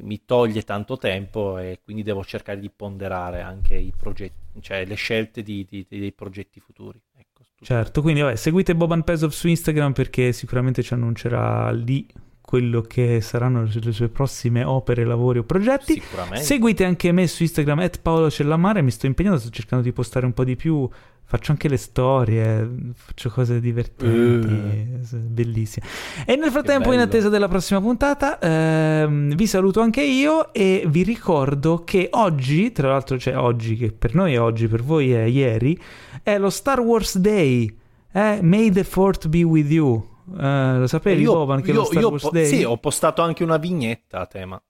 mi 0.02 0.24
toglie 0.24 0.62
tanto 0.62 0.98
tempo 0.98 1.58
e 1.58 1.80
quindi 1.82 2.02
devo 2.02 2.24
cercare 2.24 2.58
di 2.58 2.70
ponderare 2.70 3.40
anche 3.40 3.74
i 3.74 3.92
progetti, 3.96 4.60
cioè 4.60 4.84
le 4.84 4.96
scelte 4.96 5.42
di, 5.42 5.66
di, 5.68 5.86
dei 5.88 6.12
progetti 6.12 6.60
futuri. 6.60 7.00
Ecco, 7.16 7.44
certo, 7.60 8.02
quindi 8.02 8.20
vabbè, 8.20 8.36
seguite 8.36 8.74
Boban 8.74 9.02
Pesov 9.02 9.30
su 9.30 9.48
Instagram 9.48 9.92
perché 9.92 10.32
sicuramente 10.32 10.82
ci 10.82 10.92
annuncerà 10.92 11.70
lì 11.70 12.06
quello 12.48 12.80
che 12.80 13.20
saranno 13.20 13.68
le 13.70 13.92
sue 13.92 14.08
prossime 14.08 14.64
opere, 14.64 15.04
lavori 15.04 15.38
o 15.38 15.42
progetti. 15.42 16.02
Seguite 16.34 16.84
anche 16.84 17.12
me 17.12 17.26
su 17.26 17.42
Instagram, 17.42 17.80
at 17.80 18.00
Paolo 18.00 18.30
Cellamare, 18.30 18.80
mi 18.80 18.90
sto 18.90 19.04
impegnando, 19.04 19.38
sto 19.38 19.50
cercando 19.50 19.84
di 19.84 19.92
postare 19.92 20.24
un 20.24 20.32
po' 20.32 20.44
di 20.44 20.56
più 20.56 20.88
Faccio 21.30 21.50
anche 21.52 21.68
le 21.68 21.76
storie, 21.76 22.66
faccio 22.94 23.28
cose 23.28 23.60
divertenti, 23.60 25.14
uh, 25.14 25.18
bellissime. 25.18 25.84
E 26.24 26.36
nel 26.36 26.50
frattempo, 26.50 26.90
in 26.92 27.00
attesa 27.00 27.28
della 27.28 27.48
prossima 27.48 27.82
puntata, 27.82 28.38
ehm, 28.38 29.34
vi 29.34 29.46
saluto 29.46 29.82
anche 29.82 30.00
io 30.00 30.54
e 30.54 30.84
vi 30.86 31.02
ricordo 31.02 31.84
che 31.84 32.08
oggi, 32.12 32.72
tra 32.72 32.88
l'altro, 32.88 33.18
cioè 33.18 33.36
oggi, 33.36 33.76
che 33.76 33.92
per 33.92 34.14
noi 34.14 34.32
è 34.32 34.40
oggi, 34.40 34.68
per 34.68 34.82
voi 34.82 35.12
è 35.12 35.24
ieri, 35.24 35.78
è 36.22 36.38
lo 36.38 36.48
Star 36.48 36.80
Wars 36.80 37.18
Day. 37.18 37.76
Eh? 38.10 38.38
May 38.40 38.70
the 38.70 38.84
Fourth 38.84 39.28
be 39.28 39.42
with 39.42 39.70
you. 39.70 40.02
Eh, 40.34 40.78
lo 40.78 40.86
sapevi, 40.86 41.20
io, 41.20 41.34
Boban, 41.34 41.60
che 41.60 41.72
io, 41.72 41.80
lo 41.80 41.84
Star 41.84 42.04
Wars 42.04 42.22
po- 42.22 42.30
Day? 42.30 42.46
Sì, 42.46 42.64
ho 42.64 42.78
postato 42.78 43.20
anche 43.20 43.44
una 43.44 43.58
vignetta 43.58 44.20
a 44.20 44.26
tema. 44.26 44.62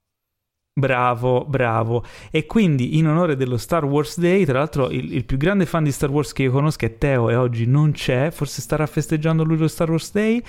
Bravo, 0.79 1.45
bravo. 1.45 2.05
E 2.31 2.47
quindi 2.47 2.99
in 2.99 3.09
onore 3.09 3.35
dello 3.35 3.57
Star 3.57 3.85
Wars 3.85 4.17
Day, 4.17 4.45
tra 4.45 4.59
l'altro 4.59 4.91
il, 4.91 5.13
il, 5.13 5.25
più 5.25 5.37
grande 5.37 5.67
fan 5.67 5.83
di 5.83 5.91
Star 5.91 6.09
Wars 6.09 6.33
che 6.33 6.45
io 6.45 6.53
conosco 6.53 6.85
è 6.85 6.97
Teo 6.99 7.31
e 7.31 7.35
oggi 7.35 7.67
non 7.67 7.91
c'è, 7.91 8.31
forse 8.31 8.61
starà 8.61 8.87
festeggiando 8.87 9.43
lui 9.43 9.57
lo 9.57 9.67
Star 9.67 9.91
Wars 9.91 10.13
Day. 10.13 10.41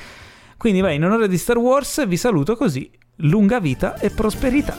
Quindi 0.56 0.82
vai, 0.82 0.98
in 0.98 1.04
onore 1.04 1.28
di 1.28 1.38
Star 1.40 1.58
Wars 1.58 2.06
vi 2.08 2.16
saluto 2.16 2.56
così. 2.56 2.92
Lunga 3.22 3.60
vita 3.60 3.98
e 3.98 4.12
prosperità. 4.12 4.78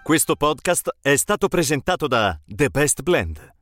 Questo 0.00 0.36
podcast 0.36 0.94
è 1.02 1.16
stato 1.16 1.48
presentato 1.48 2.06
da 2.06 2.38
The 2.46 2.68
Best 2.68 3.02
Blend. 3.02 3.58